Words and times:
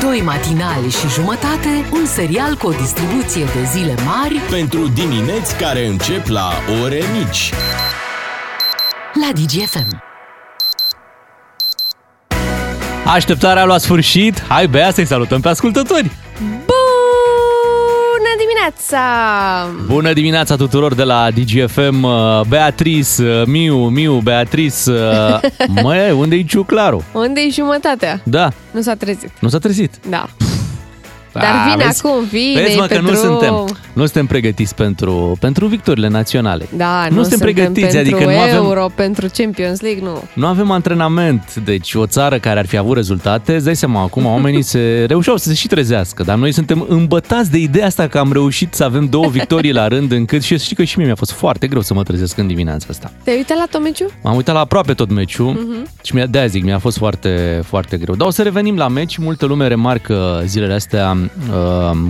Doi 0.00 0.20
matinali 0.24 0.90
și 0.90 1.08
jumătate, 1.08 1.68
un 1.92 2.06
serial 2.06 2.54
cu 2.54 2.66
o 2.66 2.70
distribuție 2.70 3.44
de 3.44 3.64
zile 3.72 3.94
mari 4.04 4.40
Pentru 4.50 4.88
dimineți 4.88 5.56
care 5.56 5.86
încep 5.86 6.26
la 6.26 6.50
ore 6.82 7.02
mici. 7.18 7.52
la 9.14 9.32
DGFM. 9.32 10.02
Așteptarea 13.06 13.62
a 13.62 13.64
luat 13.64 13.80
sfârșit. 13.80 14.42
Hai, 14.48 14.68
Bea, 14.68 14.90
să-i 14.90 15.06
salutăm 15.06 15.40
pe 15.40 15.48
ascultători. 15.48 16.10
Bună 18.70 18.78
dimineața! 18.78 19.84
Bună 19.86 20.12
dimineața 20.12 20.56
tuturor 20.56 20.94
de 20.94 21.02
la 21.02 21.28
DGFM. 21.30 22.02
uh, 22.02 22.40
Beatrice, 22.48 23.22
uh, 23.22 23.42
Miu, 23.46 23.76
Miu, 23.88 24.18
Beatrice. 24.18 24.90
uh, 24.90 25.40
Măi, 25.82 26.10
unde-i 26.10 26.44
Ciuclaru? 26.44 27.04
Unde-i 27.12 27.50
jumătatea? 27.54 28.20
Da, 28.24 28.48
Nu 28.70 28.80
s-a 28.80 28.94
trezit. 28.94 29.30
nu 29.40 29.48
s-a 29.48 29.58
trezit. 29.58 29.94
Da. 30.08 30.26
Dar 31.32 31.70
vine 31.72 31.84
vezi? 31.84 32.00
acum, 32.06 32.24
vine 32.30 32.60
Vezi, 32.60 32.76
mă, 32.78 32.84
pe 32.86 32.94
că 32.94 33.00
nu 33.00 33.06
drum. 33.10 33.20
suntem, 33.20 33.54
nu 33.92 34.02
suntem 34.04 34.26
pregătiți 34.26 34.74
pentru, 34.74 35.36
pentru 35.40 35.66
victorile 35.66 36.08
naționale. 36.08 36.68
Da, 36.76 37.06
nu, 37.10 37.14
nu, 37.16 37.20
suntem 37.20 37.38
pregătiți, 37.38 37.80
pentru 37.80 37.98
adică 37.98 38.30
nu 38.30 38.38
avem, 38.38 38.54
Euro, 38.54 38.86
pentru 38.94 39.26
Champions 39.36 39.80
League, 39.80 40.02
nu. 40.02 40.22
nu 40.34 40.46
avem 40.46 40.70
antrenament. 40.70 41.54
Deci 41.64 41.94
o 41.94 42.06
țară 42.06 42.38
care 42.38 42.58
ar 42.58 42.66
fi 42.66 42.76
avut 42.76 42.96
rezultate, 42.96 43.54
îți 43.54 43.64
dai 43.64 43.76
seama, 43.76 44.02
acum 44.02 44.26
oamenii 44.26 44.62
se 44.62 44.78
reușeau 45.08 45.36
să 45.36 45.48
se 45.48 45.54
și 45.54 45.66
trezească, 45.66 46.22
dar 46.22 46.36
noi 46.36 46.52
suntem 46.52 46.84
îmbătați 46.88 47.50
de 47.50 47.58
ideea 47.58 47.86
asta 47.86 48.06
că 48.06 48.18
am 48.18 48.32
reușit 48.32 48.74
să 48.74 48.84
avem 48.84 49.06
două 49.06 49.28
victorii 49.28 49.72
la 49.72 49.88
rând, 49.88 50.12
încât 50.12 50.42
și 50.42 50.58
știi 50.58 50.76
că 50.76 50.84
și 50.84 50.96
mie 50.96 51.06
mi-a 51.06 51.14
fost 51.14 51.32
foarte 51.32 51.66
greu 51.66 51.80
să 51.80 51.94
mă 51.94 52.02
trezesc 52.02 52.38
în 52.38 52.46
dimineața 52.46 52.86
asta. 52.90 53.12
Te-ai 53.24 53.36
uitat 53.36 53.56
la 53.56 53.64
tot 53.70 53.82
meciul? 53.82 54.10
M-am 54.22 54.36
uitat 54.36 54.54
la 54.54 54.60
aproape 54.60 54.94
tot 54.94 55.10
meciul 55.10 55.46
Mhm. 55.52 55.86
și 56.02 56.14
mi-a, 56.14 56.26
de-aia 56.26 56.46
zic, 56.46 56.64
mi-a 56.64 56.78
fost 56.78 56.96
foarte, 56.96 57.60
foarte 57.66 57.96
greu. 57.96 58.14
Dar 58.14 58.26
o 58.26 58.30
să 58.30 58.42
revenim 58.42 58.76
la 58.76 58.88
meci. 58.88 59.16
Multă 59.16 59.46
lume 59.46 59.66
remarcă 59.68 60.42
zilele 60.46 60.74
astea 60.74 61.10
uh, 61.10 61.19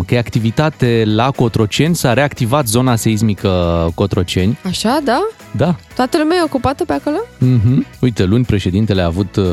că 0.06 0.14
e 0.14 0.18
activitate 0.18 1.02
la 1.06 1.30
Cotroceni. 1.30 1.94
S-a 1.94 2.12
reactivat 2.12 2.66
zona 2.66 2.96
seismică 2.96 3.90
Cotroceni. 3.94 4.58
Așa, 4.64 5.00
da? 5.04 5.26
Da. 5.56 5.76
Toată 5.94 6.18
lumea 6.18 6.36
e 6.36 6.42
ocupată 6.42 6.84
pe 6.84 6.92
acolo? 6.92 7.16
Mm-hmm. 7.18 7.98
Uite, 8.00 8.24
luni 8.24 8.44
președintele 8.44 9.02
a 9.02 9.06
avut 9.06 9.36
uh, 9.36 9.44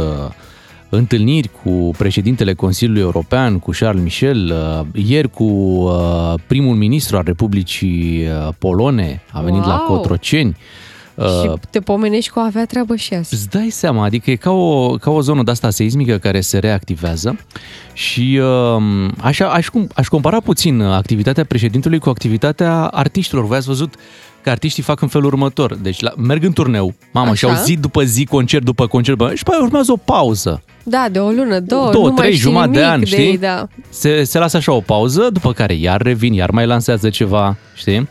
întâlniri 0.90 1.50
cu 1.64 1.92
președintele 1.98 2.54
Consiliului 2.54 3.02
European, 3.02 3.60
cu 3.60 3.72
Charles 3.80 4.04
Michel, 4.04 4.52
uh, 4.52 5.04
ieri 5.06 5.30
cu 5.30 5.44
uh, 5.44 6.34
primul 6.48 6.76
ministru 6.76 7.18
al 7.18 7.24
Republicii 7.26 8.28
uh, 8.28 8.54
Polone, 8.60 9.22
a 9.32 9.42
venit 9.42 9.66
la 9.66 9.86
Wow! 9.88 9.98
Cotroceni. 9.98 10.58
Uh, 11.18 11.26
Și 11.42 11.52
te 11.70 11.80
pomenești 11.80 12.32
că 12.32 12.40
o 12.40 12.42
avea 12.42 12.66
treabă 12.66 12.96
și 12.96 13.14
azi. 13.14 13.34
Îți 13.34 13.50
dai 13.50 13.70
seama, 13.70 14.04
adică 14.04 14.32
e 14.32 14.36
ca 14.36 14.52
o, 14.52 14.90
ca 14.96 15.10
o 15.12 15.22
zonă 15.22 15.44
de 15.44 15.52
asta 15.52 15.70
seismică 15.70 16.18
care 16.18 16.42
se 16.42 16.58
reactivează 16.58 17.40
și 17.94 18.40
uh, 18.42 19.10
aș, 19.22 19.40
aș, 19.40 19.68
cum- 19.68 19.90
aș 19.96 20.08
compara 20.08 20.40
puțin 20.40 20.82
activitatea 20.82 21.44
președintelui 21.46 22.00
cu 22.00 22.10
activitatea 22.10 22.86
artiștilor. 22.86 23.46
Voi 23.46 23.58
ați 23.58 23.68
văzut 23.68 23.94
că 24.42 24.50
artiștii 24.50 24.84
fac 24.84 25.02
în 25.02 25.08
felul 25.08 25.28
următor. 25.28 25.76
Deci 25.76 26.00
la, 26.00 26.12
merg 26.18 26.44
în 26.44 26.54
turneu, 26.54 26.94
mamă, 27.12 27.34
și 27.34 27.46
Așa. 27.46 27.56
au 27.58 27.64
zi 27.64 27.78
după 27.78 28.04
zi, 28.04 28.26
concert 28.26 28.64
după 28.64 28.88
concert, 28.88 29.18
bă, 29.18 29.34
și 29.36 29.44
pe 29.44 29.52
aia 29.54 29.64
urmează 29.64 29.92
o 29.92 29.98
pauză. 29.98 30.62
Da, 30.84 31.08
de 31.12 31.20
o 31.20 31.30
lună, 31.30 31.60
două, 31.60 31.92
Două, 31.92 32.08
nu 32.08 32.14
mai 32.14 32.20
trei, 32.22 32.32
știi 32.32 32.44
jumătate 32.44 32.72
de 32.72 32.78
nimic 32.78 32.92
ani, 32.92 33.04
de 33.04 33.06
știi? 33.10 33.26
Ei, 33.26 33.38
da. 33.38 33.68
Se, 33.90 34.24
se 34.24 34.38
lasă 34.40 34.58
așa 34.58 34.72
o 34.72 34.80
pauză, 34.80 35.30
după 35.32 35.54
care 35.54 35.74
iar 35.74 36.02
revin, 36.02 36.34
iar 36.34 36.52
mai 36.52 36.66
lansează 36.66 37.10
ceva, 37.10 37.56
știi? 37.76 38.08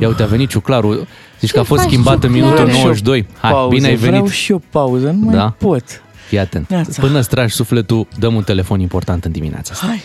Ia 0.00 0.08
uite, 0.08 0.22
a 0.22 0.26
venit 0.26 0.48
Ciuclaru, 0.48 1.06
zici 1.40 1.50
că 1.50 1.58
a 1.58 1.62
fost 1.62 1.80
faci, 1.80 1.90
schimbat 1.90 2.24
în 2.24 2.30
minutul 2.30 2.56
Ciuclaru? 2.56 2.76
92. 2.78 3.26
Hai, 3.40 3.50
pauză. 3.52 3.74
bine 3.74 3.86
ai 3.88 3.94
venit. 3.94 4.10
Vreau 4.10 4.28
și 4.28 4.50
eu 4.52 4.62
pauză, 4.70 5.10
nu 5.10 5.24
mai 5.24 5.34
Da. 5.34 5.54
pot. 5.58 5.82
Fii 6.28 6.38
atent. 6.38 6.68
Neața. 6.68 7.00
Până 7.02 7.18
îți 7.18 7.28
tragi 7.28 7.54
sufletul, 7.54 8.06
dăm 8.18 8.34
un 8.34 8.42
telefon 8.42 8.80
important 8.80 9.24
în 9.24 9.32
dimineața 9.32 9.72
asta. 9.72 9.86
Hai. 9.86 10.02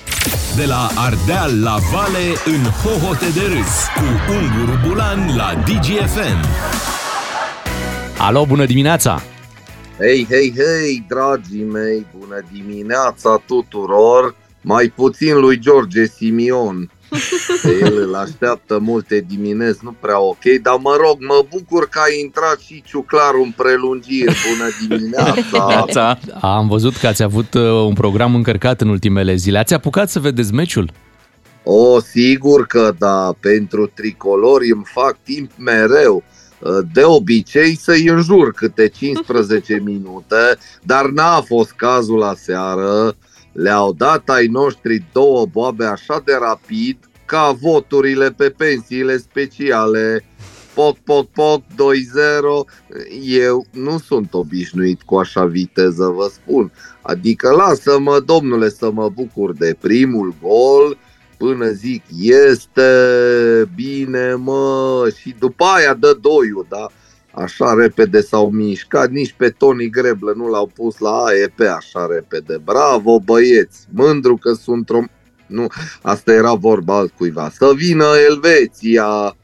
De 0.56 0.66
la 0.66 0.90
Ardeal 0.96 1.62
la 1.62 1.76
Vale 1.92 2.26
în 2.46 2.64
hohote 2.64 3.26
de 3.34 3.40
râs 3.40 3.74
cu 3.96 4.32
Unguru 4.32 4.80
Bulan 4.88 5.36
la 5.36 5.64
DGFM. 5.66 6.46
Alo, 8.18 8.46
bună 8.46 8.66
dimineața! 8.66 9.22
Hei, 10.00 10.28
hei, 10.30 10.54
hei, 10.56 11.06
dragii 11.08 11.64
mei, 11.72 12.06
bună 12.20 12.42
dimineața 12.52 13.42
tuturor, 13.46 14.36
mai 14.62 14.92
puțin 14.96 15.40
lui 15.40 15.60
George 15.60 16.06
Simion. 16.06 16.92
Că 17.62 17.70
el 17.82 17.98
îl 17.98 18.16
așteaptă 18.16 18.80
multe 18.80 19.26
dimineți, 19.28 19.80
nu 19.82 19.96
prea 20.00 20.20
ok, 20.20 20.44
dar 20.62 20.78
mă 20.82 20.96
rog, 21.00 21.18
mă 21.20 21.46
bucur 21.50 21.90
că 21.90 22.00
a 22.00 22.14
intrat 22.22 22.60
și 22.60 22.84
Ciuclaru 22.86 23.42
în 23.44 23.52
prelungiri. 23.52 24.36
Bună 24.50 24.70
dimineața! 24.88 25.66
Neața. 25.74 26.20
Am 26.42 26.68
văzut 26.68 26.98
că 26.98 27.08
ați 27.08 27.24
avut 27.24 27.54
uh, 27.54 27.62
un 27.62 27.94
program 27.94 28.36
încărcat 28.36 28.82
în 28.82 28.88
ultimele 28.88 29.36
zile. 29.36 29.58
Ați 29.58 29.74
apucat 29.74 30.10
să 30.10 30.20
vedeți 30.20 30.54
meciul? 30.54 30.92
O, 31.64 32.00
sigur 32.00 32.66
că 32.68 32.94
da, 32.98 33.36
pentru 33.40 33.88
tricolori 33.88 34.72
îmi 34.72 34.86
fac 34.86 35.18
timp 35.24 35.52
mereu. 35.58 36.24
De 36.94 37.04
obicei 37.04 37.78
să-i 37.78 38.08
înjur 38.08 38.52
câte 38.52 38.88
15 38.88 39.82
minute, 39.86 40.58
dar 40.84 41.06
n-a 41.06 41.42
fost 41.42 41.72
cazul 41.72 42.18
la 42.18 42.34
seară. 42.38 43.16
Le-au 43.54 43.94
dat 43.94 44.30
ai 44.30 44.48
noștri 44.48 45.06
două 45.12 45.46
boabe 45.46 45.86
așa 45.86 46.22
de 46.26 46.38
rapid 46.40 46.98
ca 47.26 47.58
voturile 47.62 48.32
pe 48.32 48.50
pensiile 48.50 49.18
speciale. 49.18 50.26
Poc, 50.74 50.98
poc, 50.98 51.28
poc, 51.30 51.62
2-0. 51.62 51.66
Eu 53.24 53.66
nu 53.72 53.98
sunt 53.98 54.34
obișnuit 54.34 55.02
cu 55.02 55.16
așa 55.16 55.46
viteză, 55.46 56.06
vă 56.06 56.32
spun. 56.34 56.72
Adică 57.02 57.50
lasă-mă, 57.50 58.20
domnule, 58.20 58.70
să 58.70 58.92
mă 58.92 59.10
bucur 59.10 59.54
de 59.54 59.78
primul 59.80 60.36
gol 60.42 60.98
până 61.38 61.70
zic 61.72 62.04
este 62.20 62.90
bine, 63.76 64.34
mă, 64.34 65.08
și 65.20 65.36
după 65.40 65.64
aia 65.64 65.94
dă 65.94 66.18
doiul, 66.22 66.66
da? 66.70 66.88
Așa 67.36 67.74
repede 67.74 68.22
s-au 68.22 68.50
mișcat, 68.50 69.10
nici 69.10 69.34
pe 69.38 69.50
Tony 69.50 69.90
Greblă 69.90 70.34
nu 70.36 70.48
l-au 70.48 70.68
pus 70.68 70.98
la 70.98 71.24
AEP 71.24 71.60
așa 71.78 72.08
repede. 72.10 72.58
Bravo, 72.64 73.20
băieți, 73.20 73.80
mândru 73.90 74.38
că 74.38 74.54
sunt 74.54 74.90
rom... 74.90 75.08
Nu, 75.48 75.68
asta 76.02 76.34
era 76.34 76.54
vorba 76.54 76.98
altcuiva. 76.98 77.50
Să 77.58 77.72
vină 77.76 78.06
Elveția! 78.30 79.36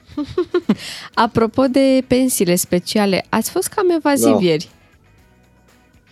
Apropo 1.13 1.65
de 1.65 2.03
pensiile 2.07 2.55
speciale, 2.55 3.25
ați 3.29 3.51
fost 3.51 3.67
cam 3.67 3.89
evaziv 3.89 4.33
Da. 4.33 4.37
ieri. 4.41 4.69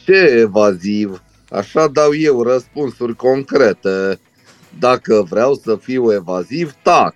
Ce 0.04 0.16
evaziv! 0.40 1.22
Așa 1.50 1.88
dau 1.88 2.16
eu 2.16 2.44
răspunsuri 2.44 3.16
concrete. 3.16 4.20
Dacă 4.80 5.26
vreau 5.30 5.54
să 5.54 5.78
fiu 5.82 6.14
evaziv, 6.14 6.74
tac. 6.82 7.16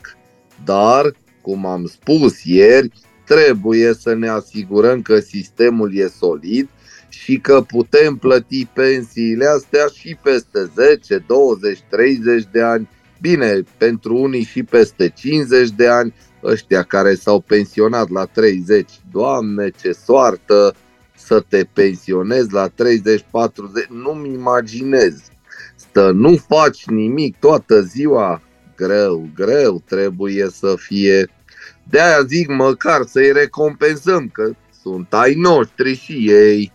Dar, 0.65 1.15
cum 1.41 1.65
am 1.65 1.85
spus 1.85 2.43
ieri, 2.43 2.91
trebuie 3.31 3.93
să 3.93 4.13
ne 4.13 4.27
asigurăm 4.27 5.01
că 5.01 5.19
sistemul 5.19 5.95
e 5.95 6.07
solid 6.07 6.69
și 7.09 7.37
că 7.37 7.61
putem 7.61 8.15
plăti 8.15 8.65
pensiile 8.65 9.45
astea 9.45 9.85
și 9.93 10.17
peste 10.23 10.71
10, 10.75 11.23
20, 11.27 11.79
30 11.89 12.43
de 12.51 12.61
ani. 12.61 12.89
Bine, 13.21 13.63
pentru 13.77 14.17
unii 14.17 14.43
și 14.43 14.63
peste 14.63 15.09
50 15.09 15.69
de 15.69 15.87
ani, 15.87 16.13
ăștia 16.43 16.83
care 16.83 17.15
s-au 17.15 17.39
pensionat 17.39 18.09
la 18.09 18.25
30. 18.25 18.89
Doamne, 19.11 19.69
ce 19.81 19.91
soartă! 19.91 20.75
să 21.25 21.43
te 21.47 21.63
pensionezi 21.73 22.53
la 22.53 22.69
30-40, 22.69 22.73
nu-mi 23.89 24.33
imaginez. 24.33 25.21
Să 25.93 26.11
nu 26.13 26.35
faci 26.47 26.85
nimic 26.85 27.39
toată 27.39 27.81
ziua, 27.81 28.41
greu, 28.75 29.29
greu 29.35 29.81
trebuie 29.85 30.47
să 30.51 30.75
fie. 30.77 31.29
De-aia 31.91 32.23
zic 32.27 32.47
măcar 32.47 33.01
să-i 33.05 33.31
recompensăm, 33.31 34.29
că 34.33 34.51
sunt 34.81 35.13
ai 35.13 35.33
noștri 35.33 35.95
și 35.95 36.29
ei. 36.29 36.71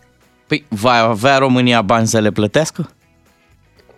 Păi, 0.47 0.65
va 0.69 0.91
avea 0.91 1.37
România 1.37 1.81
bani 1.81 2.07
să 2.07 2.19
le 2.19 2.31
plătească? 2.31 2.89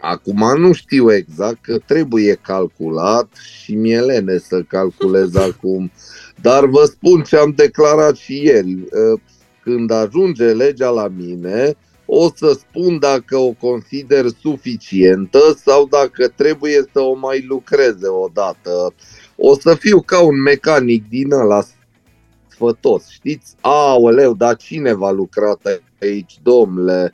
Acum 0.02 0.60
nu 0.60 0.74
știu 0.74 1.14
exact 1.14 1.58
că 1.62 1.78
trebuie 1.86 2.34
calculat 2.34 3.28
și 3.62 3.76
mi-e 3.76 4.00
lene 4.00 4.38
să 4.38 4.62
calculez 4.68 5.36
acum. 5.50 5.92
Dar 6.42 6.66
vă 6.66 6.84
spun 6.86 7.22
ce 7.22 7.38
am 7.38 7.54
declarat 7.56 8.16
și 8.16 8.44
ieri. 8.44 8.78
Când 9.64 9.92
ajunge 9.92 10.46
legea 10.46 10.90
la 10.90 11.08
mine, 11.08 11.76
o 12.06 12.30
să 12.36 12.58
spun 12.60 13.00
dacă 13.00 13.38
o 13.38 13.52
consider 13.52 14.26
suficientă 14.42 15.40
sau 15.66 15.88
dacă 15.88 16.28
trebuie 16.28 16.86
să 16.94 17.00
o 17.00 17.16
mai 17.16 17.46
lucreze 17.48 18.08
o 18.08 18.28
dată. 18.34 18.94
O 19.42 19.60
să 19.60 19.76
fiu 19.76 20.02
ca 20.02 20.22
un 20.22 20.42
mecanic 20.42 21.10
din 21.10 21.32
ăla 21.32 21.64
sfătos, 22.48 23.10
știți? 23.10 23.56
Aoleu, 23.62 24.34
dar 24.34 24.56
cine 24.56 24.94
va 24.94 25.12
lucra 25.12 25.58
aici, 26.02 26.40
domnule? 26.44 27.14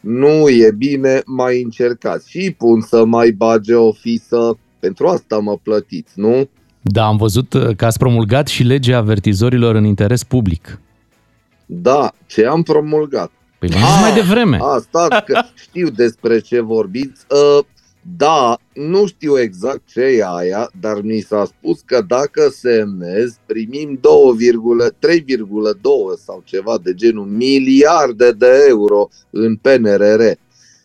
Nu 0.00 0.48
e 0.48 0.70
bine, 0.76 1.22
mai 1.26 1.62
încercați. 1.62 2.30
Și 2.30 2.54
pun 2.58 2.80
să 2.80 3.04
mai 3.04 3.30
bage 3.30 3.74
o 3.74 3.92
fisă. 3.92 4.58
Pentru 4.78 5.06
asta 5.06 5.38
mă 5.38 5.56
plătiți, 5.62 6.12
nu? 6.14 6.48
Da, 6.80 7.06
am 7.06 7.16
văzut 7.16 7.52
uh, 7.52 7.76
că 7.76 7.84
ați 7.84 7.98
promulgat 7.98 8.46
și 8.46 8.62
legea 8.62 8.96
avertizorilor 8.96 9.74
în 9.74 9.84
interes 9.84 10.24
public. 10.24 10.80
Da, 11.66 12.12
ce 12.26 12.46
am 12.46 12.62
promulgat? 12.62 13.30
Păi 13.58 13.68
v-am 13.68 13.80
zis 13.80 14.00
mai 14.00 14.14
devreme. 14.14 14.58
A, 14.60 14.78
stați 14.78 15.24
că 15.24 15.42
știu 15.54 15.88
despre 15.88 16.38
ce 16.38 16.60
vorbiți. 16.60 17.24
Uh, 17.30 17.64
Da, 18.16 18.58
nu 18.74 19.06
știu 19.06 19.38
exact 19.38 19.80
ce 19.86 20.00
e 20.00 20.24
aia, 20.26 20.70
dar 20.80 21.00
mi 21.00 21.20
s-a 21.20 21.44
spus 21.44 21.80
că 21.80 22.04
dacă 22.08 22.48
semnez, 22.48 23.36
primim 23.46 24.00
2,3,2 24.00 24.02
sau 26.24 26.42
ceva 26.44 26.78
de 26.82 26.94
genul 26.94 27.26
miliarde 27.26 28.32
de 28.32 28.64
euro 28.68 29.08
în 29.30 29.56
PNRR. 29.56 30.22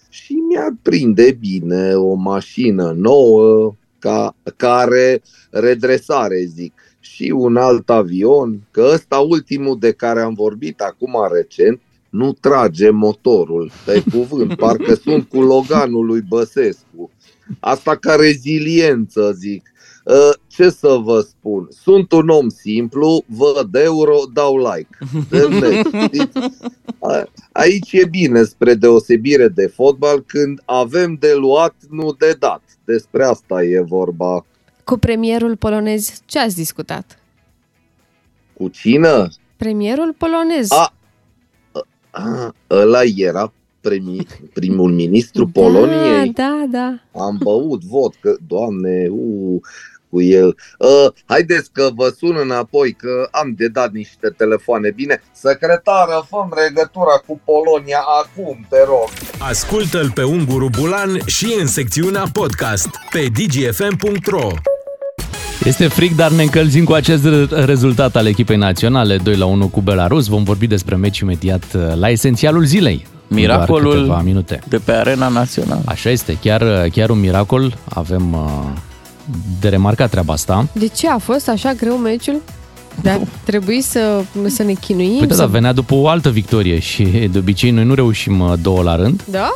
Și 0.10 0.34
mi-ar 0.34 0.74
prinde 0.82 1.38
bine 1.40 1.94
o 1.94 2.14
mașină 2.14 2.94
nouă, 2.98 3.76
ca, 4.00 4.36
care 4.56 5.22
redresare, 5.50 6.44
zic, 6.46 6.74
și 7.00 7.34
un 7.36 7.56
alt 7.56 7.90
avion, 7.90 8.68
că 8.72 8.90
ăsta 8.94 9.18
ultimul 9.18 9.80
de 9.80 9.92
care 9.92 10.22
am 10.22 10.34
vorbit 10.34 10.82
acum 10.82 11.28
recent, 11.32 11.82
nu 12.10 12.34
trage 12.34 12.90
motorul, 12.90 13.72
pe 13.86 14.04
cuvânt, 14.12 14.56
parcă 14.56 14.94
sunt 14.94 15.28
cu 15.28 15.42
Loganul 15.42 16.06
lui 16.06 16.22
Băsescu. 16.22 17.12
Asta 17.60 17.96
ca 17.96 18.16
reziliență, 18.16 19.32
zic. 19.38 19.72
Ă, 20.08 20.34
Ce 20.48 20.70
să 20.70 21.00
vă 21.04 21.20
spun? 21.20 21.68
Sunt 21.82 22.12
un 22.12 22.30
om 22.30 22.50
simplu, 22.50 23.24
văd 23.26 23.76
euro, 23.76 24.18
dau 24.34 24.58
like. 24.58 24.98
Știți? 26.06 26.38
A- 27.00 27.24
Aici 27.52 27.92
e 27.92 28.06
bine, 28.06 28.44
spre 28.44 28.74
deosebire 28.74 29.48
de 29.48 29.68
fotbal, 29.68 30.24
când 30.28 30.62
avem 30.66 31.14
de 31.20 31.34
luat, 31.36 31.76
nu 31.90 32.14
de 32.18 32.36
dat. 32.40 32.62
Despre 32.86 33.24
asta 33.24 33.64
e 33.64 33.82
vorba. 33.82 34.46
Cu 34.84 34.98
premierul 34.98 35.56
polonez 35.56 36.22
ce 36.26 36.40
ați 36.40 36.56
discutat? 36.56 37.20
Cu 38.54 38.68
cine? 38.68 39.28
Premierul 39.58 40.14
polonez. 40.18 40.72
A, 40.72 40.94
a, 42.12 42.56
ăla 42.70 43.02
era 43.16 43.54
primi, 43.82 44.28
primul 44.54 44.92
ministru 44.92 45.48
Poloniei. 45.48 46.32
Da, 46.34 46.66
da, 46.70 47.00
da. 47.12 47.22
Am 47.24 47.40
băut 47.44 47.84
vodcă, 47.84 48.38
doamne, 48.48 49.08
u, 49.10 49.60
cu 50.10 50.22
el. 50.22 50.56
Uh, 50.78 51.12
haideți 51.26 51.72
că 51.72 51.90
vă 51.96 52.14
sun 52.18 52.38
înapoi, 52.42 52.94
că 52.94 53.28
am 53.32 53.54
de 53.58 53.68
dat 53.68 53.92
niște 53.92 54.30
telefoane. 54.38 54.92
Bine, 54.92 55.22
secretară, 55.32 56.26
făm 56.30 56.54
legătura 56.56 57.24
cu 57.28 57.42
Polonia 57.46 58.04
acum, 58.24 58.66
te 58.70 58.84
rog. 58.86 59.10
Ascultă-l 59.40 60.12
pe 60.12 60.24
Unguru 60.24 60.70
Bulan 60.80 61.20
și 61.26 61.56
în 61.60 61.68
secțiunea 61.68 62.24
podcast 62.34 62.90
pe 63.12 63.26
dgfm.ro 63.34 64.50
Este 65.64 65.88
fric, 65.88 66.16
dar 66.16 66.32
ne 66.32 66.44
încălzim 66.44 66.84
cu 66.84 66.94
acest 66.94 67.26
re- 67.26 67.66
rezultat 67.66 68.16
al 68.16 68.26
echipei 68.26 68.58
naționale 68.58 69.18
2 69.18 69.36
la 69.36 69.46
1 69.46 69.68
cu 69.68 69.82
Belarus. 69.82 70.28
Vom 70.28 70.44
vorbi 70.44 70.68
despre 70.68 70.96
meci 70.96 71.20
imediat 71.20 71.64
uh, 71.76 71.82
la 72.00 72.10
esențialul 72.10 72.64
zilei. 72.66 73.06
în 73.28 73.38
doar 73.38 73.58
Miracolul 73.58 73.94
câteva 73.94 74.22
minute. 74.22 74.60
de 74.68 74.78
pe 74.78 74.92
arena 74.92 75.28
națională. 75.28 75.82
Așa 75.86 76.10
este, 76.10 76.38
chiar, 76.42 76.88
chiar 76.92 77.10
un 77.10 77.20
miracol. 77.20 77.78
Avem 77.84 78.34
uh, 78.34 78.70
de 79.60 79.70
remarcat 79.70 80.10
treaba 80.10 80.34
asta. 80.34 80.68
De 80.72 80.88
ce 80.88 81.10
a 81.10 81.18
fost 81.18 81.50
așa 81.50 81.74
greu 81.74 81.96
meciul? 81.96 82.42
Da, 83.02 83.20
trebuie 83.44 83.82
să, 83.82 84.24
să 84.48 84.64
ne 84.64 84.74
chinuim? 84.74 85.18
Păi 85.18 85.28
da, 85.28 85.34
să... 85.34 85.42
da, 85.42 85.48
venea 85.48 85.74
după 85.74 85.96
o 85.96 86.08
altă 86.08 86.30
victorie 86.30 86.80
și 86.80 87.04
de 87.04 87.38
obicei 87.38 87.72
noi 87.72 87.84
nu 87.84 87.94
reușim 87.94 88.40
uh, 88.40 88.54
două 88.62 88.82
la 88.84 88.96
rând. 88.96 89.22
Da? 89.32 89.56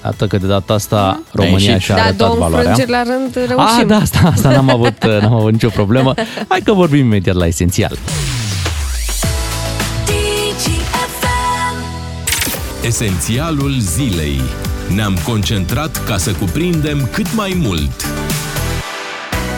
Atât 0.00 0.28
că 0.28 0.36
de 0.38 0.46
data 0.46 0.74
asta 0.74 1.20
România 1.32 1.58
ieșit. 1.58 1.80
și-a 1.82 1.94
Da, 1.94 2.00
arătat 2.02 2.16
două 2.18 2.36
valoarea. 2.38 2.70
înfrângeri 2.70 2.90
la 2.90 3.02
rând 3.14 3.34
reușim. 3.34 3.78
Ah, 3.80 3.86
da, 3.86 3.96
asta, 3.96 4.18
asta 4.34 4.50
n-am 4.50 4.70
avut, 4.78 5.02
uh, 5.06 5.20
n-am 5.20 5.32
avut 5.34 5.52
nicio 5.52 5.68
problemă. 5.68 6.14
Hai 6.48 6.60
că 6.64 6.72
vorbim 6.72 7.04
imediat 7.04 7.34
la 7.34 7.46
esențial. 7.46 7.96
Esențialul 12.86 13.74
zilei. 13.80 14.40
Ne-am 14.94 15.18
concentrat 15.24 16.04
ca 16.04 16.16
să 16.16 16.30
cuprindem 16.32 17.08
cât 17.12 17.34
mai 17.34 17.56
mult. 17.62 18.06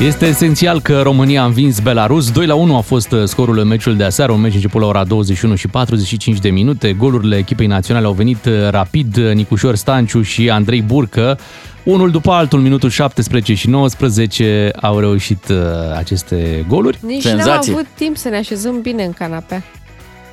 Este 0.01 0.27
esențial 0.27 0.81
că 0.81 1.01
România 1.03 1.43
a 1.43 1.45
învins 1.45 1.81
Belarus. 1.81 2.31
2 2.31 2.47
la 2.47 2.55
1 2.55 2.77
a 2.77 2.81
fost 2.81 3.13
uh, 3.13 3.25
scorul 3.25 3.59
în 3.59 3.67
meciul 3.67 3.97
de 3.97 4.05
aseară, 4.05 4.33
un 4.33 4.41
meci 4.41 4.55
început 4.55 4.81
la 4.81 4.87
ora 4.87 5.05
21 5.05 5.55
și 5.55 5.69
45 5.69 6.39
de 6.39 6.51
minute. 6.51 6.93
Golurile 6.93 7.37
echipei 7.37 7.67
naționale 7.67 8.07
au 8.07 8.13
venit 8.13 8.45
uh, 8.45 8.53
rapid, 8.71 9.17
Nicușor 9.17 9.75
Stanciu 9.75 10.23
și 10.23 10.51
Andrei 10.51 10.83
Burcă. 10.83 11.39
Unul 11.83 12.11
după 12.11 12.33
altul, 12.33 12.61
minutul 12.61 12.91
17 12.91 13.55
și 13.55 13.69
19 13.69 14.71
au 14.81 14.99
reușit 14.99 15.49
uh, 15.49 15.57
aceste 15.97 16.65
goluri. 16.69 16.99
Nici 17.03 17.25
n-am 17.25 17.37
Senzație. 17.37 17.73
avut 17.73 17.87
timp 17.95 18.17
să 18.17 18.29
ne 18.29 18.37
așezăm 18.37 18.81
bine 18.81 19.05
în 19.05 19.13
canapea. 19.13 19.63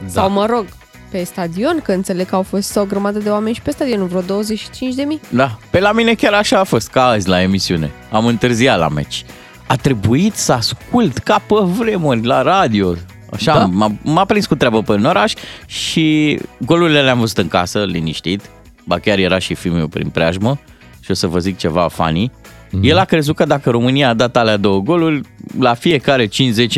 Da. 0.01 0.07
Sau 0.09 0.29
mă 0.31 0.45
rog, 0.49 0.65
pe 1.11 1.23
stadion, 1.23 1.79
că 1.83 1.91
înțeleg 1.91 2.27
că 2.27 2.35
au 2.35 2.41
fost 2.41 2.75
o 2.77 2.85
grămadă 2.85 3.19
de 3.19 3.29
oameni 3.29 3.55
și 3.55 3.61
pe 3.61 3.71
stadion, 3.71 4.07
vreo 4.07 4.21
25 4.21 4.93
de 4.95 5.03
mii. 5.03 5.19
Da, 5.29 5.57
pe 5.69 5.79
la 5.79 5.91
mine 5.91 6.13
chiar 6.13 6.33
așa 6.33 6.59
a 6.59 6.63
fost, 6.63 6.89
ca 6.89 7.05
azi 7.05 7.27
la 7.27 7.41
emisiune. 7.41 7.91
Am 8.11 8.25
întârziat 8.25 8.77
la 8.79 8.87
meci. 8.87 9.25
A 9.71 9.75
trebuit 9.75 10.35
să 10.35 10.51
ascult 10.51 11.17
ca 11.17 11.41
pe 11.47 11.55
vremuri 11.63 12.25
la 12.25 12.41
radio. 12.41 12.95
Așa, 13.33 13.53
Da. 13.53 13.59
da. 13.59 13.65
m-a, 13.65 13.91
m-a 14.03 14.25
prins 14.25 14.45
cu 14.45 14.55
treabă 14.55 14.81
pe 14.81 14.91
în 14.91 15.05
oraș 15.05 15.33
și 15.65 16.39
golurile 16.65 17.01
le-am 17.01 17.19
văzut 17.19 17.37
în 17.37 17.47
casă, 17.47 17.83
liniștit. 17.85 18.41
Ba 18.83 18.99
chiar 18.99 19.17
era 19.17 19.39
și 19.39 19.53
filmul 19.53 19.87
prin 19.87 20.09
preajmă 20.09 20.59
și 20.99 21.11
o 21.11 21.13
să 21.13 21.27
vă 21.27 21.39
zic 21.39 21.57
ceva 21.57 21.87
funny. 21.87 22.31
Mm-hmm. 22.31 22.81
El 22.81 22.97
a 22.97 23.05
crezut 23.05 23.35
că 23.35 23.45
dacă 23.45 23.69
România 23.69 24.09
a 24.09 24.13
dat 24.13 24.37
alea 24.37 24.57
două 24.57 24.79
goluri, 24.79 25.21
la 25.59 25.73
fiecare 25.73 26.27
5-10 26.27 26.29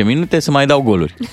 minute 0.04 0.40
să 0.40 0.52
mai 0.52 0.66
dau 0.66 0.82
goluri. 0.82 1.14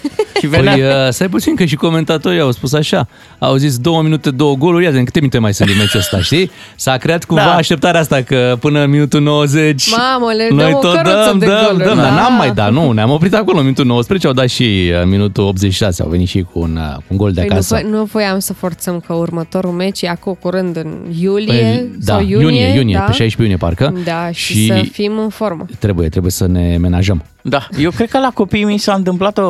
Și 0.40 0.46
venea... 0.46 0.72
Păi, 0.72 0.82
uh, 0.82 0.88
stai 1.10 1.28
puțin 1.28 1.54
că 1.54 1.64
și 1.64 1.74
comentatorii 1.76 2.40
au 2.40 2.50
spus 2.50 2.72
așa. 2.72 3.08
Au 3.38 3.56
zis 3.56 3.78
două 3.78 4.02
minute, 4.02 4.30
două 4.30 4.54
goluri, 4.56 4.84
ia 4.84 4.90
zi, 4.90 4.96
în 4.98 5.04
câte 5.04 5.18
minute 5.18 5.38
mai 5.38 5.54
sunt 5.54 5.68
din 5.68 5.78
meciul 5.78 6.00
ăsta, 6.00 6.20
știi? 6.20 6.50
S-a 6.76 6.96
creat 6.96 7.24
cumva 7.24 7.42
Da. 7.44 7.54
așteptarea 7.54 8.00
asta 8.00 8.22
că 8.22 8.56
până 8.60 8.82
în 8.82 8.90
minutul 8.90 9.20
90 9.20 9.90
Mamă, 9.96 10.32
le 10.32 10.48
noi 10.50 10.64
dăm 10.64 10.74
o 10.74 10.78
tot 10.80 10.94
căruță 10.94 11.24
dăm, 11.28 11.38
de 11.38 11.46
dăm, 11.46 11.56
goluri, 11.66 11.84
dăm, 11.84 11.96
da. 11.96 12.02
dar 12.02 12.12
n-am 12.12 12.34
mai 12.36 12.52
dat, 12.52 12.72
nu, 12.72 12.90
ne-am 12.92 13.10
oprit 13.10 13.34
acolo 13.34 13.56
în 13.56 13.62
minutul 13.62 13.84
19, 13.86 14.26
au 14.26 14.32
dat 14.32 14.48
și 14.48 14.92
în 15.02 15.08
minutul 15.08 15.44
86, 15.44 16.02
au 16.02 16.08
venit 16.08 16.28
și 16.28 16.46
cu 16.52 16.58
un, 16.58 16.76
uh, 16.76 16.94
cu 16.96 17.02
un 17.08 17.16
gol 17.16 17.32
de 17.32 17.40
Păi 17.40 17.48
nu, 17.48 17.54
acasă. 17.54 17.78
vo- 17.80 17.90
nu 17.90 18.04
voiam 18.04 18.38
să 18.38 18.52
forțăm 18.52 19.00
că 19.06 19.12
următorul 19.12 19.70
meci 19.70 20.02
e 20.02 20.08
acum 20.08 20.36
curând 20.40 20.76
în 20.76 20.94
iulie 21.20 21.46
Păi, 21.52 21.90
da, 22.04 22.12
sau 22.12 22.20
iunie, 22.22 22.40
iunie, 22.40 22.66
iunie 22.78 22.94
da? 22.94 23.00
pe 23.00 23.12
16 23.12 23.42
iunie 23.42 23.56
parcă. 23.56 23.94
Da, 24.04 24.30
și, 24.32 24.52
și 24.54 24.66
să 24.66 24.82
fim 24.92 25.18
în 25.18 25.28
formă. 25.28 25.66
trebuie, 25.78 26.08
trebuie 26.08 26.32
să 26.32 26.46
ne 26.46 26.76
menajăm. 26.80 27.24
Da, 27.42 27.68
eu 27.78 27.90
cred 27.90 28.08
că 28.10 28.18
la 28.18 28.30
copiii 28.34 28.64
mi 28.64 28.78
s-a 28.78 28.94
întâmplat 28.94 29.38
o, 29.38 29.42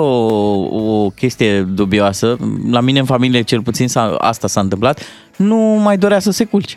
o 0.81 1.11
chestie 1.11 1.62
dubioasă. 1.62 2.37
La 2.71 2.81
mine 2.81 2.99
în 2.99 3.05
familie 3.05 3.43
cel 3.43 3.62
puțin 3.62 3.88
s-a, 3.88 4.15
asta 4.19 4.49
s-a 4.49 4.61
întâmplat. 4.61 5.03
Nu 5.37 5.56
mai 5.56 5.99
dorea 5.99 6.19
să 6.19 6.31
se 6.31 6.44
culce. 6.44 6.77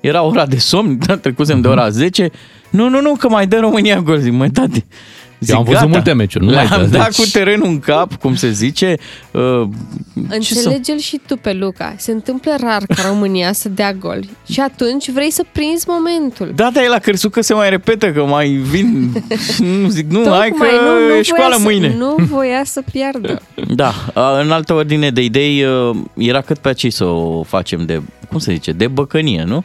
Era 0.00 0.22
ora 0.22 0.46
de 0.46 0.56
somn, 0.58 0.98
da, 1.06 1.16
trecusem 1.24 1.60
de 1.60 1.68
ora 1.68 1.88
10. 1.88 2.30
Nu, 2.70 2.88
nu, 2.88 3.00
nu, 3.00 3.14
că 3.14 3.28
mai 3.28 3.46
dă 3.46 3.58
România 3.58 4.00
gol. 4.00 4.18
Zic, 4.18 4.32
măi, 4.32 4.50
tati, 4.50 4.84
Zic, 5.40 5.54
am 5.54 5.62
văzut 5.62 5.78
gata. 5.80 5.90
multe 5.92 6.12
meciuri, 6.12 6.44
nu 6.44 6.52
mai 6.52 6.66
Le-am 6.68 6.80
dă, 6.80 6.96
dat 6.96 7.06
deci- 7.06 7.16
cu 7.16 7.30
terenul 7.32 7.66
în 7.66 7.78
cap, 7.78 8.14
cum 8.14 8.34
se 8.34 8.50
zice. 8.50 8.96
Uh, 9.30 9.62
ce 10.40 10.54
să... 10.54 10.68
Înțelege-l 10.68 10.98
și 10.98 11.20
tu 11.26 11.36
pe 11.36 11.52
Luca. 11.52 11.94
Se 11.98 12.12
întâmplă 12.12 12.52
rar 12.60 12.82
ca 12.86 13.02
România 13.08 13.52
să 13.52 13.68
dea 13.68 13.92
gol. 13.92 14.20
Și 14.50 14.60
atunci 14.60 15.10
vrei 15.10 15.30
să 15.30 15.44
prinzi 15.52 15.84
momentul. 15.88 16.52
Da, 16.54 16.70
dar 16.72 16.84
el 16.84 16.92
a 16.92 16.98
crezut 16.98 17.32
că 17.32 17.40
se 17.40 17.54
mai 17.54 17.70
repetă, 17.70 18.12
că 18.12 18.24
mai 18.24 18.48
vin... 18.48 19.12
nu 19.82 19.88
zic, 19.88 20.10
nu, 20.10 20.30
hai 20.30 20.48
că 20.48 20.64
Tocmai 20.64 20.70
nu, 20.84 21.06
nu 21.08 21.14
e 21.14 21.22
școală 21.22 21.56
voia 21.58 21.70
mâine. 21.72 21.90
Să, 21.90 21.96
nu 21.96 22.14
voia 22.18 22.62
să 22.64 22.82
piardă. 22.92 23.42
Da, 23.74 23.92
a, 24.14 24.40
în 24.40 24.50
altă 24.50 24.72
ordine 24.72 25.10
de 25.10 25.22
idei, 25.24 25.64
uh, 25.64 25.96
era 26.14 26.40
cât 26.40 26.58
pe 26.58 26.68
aici 26.68 26.92
să 26.92 27.04
o 27.04 27.42
facem 27.42 27.86
de, 27.86 28.02
cum 28.28 28.38
se 28.38 28.52
zice, 28.52 28.72
de 28.72 28.86
băcănie, 28.86 29.44
nu? 29.46 29.64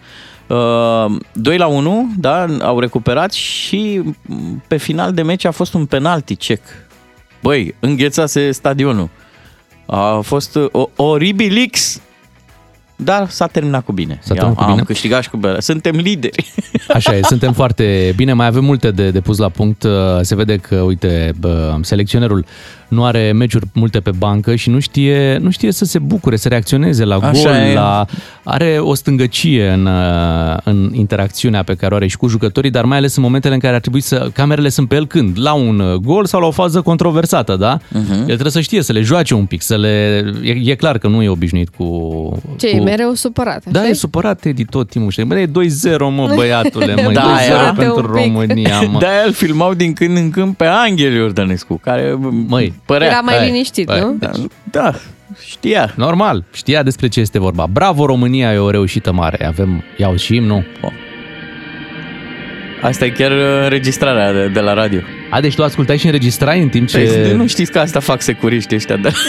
2 1.33 1.57
la 1.57 1.67
1, 1.67 2.09
da, 2.17 2.45
au 2.61 2.79
recuperat 2.79 3.31
și 3.31 4.01
m, 4.21 4.63
pe 4.67 4.77
final 4.77 5.13
de 5.13 5.21
meci 5.21 5.45
a 5.45 5.51
fost 5.51 5.73
un 5.73 5.85
penalti 5.85 6.35
cec. 6.35 6.61
Băi, 7.41 7.75
înghețase 7.79 8.51
stadionul. 8.51 9.09
A 9.85 10.19
fost 10.19 10.55
uh, 10.55 10.67
o, 10.71 10.89
oribilix, 10.95 12.01
dar 12.95 13.29
s-a 13.29 13.47
terminat 13.47 13.85
cu 13.85 13.91
bine. 13.91 14.19
S-a 14.21 14.33
terminat 14.33 14.57
cu 14.57 14.63
am 14.63 14.71
bine? 14.71 14.83
câștigat 14.83 15.23
și 15.23 15.29
cu 15.29 15.37
berea. 15.37 15.59
Suntem 15.59 15.95
lideri. 15.95 16.53
Așa 16.93 17.15
e, 17.15 17.21
suntem 17.21 17.53
foarte 17.53 18.13
bine, 18.15 18.33
mai 18.33 18.45
avem 18.45 18.63
multe 18.63 18.91
de, 18.91 19.11
de 19.11 19.21
pus 19.21 19.37
la 19.37 19.49
punct. 19.49 19.83
Uh, 19.83 19.91
Se 20.21 20.35
vede 20.35 20.57
că, 20.57 20.75
uite, 20.75 21.33
bă, 21.39 21.77
selecționerul 21.81 22.45
nu 22.89 23.05
are 23.05 23.31
meciuri 23.31 23.65
multe 23.73 23.99
pe 23.99 24.11
bancă 24.17 24.55
și 24.55 24.69
nu 24.69 24.79
știe, 24.79 25.37
nu 25.41 25.49
știe 25.49 25.71
să 25.71 25.85
se 25.85 25.99
bucure, 25.99 26.35
să 26.35 26.47
reacționeze 26.47 27.03
la 27.03 27.15
Așa 27.15 27.31
gol, 27.31 27.51
e. 27.53 27.73
la... 27.73 28.05
are 28.43 28.77
o 28.79 28.93
stângăcie 28.93 29.69
în, 29.69 29.85
uh, 29.85 30.57
în 30.63 30.91
interacțiunea 30.93 31.63
pe 31.63 31.73
care 31.73 31.93
o 31.93 31.95
are 31.95 32.07
și 32.07 32.17
cu 32.17 32.27
jucătorii, 32.27 32.71
dar 32.71 32.85
mai 32.85 32.97
ales 32.97 33.15
în 33.15 33.23
momentele 33.23 33.53
în 33.53 33.59
care 33.59 33.75
ar 33.75 33.81
trebui 33.81 34.01
să... 34.01 34.29
Camerele 34.33 34.69
sunt 34.69 34.87
pe 34.87 34.95
el 34.95 35.07
când? 35.07 35.37
La 35.39 35.53
un 35.53 35.79
uh, 35.79 35.93
gol 35.93 36.25
sau 36.25 36.39
la 36.39 36.47
o 36.47 36.51
fază 36.51 36.81
controversată, 36.81 37.55
da? 37.55 37.77
Mhm. 37.89 38.11
El 38.11 38.25
trebuie 38.25 38.51
să 38.51 38.61
știe, 38.61 38.81
să 38.81 38.93
le 38.93 39.01
joace 39.01 39.33
un 39.33 39.45
pic, 39.45 39.61
să 39.61 39.77
le... 39.77 40.23
E, 40.43 40.71
e 40.71 40.75
clar 40.75 40.97
că 40.97 41.07
nu 41.07 41.21
e 41.21 41.29
obișnuit 41.29 41.69
cu... 41.69 41.85
Ce, 42.57 42.69
cu... 42.69 42.75
e 42.75 42.79
mereu 42.79 43.13
supărat. 43.13 43.63
Da, 43.65 43.79
așa 43.79 43.89
e 43.89 43.93
supărat 43.93 44.45
Edi 44.45 44.65
tot 44.65 44.89
timpul. 44.89 45.11
Știi? 45.11 45.25
Bă, 45.25 45.39
e 45.39 45.47
2-0, 45.47 45.51
mă, 45.97 46.31
băiatule, 46.35 46.95
mă, 47.03 47.11
Da, 47.11 47.43
e 47.43 47.47
2-0 47.47 47.49
era. 47.49 47.73
pentru 47.73 47.95
Un 47.95 48.13
pic. 48.13 48.33
România, 48.33 48.81
mă. 48.81 48.99
De 48.99 49.05
îl 49.25 49.33
filmau 49.33 49.73
din 49.73 49.93
când 49.93 50.17
în 50.17 50.29
când 50.29 50.55
pe 50.55 50.65
Angel 50.65 51.13
Iordănescu, 51.13 51.79
care 51.83 52.17
Măi, 52.47 52.73
părea... 52.85 53.07
Era 53.07 53.19
mai 53.19 53.35
hai, 53.35 53.45
liniștit, 53.45 53.89
hai. 53.91 53.99
nu? 53.99 54.15
Da, 54.19 54.31
da, 54.71 54.93
știa. 55.45 55.93
Normal, 55.95 56.43
știa 56.53 56.83
despre 56.83 57.07
ce 57.07 57.19
este 57.19 57.39
vorba. 57.39 57.67
Bravo 57.71 58.05
România, 58.05 58.53
e 58.53 58.57
o 58.57 58.69
reușită 58.69 59.11
mare. 59.11 59.45
Avem, 59.47 59.83
iau 59.97 60.15
și 60.15 60.35
imnul. 60.35 60.65
Asta 62.81 63.05
e 63.05 63.09
chiar 63.09 63.31
uh, 63.31 63.63
înregistrarea 63.63 64.33
de, 64.33 64.47
de 64.47 64.59
la 64.59 64.73
radio. 64.73 64.99
A, 65.29 65.41
deci 65.41 65.55
tu 65.55 65.63
ascultai 65.63 65.97
și 65.97 66.05
înregistrai 66.05 66.61
în 66.61 66.69
timp 66.69 66.87
ce... 66.87 66.97
Păi, 66.97 67.35
nu 67.35 67.47
știți 67.47 67.71
că 67.71 67.79
asta 67.79 67.99
fac 67.99 68.21
securiști 68.21 68.75
ăștia, 68.75 68.95
dar... 68.95 69.13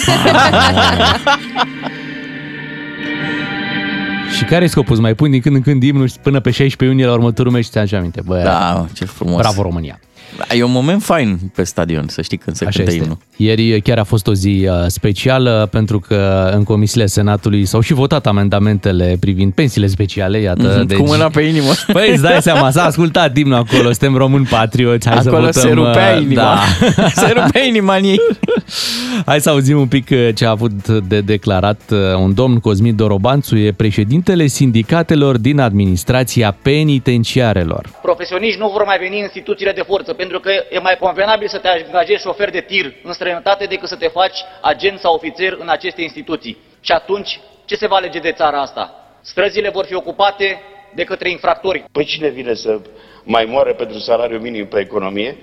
Și 4.37 4.45
care 4.45 4.64
e 4.64 4.66
scopul? 4.66 4.95
Să 4.95 5.00
mai 5.00 5.14
pun 5.14 5.30
din 5.30 5.40
când 5.40 5.54
în 5.57 5.62
când 5.62 5.83
imnul 5.83 6.09
până 6.23 6.40
pe 6.40 6.50
16 6.50 6.85
iunie 6.85 7.07
la 7.07 7.12
următorul 7.12 7.52
meci 7.52 7.64
și 7.64 7.71
ți-am 7.71 7.87
aminte. 7.92 8.21
Bă, 8.25 8.40
Da, 8.45 8.87
ce 8.92 9.04
frumos. 9.04 9.40
bravo 9.40 9.62
România. 9.62 10.00
Da, 10.37 10.55
E 10.55 10.62
un 10.62 10.73
moment 10.73 11.03
fain 11.03 11.39
pe 11.55 11.62
stadion, 11.62 12.09
să 12.09 12.23
știi 12.23 12.37
când 12.37 12.57
se 12.57 12.65
Așa 12.65 12.77
cântă 12.77 12.91
este. 12.91 13.03
imnul. 13.03 13.19
Ieri 13.37 13.81
chiar 13.81 13.99
a 13.99 14.05
fost 14.05 14.27
o 14.27 14.35
zi 14.35 14.67
uh, 14.69 14.75
specială 14.87 15.69
pentru 15.71 16.00
că 16.00 16.50
în 16.55 16.65
comisiile 16.65 17.07
Senatului 17.07 17.65
s-au 17.65 17.81
și 17.81 17.93
votat 17.93 18.27
amendamentele 18.27 19.17
privind 19.21 19.53
pensiile 19.53 19.87
speciale, 19.87 20.39
iată. 20.39 20.75
Mhm, 20.77 20.87
deci... 20.87 20.97
Cu 20.99 21.05
mâna 21.07 21.29
pe 21.29 21.41
inimă. 21.41 21.71
Păi 21.93 22.11
îți 22.11 22.23
dai 22.23 22.43
seama, 22.43 22.71
s-a 22.71 22.85
ascultat 22.85 23.37
imnul 23.37 23.55
acolo, 23.59 23.83
suntem 23.83 24.17
români 24.17 24.47
patrioți, 24.47 25.09
hai 25.09 25.19
să 25.23 25.29
Acolo 25.29 25.45
votăm. 25.45 25.62
se 25.62 25.69
rupea 25.73 26.15
uh, 26.17 26.23
inima. 26.23 26.43
Da. 26.43 27.09
se 27.27 27.33
rupea 27.37 27.65
inima 27.65 27.97
în 27.97 28.05
ei. 28.05 28.21
Hai 29.27 29.41
să 29.41 29.50
auzim 29.50 29.79
un 29.81 29.87
pic 29.87 30.09
uh, 30.11 30.29
ce 30.35 30.47
a 30.47 30.50
avut 30.50 30.89
de 30.89 31.21
declarat 31.21 31.81
uh, 31.91 31.99
un 32.19 32.35
domn 32.35 32.59
Cosmin 32.59 32.97
Dorobanțu, 32.97 33.57
e 33.57 33.73
președintele 33.73 34.47
sindicatelor 34.47 35.39
din 35.39 35.61
administrația 35.61 36.57
penitenciarelor. 36.62 37.89
Profesioniști 38.03 38.59
nu 38.61 38.69
vor 38.69 38.83
mai 38.85 38.99
veni 38.99 39.17
în 39.17 39.23
instituțiile 39.23 39.73
de 39.73 39.83
forță, 39.87 40.10
pentru 40.14 40.40
că 40.40 40.50
e 40.71 40.79
mai 40.79 40.97
convenabil 40.97 41.49
să 41.49 41.59
te 41.59 41.69
angajezi 41.69 42.23
șofer 42.23 42.50
de 42.50 42.61
tir 42.61 42.95
în 43.02 43.12
străinătate 43.12 43.64
decât 43.64 43.88
să 43.88 43.97
te 43.97 44.09
faci 44.09 44.38
agent 44.61 44.99
sau 44.99 45.14
ofițer 45.14 45.57
în 45.59 45.69
aceste 45.69 46.02
instituții. 46.02 46.57
Și 46.81 46.93
atunci, 46.93 47.40
ce 47.64 47.76
se 47.76 47.87
va 47.87 47.97
alege 47.97 48.19
de 48.19 48.33
țara 48.33 48.61
asta? 48.61 48.95
Străzile 49.21 49.69
vor 49.69 49.85
fi 49.85 49.95
ocupate 49.95 50.62
de 50.95 51.05
către 51.05 51.31
infractori. 51.31 51.85
Păi 51.93 52.05
cine 52.05 52.29
vine 52.29 52.55
să 52.55 52.81
mai 53.25 53.45
moare 53.45 53.73
pentru 53.73 53.99
salariu 53.99 54.38
minim 54.38 54.67
pe 54.67 54.81
economie, 54.81 55.37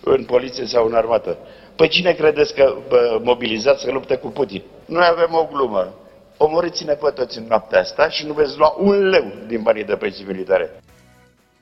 în 0.00 0.24
poliție 0.24 0.66
sau 0.66 0.86
în 0.86 0.94
armată? 0.94 1.38
Păi 1.76 1.88
cine 1.88 2.12
credeți 2.12 2.54
că 2.54 2.76
bă, 2.88 3.20
mobilizați 3.22 3.82
să 3.82 3.90
lupte 3.90 4.16
cu 4.16 4.28
Putin? 4.28 4.62
Noi 4.86 5.06
avem 5.10 5.34
o 5.34 5.48
glumă. 5.52 5.94
Omoriți-ne 6.36 6.92
pe 6.92 7.10
toți 7.14 7.38
în 7.38 7.44
noaptea 7.48 7.80
asta 7.80 8.08
și 8.08 8.26
nu 8.26 8.32
veți 8.32 8.58
lua 8.58 8.74
un 8.78 9.08
leu 9.08 9.24
din 9.46 9.62
banii 9.62 9.84
de 9.84 9.96
pensii 9.96 10.24
militare. 10.24 10.70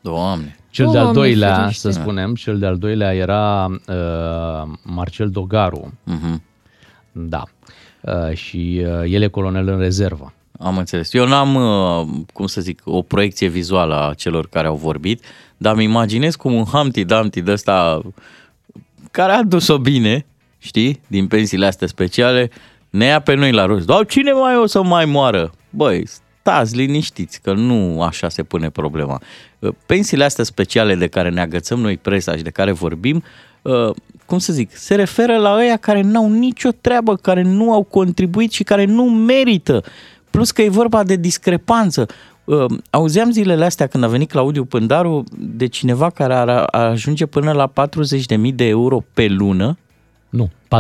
Doamne. 0.03 0.57
Cel 0.71 0.85
de-al 0.85 1.03
Doamne 1.03 1.21
doilea, 1.21 1.55
ferește. 1.55 1.79
să 1.79 1.91
spunem, 1.91 2.35
cel 2.35 2.59
de-al 2.59 2.79
doilea 2.79 3.15
era 3.15 3.67
uh, 3.67 4.73
Marcel 4.83 5.31
Dogaru. 5.31 5.93
Mhm. 6.05 6.43
Da. 7.13 7.43
Uh, 8.01 8.35
și 8.37 8.83
uh, 8.87 9.13
el 9.13 9.23
e 9.23 9.29
colonel 9.29 9.69
în 9.69 9.79
rezervă. 9.79 10.33
Am 10.59 10.79
înțeles. 10.79 11.13
Eu 11.15 11.27
n-am, 11.27 11.55
uh, 11.55 12.25
cum 12.33 12.47
să 12.47 12.61
zic, 12.61 12.81
o 12.85 13.03
proiecție 13.03 13.49
vizuală 13.49 14.09
a 14.09 14.15
celor 14.15 14.49
care 14.49 14.67
au 14.67 14.77
vorbit, 14.77 15.25
dar 15.57 15.75
îmi 15.75 15.85
imaginez 15.85 16.35
cum 16.37 16.53
un 16.55 16.65
Humpty 16.65 17.05
Dumpty 17.05 17.41
de 17.41 17.53
ăsta 17.53 18.01
care 19.11 19.33
a 19.33 19.43
dus-o 19.43 19.79
bine, 19.79 20.27
știi, 20.59 21.01
din 21.07 21.27
pensiile 21.27 21.67
astea 21.67 21.87
speciale, 21.87 22.51
ne 22.91 23.05
ia 23.05 23.21
pe 23.21 23.35
noi 23.35 23.53
la 23.53 23.65
rost. 23.65 23.87
Dar 23.87 24.07
cine 24.07 24.33
mai 24.33 24.57
o 24.57 24.67
să 24.67 24.83
mai 24.83 25.05
moară? 25.05 25.53
Băi, 25.71 26.05
stați 26.43 26.77
liniștiți, 26.77 27.41
că 27.41 27.53
nu 27.53 28.03
așa 28.03 28.29
se 28.29 28.43
pune 28.43 28.71
problema. 28.71 29.21
Uh, 29.59 29.73
Pensiile 29.87 30.25
astea 30.25 30.45
speciale 30.45 30.95
de 30.95 31.07
care 31.07 31.31
ne 31.31 31.41
agățăm 31.41 31.81
noi 31.81 31.97
presa 31.97 32.37
și 32.37 32.43
de 32.43 32.51
care 32.51 32.73
vorbim, 32.73 33.23
uh, 33.63 33.91
cum 34.27 34.39
să 34.39 34.53
zic, 34.53 34.77
se 34.77 34.95
referă 34.95 35.37
la 35.37 35.55
ăia 35.57 35.77
care 35.77 36.01
n-au 36.01 36.31
nicio 36.31 36.71
treabă, 36.81 37.17
care 37.17 37.43
nu 37.43 37.73
au 37.73 37.83
contribuit 37.83 38.53
și 38.53 38.63
care 38.63 38.85
nu 38.85 39.05
merită. 39.05 39.83
Plus 40.31 40.51
că 40.51 40.63
e 40.63 40.69
vorba 40.69 41.03
de 41.03 41.17
discrepanță. 41.17 42.07
Uh, 42.45 42.65
Auzeam 42.91 43.31
zilele 43.31 43.65
astea 43.65 43.87
când 43.87 44.05
a 44.05 44.09
venit 44.09 44.31
Claudiu 44.31 44.65
Pândaru 44.65 45.25
de 45.39 45.67
cineva 45.67 46.11
care 46.11 46.35
ar, 46.35 46.49
ar 46.49 46.87
ajunge 46.87 47.27
până 47.27 47.53
la 47.53 47.73
40.000 48.39 48.55
de 48.55 48.65
euro 48.65 49.05
pe 49.15 49.27
lună. 49.29 49.79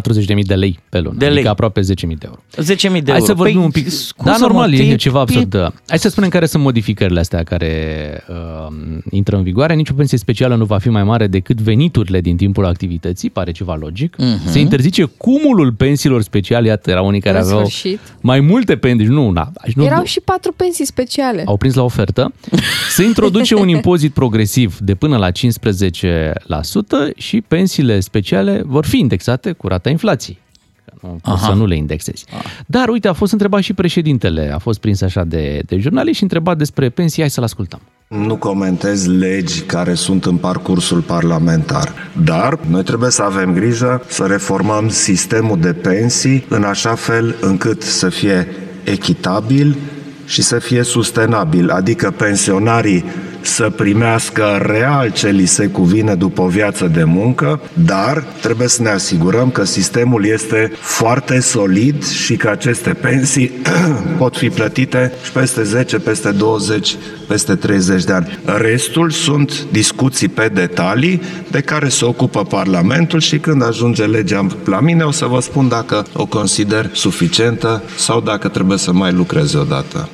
Nu, 0.06 0.12
40.000 0.36 0.42
de 0.46 0.54
lei 0.54 0.78
pe 0.88 0.98
lună, 1.00 1.16
De 1.18 1.24
lei. 1.24 1.34
adică 1.34 1.48
aproape 1.48 1.80
10.000 1.80 1.86
de 2.18 2.26
euro. 2.26 2.40
10.000 2.56 2.64
de 2.80 2.88
euro. 2.96 3.12
Hai 3.12 3.20
să 3.20 3.34
vorbim 3.34 3.54
Păi, 3.56 3.64
un 3.64 3.70
pic. 3.70 3.84
cum 4.16 4.24
Da, 4.24 4.32
să 4.32 4.40
normal, 4.40 4.70
mă, 4.70 4.76
e 4.76 4.94
ceva 4.96 5.18
e- 5.18 5.22
absurd. 5.22 5.48
da. 5.50 5.72
Hai 5.86 5.98
să 5.98 6.08
spunem 6.08 6.28
care 6.28 6.46
sunt 6.46 6.62
modificările 6.62 7.20
astea 7.20 7.42
care 7.42 8.24
uh, 8.28 8.74
intră 9.10 9.36
în 9.36 9.42
vigoare. 9.42 9.74
Nici 9.74 9.88
o 9.88 9.94
pensie 9.94 10.18
specială 10.18 10.54
nu 10.54 10.64
va 10.64 10.78
fi 10.78 10.88
mai 10.88 11.04
mare 11.04 11.26
decât 11.26 11.60
veniturile 11.60 12.20
din 12.20 12.36
timpul 12.36 12.66
activității, 12.66 13.30
pare 13.30 13.50
ceva 13.52 13.74
logic. 13.74 14.16
Mhm. 14.18 14.48
Se 14.50 14.58
interzice 14.58 15.04
cumulul 15.04 15.72
pensiilor 15.72 16.22
speciale, 16.22 16.66
iată, 16.66 16.90
erau 16.90 17.06
unii 17.06 17.20
care 17.20 17.38
În 17.38 17.44
aveau 17.44 17.58
sfârșit. 17.58 18.00
mai 18.20 18.40
multe 18.40 18.76
pensii, 18.76 19.06
nu 19.06 19.26
una. 19.26 19.52
Deci 19.64 19.74
Nu, 19.74 19.84
Erau 19.84 20.04
și 20.04 20.20
patru 20.20 20.52
pensii 20.56 20.84
speciale. 20.86 21.42
au 21.46 21.56
prins 21.56 21.74
la 21.74 21.82
ofertă. 21.82 22.32
Se 22.96 23.02
introduce 23.04 23.54
un 23.54 23.68
impozit 23.68 24.12
progresiv 24.12 24.78
de 24.78 24.94
până 24.94 25.16
la 25.16 25.30
15% 25.30 25.34
și 27.16 27.40
pensiile 27.48 28.00
speciale 28.00 28.62
vor 28.66 28.86
fi 28.86 28.98
indexate 28.98 29.52
cu 29.52 29.66
rata 29.68 29.81
inflației. 29.90 30.38
Că 30.84 30.92
Nu 31.00 31.08
poți 31.08 31.42
Aha. 31.42 31.46
să 31.46 31.52
nu 31.52 31.66
le 31.66 31.76
indexezi. 31.76 32.24
Dar 32.66 32.88
uite, 32.88 33.08
a 33.08 33.12
fost 33.12 33.32
întrebat 33.32 33.60
și 33.62 33.72
președintele, 33.72 34.50
a 34.54 34.58
fost 34.58 34.80
prins 34.80 35.00
așa 35.00 35.24
de, 35.24 35.62
de 35.66 35.78
jurnalist 35.78 36.16
și 36.16 36.22
întrebat 36.22 36.56
despre 36.56 36.88
pensii, 36.88 37.22
hai 37.22 37.30
să-l 37.30 37.44
ascultăm. 37.44 37.80
Nu 38.08 38.36
comentez 38.36 39.06
legi 39.06 39.60
care 39.60 39.94
sunt 39.94 40.24
în 40.24 40.36
parcursul 40.36 41.00
parlamentar, 41.00 41.92
dar 42.24 42.58
noi 42.68 42.82
trebuie 42.82 43.10
să 43.10 43.22
avem 43.22 43.52
grijă 43.52 44.02
să 44.08 44.24
reformăm 44.24 44.88
sistemul 44.88 45.60
de 45.60 45.72
pensii 45.72 46.44
în 46.48 46.62
așa 46.62 46.94
fel 46.94 47.36
încât 47.40 47.82
să 47.82 48.08
fie 48.08 48.46
echitabil 48.84 49.76
și 50.26 50.42
să 50.42 50.58
fie 50.58 50.82
sustenabil, 50.82 51.70
adică 51.70 52.10
pensionarii 52.10 53.04
să 53.46 53.70
primească 53.70 54.62
real 54.62 55.10
ce 55.10 55.28
li 55.28 55.46
se 55.46 55.66
cuvine 55.66 56.14
după 56.14 56.42
o 56.42 56.46
viață 56.46 56.86
de 56.86 57.04
muncă, 57.04 57.60
dar 57.72 58.24
trebuie 58.40 58.68
să 58.68 58.82
ne 58.82 58.88
asigurăm 58.88 59.50
că 59.50 59.64
sistemul 59.64 60.26
este 60.26 60.72
foarte 60.80 61.40
solid 61.40 62.06
și 62.06 62.36
că 62.36 62.48
aceste 62.48 62.90
pensii 62.90 63.52
pot 64.18 64.36
fi 64.36 64.50
plătite 64.50 65.12
și 65.24 65.32
peste 65.32 65.62
10, 65.62 65.98
peste 65.98 66.30
20, 66.30 66.96
peste 67.28 67.54
30 67.54 68.04
de 68.04 68.12
ani. 68.12 68.38
Restul 68.44 69.10
sunt 69.10 69.66
discuții 69.70 70.28
pe 70.28 70.48
detalii 70.48 71.22
de 71.50 71.60
care 71.60 71.88
se 71.88 72.04
ocupă 72.04 72.44
Parlamentul 72.44 73.20
și 73.20 73.38
când 73.38 73.62
ajunge 73.62 74.04
legea 74.04 74.46
la 74.64 74.80
mine 74.80 75.02
o 75.02 75.10
să 75.10 75.26
vă 75.26 75.40
spun 75.40 75.68
dacă 75.68 76.06
o 76.12 76.26
consider 76.26 76.90
suficientă 76.92 77.82
sau 77.96 78.20
dacă 78.20 78.48
trebuie 78.48 78.78
să 78.78 78.92
mai 78.92 79.12
lucrez 79.12 79.54
odată. 79.54 80.08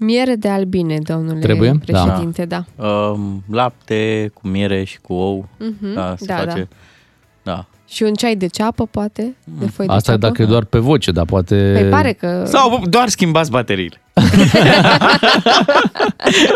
Miere 0.00 0.34
de 0.34 0.48
albine, 0.48 0.98
domnule 1.02 1.38
Trebuie? 1.38 1.78
Da. 1.86 2.02
președinte, 2.02 2.44
da. 2.44 2.64
Um, 2.86 3.44
lapte 3.50 4.30
cu 4.34 4.48
miere 4.48 4.84
și 4.84 4.98
cu 5.00 5.12
ou. 5.12 5.48
Mhm, 5.58 5.94
Da, 5.94 6.14
se 6.18 6.24
da, 6.26 6.36
face. 6.36 6.68
Da. 7.42 7.64
Și 7.88 8.02
un 8.02 8.14
ceai 8.14 8.36
de 8.36 8.46
ceapă, 8.46 8.86
poate? 8.90 9.36
De 9.58 9.66
foi 9.66 9.86
de 9.86 9.92
Asta 9.92 10.12
e 10.12 10.14
ceapă? 10.14 10.26
dacă 10.28 10.42
e 10.42 10.52
doar 10.52 10.64
pe 10.64 10.78
voce, 10.78 11.10
dar 11.10 11.24
poate... 11.24 11.76
Păi 11.80 11.88
pare 11.90 12.12
că... 12.12 12.42
Sau 12.46 12.82
doar 12.88 13.08
schimbați 13.08 13.50
bateriile. 13.50 14.00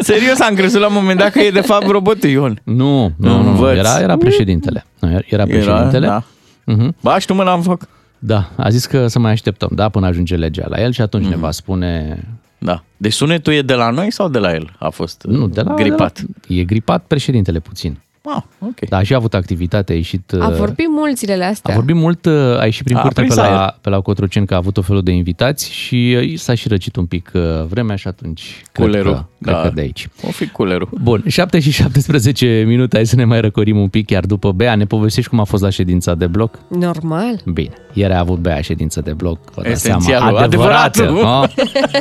Serios, 0.01 0.41
am 0.41 0.55
crezut 0.55 0.81
la 0.81 0.87
un 0.87 0.93
moment 0.95 1.19
dat 1.19 1.31
că 1.33 1.39
e 1.41 1.51
de 1.51 1.61
fapt 1.61 1.87
robotul 1.87 2.29
Ion. 2.29 2.61
Nu, 2.65 3.03
nu, 3.03 3.13
nu, 3.17 3.43
nu. 3.43 3.49
Învăț. 3.49 3.77
Era, 3.77 4.01
era 4.01 4.17
președintele. 4.17 4.85
Nu, 4.99 5.11
era- 5.11 5.25
Era 5.29 5.45
președintele. 5.45 6.07
da. 6.07 6.23
Mhm. 6.65 6.95
Ba, 7.01 7.19
și 7.19 7.27
tu 7.27 7.35
mă 7.35 7.43
l-am 7.43 7.63
făcut. 7.63 7.89
Da, 8.19 8.51
a 8.57 8.69
zis 8.69 8.87
că 8.87 9.07
să 9.07 9.19
mai 9.19 9.33
așteptăm, 9.33 9.71
da, 9.75 9.89
până 9.89 10.07
ajunge 10.07 10.37
legea 10.37 10.65
la 10.69 10.83
el 10.83 10.93
și 10.93 11.01
atunci 11.01 11.27
ne 11.27 11.37
va 11.37 11.51
spune... 11.51 12.25
Da. 12.65 12.83
Deci 12.97 13.13
sunetul 13.13 13.53
e 13.53 13.63
de 13.63 13.75
la 13.75 13.91
noi 13.91 14.13
sau 14.13 14.29
de 14.29 14.39
la 14.39 14.55
el? 14.55 14.75
A 14.79 14.89
fost 14.89 15.23
Nu, 15.29 15.49
de 15.49 15.61
la... 15.61 15.75
gripat. 15.75 16.21
De 16.21 16.35
la, 16.49 16.55
e 16.57 16.65
gripat 16.65 17.05
președintele 17.07 17.61
puțin. 17.61 17.99
Ah, 18.25 18.43
ok. 18.59 18.89
Da, 18.89 18.97
a 18.97 19.03
și 19.03 19.15
avut 19.15 19.35
activitate, 19.35 19.93
a 19.93 19.95
ieșit... 19.95 20.33
A 20.33 20.49
uh, 20.49 20.55
vorbit 20.57 20.87
mult 20.89 21.19
zilele 21.19 21.45
astea. 21.45 21.73
A 21.73 21.77
vorbit 21.77 21.95
mult, 21.95 22.25
uh, 22.25 22.33
a 22.59 22.65
ieșit 22.65 22.85
prin 22.85 22.97
A 22.97 23.01
curte 23.01 23.21
pe 23.21 23.27
prins 23.27 23.41
aer. 23.41 23.53
la, 23.53 23.77
pe 23.81 23.89
la 23.89 24.01
Cotroceni, 24.01 24.47
că 24.47 24.55
a 24.55 24.57
avut 24.57 24.77
o 24.77 24.83
felul 24.83 25.03
de 25.03 25.11
invitați 25.11 25.73
și 25.73 26.17
uh, 26.19 26.39
s-a 26.39 26.55
și 26.55 26.69
răcit 26.69 26.97
un 26.97 27.07
pic 27.07 27.31
uh, 27.35 27.43
vremea 27.69 27.97
și 27.97 28.09
atunci 28.09 28.63
Culerul, 28.73 29.13
cred 29.13 29.15
că, 29.15 29.29
cred 29.43 29.55
da. 29.55 29.63
că 29.63 29.71
de 29.75 29.81
aici. 29.81 30.09
O 30.27 30.31
fi 30.31 30.49
culerul. 30.49 30.89
Bun, 31.03 31.23
7 31.27 31.61
și 31.61 31.71
17 31.71 32.65
minute, 32.67 32.97
hai 32.97 33.07
să 33.07 33.17
ne 33.17 33.25
mai 33.25 33.41
răcorim 33.41 33.79
un 33.79 33.89
pic, 33.89 34.11
iar 34.11 34.25
după 34.27 34.53
Bea 34.53 34.75
ne 34.75 34.85
povestești 34.85 35.31
cum 35.31 35.41
a 35.41 35.45
fost 35.45 35.63
la 35.63 35.71
ședința 35.71 36.15
de 36.15 36.27
bloc? 36.27 36.59
Normal. 36.69 37.41
Bine, 37.53 37.75
ieri 37.93 38.13
a 38.13 38.19
avut 38.19 38.39
Bea 38.39 38.61
ședință 38.61 39.01
de 39.01 39.13
bloc, 39.13 39.39
vă 39.55 39.63
dați 39.63 39.81
seama, 39.81 40.01
Esențialul, 40.01 40.39
adevărată. 40.39 41.03
adevăratul. 41.03 41.51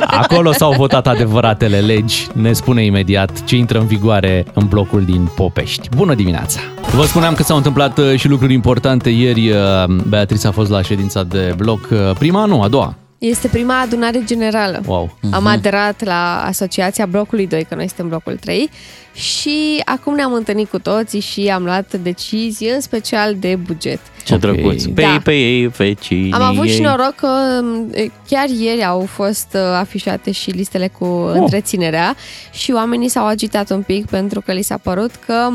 Acolo 0.06 0.52
s-au 0.52 0.72
votat 0.72 1.06
adevăratele 1.06 1.78
legi, 1.78 2.26
ne 2.32 2.52
spune 2.52 2.84
imediat 2.84 3.44
ce 3.44 3.56
intră 3.56 3.78
în 3.78 3.86
vigoare 3.86 4.44
în 4.54 4.66
blocul 4.66 5.04
din 5.04 5.28
Popești. 5.36 5.88
Bună 5.96 6.14
dimineața! 6.14 6.60
Vă 6.94 7.02
spuneam 7.04 7.34
că 7.34 7.42
s-au 7.42 7.56
întâmplat 7.56 7.98
uh, 7.98 8.14
și 8.16 8.28
lucruri 8.28 8.52
importante 8.52 9.10
ieri, 9.10 9.50
uh, 9.50 9.84
Beatrice 10.08 10.46
a 10.46 10.50
fost 10.50 10.70
la 10.70 10.82
ședința 10.82 11.22
de 11.22 11.54
bloc, 11.56 11.88
uh, 11.90 11.98
prima, 12.18 12.44
nu, 12.44 12.62
a 12.62 12.68
doua. 12.68 12.94
Este 13.24 13.48
prima 13.48 13.80
adunare 13.80 14.22
generală. 14.24 14.82
Wow. 14.86 15.16
Am 15.30 15.46
aderat 15.46 16.04
la 16.04 16.42
Asociația 16.44 17.06
Blocului 17.06 17.46
2, 17.46 17.64
că 17.64 17.74
noi 17.74 17.86
suntem 17.86 18.08
blocul 18.08 18.36
3 18.36 18.70
și 19.14 19.82
acum 19.84 20.14
ne-am 20.14 20.32
întâlnit 20.32 20.68
cu 20.70 20.78
toții 20.78 21.20
și 21.20 21.48
am 21.48 21.64
luat 21.64 21.94
decizii 21.94 22.68
în 22.70 22.80
special 22.80 23.34
de 23.38 23.56
buget. 23.56 23.98
Ce 24.24 24.34
Ok. 24.34 24.40
drăguț. 24.40 24.84
Pe 24.84 25.02
Da. 25.02 25.12
ei, 25.12 25.18
pe 25.20 25.32
ei, 25.32 25.66
vecinii 25.66 26.32
Am 26.32 26.42
avut 26.42 26.66
și 26.66 26.72
ei. 26.74 26.80
noroc 26.80 27.14
că 27.14 27.60
m, 27.62 27.92
chiar 28.28 28.48
ieri 28.48 28.84
au 28.84 29.00
fost 29.00 29.48
uh, 29.54 29.60
afișate 29.60 30.30
și 30.30 30.50
listele 30.50 30.88
cu 30.98 31.04
oh. 31.04 31.32
întreținerea 31.34 32.16
și 32.52 32.72
oamenii 32.72 33.08
s-au 33.08 33.26
agitat 33.26 33.70
un 33.70 33.82
pic 33.82 34.06
pentru 34.06 34.40
că 34.40 34.52
li 34.52 34.62
s-a 34.62 34.76
părut 34.82 35.10
că 35.26 35.48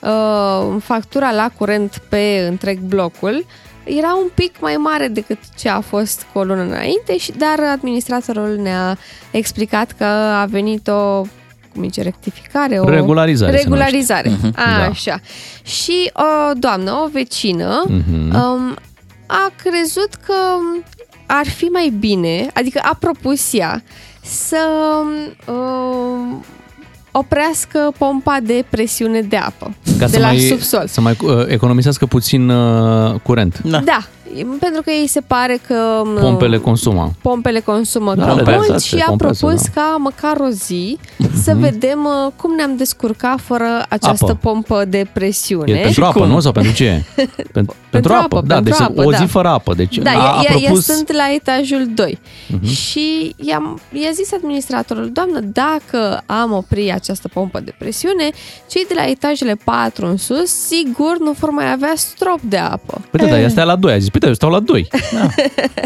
uh, 0.00 0.76
factura 0.82 1.32
la 1.32 1.50
curent 1.58 2.02
pe 2.08 2.46
întreg 2.48 2.78
blocul 2.78 3.44
era 3.84 4.14
un 4.14 4.28
pic 4.34 4.60
mai 4.60 4.74
mare 4.76 5.08
decât 5.08 5.38
ce 5.58 5.68
a 5.68 5.80
fost 5.80 6.26
cu 6.32 6.38
o 6.38 6.44
lună 6.44 6.62
înainte, 6.62 7.18
și, 7.18 7.32
dar 7.32 7.58
administratorul 7.72 8.56
ne-a 8.62 8.98
explicat 9.30 9.92
că 9.92 10.04
a 10.04 10.44
venit 10.44 10.88
o 10.88 11.22
cum 11.74 11.82
zice, 11.82 12.02
rectificare, 12.02 12.78
o 12.78 12.88
Regularizare 12.88 13.56
se 13.56 13.62
regularizare. 13.62 14.28
numește. 14.28 14.46
Mhm, 14.46 14.78
da. 14.78 14.84
Așa. 14.86 15.20
Și 15.62 16.10
o 16.14 16.52
doamnă, 16.54 16.92
o 16.92 17.08
vecină, 17.12 17.82
Mhm. 17.88 18.34
um, 18.34 18.74
a 19.26 19.52
crezut 19.64 20.14
că 20.26 20.34
ar 21.26 21.46
fi 21.48 21.64
mai 21.64 21.88
bine, 21.98 22.46
adică 22.54 22.80
a 22.82 22.96
propus 23.00 23.52
ea 23.52 23.82
să 24.22 24.56
um, 25.46 26.44
oprească 27.12 27.92
pompa 27.98 28.38
de 28.42 28.64
presiune 28.70 29.20
de 29.20 29.36
apă 29.36 29.74
Ca 29.98 30.06
de 30.06 30.12
să 30.12 30.18
la 30.18 30.26
mai, 30.26 30.38
subsol. 30.38 30.84
să 30.86 31.00
mai 31.00 31.16
uh, 31.22 31.44
economisească 31.46 32.06
puțin 32.06 32.48
uh, 32.48 33.14
curent. 33.22 33.58
Da. 33.64 33.78
Da, 33.80 33.98
pentru 34.58 34.82
că 34.84 34.90
ei 34.90 35.06
se 35.06 35.20
pare 35.20 35.58
că 35.66 36.02
um, 36.04 36.14
Pompele 36.20 36.58
consumă. 36.58 37.10
pompele 37.22 37.60
consumă 37.60 38.14
Da, 38.14 38.26
cam 38.26 38.36
da, 38.44 38.50
mult 38.52 38.62
exact, 38.64 38.80
și 38.82 38.94
a 38.94 39.04
pompează, 39.06 39.46
propus 39.46 39.62
da. 39.74 39.80
ca 39.80 39.96
măcar 39.98 40.36
o 40.40 40.48
zi 40.48 40.98
să 41.42 41.54
vedem 41.58 42.04
uh, 42.04 42.32
cum 42.36 42.54
ne-am 42.54 42.76
descurcat 42.76 43.40
fără 43.40 43.84
această 43.88 44.24
Apă. 44.30 44.34
pompă 44.34 44.84
de 44.84 45.06
presiune. 45.12 45.72
E 45.72 45.82
pentru 45.82 46.04
apă, 46.04 46.24
nu? 46.26 46.40
Sau 46.40 46.52
pentru 46.52 46.72
ce? 46.72 47.02
Pentru, 47.52 47.74
pentru 47.90 48.12
apă, 48.12 48.42
da. 48.46 48.54
pentru 48.54 48.72
deci 48.72 48.80
apă, 48.80 49.04
o 49.04 49.10
da. 49.10 49.16
zi 49.16 49.24
fără 49.24 49.48
apă. 49.48 49.74
Deci 49.74 49.98
Da, 49.98 50.10
a, 50.10 50.14
ea, 50.14 50.20
a 50.30 50.42
ea, 50.42 50.54
ea 50.58 50.64
propus... 50.64 50.84
sunt 50.84 51.12
la 51.12 51.32
etajul 51.34 51.86
2 51.94 52.18
Mhm. 52.48 52.66
și 52.66 53.34
i-am, 53.36 53.80
i-a 53.92 54.10
zis 54.12 54.32
administratorul, 54.32 55.10
doamnă, 55.12 55.40
dacă 55.40 56.22
am 56.26 56.52
opri 56.52 56.92
această 56.92 57.28
pompă 57.28 57.60
de 57.60 57.74
presiune, 57.78 58.30
cei 58.70 58.84
de 58.88 58.94
la 58.96 59.04
etajele 59.08 59.56
4 59.64 60.06
în 60.06 60.16
sus, 60.16 60.46
sigur 60.50 61.16
nu 61.20 61.30
vor 61.38 61.50
mai 61.50 61.72
avea 61.72 61.92
strop 61.94 62.40
de 62.40 62.56
apă. 62.56 63.00
Păi 63.10 63.20
da, 63.20 63.26
dar 63.26 63.38
ea 63.38 63.48
stea 63.48 63.64
la 63.64 63.76
2. 63.76 63.92
A 63.92 63.98
zis, 63.98 64.08
uite, 64.22 64.26
eu 64.26 64.34
stau 64.34 64.50
la 64.50 64.60
2. 64.60 64.88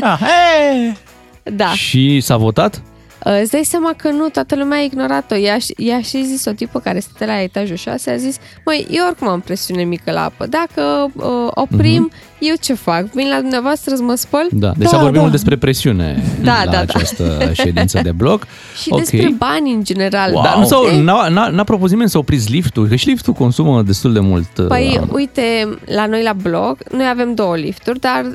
Ah, 0.00 0.19
hey! 0.19 0.97
Da. 1.43 1.73
Și 1.73 2.21
s-a 2.21 2.37
votat? 2.37 2.83
Uh, 3.25 3.38
Îți 3.40 3.50
dai 3.50 3.64
seama 3.64 3.93
că 3.97 4.11
nu, 4.11 4.28
toată 4.28 4.57
lumea 4.57 4.78
a 4.78 4.83
ignorat-o. 4.83 5.37
Ea, 5.37 5.59
și-a 5.59 6.00
și 6.00 6.25
zis 6.25 6.45
o 6.45 6.52
tipă 6.52 6.81
care 6.81 6.99
stătea 6.99 7.26
la 7.26 7.40
etajul 7.40 7.76
6, 7.76 8.11
a 8.11 8.16
zis, 8.16 8.37
măi, 8.64 8.87
eu 8.90 9.07
oricum 9.07 9.28
am 9.28 9.40
presiune 9.40 9.83
mică 9.83 10.11
la 10.12 10.25
apă. 10.25 10.47
Dacă 10.47 11.11
uh, 11.14 11.50
oprim, 11.50 12.11
eu 12.38 12.55
ce 12.61 12.75
fac? 12.75 13.05
Vin 13.12 13.28
la 13.28 13.40
dumneavoastră 13.40 13.95
să 13.95 14.02
mă 14.02 14.14
spăl? 14.14 14.47
Da, 14.50 14.73
deci 14.76 14.90
da, 14.90 14.99
vorbim 14.99 15.21
mult 15.21 15.33
despre 15.33 15.57
presiune 15.57 16.23
Da, 16.43 16.52
la 16.64 16.64
da, 16.64 16.71
da. 16.71 16.78
această 16.81 17.38
ședință 17.62 18.00
de 18.02 18.12
bloc. 18.12 18.47
Și 18.83 18.88
Ok. 18.90 18.99
despre 18.99 19.35
bani 19.37 19.73
în 19.73 19.85
general. 19.85 20.40
Dar 20.45 20.57
nu 20.59 20.64
s-au, 20.64 20.85
Ei, 20.85 21.00
n-a, 21.02 21.28
n-a, 21.28 21.49
n-a 21.49 21.64
propus 21.64 21.90
nimeni 21.90 22.11
să 22.11 22.19
opriți 22.19 22.50
liftul, 22.50 22.87
că 22.88 22.95
și 22.95 23.09
liftul 23.09 23.33
consumă 23.33 23.83
destul 23.83 24.12
de 24.12 24.21
mult. 24.21 24.59
uh, 24.59 24.66
Păi, 24.66 24.99
apă. 25.02 25.09
uite, 25.14 25.69
la 25.85 26.07
noi 26.07 26.23
la 26.23 26.33
bloc, 26.33 26.78
noi 26.93 27.09
avem 27.09 27.35
două 27.35 27.57
lifturi, 27.57 28.00
dar 28.00 28.33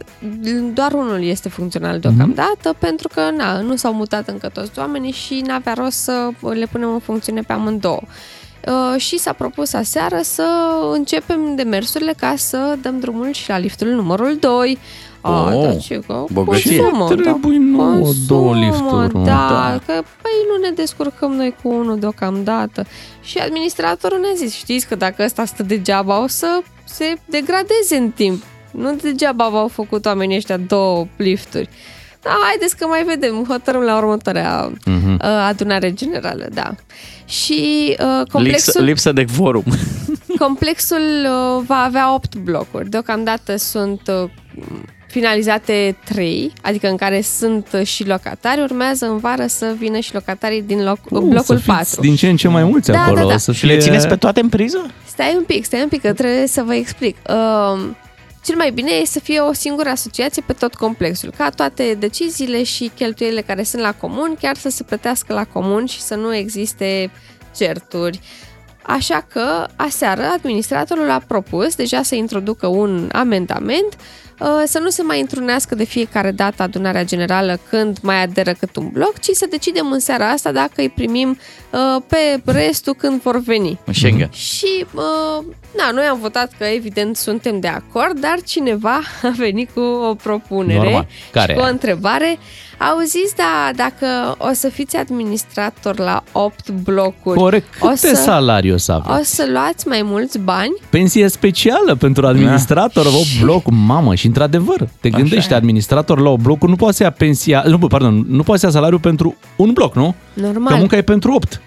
doar 0.73 0.91
unul 0.93 1.23
este 1.23 1.49
funcțional 1.49 1.99
deocamdată, 1.99 2.75
pentru 2.79 3.07
că 3.13 3.21
na, 3.37 3.59
nu 3.59 3.75
s-au 3.75 3.93
mutat 3.93 4.27
încă 4.27 4.49
toți 4.53 4.79
oamenii 4.79 5.11
și 5.11 5.43
n-avea 5.47 5.73
rost 5.73 5.97
să 5.97 6.29
le 6.53 6.65
punem 6.71 6.89
în 6.93 6.99
funcțiune 6.99 7.41
pe 7.41 7.53
amândouă. 7.53 8.01
Uh, 8.67 8.99
și 9.01 9.17
s-a 9.17 9.33
propus 9.33 9.73
aseară 9.73 10.19
să 10.21 10.45
începem 10.93 11.55
demersurile 11.55 12.13
ca 12.19 12.33
să 12.37 12.75
dăm 12.81 12.99
drumul 12.99 13.31
și 13.31 13.49
la 13.49 13.57
liftul 13.57 13.87
numărul 13.87 14.37
2. 14.39 14.77
Oh, 15.21 15.49
da, 15.63 15.75
ce 15.75 15.99
că 16.07 16.23
bogăție. 16.31 16.77
consumă, 16.77 17.07
Ce 17.07 17.15
trebuie 17.15 17.57
nouă 17.57 17.83
consumă, 17.91 18.13
două 18.27 18.55
lifturi, 18.55 19.13
mă? 19.15 19.23
Da, 19.23 19.47
Da. 19.49 19.79
că 19.85 19.93
păi 20.21 20.31
nu 20.55 20.61
ne 20.61 20.69
descurcăm 20.75 21.31
noi 21.31 21.55
cu 21.63 21.69
unul 21.69 21.99
deocamdată. 21.99 22.85
Și 23.21 23.37
administratorul 23.37 24.19
ne-a 24.19 24.33
zis, 24.35 24.53
știți 24.55 24.87
că 24.87 24.95
dacă 24.95 25.23
ăsta 25.23 25.45
stă 25.45 25.63
degeaba 25.63 26.21
o 26.23 26.27
să 26.27 26.61
se 26.83 27.13
degradeze 27.25 27.95
în 27.97 28.09
timp. 28.09 28.43
Nu 28.71 28.93
degeaba 28.95 29.49
v-au 29.49 29.67
făcut 29.67 30.05
oamenii 30.05 30.35
ăștia 30.37 30.57
două 30.57 31.07
lifturi. 31.17 31.69
Da, 32.21 32.29
haideți 32.43 32.77
că 32.77 32.85
mai 32.87 33.03
vedem, 33.03 33.45
hotărâm 33.47 33.81
la 33.81 33.97
următoarea 33.97 34.71
Mhm. 34.85 35.13
uh, 35.13 35.19
adunare 35.47 35.93
generală, 35.93 36.47
da. 36.53 36.75
Și 37.31 37.95
uh, 37.99 38.05
Lipsă, 38.05 38.23
complexul, 38.31 38.83
lipsă 38.83 39.11
de 39.11 39.25
quorum. 39.37 39.63
complexul 40.45 40.97
uh, 41.23 41.63
va 41.67 41.75
avea 41.75 42.13
8 42.13 42.35
blocuri. 42.35 42.89
Deocamdată 42.89 43.55
sunt 43.57 44.01
uh, 44.23 44.29
finalizate 45.07 45.97
3, 46.05 46.51
adică 46.61 46.87
în 46.87 46.95
care 46.95 47.21
sunt 47.21 47.67
uh, 47.73 47.83
și 47.85 48.07
locatari. 48.07 48.61
Urmează 48.61 49.05
în 49.05 49.17
vară 49.17 49.45
să 49.47 49.73
vină 49.77 49.99
și 49.99 50.13
locatarii 50.13 50.61
din 50.61 50.83
loc, 50.83 50.97
Uh, 51.09 51.19
blocul 51.19 51.41
să 51.43 51.55
fiți 51.55 51.65
4. 51.67 52.01
din 52.01 52.15
ce 52.15 52.29
în 52.29 52.35
ce 52.35 52.47
mai 52.47 52.63
mulți 52.63 52.91
Da, 52.91 53.01
acolo. 53.01 53.19
da, 53.21 53.25
da. 53.27 53.37
Să 53.37 53.51
Și 53.51 53.65
le 53.65 53.71
fie- 53.71 53.81
țineți 53.81 54.07
pe 54.07 54.15
toate 54.15 54.39
în 54.39 54.49
priză? 54.49 54.85
Stai 55.07 55.33
un 55.37 55.43
pic, 55.43 55.63
stai 55.65 55.81
un 55.81 55.87
pic, 55.87 56.01
că 56.01 56.13
trebuie 56.13 56.47
să 56.47 56.63
vă 56.65 56.73
explic. 56.73 57.15
Uh, 57.29 57.81
cel 58.43 58.55
mai 58.55 58.71
bine 58.71 58.91
e 58.91 59.05
să 59.05 59.19
fie 59.19 59.39
o 59.39 59.53
singură 59.53 59.89
asociație 59.89 60.43
pe 60.45 60.53
tot 60.53 60.75
complexul, 60.75 61.33
ca 61.37 61.49
toate 61.49 61.93
deciziile 61.99 62.63
și 62.63 62.91
cheltuielile 62.95 63.41
care 63.41 63.63
sunt 63.63 63.81
la 63.81 63.93
comun, 63.93 64.35
chiar 64.39 64.55
să 64.55 64.69
se 64.69 64.83
plătească 64.83 65.33
la 65.33 65.45
comun 65.45 65.85
și 65.85 66.01
să 66.01 66.15
nu 66.15 66.35
existe 66.35 67.11
certuri. 67.55 68.19
Așa 68.81 69.25
că, 69.29 69.67
aseară, 69.75 70.23
administratorul 70.23 71.09
a 71.09 71.23
propus 71.27 71.75
deja 71.75 72.01
să 72.01 72.15
introducă 72.15 72.67
un 72.67 73.09
amendament 73.11 73.93
uh, 73.93 74.30
să 74.65 74.79
nu 74.79 74.89
se 74.89 75.01
mai 75.01 75.19
întrunească 75.19 75.75
de 75.75 75.83
fiecare 75.83 76.31
dată 76.31 76.63
adunarea 76.63 77.05
generală 77.05 77.59
când 77.69 77.97
mai 78.01 78.21
aderă 78.21 78.53
cât 78.53 78.75
un 78.75 78.89
bloc, 78.89 79.19
ci 79.19 79.29
să 79.31 79.45
decidem 79.49 79.91
în 79.91 79.99
seara 79.99 80.29
asta 80.29 80.51
dacă 80.51 80.71
îi 80.75 80.89
primim 80.89 81.39
uh, 81.71 82.01
pe 82.07 82.41
restul 82.51 82.93
când 82.93 83.21
vor 83.21 83.39
veni. 83.39 83.79
În 83.85 83.93
Schengen. 83.93 84.29
Și, 84.31 84.85
uh, 84.93 85.45
na, 85.77 85.91
noi 85.91 86.05
am 86.05 86.19
votat 86.19 86.51
că 86.57 86.63
evident 86.63 87.17
suntem 87.17 87.59
de 87.59 87.67
acord, 87.67 88.19
dar 88.19 88.41
cineva 88.45 88.99
a 89.23 89.33
venit 89.37 89.69
cu 89.73 89.79
o 89.79 90.13
propunere 90.13 90.83
Normal. 90.83 91.07
Care? 91.31 91.53
și 91.53 91.59
cu 91.59 91.65
o 91.65 91.69
întrebare. 91.69 92.37
Auziți, 92.89 93.35
da, 93.35 93.69
dacă 93.75 94.35
o 94.37 94.53
să 94.53 94.69
fiți 94.69 94.97
administrator 94.97 95.99
la 95.99 96.23
8 96.31 96.69
blocuri, 96.69 97.39
Corect. 97.39 97.67
o 97.79 97.87
Câte 97.87 97.97
să, 97.97 98.15
salariu 98.15 98.73
o 98.73 98.77
să 98.77 99.01
o 99.05 99.11
aveți? 99.11 99.35
să 99.35 99.47
luați 99.51 99.87
mai 99.87 100.01
mulți 100.03 100.39
bani? 100.39 100.73
Pensie 100.89 101.27
specială 101.27 101.95
pentru 101.95 102.27
administrator, 102.27 103.05
o 103.05 103.43
bloc, 103.43 103.63
mamă, 103.69 104.15
și 104.15 104.25
într-adevăr, 104.25 104.87
te 105.01 105.09
gândești, 105.09 105.51
e. 105.53 105.55
administrator 105.55 106.19
la 106.19 106.29
o 106.29 106.37
bloc 106.37 106.61
nu 106.61 106.75
poate 106.75 106.95
să 106.95 107.03
ia 107.03 107.11
pensia, 107.11 107.63
nu, 107.67 107.77
pardon, 107.77 108.25
nu 108.27 108.43
poate 108.43 108.59
să 108.59 108.65
ia 108.65 108.71
salariu 108.71 108.99
pentru 108.99 109.35
un 109.55 109.71
bloc, 109.73 109.95
nu? 109.95 110.15
Că 110.33 110.41
Normal. 110.41 110.77
munca 110.77 110.97
e 110.97 111.01
pentru 111.01 111.33
8. 111.33 111.61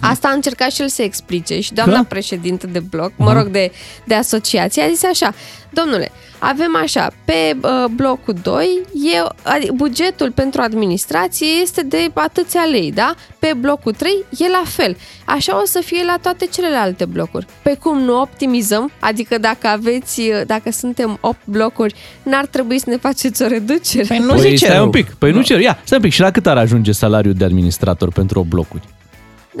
Asta 0.00 0.28
a 0.28 0.32
încercat 0.32 0.70
și 0.70 0.80
el 0.80 0.88
să 0.88 1.02
explice 1.02 1.60
și 1.60 1.72
doamna 1.72 1.98
Că? 1.98 2.04
președintă 2.08 2.66
de 2.66 2.80
bloc, 2.80 3.12
mă 3.16 3.32
rog, 3.32 3.46
de, 3.46 3.72
de 4.04 4.14
asociație, 4.14 4.82
a 4.82 4.88
zis 4.88 5.04
așa, 5.04 5.34
domnule, 5.70 6.12
avem 6.38 6.76
așa, 6.82 7.10
pe 7.24 7.56
uh, 7.62 7.84
blocul 7.94 8.34
2, 8.42 8.80
e, 8.92 9.18
adi- 9.50 9.70
bugetul 9.74 10.30
pentru 10.30 10.60
administrație 10.60 11.46
este 11.62 11.82
de 11.82 12.10
atâția 12.14 12.62
lei, 12.70 12.92
da? 12.92 13.14
Pe 13.38 13.52
blocul 13.60 13.92
3 13.92 14.12
e 14.38 14.48
la 14.48 14.62
fel. 14.64 14.96
Așa 15.24 15.60
o 15.60 15.64
să 15.64 15.82
fie 15.84 16.04
la 16.04 16.16
toate 16.22 16.46
celelalte 16.52 17.04
blocuri. 17.04 17.46
Pe 17.62 17.76
cum 17.80 17.98
nu 17.98 18.20
optimizăm? 18.20 18.90
Adică 19.00 19.38
dacă 19.38 19.66
aveți, 19.66 20.20
uh, 20.20 20.40
dacă 20.46 20.70
suntem 20.70 21.18
8 21.20 21.38
blocuri, 21.44 21.94
n-ar 22.22 22.46
trebui 22.46 22.78
să 22.78 22.90
ne 22.90 22.96
faceți 22.96 23.42
o 23.42 23.46
reducere? 23.46 24.04
Păi 24.08 24.18
nu 24.18 24.26
păi 24.26 24.40
zice 24.40 24.64
stai 24.64 24.76
rău. 24.76 24.84
un 24.84 24.90
pic, 24.90 25.14
păi 25.14 25.32
nu 25.32 25.42
cer, 25.42 25.60
ia, 25.60 25.78
stai 25.84 25.98
un 25.98 26.04
pic, 26.04 26.12
și 26.12 26.20
la 26.20 26.30
cât 26.30 26.46
ar 26.46 26.56
ajunge 26.56 26.92
salariul 26.92 27.34
de 27.34 27.44
administrator 27.44 28.12
pentru 28.12 28.38
o 28.40 28.42
blocuri? 28.42 28.82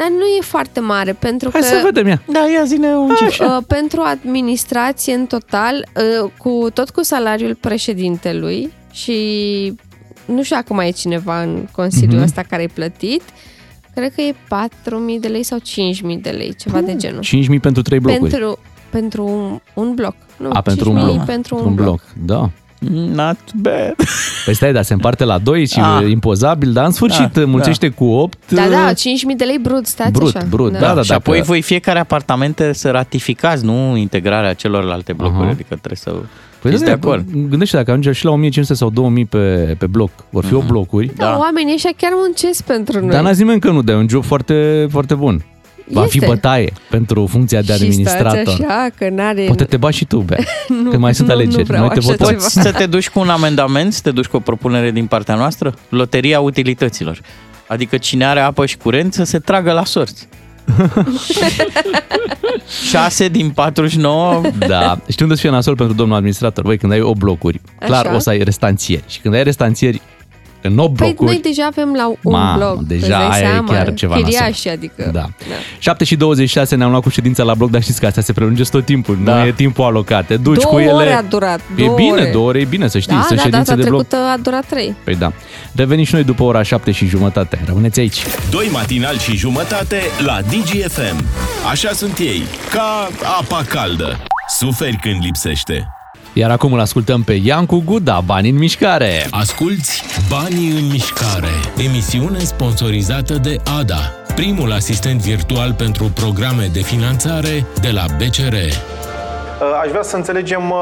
Dar 0.00 0.08
nu 0.08 0.24
e 0.38 0.40
foarte 0.40 0.80
mare, 0.80 1.12
pentru 1.12 1.50
Hai 1.52 1.60
că... 1.60 1.66
să 1.66 1.80
vedem, 1.84 2.06
ia. 2.06 2.22
Da, 2.32 2.38
ia 2.38 2.64
zine 2.64 2.94
un 2.96 3.10
cifre. 3.16 3.44
Uh, 3.46 3.58
pentru 3.66 4.00
administrație 4.00 5.14
în 5.14 5.26
total, 5.26 5.88
uh, 6.24 6.30
cu 6.38 6.66
tot 6.74 6.90
cu 6.90 7.02
salariul 7.02 7.54
președintelui 7.54 8.72
și 8.92 9.16
nu 10.24 10.42
știu 10.42 10.56
dacă 10.56 10.74
mai 10.74 10.88
e 10.88 10.90
cineva 10.90 11.42
în 11.42 11.66
Consiliul 11.72 12.14
Mhm. 12.14 12.22
ăsta 12.22 12.42
care 12.48 12.62
e 12.62 12.66
plătit, 12.74 13.22
cred 13.94 14.14
că 14.14 14.20
e 14.20 14.34
4.000 14.48 15.18
de 15.20 15.28
lei 15.28 15.42
sau 15.42 15.58
5.000 15.58 16.16
de 16.22 16.30
lei, 16.30 16.54
ceva 16.54 16.80
de 16.80 16.96
genul. 16.96 17.22
5.000 17.22 17.60
pentru 17.60 17.82
3 17.82 17.98
blocuri. 18.00 18.30
Pentru, 18.30 18.58
pentru 18.90 19.24
un, 19.26 19.60
un 19.84 19.94
bloc. 19.94 20.14
Nu, 20.36 20.50
A, 20.52 20.60
pentru 20.60 20.90
un 20.90 20.96
5.000 20.96 21.02
bloc. 21.14 21.24
pentru 21.24 21.56
un, 21.56 21.64
un 21.64 21.74
bloc. 21.74 21.86
bloc. 21.86 22.02
Da. 22.26 22.50
Not 22.88 23.38
bad. 23.54 23.94
Păi 24.44 24.54
stai, 24.54 24.72
dar 24.72 24.82
se 24.82 24.92
împarte 24.92 25.24
la 25.24 25.38
2 25.38 25.66
și 25.66 25.80
Ah. 25.80 26.02
e 26.02 26.08
impozabil, 26.10 26.72
dar 26.72 26.84
în 26.84 26.90
sfârșit 26.90 27.32
Da, 27.32 27.44
mulțește 27.46 27.88
cu 27.88 28.04
8. 28.04 28.38
Da, 28.50 28.68
da, 28.68 28.92
5.000 28.92 29.36
de 29.36 29.44
lei 29.44 29.58
brut, 29.62 29.86
stați 29.86 30.12
Brut, 30.12 30.36
așa. 30.36 30.46
brut, 30.50 30.72
da, 30.72 30.94
da. 30.94 31.02
și 31.02 31.12
apoi 31.12 31.34
dacă- 31.36 31.46
voi 31.48 31.62
fiecare 31.62 31.98
apartamente 31.98 32.72
să 32.72 32.90
ratificați, 32.90 33.64
nu 33.64 33.96
integrarea 33.96 34.52
celorlalte 34.52 35.12
blocuri, 35.12 35.40
Aha. 35.42 35.50
adică 35.50 35.74
trebuie 35.74 35.96
să 35.96 36.10
Păi 36.60 36.70
fiți 36.70 36.82
da, 36.84 36.88
de 36.88 36.94
acord. 36.96 37.24
Gândește 37.48 37.76
dacă 37.76 37.90
ajunge 37.90 38.12
și 38.12 38.24
la 38.24 38.30
1500 38.30 38.74
sau 38.74 38.90
2000 38.90 39.24
pe, 39.24 39.74
pe 39.78 39.86
bloc. 39.86 40.10
Vor 40.30 40.44
fi 40.44 40.54
8 40.54 40.66
blocuri. 40.66 41.10
Da, 41.16 41.36
oamenii 41.38 41.74
ăștia 41.74 41.90
chiar 41.96 42.10
muncesc 42.14 42.62
pentru 42.62 43.00
noi. 43.00 43.08
Dar 43.10 43.22
n-a 43.22 43.30
zis 43.30 43.38
nimeni 43.40 43.60
că 43.60 43.70
nu, 43.70 43.82
dar 43.82 43.94
e 43.94 43.98
un 43.98 44.08
job 44.08 44.24
foarte, 44.24 44.86
foarte 44.90 45.14
bun. 45.14 45.44
Va 45.92 46.02
fi 46.06 46.16
Este. 46.16 46.26
bătaie 46.28 46.72
pentru 46.90 47.26
funcția 47.26 47.60
de 47.60 47.66
Și 47.66 47.72
administrator. 47.72 48.30
stați 48.44 48.62
așa, 48.62 48.88
că 48.98 49.08
n-are... 49.10 49.42
Poate 49.44 49.64
te 49.64 49.76
bași 49.76 49.96
și 49.98 50.04
tu, 50.04 50.18
Bea, 50.20 50.38
Nu, 50.82 50.90
că 50.90 50.98
mai 50.98 51.14
sunt 51.14 51.28
nu, 51.28 51.34
nu 51.34 51.40
alegeri. 51.40 51.62
vreau 51.62 51.80
Noi 51.84 51.92
te 51.92 51.98
așa 51.98 52.08
votăm. 52.10 52.26
ceva. 52.26 52.40
Poți 52.42 52.60
să 52.60 52.72
te 52.72 52.86
duci 52.86 53.08
cu 53.10 53.18
un 53.20 53.28
amendament, 53.28 53.92
să 53.92 54.00
te 54.02 54.10
duci 54.10 54.26
cu 54.26 54.36
o 54.36 54.40
propunere 54.40 54.90
din 54.90 55.06
partea 55.06 55.34
noastră? 55.34 55.74
Loteria 55.88 56.40
utilităților. 56.40 57.20
Adică 57.66 57.96
cine 57.96 58.24
are 58.26 58.40
apă 58.40 58.66
și 58.66 58.76
curent 58.76 59.12
să 59.14 59.24
se 59.24 59.38
tragă 59.38 59.72
la 59.72 59.84
sorți. 59.84 60.28
6 62.90 63.28
din 63.28 63.50
49? 63.50 64.40
Da. 64.66 64.98
Știu 65.08 65.24
unde 65.24 65.34
să 65.36 65.40
fie 65.40 65.50
nasol 65.50 65.74
pentru 65.76 65.94
domnul 65.94 66.16
administrator. 66.16 66.64
Băi, 66.64 66.78
când 66.78 66.92
ai 66.92 67.00
8 67.00 67.18
blocuri, 67.18 67.60
clar 67.78 68.06
Așa. 68.06 68.14
o 68.14 68.18
să 68.18 68.28
ai 68.30 68.38
restanțieri. 68.42 69.04
Și 69.06 69.20
când 69.20 69.34
ai 69.34 69.42
restanțieri 69.42 70.00
în 70.62 70.78
8 70.78 70.96
Păi 70.96 71.06
blocuri... 71.06 71.30
noi 71.30 71.40
deja 71.42 71.64
avem 71.66 71.92
la 71.96 72.08
un 72.08 72.16
Mamă, 72.22 72.56
bloc. 72.56 72.82
deja 72.82 73.06
îți 73.06 73.08
dai 73.28 73.28
aia 73.40 73.48
e 73.48 73.50
seama? 73.52 73.72
chiar 73.72 73.94
ceva 73.94 74.14
Chiriași, 74.14 74.44
nasol. 74.66 74.72
adică... 74.72 75.10
Da. 75.12 75.26
7 75.78 76.04
și 76.04 76.16
26 76.16 76.76
ne-am 76.76 76.90
luat 76.90 77.02
cu 77.02 77.08
ședința 77.08 77.42
la 77.42 77.54
bloc, 77.54 77.70
dar 77.70 77.82
știți 77.82 78.00
că 78.00 78.06
astea 78.06 78.22
se 78.22 78.32
prelungesc 78.32 78.70
tot 78.70 78.84
timpul. 78.84 79.18
Da. 79.24 79.38
Nu 79.38 79.46
e 79.46 79.52
timpul 79.52 79.84
alocat. 79.84 80.26
Te 80.26 80.36
duci 80.36 80.62
două 80.62 80.74
cu 80.74 80.80
ele. 80.80 80.90
ore 80.92 81.12
a 81.12 81.22
durat. 81.22 81.60
E 81.76 81.84
două 81.84 81.96
bine, 81.96 82.10
ore. 82.10 82.30
două 82.32 82.48
ore 82.48 82.60
e 82.60 82.64
bine 82.64 82.88
să 82.88 82.98
știi. 82.98 83.14
Da, 83.14 83.22
sunt 83.22 83.36
da, 83.38 83.42
ședințe 83.44 83.70
data 83.70 83.82
de 83.82 83.88
bloc. 83.88 84.06
trecută 84.06 84.28
a 84.30 84.36
durat 84.42 84.64
trei. 84.66 84.94
Păi 85.04 85.14
da. 85.14 85.32
Revenim 85.74 86.04
și 86.04 86.14
noi 86.14 86.24
după 86.24 86.42
ora 86.42 86.62
7 86.62 86.90
și 86.90 87.06
jumătate. 87.06 87.60
Rămâneți 87.66 88.00
aici. 88.00 88.22
Doi 88.50 88.68
matinal 88.72 89.18
și 89.18 89.36
jumătate 89.36 89.96
la 90.24 90.38
DGFM. 90.42 91.24
Așa 91.70 91.90
sunt 91.92 92.18
ei, 92.18 92.42
ca 92.72 93.08
apa 93.38 93.64
caldă. 93.68 94.18
Suferi 94.58 94.98
când 95.02 95.16
lipsește. 95.24 95.88
Iar 96.32 96.50
acum 96.50 96.72
îl 96.72 96.80
ascultăm 96.80 97.22
pe 97.22 97.32
Iancu 97.42 97.82
Guda, 97.84 98.20
Bani 98.26 98.48
în 98.48 98.58
mișcare. 98.58 99.26
Asculți 99.30 100.02
Banii 100.28 100.70
în 100.70 100.86
mișcare, 100.90 101.54
emisiune 101.88 102.38
sponsorizată 102.38 103.34
de 103.34 103.56
ADA, 103.78 104.12
primul 104.34 104.72
asistent 104.72 105.20
virtual 105.20 105.74
pentru 105.78 106.04
programe 106.14 106.68
de 106.72 106.80
finanțare 106.80 107.64
de 107.80 107.90
la 107.90 108.04
BCR. 108.16 108.54
Aș 109.82 109.88
vrea 109.90 110.02
să 110.02 110.16
înțelegem, 110.16 110.70
uh, 110.70 110.76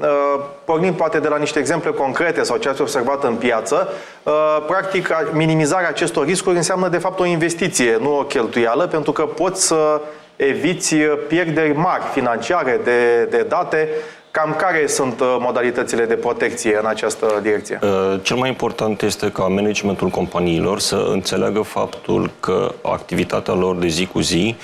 uh, 0.00 0.44
pornind 0.64 0.94
poate 0.94 1.18
de 1.18 1.28
la 1.28 1.36
niște 1.36 1.58
exemple 1.58 1.90
concrete 1.90 2.42
sau 2.42 2.56
ce 2.56 2.68
ați 2.68 2.80
observat 2.80 3.24
în 3.24 3.34
piață, 3.34 3.88
uh, 4.22 4.32
practic 4.66 5.10
a- 5.10 5.28
minimizarea 5.32 5.88
acestor 5.88 6.26
riscuri 6.26 6.56
înseamnă 6.56 6.88
de 6.88 6.98
fapt 6.98 7.20
o 7.20 7.24
investiție, 7.24 7.98
nu 8.00 8.18
o 8.18 8.22
cheltuială, 8.22 8.86
pentru 8.86 9.12
că 9.12 9.22
poți 9.22 9.66
să 9.66 10.00
eviți 10.36 10.94
pierderi 11.28 11.76
mari 11.76 12.02
financiare 12.12 12.80
de, 12.84 13.28
de 13.30 13.46
date. 13.48 13.88
Cam 14.30 14.54
care 14.54 14.86
sunt 14.86 15.20
uh, 15.20 15.36
modalitățile 15.40 16.04
de 16.04 16.14
protecție 16.14 16.78
în 16.78 16.86
această 16.86 17.38
direcție? 17.42 17.78
Uh, 17.82 18.20
Cel 18.22 18.36
mai 18.36 18.48
important 18.48 19.02
este 19.02 19.30
ca 19.30 19.42
managementul 19.42 20.08
companiilor 20.08 20.80
să 20.80 21.06
înțeleagă 21.10 21.60
faptul 21.60 22.30
că 22.40 22.74
activitatea 22.82 23.54
lor 23.54 23.76
de 23.76 23.86
zi 23.86 24.06
cu 24.06 24.20
zi 24.20 24.56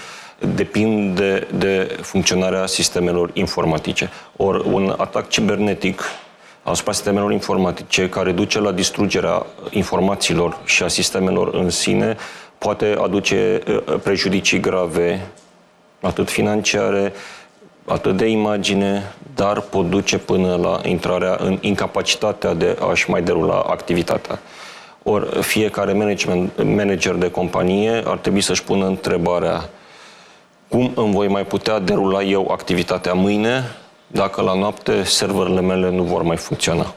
depinde 0.54 1.46
de 1.58 1.98
funcționarea 2.00 2.66
sistemelor 2.66 3.30
informatice. 3.32 4.10
Ori 4.36 4.68
un 4.68 4.94
atac 4.96 5.28
cibernetic 5.28 6.02
asupra 6.62 6.92
sistemelor 6.92 7.32
informatice 7.32 8.08
care 8.08 8.32
duce 8.32 8.60
la 8.60 8.72
distrugerea 8.72 9.46
informațiilor 9.70 10.58
și 10.64 10.82
a 10.82 10.88
sistemelor 10.88 11.54
în 11.54 11.70
sine 11.70 12.16
poate 12.58 12.96
aduce 13.02 13.62
uh, 13.68 13.98
prejudicii 14.02 14.60
grave 14.60 15.26
atât 16.00 16.30
financiare, 16.30 17.12
atât 17.84 18.16
de 18.16 18.26
imagine, 18.26 19.14
dar 19.36 19.60
pot 19.60 19.90
duce 19.90 20.18
până 20.18 20.56
la 20.56 20.80
intrarea 20.88 21.36
în 21.40 21.58
incapacitatea 21.60 22.54
de 22.54 22.76
a-și 22.90 23.10
mai 23.10 23.22
derula 23.22 23.60
activitatea. 23.60 24.38
Ori 25.02 25.42
fiecare 25.42 25.92
management, 25.92 26.62
manager 26.64 27.14
de 27.14 27.30
companie 27.30 28.02
ar 28.06 28.18
trebui 28.18 28.40
să-și 28.40 28.62
pună 28.62 28.86
întrebarea 28.86 29.68
cum 30.68 30.92
îmi 30.94 31.12
voi 31.12 31.28
mai 31.28 31.44
putea 31.44 31.78
derula 31.78 32.22
eu 32.22 32.48
activitatea 32.50 33.12
mâine 33.12 33.76
dacă 34.06 34.42
la 34.42 34.54
noapte 34.54 35.02
serverele 35.02 35.60
mele 35.60 35.90
nu 35.90 36.02
vor 36.02 36.22
mai 36.22 36.36
funcționa. 36.36 36.94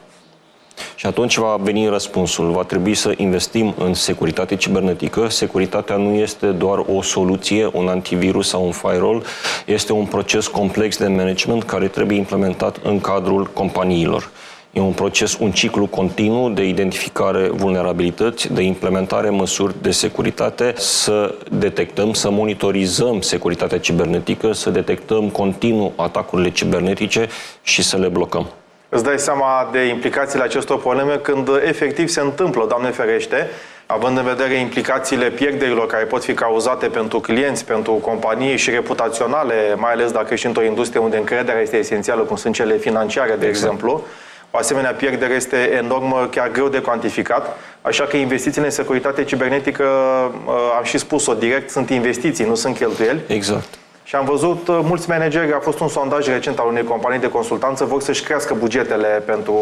Și 0.94 1.06
atunci 1.06 1.36
va 1.36 1.56
veni 1.60 1.88
răspunsul. 1.88 2.50
Va 2.50 2.62
trebui 2.62 2.94
să 2.94 3.12
investim 3.16 3.74
în 3.78 3.94
securitate 3.94 4.56
cibernetică. 4.56 5.28
Securitatea 5.28 5.96
nu 5.96 6.14
este 6.14 6.46
doar 6.46 6.84
o 6.94 7.02
soluție, 7.02 7.70
un 7.72 7.88
antivirus 7.88 8.48
sau 8.48 8.64
un 8.64 8.72
firewall. 8.72 9.22
Este 9.66 9.92
un 9.92 10.04
proces 10.04 10.46
complex 10.46 10.98
de 10.98 11.06
management 11.06 11.62
care 11.62 11.88
trebuie 11.88 12.18
implementat 12.18 12.76
în 12.82 13.00
cadrul 13.00 13.50
companiilor. 13.52 14.30
E 14.72 14.80
un 14.80 14.92
proces, 14.92 15.38
un 15.38 15.50
ciclu 15.50 15.86
continuu 15.86 16.48
de 16.48 16.64
identificare 16.64 17.48
vulnerabilități, 17.48 18.52
de 18.52 18.62
implementare 18.62 19.30
măsuri 19.30 19.74
de 19.82 19.90
securitate, 19.90 20.74
să 20.76 21.34
detectăm, 21.50 22.12
să 22.12 22.30
monitorizăm 22.30 23.20
securitatea 23.20 23.78
cibernetică, 23.78 24.52
să 24.52 24.70
detectăm 24.70 25.28
continuu 25.28 25.92
atacurile 25.96 26.50
cibernetice 26.50 27.28
și 27.62 27.82
să 27.82 27.96
le 27.96 28.08
blocăm. 28.08 28.46
Îți 28.92 29.04
dai 29.04 29.18
seama 29.18 29.68
de 29.72 29.78
implicațiile 29.78 30.44
acestor 30.44 30.78
probleme 30.80 31.16
când 31.16 31.48
efectiv 31.64 32.08
se 32.08 32.20
întâmplă, 32.20 32.66
Doamne 32.68 32.90
ferește, 32.90 33.50
având 33.86 34.18
în 34.18 34.24
vedere 34.24 34.54
implicațiile 34.54 35.30
pierderilor 35.30 35.86
care 35.86 36.04
pot 36.04 36.24
fi 36.24 36.34
cauzate 36.34 36.86
pentru 36.86 37.20
clienți, 37.20 37.64
pentru 37.64 37.92
companii 37.92 38.56
și 38.56 38.70
reputaționale, 38.70 39.74
mai 39.76 39.92
ales 39.92 40.10
dacă 40.12 40.32
ești 40.32 40.46
într-o 40.46 40.62
industrie 40.62 41.00
unde 41.00 41.16
încrederea 41.16 41.60
este 41.60 41.76
esențială, 41.76 42.22
cum 42.22 42.36
sunt 42.36 42.54
cele 42.54 42.76
financiare, 42.76 43.34
de 43.38 43.46
Exact. 43.46 43.48
exemplu. 43.48 44.04
O 44.50 44.58
asemenea 44.58 44.92
pierdere 44.92 45.34
este 45.34 45.56
enormă, 45.56 46.28
chiar 46.30 46.50
greu 46.50 46.68
de 46.68 46.78
cuantificat, 46.78 47.56
așa 47.82 48.04
că 48.04 48.16
investițiile 48.16 48.66
în 48.66 48.72
securitate 48.72 49.24
cibernetică, 49.24 49.84
uh, 49.84 50.52
am 50.76 50.84
și 50.84 50.98
spus-o 50.98 51.34
direct, 51.34 51.70
sunt 51.70 51.90
investiții, 51.90 52.44
nu 52.44 52.54
sunt 52.54 52.76
cheltuieli. 52.76 53.20
Exact. 53.26 53.68
Și 54.10 54.16
am 54.16 54.24
văzut 54.24 54.68
uh, 54.68 54.78
mulți 54.82 55.08
manageri, 55.08 55.52
a 55.52 55.58
fost 55.58 55.80
un 55.80 55.88
sondaj 55.88 56.26
recent 56.26 56.58
al 56.58 56.66
unei 56.68 56.84
companii 56.84 57.18
de 57.18 57.28
consultanță, 57.28 57.84
vor 57.84 58.00
să-și 58.02 58.22
crească 58.22 58.54
bugetele 58.58 59.22
pentru 59.26 59.54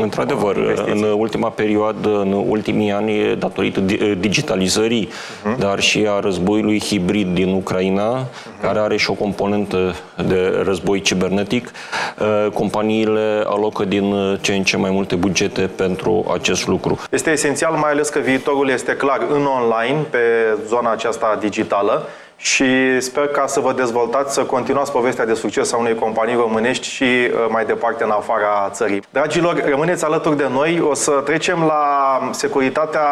Într-adevăr, 0.00 0.56
uh, 0.56 0.62
investiții. 0.62 0.92
în 1.02 1.14
ultima 1.18 1.48
perioadă, 1.50 2.08
în 2.08 2.32
ultimii 2.32 2.92
ani, 2.92 3.36
datorită 3.38 3.80
di- 3.80 4.14
digitalizării, 4.18 5.08
Mhm. 5.44 5.58
dar 5.58 5.80
și 5.80 6.06
a 6.10 6.20
războiului 6.20 6.80
hibrid 6.80 7.34
din 7.34 7.52
Ucraina, 7.54 8.10
Mhm. 8.10 8.60
care 8.60 8.78
are 8.78 8.96
și 8.96 9.10
o 9.10 9.14
componentă 9.14 9.94
de 10.26 10.60
război 10.64 11.00
cibernetic, 11.00 11.70
uh, 12.18 12.50
companiile 12.52 13.42
alocă 13.46 13.84
din 13.84 14.38
ce 14.40 14.54
în 14.54 14.62
ce 14.62 14.76
mai 14.76 14.90
multe 14.90 15.14
bugete 15.14 15.70
pentru 15.76 16.24
acest 16.34 16.66
lucru. 16.66 16.98
Este 17.10 17.30
esențial, 17.30 17.72
mai 17.72 17.90
ales 17.90 18.08
că 18.08 18.18
viitorul 18.18 18.68
este 18.68 18.92
clar 18.92 19.20
în 19.30 19.46
online, 19.46 19.98
pe 20.10 20.18
zona 20.66 20.90
aceasta 20.90 21.36
digitală 21.40 22.06
și 22.36 23.00
sper 23.00 23.26
ca 23.26 23.46
să 23.46 23.60
vă 23.60 23.72
dezvoltați, 23.72 24.34
să 24.34 24.40
continuați 24.40 24.92
povestea 24.92 25.26
de 25.26 25.34
succes 25.34 25.72
a 25.72 25.76
unei 25.76 25.94
companii 25.94 26.34
românești 26.34 26.88
și 26.88 27.02
uh, 27.02 27.30
mai 27.48 27.64
departe 27.64 28.04
în 28.04 28.10
afara 28.10 28.70
țării. 28.72 29.02
Dragilor, 29.10 29.62
rămâneți 29.68 30.04
alături 30.04 30.36
de 30.36 30.48
noi, 30.50 30.80
o 30.90 30.94
să 30.94 31.10
trecem 31.10 31.62
la 31.66 31.84
securitatea 32.32 33.08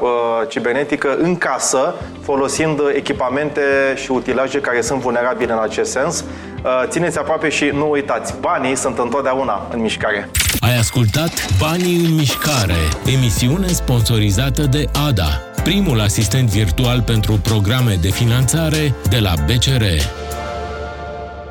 uh, 0.00 0.08
cibernetică 0.48 1.16
în 1.16 1.36
casă, 1.38 1.94
folosind 2.22 2.80
echipamente 2.94 3.60
și 3.94 4.10
utilaje 4.10 4.60
care 4.60 4.80
sunt 4.80 5.00
vulnerabile 5.00 5.52
în 5.52 5.60
acest 5.62 5.90
sens. 5.90 6.24
Uh, 6.64 6.82
Țineți 6.88 7.18
aproape 7.18 7.48
și 7.48 7.64
nu 7.64 7.90
uitați, 7.90 8.34
banii 8.40 8.76
sunt 8.76 8.98
întotdeauna 8.98 9.66
în 9.70 9.80
mișcare. 9.80 10.30
Ai 10.60 10.76
ascultat 10.78 11.30
Banii 11.58 12.04
în 12.04 12.14
mișcare, 12.14 12.74
emisiune 13.16 13.66
sponsorizată 13.66 14.62
de 14.62 14.84
ADA, 15.06 15.42
primul 15.66 16.00
asistent 16.00 16.48
virtual 16.48 17.02
pentru 17.02 17.32
programe 17.42 17.98
de 18.00 18.08
finanțare 18.10 18.94
de 19.08 19.18
la 19.18 19.32
BCR. 19.46 19.82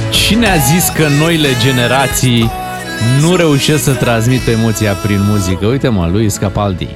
Cine 0.10 0.47
a 0.49 0.56
zis 0.56 0.89
că 0.89 1.08
noile 1.08 1.47
generații 1.63 2.51
nu 3.21 3.36
reușesc 3.36 3.84
să 3.84 3.93
transmită 3.93 4.51
emoția 4.51 4.93
prin 4.93 5.19
muzică? 5.21 5.65
Uite 5.65 5.88
mă, 5.88 6.08
lui 6.12 6.30
Scapaldi. 6.30 6.88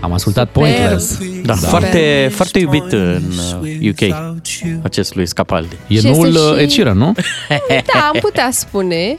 Am 0.00 0.12
ascultat 0.12 0.48
Pointless. 0.48 1.18
Da, 1.44 1.54
foarte, 1.54 2.30
foarte 2.32 2.58
iubit 2.58 2.92
în 2.92 3.22
uh, 3.62 3.90
UK, 3.90 4.16
acest 4.82 5.14
lui 5.14 5.26
Scapaldi. 5.26 5.74
E 5.86 5.98
Și 5.98 6.06
noul 6.06 6.26
este 6.26 6.38
și- 6.38 6.52
uh, 6.52 6.60
Ed 6.60 6.70
Sheeran, 6.70 6.96
nu? 6.98 7.12
Da, 7.68 8.10
am 8.12 8.18
putea 8.20 8.48
spune. 8.62 9.14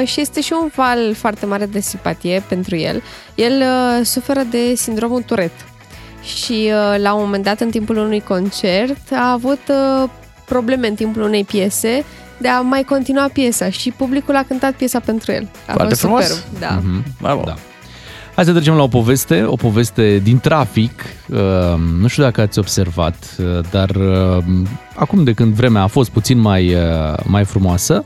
Uh, 0.00 0.06
și 0.08 0.20
este 0.20 0.40
și 0.40 0.52
un 0.62 0.70
val 0.74 1.14
foarte 1.14 1.46
mare 1.46 1.66
de 1.66 1.80
simpatie 1.80 2.42
pentru 2.48 2.76
el. 2.76 3.02
El 3.34 3.52
uh, 3.60 4.04
suferă 4.06 4.40
de 4.50 4.74
sindromul 4.74 5.22
Tourette 5.22 5.62
și 6.22 6.70
uh, 6.72 7.00
la 7.02 7.14
un 7.14 7.22
moment 7.24 7.44
dat, 7.44 7.60
în 7.60 7.70
timpul 7.70 7.96
unui 7.96 8.20
concert, 8.20 9.12
a 9.12 9.30
avut 9.32 9.60
uh, 9.68 10.08
probleme 10.44 10.86
în 10.88 10.94
timpul 10.94 11.22
unei 11.22 11.44
piese 11.44 12.04
de 12.38 12.48
a 12.48 12.60
mai 12.60 12.82
continua 12.82 13.30
piesa 13.32 13.70
și 13.70 13.90
publicul 13.90 14.36
a 14.36 14.42
cântat 14.48 14.72
piesa 14.72 15.00
pentru 15.00 15.32
el. 15.32 15.48
A 15.66 15.72
Foarte 15.72 15.88
fost 15.88 16.00
frumos. 16.00 16.24
superb, 16.24 16.60
da. 16.60 16.80
Mhm. 16.82 17.04
Bravo. 17.20 17.42
Da. 17.46 17.54
Hai 18.34 18.44
să 18.44 18.52
trecem 18.52 18.74
la 18.74 18.82
o 18.82 18.88
poveste, 18.88 19.42
o 19.46 19.56
poveste 19.56 20.20
din 20.22 20.38
trafic. 20.38 21.02
Uh, 21.28 21.38
nu 22.00 22.06
știu 22.06 22.22
dacă 22.22 22.40
ați 22.40 22.58
observat, 22.58 23.36
uh, 23.38 23.60
dar 23.70 23.90
uh, 23.90 24.42
acum 24.94 25.24
de 25.24 25.32
când 25.32 25.54
vremea 25.54 25.82
a 25.82 25.86
fost 25.86 26.10
puțin 26.10 26.38
mai, 26.38 26.74
uh, 26.74 27.14
mai 27.26 27.44
frumoasă, 27.44 28.04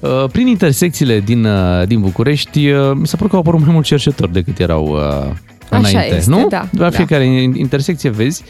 uh, 0.00 0.24
prin 0.32 0.46
intersecțiile 0.46 1.20
din, 1.20 1.44
uh, 1.44 1.86
din 1.86 2.00
București, 2.00 2.68
uh, 2.70 2.92
mi 2.94 3.06
s-a 3.06 3.16
părut 3.16 3.30
că 3.30 3.36
au 3.36 3.42
apărut 3.42 3.60
mai 3.60 3.72
mulți 3.72 3.88
cerșetori 3.88 4.32
decât 4.32 4.58
erau 4.58 4.98
uh, 5.70 5.78
Așa 5.78 5.88
înainte. 5.88 6.16
este, 6.16 6.30
nu? 6.30 6.46
da, 6.48 6.68
La 6.72 6.88
da. 6.88 6.90
fiecare 6.90 7.24
intersecție 7.42 8.10
vezi 8.10 8.44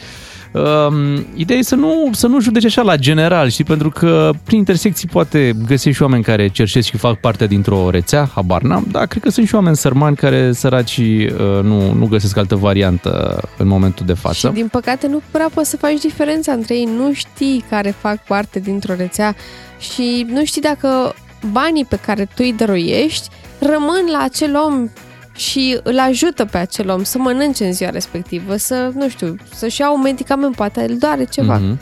Um, 0.55 1.27
ideea 1.35 1.59
e 1.59 1.63
să 1.63 1.75
nu, 1.75 2.11
să 2.13 2.27
nu 2.27 2.41
judeci 2.41 2.65
așa 2.65 2.83
la 2.83 2.97
general, 2.97 3.49
știi, 3.49 3.65
pentru 3.65 3.91
că 3.91 4.31
prin 4.45 4.59
intersecții 4.59 5.09
poate 5.09 5.53
găsești 5.67 5.97
și 5.97 6.03
oameni 6.03 6.23
care 6.23 6.49
cerșesc 6.49 6.89
și 6.89 6.97
fac 6.97 7.21
parte 7.21 7.47
dintr-o 7.47 7.91
rețea, 7.91 8.31
habar 8.35 8.63
n-am, 8.63 8.87
dar 8.91 9.07
cred 9.07 9.23
că 9.23 9.31
sunt 9.31 9.47
și 9.47 9.55
oameni 9.55 9.77
sărmani 9.77 10.17
care 10.17 10.53
săraci 10.53 10.97
uh, 10.97 11.63
nu, 11.63 11.93
nu 11.93 12.07
găsesc 12.07 12.37
altă 12.37 12.55
variantă 12.55 13.41
în 13.59 13.67
momentul 13.67 14.07
de 14.07 14.13
față. 14.13 14.47
Și 14.47 14.53
din 14.53 14.69
păcate 14.69 15.07
nu 15.07 15.21
prea 15.31 15.51
poți 15.55 15.71
să 15.71 15.77
faci 15.77 16.01
diferența 16.01 16.53
între 16.53 16.75
ei. 16.75 16.89
Nu 16.97 17.13
știi 17.13 17.65
care 17.71 17.95
fac 17.99 18.25
parte 18.25 18.59
dintr-o 18.59 18.95
rețea 18.95 19.35
și 19.79 20.27
nu 20.29 20.45
știi 20.45 20.63
dacă 20.63 21.15
banii 21.53 21.85
pe 21.85 21.99
care 22.07 22.25
tu 22.25 22.37
îi 22.37 22.55
dăruiești 22.57 23.29
rămân 23.59 24.05
la 24.13 24.23
acel 24.23 24.57
om 24.67 24.89
și 25.37 25.79
îl 25.83 25.99
ajută 25.99 26.45
pe 26.45 26.59
acel 26.59 26.91
om 26.91 27.03
să 27.03 27.19
mănânce 27.19 27.65
în 27.65 27.73
ziua 27.73 27.91
respectivă, 27.91 28.57
să, 28.57 28.91
nu 28.95 29.09
știu, 29.09 29.37
să-și 29.55 29.81
ia 29.81 29.93
un 29.93 30.01
medicament, 30.01 30.57
poate 30.57 30.87
îl 30.89 30.99
doare 30.99 31.25
ceva. 31.25 31.57
Mhm. 31.57 31.81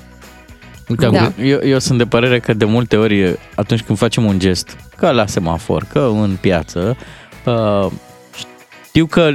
Uite, 0.89 1.09
Da. 1.09 1.33
eu, 1.43 1.59
eu 1.63 1.79
sunt 1.79 1.99
de 1.99 2.07
părere 2.07 2.41
că 2.41 2.55
de 2.55 2.65
multe 2.65 2.97
ori 2.97 3.39
atunci 3.55 3.83
când 3.83 3.99
facem 3.99 4.25
un 4.25 4.39
gest, 4.39 4.77
că 4.97 5.11
la 5.11 5.27
semafor, 5.27 5.87
că 5.93 6.11
în 6.21 6.37
piață, 6.41 6.97
uh, 7.45 7.87
știu 8.89 9.07
că 9.07 9.31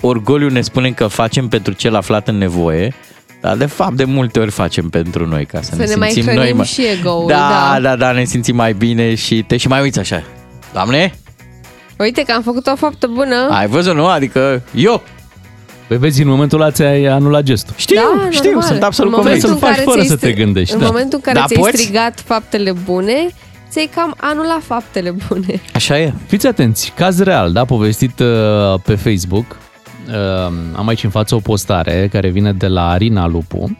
orgoliu 0.00 0.48
ne 0.48 0.60
spune 0.60 0.90
că 0.90 1.06
facem 1.06 1.48
pentru 1.48 1.72
cel 1.72 1.94
aflat 1.94 2.28
în 2.28 2.36
nevoie, 2.36 2.94
dar 3.40 3.56
de 3.56 3.66
fapt 3.66 3.96
de 3.96 4.04
multe 4.04 4.38
ori 4.38 4.50
facem 4.50 4.88
pentru 4.88 5.26
noi 5.26 5.46
ca 5.46 5.60
să, 5.62 5.74
Să 5.74 5.84
ne 5.88 5.94
mai 5.94 6.10
simțim 6.10 6.32
hrănim 6.32 6.56
noi 6.56 6.66
și 6.66 6.82
ego-ul, 6.98 7.26
da, 7.28 7.70
da. 7.72 7.80
da, 7.80 7.96
da, 7.96 8.12
ne 8.12 8.24
simțim 8.24 8.56
mai 8.56 8.72
bine 8.72 9.14
și 9.14 9.42
te 9.42 9.56
și 9.56 9.68
mai 9.68 9.80
uiți 9.82 9.98
așa. 9.98 10.22
Doamne, 10.72 11.14
Uite 11.98 12.22
că 12.22 12.32
am 12.32 12.42
făcut 12.42 12.66
o 12.66 12.76
faptă 12.76 13.06
bună. 13.06 13.48
ai 13.50 13.66
văzut, 13.66 13.94
nu? 13.94 14.06
Adică 14.06 14.62
eu 14.74 15.02
Păi 15.88 15.96
vezi, 15.98 16.22
în 16.22 16.28
momentul 16.28 16.60
ăla 16.60 16.70
ți-ai 16.70 17.04
anulat 17.04 17.42
gestul. 17.42 17.74
știu, 17.78 17.96
da, 17.96 18.28
știu, 18.30 18.50
normal. 18.50 18.68
sunt 18.68 18.82
absolut 18.82 19.12
în 19.12 19.18
convins. 19.18 19.42
momentul 19.42 19.48
Să-l 19.48 19.50
în 19.50 19.58
faci 19.58 19.70
care 19.70 19.82
fără 19.82 19.96
ți-ai 20.04 20.18
să 20.18 20.26
te 20.26 20.32
stri- 20.32 20.36
gândești, 20.36 20.74
În 20.74 20.80
da. 20.80 20.86
momentul 20.86 21.12
în 21.18 21.20
care 21.32 21.38
Da, 21.38 21.46
ți-ai 21.46 21.60
poți? 21.62 21.76
strigat 21.82 22.20
faptele 22.20 22.72
bune, 22.84 23.26
ți-ai 23.70 23.90
cam 23.94 24.14
anulat 24.16 24.62
faptele 24.62 25.14
bune. 25.28 25.60
Așa 25.74 25.98
e. 25.98 26.12
Fiți 26.26 26.46
atenți, 26.46 26.92
caz 26.96 27.20
real, 27.22 27.52
da, 27.52 27.64
povestit 27.64 28.18
uh, 28.20 28.26
pe 28.84 28.94
Facebook. 28.94 29.44
Uh, 30.08 30.14
am 30.76 30.86
aici 30.88 31.04
în 31.04 31.10
față 31.10 31.34
o 31.34 31.38
postare 31.38 32.08
care 32.12 32.28
vine 32.28 32.52
de 32.52 32.66
la 32.66 32.88
Arina 32.88 33.26
Lupu, 33.26 33.76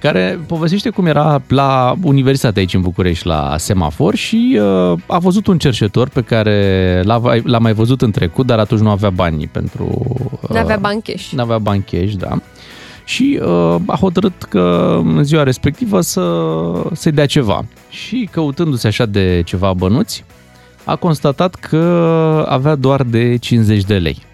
care 0.00 0.40
povestește 0.46 0.90
cum 0.90 1.06
era 1.06 1.42
la 1.48 1.94
universitate 2.02 2.58
aici 2.58 2.74
în 2.74 2.80
București, 2.80 3.26
la 3.26 3.54
semafor 3.58 4.14
și 4.14 4.60
uh, 4.60 4.98
a 5.06 5.18
văzut 5.18 5.46
un 5.46 5.58
cerșetor 5.58 6.08
pe 6.08 6.20
care 6.20 7.00
l-a, 7.04 7.20
l-a 7.44 7.58
mai 7.58 7.72
văzut 7.72 8.02
în 8.02 8.10
trecut, 8.10 8.46
dar 8.46 8.58
atunci 8.58 8.80
nu 8.80 8.90
avea 8.90 9.10
bani 9.10 9.46
pentru... 9.46 10.16
Uh, 10.42 10.50
N-avea 10.50 10.76
bani 10.76 11.02
cash. 11.02 11.30
N-avea 11.30 11.58
bani 11.58 11.84
cash, 11.90 12.12
da. 12.12 12.38
Și 13.04 13.40
uh, 13.42 13.76
a 13.86 13.96
hotărât 13.96 14.42
că 14.42 14.96
în 15.04 15.24
ziua 15.24 15.42
respectivă 15.42 16.00
să, 16.00 16.52
să-i 16.92 17.12
dea 17.12 17.26
ceva. 17.26 17.64
Și 17.88 18.28
căutându-se 18.32 18.86
așa 18.86 19.06
de 19.06 19.42
ceva 19.44 19.72
bănuți, 19.72 20.24
a 20.84 20.96
constatat 20.96 21.54
că 21.54 22.46
avea 22.48 22.74
doar 22.74 23.02
de 23.02 23.36
50 23.36 23.84
de 23.84 23.98
lei. 23.98 24.26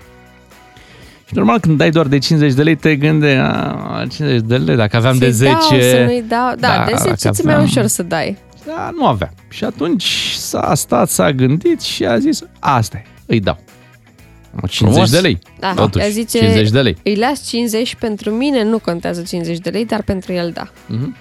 Și 1.35 1.41
normal 1.41 1.61
când 1.61 1.79
dai 1.79 1.91
doar 1.91 2.07
de 2.07 2.19
50 2.19 2.53
de 2.53 2.63
lei 2.63 2.75
te 2.75 2.97
gândești, 2.97 3.39
"A, 3.39 4.05
50 4.09 4.41
de 4.47 4.57
lei, 4.57 4.77
dacă 4.77 4.97
aveam 4.97 5.19
de 5.19 5.31
Să-i 5.33 5.49
10... 5.49 5.53
Dau, 5.53 5.81
să 5.81 6.03
nu-i 6.07 6.25
dau. 6.29 6.55
Da, 6.59 6.69
Da, 6.69 6.85
de 6.87 6.93
10 6.97 7.09
dacă 7.09 7.31
ți 7.35 7.45
mai 7.45 7.53
aveam- 7.55 7.69
ușor 7.69 7.87
să 7.87 8.03
dai. 8.03 8.37
Da, 8.67 8.91
nu 8.99 9.07
avea. 9.07 9.33
Și 9.49 9.65
atunci 9.65 10.33
s-a 10.37 10.75
stat, 10.75 11.09
s-a 11.09 11.33
gândit 11.33 11.81
și 11.81 12.05
a 12.05 12.19
zis, 12.19 12.43
asta 12.59 12.97
e, 12.97 13.05
îi 13.27 13.41
dau. 13.41 13.59
50 14.69 14.77
Frumos. 14.77 15.11
de 15.11 15.19
lei. 15.19 15.39
Da, 15.59 15.73
Totuși, 15.75 16.05
ea 16.05 16.11
zice, 16.11 16.39
50 16.39 16.71
de 16.71 16.81
lei. 16.81 16.97
Îi 17.05 17.17
las 17.17 17.49
50 17.49 17.95
pentru 17.95 18.31
mine, 18.31 18.63
nu 18.65 18.79
contează 18.79 19.23
50 19.23 19.59
de 19.59 19.71
lei, 19.71 19.85
dar 19.87 20.03
pentru 20.03 20.33
el 20.33 20.51
da. 20.55 20.69
Mhm. 20.87 21.17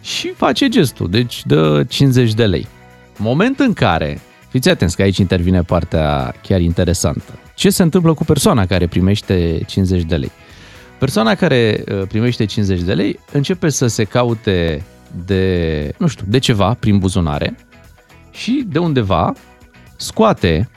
Și 0.00 0.28
face 0.36 0.68
gestul, 0.68 1.10
deci 1.10 1.42
dă 1.46 1.84
50 1.88 2.34
de 2.34 2.44
lei. 2.46 2.66
Moment 3.16 3.58
în 3.58 3.72
care, 3.72 4.20
fiți 4.48 4.68
atenți 4.68 4.96
că 4.96 5.02
aici 5.02 5.18
intervine 5.18 5.62
partea 5.62 6.34
chiar 6.42 6.60
interesantă. 6.60 7.38
Ce 7.58 7.70
se 7.70 7.82
întâmplă 7.82 8.14
cu 8.14 8.24
persoana 8.24 8.66
care 8.66 8.86
primește 8.86 9.60
50 9.66 10.02
de 10.02 10.16
lei? 10.16 10.30
Persoana 10.98 11.34
care 11.34 11.84
uh, 11.92 12.02
primește 12.08 12.44
50 12.44 12.80
de 12.80 12.94
lei 12.94 13.18
începe 13.32 13.68
să 13.68 13.86
se 13.86 14.04
caute 14.04 14.82
de, 15.24 15.92
nu 15.96 16.06
știu, 16.06 16.24
de 16.28 16.38
ceva 16.38 16.76
prin 16.80 16.98
buzunare 16.98 17.56
și 18.30 18.64
de 18.68 18.78
undeva 18.78 19.32
scoate 19.96 20.68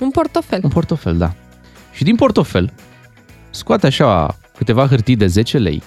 Un 0.00 0.10
portofel. 0.10 0.60
un 0.62 0.70
portofel, 0.70 1.16
da. 1.16 1.34
Și 1.92 2.04
din 2.04 2.14
portofel 2.16 2.72
scoate 3.50 3.86
așa 3.86 4.36
câteva 4.56 4.86
hârtii 4.86 5.16
de 5.16 5.26
10 5.26 5.58
lei 5.58 5.82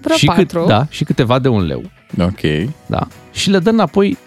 Vreo 0.00 0.16
și, 0.16 0.26
patru. 0.26 0.64
da, 0.66 0.86
și 0.90 1.04
câteva 1.04 1.38
de 1.38 1.48
un 1.48 1.64
leu. 1.66 1.82
Ok. 2.20 2.70
Da. 2.86 3.06
Și 3.32 3.50
le 3.50 3.58
dă 3.58 3.70
înapoi 3.70 4.18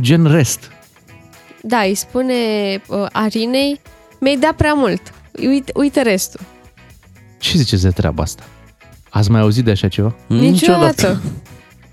gen 0.00 0.24
rest. 0.26 0.70
Da, 1.62 1.78
îi 1.80 1.94
spune 1.94 2.34
uh, 2.88 3.06
Arinei, 3.12 3.80
mi-ai 4.20 4.36
dat 4.36 4.52
prea 4.52 4.74
mult. 4.74 5.00
Uite, 5.38 5.72
uite 5.74 6.02
restul. 6.02 6.40
Ce 7.38 7.58
ziceți 7.58 7.82
de 7.82 7.90
treaba 7.90 8.22
asta? 8.22 8.42
Ați 9.10 9.30
mai 9.30 9.40
auzit 9.40 9.64
de 9.64 9.70
așa 9.70 9.88
ceva? 9.88 10.14
Niciodată. 10.26 11.20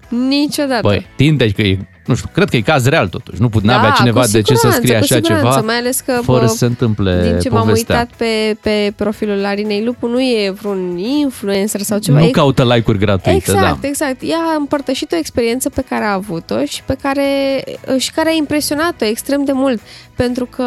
Niciodată. 0.09 0.81
Băi, 0.87 1.05
tinde 1.15 1.51
că 1.51 1.61
e, 1.61 1.87
nu 2.05 2.15
știu, 2.15 2.29
cred 2.33 2.49
că 2.49 2.55
e 2.55 2.61
caz 2.61 2.85
real 2.85 3.07
totuși. 3.07 3.41
Nu 3.41 3.49
put, 3.49 3.63
n-avea 3.63 3.89
Da, 3.89 3.95
cineva 3.95 4.21
cu 4.21 4.27
de 4.31 4.41
ce 4.41 4.53
să 4.55 4.69
siguranță, 4.69 4.77
scrie 4.81 4.97
cu 4.97 5.03
așa 5.03 5.15
siguranță, 5.15 5.49
ceva 5.49 5.65
mai 5.65 5.75
ales 5.75 5.99
că, 5.99 6.19
fără 6.23 6.39
bă, 6.41 6.47
să 6.47 6.55
se 6.55 6.65
întâmple 6.65 7.21
Din 7.29 7.39
ce 7.39 7.49
m-am 7.49 7.61
povestea. 7.65 7.97
uitat 7.97 8.15
pe, 8.17 8.57
pe 8.61 8.93
profilul 8.95 9.45
Arinei 9.45 9.83
Lupu, 9.83 10.07
nu 10.07 10.19
e 10.21 10.53
vreun 10.61 10.97
influencer 10.97 11.81
sau 11.81 11.97
ceva. 11.99 12.19
nu 12.19 12.25
e 12.25 12.29
caută 12.29 12.63
like-uri 12.63 12.97
gratuite, 12.97 13.37
Exact, 13.37 13.81
da. 13.81 13.87
exact. 13.87 14.21
Ea 14.21 14.37
a 14.37 14.55
împărtășit 14.57 15.11
o 15.11 15.15
experiență 15.15 15.69
pe 15.69 15.83
care 15.89 16.03
a 16.03 16.13
avut-o 16.13 16.65
și 16.65 16.83
pe 16.85 16.95
care 17.01 17.23
și 17.97 18.11
care 18.11 18.29
a 18.29 18.33
impresionat-o 18.33 19.05
extrem 19.05 19.43
de 19.43 19.51
mult, 19.51 19.81
pentru 20.15 20.45
că 20.45 20.65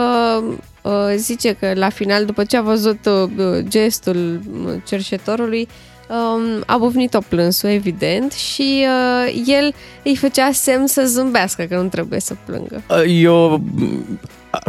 uh, 0.83 0.93
zice 1.17 1.53
că 1.53 1.73
la 1.75 1.89
final, 1.89 2.25
după 2.25 2.45
ce 2.45 2.57
a 2.57 2.63
văzut 2.63 3.07
uh, 3.07 3.59
gestul 3.69 4.41
uh, 4.67 4.73
cerșetorului, 4.87 5.69
um, 6.09 6.63
a 6.67 6.77
bufnit-o 6.77 7.19
plânsul, 7.29 7.69
evident, 7.69 8.33
și 8.33 8.87
uh, 8.87 9.43
el 9.47 9.75
îi 10.05 10.17
făcea 10.17 10.51
semn 10.53 10.87
să 10.87 11.03
zâmbească, 11.07 11.63
că 11.63 11.77
nu 11.77 11.89
trebuie 11.89 12.21
să 12.21 12.35
plângă. 12.45 12.83
Eu, 13.09 13.63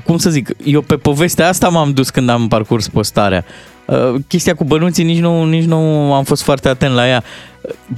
cum 0.06 0.18
să 0.18 0.30
zic, 0.30 0.50
eu 0.64 0.82
pe 0.82 0.96
povestea 0.96 1.48
asta 1.48 1.70
m-am 1.70 1.94
dus 1.94 2.10
când 2.10 2.30
am 2.30 2.48
parcurs 2.48 2.88
postarea. 2.88 3.46
Uh, 3.86 4.14
Chestia 4.28 4.56
cu 4.56 4.64
bănuții 4.64 5.04
nici 5.04 5.20
nu, 5.20 5.44
nici 5.44 5.66
nu 5.66 6.14
am 6.14 6.24
fost 6.24 6.44
foarte 6.44 6.68
atent 6.70 6.94
la 6.94 7.08
ea. 7.08 7.24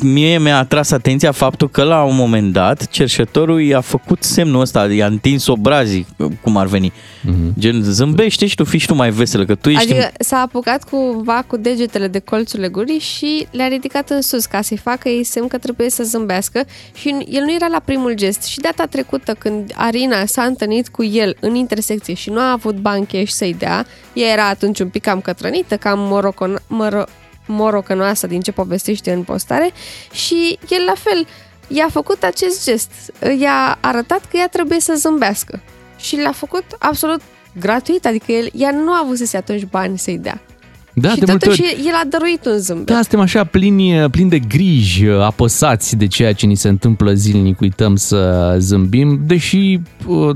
Mie 0.03 0.39
mi-a 0.39 0.57
atras 0.57 0.91
atenția 0.91 1.31
faptul 1.31 1.69
că 1.69 1.83
la 1.83 2.03
un 2.03 2.15
moment 2.15 2.53
dat 2.53 2.87
cerșetorul 2.87 3.61
i-a 3.61 3.81
făcut 3.81 4.23
semnul 4.23 4.61
ăsta, 4.61 4.93
i-a 4.93 5.05
întins 5.05 5.47
obrazii, 5.47 6.07
cum 6.41 6.57
ar 6.57 6.65
veni. 6.65 6.93
Mhm. 7.23 7.53
Gen, 7.59 7.81
zâmbește 7.83 8.45
și 8.47 8.55
tu, 8.55 8.63
fii 8.63 8.79
și 8.79 8.87
tu 8.87 8.93
mai 8.93 9.09
veselă, 9.09 9.45
că 9.45 9.55
tu 9.55 9.69
ești... 9.69 9.91
Adică 9.91 10.11
s-a 10.19 10.37
apucat 10.37 10.83
cumva 10.83 11.43
cu 11.47 11.57
degetele 11.57 12.07
de 12.07 12.19
colțurile 12.19 12.67
gurii 12.67 12.99
și 12.99 13.47
le-a 13.51 13.67
ridicat 13.67 14.09
în 14.09 14.21
sus 14.21 14.45
ca 14.45 14.61
să-i 14.61 14.77
facă 14.77 15.09
ei 15.09 15.23
semn 15.23 15.47
că 15.47 15.57
trebuie 15.57 15.89
să 15.89 16.03
zâmbească 16.03 16.63
și 16.95 17.25
el 17.29 17.43
nu 17.43 17.53
era 17.53 17.67
la 17.67 17.81
primul 17.85 18.13
gest. 18.13 18.43
Și 18.43 18.59
data 18.59 18.85
trecută 18.85 19.33
când 19.33 19.71
Arina 19.75 20.25
s-a 20.25 20.43
întâlnit 20.43 20.87
cu 20.89 21.03
el 21.03 21.35
în 21.39 21.55
intersecție 21.55 22.13
și 22.13 22.29
nu 22.29 22.39
a 22.39 22.51
avut 22.51 22.75
bani 22.75 23.05
cash 23.05 23.31
să-i 23.31 23.55
dea, 23.57 23.85
ea 24.13 24.31
era 24.31 24.47
atunci 24.47 24.79
un 24.79 24.87
pic 24.89 25.01
cam 25.01 25.21
cătrănită, 25.21 25.77
cam 25.77 25.99
morocon- 25.99 26.61
moro- 26.67 27.05
morocănoasă 27.49 28.27
din 28.27 28.41
ce 28.41 28.51
povestește 28.51 29.11
în 29.11 29.23
postare 29.23 29.71
și 30.11 30.59
el 30.69 30.83
la 30.85 30.93
fel 30.95 31.27
i-a 31.67 31.87
făcut 31.91 32.23
acest 32.23 32.65
gest. 32.65 32.91
I-a 33.39 33.77
arătat 33.81 34.19
că 34.19 34.37
ea 34.37 34.47
trebuie 34.47 34.79
să 34.79 34.93
zâmbească 34.97 35.61
și 35.97 36.21
l-a 36.21 36.31
făcut 36.31 36.63
absolut 36.79 37.21
gratuit, 37.59 38.05
adică 38.05 38.31
el, 38.31 38.49
ea 38.53 38.71
nu 38.71 38.91
a 38.91 39.01
avut 39.03 39.33
atunci 39.33 39.65
bani 39.65 39.97
să-i 39.97 40.17
dea. 40.17 40.41
Da, 40.93 41.09
și 41.09 41.19
de 41.19 41.25
multe 41.27 41.45
totuși 41.45 41.61
ori. 41.61 41.87
el 41.87 41.93
a 41.93 42.07
dăruit 42.09 42.45
un 42.45 42.57
zâmbet. 42.57 42.85
Da, 42.85 42.93
suntem 42.93 43.19
așa 43.19 43.43
plini, 43.43 44.09
plini 44.09 44.29
de 44.29 44.39
griji, 44.39 45.05
apăsați 45.05 45.95
de 45.95 46.07
ceea 46.07 46.33
ce 46.33 46.45
ni 46.45 46.55
se 46.55 46.67
întâmplă 46.67 47.13
zilnic, 47.13 47.59
uităm 47.59 47.95
să 47.95 48.55
zâmbim, 48.57 49.19
deși 49.25 49.79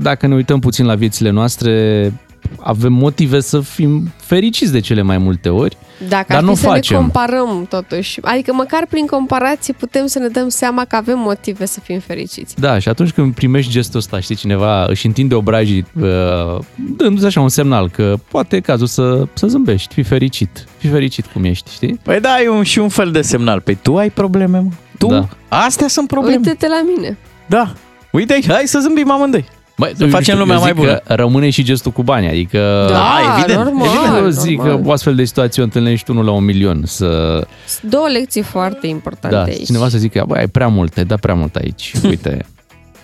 dacă 0.00 0.26
ne 0.26 0.34
uităm 0.34 0.60
puțin 0.60 0.86
la 0.86 0.94
viețile 0.94 1.30
noastre, 1.30 2.12
avem 2.60 2.92
motive 2.92 3.40
să 3.40 3.60
fim 3.60 4.12
fericiți 4.16 4.72
de 4.72 4.80
cele 4.80 5.02
mai 5.02 5.18
multe 5.18 5.48
ori, 5.48 5.76
Dacă 6.08 6.24
dar 6.28 6.36
ar 6.36 6.42
fi 6.42 6.48
nu 6.48 6.54
să 6.54 6.66
facem. 6.66 6.96
ne 6.96 7.02
comparăm 7.02 7.66
totuși, 7.68 8.18
adică 8.22 8.52
măcar 8.52 8.86
prin 8.88 9.06
comparație 9.06 9.72
putem 9.78 10.06
să 10.06 10.18
ne 10.18 10.28
dăm 10.28 10.48
seama 10.48 10.84
că 10.84 10.96
avem 10.96 11.18
motive 11.18 11.66
să 11.66 11.80
fim 11.80 11.98
fericiți. 11.98 12.60
Da, 12.60 12.78
și 12.78 12.88
atunci 12.88 13.10
când 13.10 13.34
primești 13.34 13.70
gestul 13.72 13.98
ăsta, 13.98 14.20
știi, 14.20 14.34
cineva 14.34 14.84
își 14.84 15.06
întinde 15.06 15.34
obrajii 15.34 15.86
uh, 16.00 16.58
dându-ți 16.96 17.26
așa 17.26 17.40
un 17.40 17.48
semnal 17.48 17.88
că 17.90 18.14
poate 18.28 18.56
e 18.56 18.60
cazul 18.60 18.86
să, 18.86 19.22
să 19.32 19.46
zâmbești, 19.46 19.94
fii 19.94 20.02
fericit, 20.02 20.64
fii 20.78 20.90
fericit 20.90 21.26
cum 21.26 21.44
ești, 21.44 21.70
știi? 21.72 22.00
Păi 22.02 22.20
da, 22.20 22.40
e 22.42 22.48
un, 22.48 22.62
și 22.62 22.78
un 22.78 22.88
fel 22.88 23.10
de 23.10 23.22
semnal. 23.22 23.60
Păi 23.60 23.78
tu 23.82 23.96
ai 23.96 24.10
probleme, 24.10 24.58
mă? 24.58 24.68
Tu? 24.98 25.06
Da. 25.06 25.28
Astea 25.48 25.88
sunt 25.88 26.08
probleme. 26.08 26.36
Uite-te 26.36 26.66
la 26.68 26.82
mine. 26.96 27.18
Da. 27.46 27.72
Uite 28.10 28.32
aici, 28.32 28.48
hai 28.48 28.62
să 28.66 28.78
zâmbim 28.78 29.10
amândoi. 29.10 29.44
Băi, 29.76 29.92
Să 29.96 30.02
eu 30.02 30.08
facem 30.08 30.22
știu, 30.22 30.38
lumea 30.38 30.54
eu 30.54 30.60
mai 30.60 30.70
zic 30.70 30.80
bună. 30.80 30.94
că 31.06 31.14
rămâne 31.14 31.50
și 31.50 31.62
gestul 31.62 31.92
cu 31.92 32.02
bani, 32.02 32.28
adică... 32.28 32.86
Da, 32.90 33.16
evident, 33.38 33.64
normal, 33.64 33.86
evident. 33.86 34.16
Eu 34.24 34.28
zic 34.28 34.56
normal. 34.58 34.82
că 34.82 34.88
o 34.88 34.92
astfel 34.92 35.14
de 35.14 35.24
situație 35.24 35.62
o 35.62 35.64
întâlnești 35.64 36.10
unul 36.10 36.24
la 36.24 36.30
un 36.30 36.44
milion. 36.44 36.82
Să, 36.86 37.40
Două 37.82 38.08
lecții 38.08 38.42
foarte 38.42 38.86
importante 38.86 39.36
da, 39.36 39.42
aici. 39.42 39.64
cineva 39.66 39.88
să 39.88 39.98
zică, 39.98 40.24
băi, 40.28 40.38
ai 40.38 40.48
prea 40.48 40.68
mult, 40.68 40.96
ai 40.96 41.04
dat 41.04 41.20
prea 41.20 41.34
mult 41.34 41.54
aici. 41.56 41.92
Uite, 42.08 42.46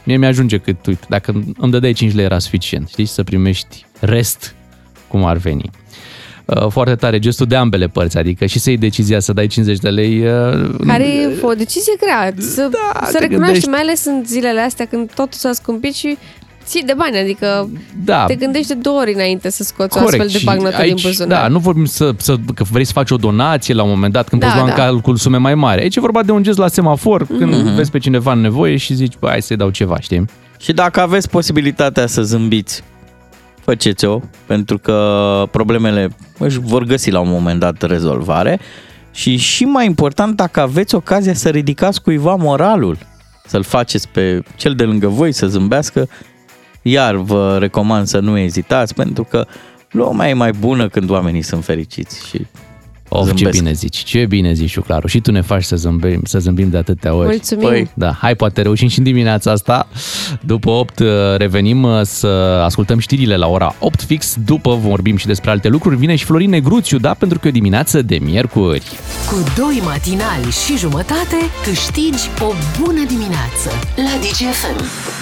mie 0.04 0.16
mi-ajunge 0.16 0.59
cât, 0.59 0.87
uite, 0.87 1.06
dacă 1.09 1.44
îmi 1.59 1.70
dădeai 1.72 1.92
5 1.92 2.14
lei 2.14 2.24
era 2.24 2.38
suficient, 2.38 2.88
știi, 2.88 3.04
să 3.06 3.22
primești 3.22 3.87
rest 4.00 4.54
cum 5.09 5.24
ar 5.24 5.37
veni. 5.37 5.70
Uh, 6.44 6.66
Foarte 6.68 6.94
tare 6.94 7.18
gestul 7.18 7.46
de 7.46 7.56
ambele 7.56 7.87
părți, 7.87 8.18
adică 8.18 8.46
și 8.46 8.59
să 8.59 8.68
iei 8.68 8.78
decizia 8.78 9.20
să 9.20 9.33
dai 9.33 9.46
50 9.46 9.78
de 9.78 9.88
lei. 9.88 10.18
uh, 10.26 10.70
Care 10.87 11.04
e 11.09 11.28
o 11.42 11.52
decizie 11.52 11.92
grea. 12.00 12.33
Să, 12.38 12.68
da, 12.70 13.06
să 13.06 13.12
te 13.12 13.18
recunoaști, 13.18 13.28
gândești. 13.44 13.68
mai 13.68 13.80
ales 13.80 14.04
în 14.04 14.22
zilele 14.26 14.61
astea 14.61 14.87
când 14.87 15.11
totul 15.14 15.38
s-a 15.38 15.52
scumpit 15.52 15.94
și 15.94 16.16
ții 16.70 16.83
de 16.83 16.94
bani, 16.96 17.18
adică 17.18 17.68
Da. 18.04 18.24
te 18.24 18.35
gândești 18.35 18.68
de 18.68 18.74
două 18.74 19.00
ori 19.00 19.12
înainte 19.12 19.50
să 19.50 19.62
scoți 19.62 19.96
o 19.98 20.00
Corect. 20.00 20.22
astfel 20.22 20.26
de 20.26 20.38
și 20.38 20.44
bagnotă 20.44 20.70
din 20.70 20.80
aici, 20.80 21.02
buzunar. 21.02 21.40
Da, 21.42 21.48
nu 21.48 21.59
vorbim 21.59 21.85
să, 21.85 22.11
să, 22.16 22.35
că 22.54 22.64
vrei 22.70 22.85
să 22.85 22.92
faci 22.92 23.11
o 23.11 23.16
donație 23.16 23.74
la 23.74 23.83
un 23.83 23.88
moment 23.88 24.12
dat, 24.12 24.28
când 24.28 24.40
Da, 24.40 24.46
poți 24.46 24.59
lua 24.59 24.68
în 24.68 24.74
da. 24.76 24.83
calcul 24.83 25.16
sume 25.16 25.37
mai 25.37 25.54
mari. 25.54 25.80
Aici 25.80 25.96
e 25.96 26.00
vorba 26.00 26.22
de 26.22 26.33
un 26.33 26.42
gest 26.42 26.59
la 26.59 26.68
semafor, 26.68 27.26
când 27.26 27.54
Mhm. 27.54 27.74
vezi 27.74 27.90
pe 27.90 27.98
cineva 27.98 28.33
în 28.33 28.40
nevoie 28.40 28.76
și 28.76 28.94
zici, 28.94 29.12
bă, 29.18 29.28
hai 29.28 29.42
să-i 29.42 29.56
dau 29.56 29.70
ceva, 29.70 30.00
știi? 30.00 30.24
Și 30.61 30.72
dacă 30.72 31.00
aveți 31.00 31.30
posibilitatea 31.30 32.06
să 32.06 32.22
zâmbiți, 32.22 32.83
faceți-o, 33.64 34.20
pentru 34.46 34.78
că 34.78 35.44
problemele 35.50 36.09
își 36.38 36.59
vor 36.59 36.85
găsi 36.85 37.11
la 37.11 37.20
un 37.20 37.28
moment 37.30 37.61
dat 37.61 37.83
rezolvare. 37.83 38.61
Și 39.12 39.37
și 39.37 39.64
mai 39.64 39.87
important, 39.87 40.37
dacă 40.37 40.61
aveți 40.61 40.94
ocazia 40.94 41.35
să 41.35 41.48
ridicați 41.48 42.02
cuiva 42.02 42.35
moralul, 42.35 42.98
să-l 43.46 43.62
faceți 43.62 44.09
pe 44.09 44.42
cel 44.56 44.74
de 44.74 44.83
lângă 44.85 45.06
voi 45.09 45.33
să 45.33 45.46
zâmbească, 45.46 46.09
iar 46.83 47.14
vă 47.14 47.57
recomand 47.61 48.07
să 48.07 48.19
nu 48.19 48.38
ezitați, 48.38 48.95
pentru 48.95 49.25
că 49.25 49.47
lumea 49.90 50.29
e 50.29 50.33
mai 50.33 50.53
bună 50.53 50.88
când 50.88 51.11
oamenii 51.11 51.43
sunt 51.43 51.64
fericiți 51.64 52.27
și 52.29 52.47
Of, 53.12 53.27
ce 53.29 53.35
zâmbesc. 53.35 53.59
bine 53.59 53.73
zici, 53.73 53.97
ce 53.97 54.27
bine 54.27 54.53
zici, 54.53 54.79
Claru. 54.79 55.07
Și 55.07 55.21
tu 55.21 55.31
ne 55.31 55.40
faci 55.40 55.62
să 55.62 55.77
zâmbim, 55.77 56.21
să 56.25 56.38
zâmbim 56.38 56.71
de 56.71 56.77
atâtea 56.77 57.14
ori. 57.14 57.29
Mulțumim. 57.29 57.69
Păi. 57.69 57.90
Da, 57.95 58.12
hai, 58.12 58.35
poate 58.35 58.62
reușim 58.62 58.88
și 58.88 58.99
în 58.99 59.05
dimineața 59.05 59.51
asta. 59.51 59.88
După 60.40 60.71
8 60.71 61.03
revenim 61.37 61.83
uh, 61.83 62.01
să 62.03 62.27
ascultăm 62.64 62.99
știrile 62.99 63.37
la 63.37 63.47
ora 63.49 63.75
8 63.79 64.03
fix. 64.03 64.37
După 64.45 64.75
vorbim 64.75 65.16
și 65.16 65.27
despre 65.27 65.51
alte 65.51 65.69
lucruri. 65.69 65.97
Vine 65.97 66.14
și 66.16 66.25
Florin 66.25 66.51
Negruțiu, 66.51 66.99
da, 66.99 67.14
pentru 67.14 67.38
că 67.38 67.47
e 67.47 67.51
o 67.51 67.53
dimineață 67.53 68.03
de 68.03 68.19
miercuri. 68.19 68.83
Cu 69.29 69.45
doi 69.57 69.81
matinali 69.85 70.51
și 70.66 70.77
jumătate 70.79 71.37
câștigi 71.64 72.29
o 72.40 72.53
bună 72.83 73.05
dimineață 73.07 73.71
la 73.97 74.19
DGFM. 74.21 75.19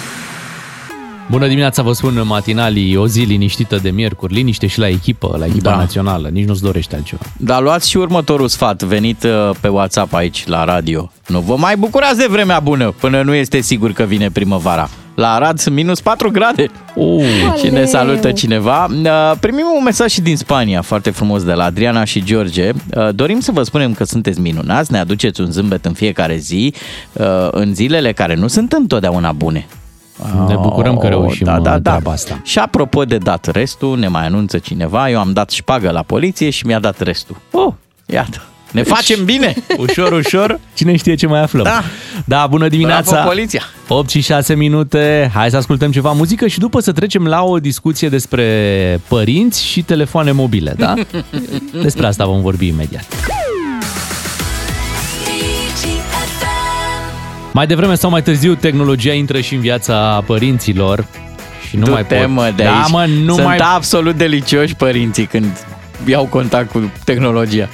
Bună 1.29 1.47
dimineața, 1.47 1.81
vă 1.81 1.93
spun 1.93 2.21
matinalii, 2.25 2.95
o 2.95 3.07
zi 3.07 3.19
liniștită 3.19 3.75
de 3.81 3.89
miercuri, 3.89 4.33
liniște 4.33 4.67
și 4.67 4.79
la 4.79 4.87
echipă, 4.87 5.35
la 5.39 5.45
echipa 5.45 5.69
Da. 5.69 5.75
națională, 5.75 6.27
nici 6.27 6.45
nu-ți 6.47 6.61
dorește 6.61 6.95
altceva. 6.95 7.21
Dar 7.37 7.61
luați 7.61 7.89
și 7.89 7.97
următorul 7.97 8.47
sfat 8.47 8.83
venit 8.83 9.23
uh, 9.23 9.49
pe 9.61 9.67
WhatsApp 9.67 10.13
aici 10.13 10.47
la 10.47 10.63
radio. 10.63 11.11
Nu 11.27 11.39
vă 11.39 11.55
mai 11.57 11.75
bucurați 11.77 12.17
de 12.17 12.27
vremea 12.29 12.59
bună 12.59 12.93
până 12.99 13.21
nu 13.21 13.33
este 13.33 13.59
sigur 13.61 13.91
că 13.91 14.03
vine 14.03 14.29
primăvara. 14.29 14.89
La 15.15 15.33
Arad 15.33 15.59
sunt 15.59 15.75
minus 15.75 16.01
4 16.01 16.31
grade. 16.31 16.65
Uh. 16.95 17.23
Și 17.63 17.69
ne 17.69 17.85
salută 17.85 18.31
cineva. 18.31 18.87
Uh, 19.03 19.31
Primim 19.39 19.65
un 19.77 19.83
mesaj 19.83 20.11
și 20.11 20.21
din 20.21 20.37
Spania, 20.37 20.81
foarte 20.81 21.09
frumos, 21.09 21.43
de 21.43 21.53
la 21.53 21.63
Adriana 21.63 22.03
și 22.03 22.23
George. 22.23 22.69
Uh, 22.95 23.09
Dorim 23.15 23.39
să 23.39 23.51
vă 23.51 23.63
spunem 23.63 23.93
că 23.93 24.03
sunteți 24.03 24.39
minunați, 24.39 24.91
ne 24.91 24.99
aduceți 24.99 25.41
un 25.41 25.51
zâmbet 25.51 25.85
în 25.85 25.93
fiecare 25.93 26.35
zi, 26.37 26.73
uh, 27.13 27.25
în 27.51 27.73
zilele 27.75 28.13
care 28.13 28.35
nu 28.35 28.47
sunt 28.47 28.71
întotdeauna 28.71 29.31
bune. 29.31 29.67
Ne 30.47 30.55
bucurăm 30.55 30.97
că 30.97 31.05
Oh, 31.05 31.11
reușim 31.11 31.45
da, 31.45 31.59
da, 31.59 31.79
da. 31.79 31.79
treaba 31.91 32.11
asta. 32.11 32.39
Și 32.43 32.59
apropo 32.59 33.03
de 33.05 33.17
dat 33.17 33.45
restul, 33.51 33.97
ne 33.99 34.07
mai 34.07 34.25
anunță 34.25 34.57
cineva, 34.57 35.09
eu 35.09 35.19
am 35.19 35.31
dat 35.33 35.49
șpagă 35.49 35.89
la 35.91 36.01
poliție 36.01 36.49
și 36.49 36.65
mi-a 36.65 36.79
dat 36.79 37.01
restul. 37.01 37.35
Oh, 37.51 37.73
iată. 38.05 38.43
Ne 38.71 38.83
facem 38.83 39.25
bine! 39.25 39.53
Ușor, 39.77 40.11
ușor, 40.11 40.59
cine 40.73 40.95
știe 40.95 41.15
ce 41.15 41.27
mai 41.27 41.41
aflăm. 41.41 41.63
Da. 41.63 41.81
Da, 42.25 42.47
bună 42.49 42.67
dimineața! 42.67 43.11
Bravo, 43.11 43.27
poliția! 43.27 43.61
8 43.87 44.09
și 44.09 44.21
6 44.21 44.55
minute, 44.55 45.31
hai 45.33 45.49
să 45.49 45.57
ascultăm 45.57 45.91
ceva 45.91 46.11
muzică 46.11 46.47
și 46.47 46.59
după 46.59 46.79
să 46.79 46.91
trecem 46.91 47.25
la 47.27 47.43
o 47.43 47.57
discuție 47.59 48.09
despre 48.09 48.45
părinți 49.07 49.63
și 49.65 49.81
telefoane 49.81 50.31
mobile, 50.31 50.73
da? 50.77 50.93
Despre 51.83 52.05
asta 52.07 52.25
vom 52.25 52.41
vorbi 52.41 52.67
imediat. 52.67 53.05
Mai 57.53 57.67
devreme 57.67 57.95
sau 57.95 58.09
mai 58.09 58.21
târziu, 58.21 58.55
tehnologia 58.55 59.13
intră 59.13 59.39
și 59.39 59.53
în 59.55 59.59
viața 59.61 60.23
părinților 60.25 61.05
și 61.69 61.77
nu 61.77 61.85
mai 61.91 62.01
Du-te, 62.01 62.15
pot. 62.15 62.29
mă, 62.29 62.51
de 62.55 62.63
da, 62.63 62.77
aici. 62.77 62.91
mă, 62.91 63.05
nu 63.23 63.33
Sunt 63.33 63.45
mai... 63.45 63.57
absolut 63.57 64.15
delicioși 64.15 64.75
părinții 64.75 65.25
când 65.25 65.65
iau 66.05 66.25
contact 66.25 66.71
cu 66.71 66.91
tehnologia. 67.03 67.69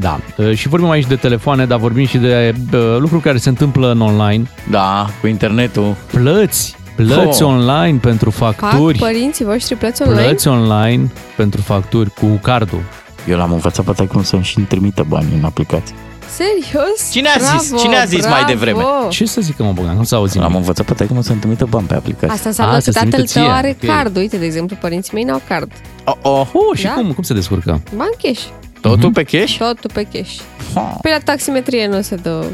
Da, 0.00 0.18
și 0.54 0.68
vorbim 0.68 0.90
aici 0.90 1.06
de 1.06 1.16
telefoane, 1.16 1.66
dar 1.66 1.78
vorbim 1.78 2.06
și 2.06 2.18
de 2.18 2.54
uh, 2.72 2.80
lucruri 2.98 3.22
care 3.22 3.36
se 3.38 3.48
întâmplă 3.48 3.90
în 3.90 4.00
online. 4.00 4.44
Da, 4.70 5.06
cu 5.20 5.26
internetul. 5.26 5.96
Plăți, 6.12 6.76
plăți 6.96 7.42
Oh. 7.42 7.48
online 7.52 7.98
pentru 7.98 8.30
Fac 8.30 8.54
facturi. 8.58 8.98
părinții 8.98 9.44
voștri 9.44 9.76
plăți 9.76 10.02
online? 10.02 10.22
Plăți 10.22 10.48
online 10.48 11.12
pentru 11.36 11.60
facturi 11.60 12.10
cu 12.10 12.26
cardul. 12.42 12.80
Eu 13.28 13.36
l-am 13.36 13.52
învățat 13.52 13.84
pe 13.84 13.92
taică 13.92 14.20
să-mi 14.22 14.42
și 14.42 14.60
trimită 14.60 15.04
bani 15.08 15.26
în 15.38 15.44
aplicație. 15.44 15.94
Serios? 16.36 17.10
Cine 17.10 17.28
a 17.28 17.38
zis? 17.38 17.68
Bravo, 17.68 17.82
Cine 17.82 17.96
a 17.96 18.04
zis 18.04 18.20
mai 18.22 18.30
bravo. 18.30 18.46
devreme? 18.46 18.84
Ce 19.08 19.24
să 19.24 19.40
zică, 19.40 19.62
mă, 19.62 19.72
Bogdan? 19.72 19.96
Nu 19.96 20.04
s-a 20.04 20.16
auzit. 20.16 20.40
L-am 20.40 20.54
învățat 20.54 20.86
pe 20.86 20.92
taică 20.94 21.18
să-mi 21.22 21.38
trimită 21.40 21.64
bani 21.64 21.86
pe 21.86 21.94
aplicație. 21.94 22.28
Asta 22.28 22.48
înseamnă 22.48 22.72
A, 22.72 22.76
că 22.76 22.82
să-ți 22.82 22.96
tatăl 22.96 23.10
trimită 23.12 23.32
tău 23.32 23.42
ție, 23.42 23.52
are 23.52 23.76
ok. 23.82 23.88
card. 23.90 24.16
Uite, 24.16 24.36
de 24.36 24.44
exemplu, 24.44 24.76
părinții 24.80 25.14
mei 25.14 25.22
n-au 25.22 25.42
card. 25.48 25.72
Oh, 26.04 26.14
oh. 26.22 26.46
Oh, 26.52 26.76
și 26.78 26.84
Da? 26.84 26.92
cum, 26.92 27.12
cum 27.12 27.22
se 27.22 27.34
descurcă? 27.34 27.82
Bani 27.96 28.14
cash. 28.22 28.42
Totul 28.80 29.12
pe 29.12 29.22
cash? 29.22 29.56
Totul 29.56 29.90
pe 29.92 30.06
cash. 30.12 30.34
Pe 31.02 31.08
la 31.08 31.18
taximetrie 31.24 31.86
nu 31.86 32.02
se 32.02 32.14
dă 32.14 32.44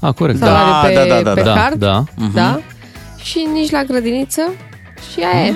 A, 0.00 0.12
corect. 0.12 0.38
salariu 0.38 0.72
Da, 0.72 1.02
pe, 1.02 1.08
da, 1.08 1.14
da, 1.14 1.22
da, 1.22 1.32
pe 1.32 1.42
da. 1.42 1.52
card. 1.54 1.78
Da. 1.78 2.04
da. 2.34 2.60
Și 3.22 3.46
nici 3.52 3.70
la 3.70 3.82
grădiniță. 3.82 4.42
Și 5.12 5.20
aia 5.34 5.46
e. 5.46 5.54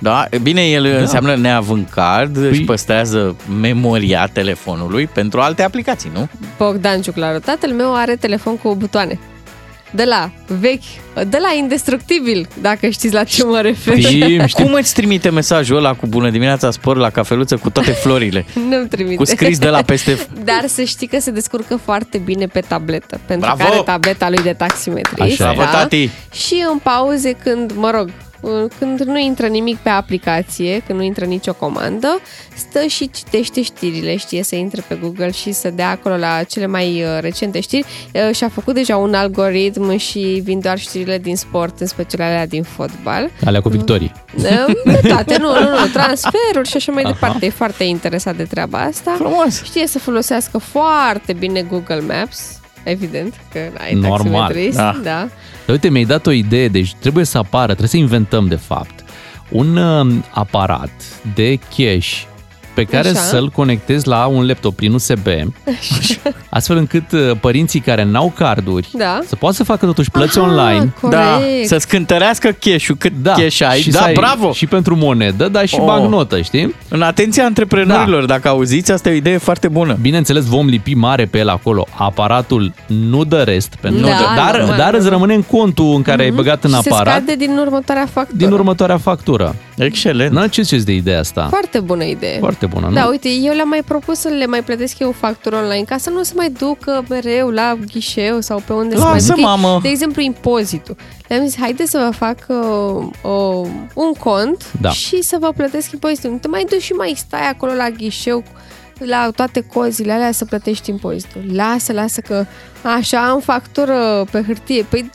Mm. 0.00 0.10
Da, 0.10 0.26
e 0.30 0.38
bine, 0.38 0.62
el 0.62 0.82
da. 0.82 0.88
înseamnă 0.98 1.34
neavând 1.36 1.88
card, 1.90 2.38
Păi- 2.38 2.50
își 2.50 2.60
păstrează 2.62 3.36
memoria 3.60 4.26
telefonului 4.32 5.06
pentru 5.06 5.40
alte 5.40 5.62
aplicații, 5.62 6.10
nu? 6.14 6.28
Bogdan 6.56 7.00
Ciuclaru. 7.00 7.38
Tatăl 7.38 7.70
meu 7.70 7.94
are 7.94 8.16
telefon 8.16 8.56
cu 8.56 8.74
butoane. 8.74 9.18
De 9.90 10.04
la 10.04 10.30
vechi, 10.46 10.82
de 11.14 11.38
la 11.40 11.54
indestructibil, 11.58 12.48
dacă 12.60 12.88
știți 12.88 13.14
la 13.14 13.24
ce 13.24 13.44
mă 13.44 13.60
refer. 13.60 14.00
Știm, 14.00 14.46
știm. 14.46 14.64
Cum 14.64 14.72
îți 14.74 14.94
trimite 14.94 15.30
mesajul 15.30 15.76
ăla 15.76 15.94
cu 15.94 16.06
bună 16.06 16.30
dimineața, 16.30 16.70
spor 16.70 16.96
la 16.96 17.10
cafeluță 17.10 17.56
cu 17.56 17.70
toate 17.70 17.90
florile? 17.90 18.46
Nu-mi 18.70 18.88
trimite. 18.88 19.14
Cu 19.14 19.24
scris 19.24 19.58
de 19.58 19.68
la 19.68 19.82
peste... 19.82 20.18
Dar 20.44 20.64
să 20.66 20.82
știi 20.82 21.06
că 21.06 21.18
se 21.20 21.30
descurcă 21.30 21.76
foarte 21.76 22.18
bine 22.18 22.46
pe 22.46 22.60
tabletă, 22.60 23.20
pentru 23.26 23.52
Bravo! 23.56 23.70
că 23.70 23.74
are 23.74 23.82
tableta 23.84 24.28
lui 24.28 24.42
de 24.42 24.52
taximetrie. 24.52 25.24
Așa 25.24 25.50
e. 25.52 25.54
Bravo, 25.56 25.70
tati! 25.70 26.10
Și 26.32 26.64
în 26.72 26.78
pauze 26.78 27.32
când, 27.32 27.72
mă 27.76 27.90
rog, 27.94 28.10
când 28.78 29.00
nu 29.00 29.18
intră 29.18 29.46
nimic 29.46 29.76
pe 29.76 29.88
aplicație, 29.88 30.82
când 30.86 30.98
nu 30.98 31.04
intră 31.04 31.24
nicio 31.24 31.52
comandă, 31.52 32.20
stă 32.54 32.86
și 32.86 33.10
citește 33.10 33.62
știrile, 33.62 34.16
știe 34.16 34.42
să 34.42 34.56
intre 34.56 34.84
pe 34.88 34.98
Google 35.00 35.30
și 35.30 35.52
să 35.52 35.70
dea 35.70 35.90
acolo 35.90 36.16
la 36.16 36.42
cele 36.42 36.66
mai 36.66 37.02
uh, 37.02 37.08
recente 37.20 37.60
știri. 37.60 37.86
Uh, 38.12 38.34
Și-a 38.34 38.48
făcut 38.48 38.74
deja 38.74 38.96
un 38.96 39.14
algoritm 39.14 39.96
și 39.96 40.40
vin 40.44 40.60
doar 40.60 40.78
știrile 40.78 41.18
din 41.18 41.36
sport, 41.36 41.80
în 41.80 41.86
special 41.86 42.20
alea 42.20 42.46
din 42.46 42.62
fotbal. 42.62 43.30
Alea 43.44 43.60
cu 43.60 43.68
victorii. 43.68 44.12
De 44.84 45.00
toate, 45.08 45.36
nu, 45.38 45.52
nu, 45.52 45.68
nu, 45.68 45.86
transferuri 45.92 46.68
și 46.68 46.76
așa 46.76 46.92
mai 46.92 47.02
departe. 47.02 47.46
E 47.46 47.50
foarte 47.50 47.84
interesat 47.84 48.36
de 48.36 48.44
treaba 48.44 48.78
asta. 48.78 49.14
Frumos! 49.18 49.62
Știe 49.64 49.86
să 49.86 49.98
folosească 49.98 50.58
foarte 50.58 51.32
bine 51.32 51.62
Google 51.62 52.00
Maps, 52.00 52.60
evident, 52.82 53.34
că 53.52 53.58
ai 53.78 53.94
Normal, 53.94 54.18
taximetrist, 54.18 54.76
da. 54.76 55.00
da. 55.02 55.28
Dar 55.68 55.76
uite, 55.76 55.88
mi-ai 55.88 56.04
dat 56.04 56.26
o 56.26 56.30
idee, 56.30 56.68
deci 56.68 56.94
trebuie 56.94 57.24
să 57.24 57.38
apară, 57.38 57.66
trebuie 57.66 57.88
să 57.88 57.96
inventăm 57.96 58.46
de 58.46 58.54
fapt 58.54 59.04
un 59.48 59.76
uh, 59.76 60.14
aparat 60.30 60.90
de 61.34 61.58
cash 61.76 62.22
pe 62.78 62.84
care 62.84 63.08
Așa. 63.08 63.18
să-l 63.20 63.48
conectezi 63.48 64.08
la 64.08 64.26
un 64.26 64.46
laptop 64.46 64.76
prin 64.76 64.92
USB, 64.92 65.26
astfel 66.50 66.76
încât 66.76 67.12
uh, 67.12 67.30
părinții 67.40 67.80
care 67.80 68.04
n-au 68.04 68.32
carduri 68.36 68.88
Da. 68.92 69.18
să 69.26 69.36
poată 69.36 69.56
să 69.56 69.64
facă 69.64 69.86
totuși 69.86 70.10
plăți 70.10 70.38
Aha, 70.38 70.46
online. 70.48 70.92
Corect. 71.00 71.20
Da, 71.20 71.40
să-ți 71.64 71.88
cântărească 71.88 72.48
cash-ul 72.60 72.96
cât 72.98 73.12
Da, 73.22 73.32
cash 73.32 73.62
ai. 73.68 73.80
și 73.80 73.90
da, 73.90 73.98
să 73.98 74.04
ai, 74.04 74.12
bravo! 74.12 74.52
Și 74.52 74.66
pentru 74.66 74.96
monedă, 74.96 75.48
dar 75.48 75.66
și 75.66 75.76
Oh. 75.78 75.84
bancnotă, 75.86 76.40
știi? 76.40 76.74
În 76.88 77.02
atenția 77.02 77.44
antreprenorilor, 77.44 78.20
da. 78.20 78.26
dacă 78.26 78.48
auziți, 78.48 78.92
asta 78.92 79.08
e 79.08 79.12
o 79.12 79.16
idee 79.16 79.36
foarte 79.38 79.68
bună. 79.68 79.96
Bineînțeles, 80.00 80.44
vom 80.44 80.66
lipi 80.66 80.94
mare 80.94 81.24
pe 81.24 81.38
el 81.38 81.48
acolo. 81.48 81.86
Aparatul 81.96 82.72
nu 82.86 83.24
dă 83.24 83.42
rest, 83.42 83.74
pentru 83.80 84.00
Da, 84.02 84.08
dar, 84.36 84.58
normal, 84.58 84.76
dar 84.76 84.86
îți 84.94 85.02
normal. 85.02 85.10
rămâne 85.10 85.34
în 85.34 85.42
contul 85.42 85.94
în 85.94 86.02
care 86.02 86.22
ai 86.22 86.30
băgat 86.30 86.64
în 86.64 86.70
Și 86.70 86.76
se 86.82 86.90
aparat 86.90 87.14
scade 87.22 87.34
din 87.36 87.56
următoarea 87.58 88.06
factură. 88.12 88.36
din 88.38 88.52
următoarea 88.52 88.96
factură. 88.96 89.54
Excelent. 89.76 90.32
Na, 90.32 90.46
ce 90.46 90.62
ziceți 90.62 90.84
de 90.84 90.92
ideea 90.94 91.18
asta? 91.18 91.46
Foarte 91.50 91.80
bună 91.80 92.04
idee. 92.04 92.38
Foarte 92.38 92.66
bună, 92.68 92.90
Da, 92.92 93.02
nu? 93.04 93.08
uite, 93.10 93.28
eu 93.28 93.54
le-am 93.54 93.68
mai 93.68 93.82
propus 93.82 94.18
să 94.18 94.28
le 94.28 94.46
mai 94.46 94.62
plătesc 94.62 94.98
eu 94.98 95.12
factură 95.12 95.56
online 95.56 95.84
ca 95.84 95.96
să 95.96 96.10
nu 96.10 96.22
se 96.22 96.32
mai 96.36 96.50
ducă 96.50 97.04
mereu 97.08 97.48
la 97.50 97.78
ghișeu 97.92 98.40
sau 98.40 98.62
pe 98.66 98.72
unde 98.72 98.96
să 98.96 99.02
mai 99.02 99.12
Lasă, 99.12 99.26
ducă. 99.34 99.40
mamă! 99.40 99.78
De 99.82 99.88
exemplu, 99.88 100.22
impozitul. 100.22 100.96
Le-am 101.28 101.46
zis, 101.46 101.56
haide 101.58 101.86
să 101.86 101.98
vă 102.10 102.16
fac 102.16 102.36
uh, 102.48 103.06
uh, 103.22 103.68
un 103.94 104.12
cont 104.18 104.72
Da. 104.80 104.90
și 104.90 105.22
să 105.22 105.36
vă 105.40 105.52
plătesc 105.56 105.92
impozitul. 105.92 106.30
Nu 106.30 106.36
te 106.36 106.48
mai 106.48 106.64
duci 106.70 106.82
și 106.82 106.92
mai 106.92 107.14
stai 107.16 107.48
acolo 107.48 107.72
la 107.72 107.90
ghișeu 107.90 108.42
la 108.98 109.30
toate 109.36 109.60
cozile 109.60 110.12
alea 110.12 110.32
să 110.32 110.44
plătești 110.44 110.90
impozitul. 110.90 111.42
Lasă, 111.52 111.92
lasă 111.92 112.20
că 112.20 112.44
așa 112.82 113.28
am 113.28 113.40
factură 113.40 114.24
pe 114.30 114.42
hârtie. 114.46 114.82
Păi 114.88 115.10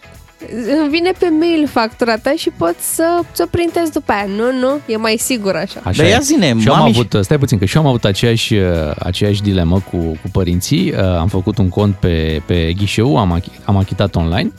îmi 0.82 0.90
vine 0.90 1.12
pe 1.20 1.30
mail 1.40 1.68
factura 1.68 2.18
ta 2.18 2.34
și 2.38 2.50
pot 2.58 2.76
să 2.80 3.04
ți-o 3.34 3.46
printez 3.46 3.90
după 3.90 4.12
aia. 4.12 4.26
Nu, 4.38 4.60
nu, 4.68 4.80
e 4.86 4.98
mai 4.98 5.16
sigur 5.20 5.56
așa. 5.56 5.80
Așa 5.84 6.02
Dar 6.02 6.12
ia 6.12 6.16
e. 6.16 6.20
zine, 6.22 6.60
și 6.60 6.68
eu 6.68 6.74
am 6.74 6.80
mami- 6.88 6.94
avut, 6.94 7.16
stai 7.24 7.38
puțin, 7.38 7.58
că 7.58 7.66
și 7.66 7.76
eu 7.76 7.82
am 7.82 7.88
avut 7.88 8.06
aceeași, 8.06 8.54
uh, 8.54 8.66
aceeași 9.00 9.42
dilemă 9.42 9.80
cu, 9.92 9.98
cu 9.98 10.30
părinții. 10.32 10.92
Uh, 10.92 11.00
Am 11.18 11.28
făcut 11.28 11.58
un 11.58 11.70
cont 11.70 11.96
pe, 11.96 12.42
pe 12.46 12.74
ghișeu, 12.78 13.18
am, 13.18 13.40
achi- 13.42 13.64
am 13.66 13.78
achitat 13.78 14.16
online 14.16 14.52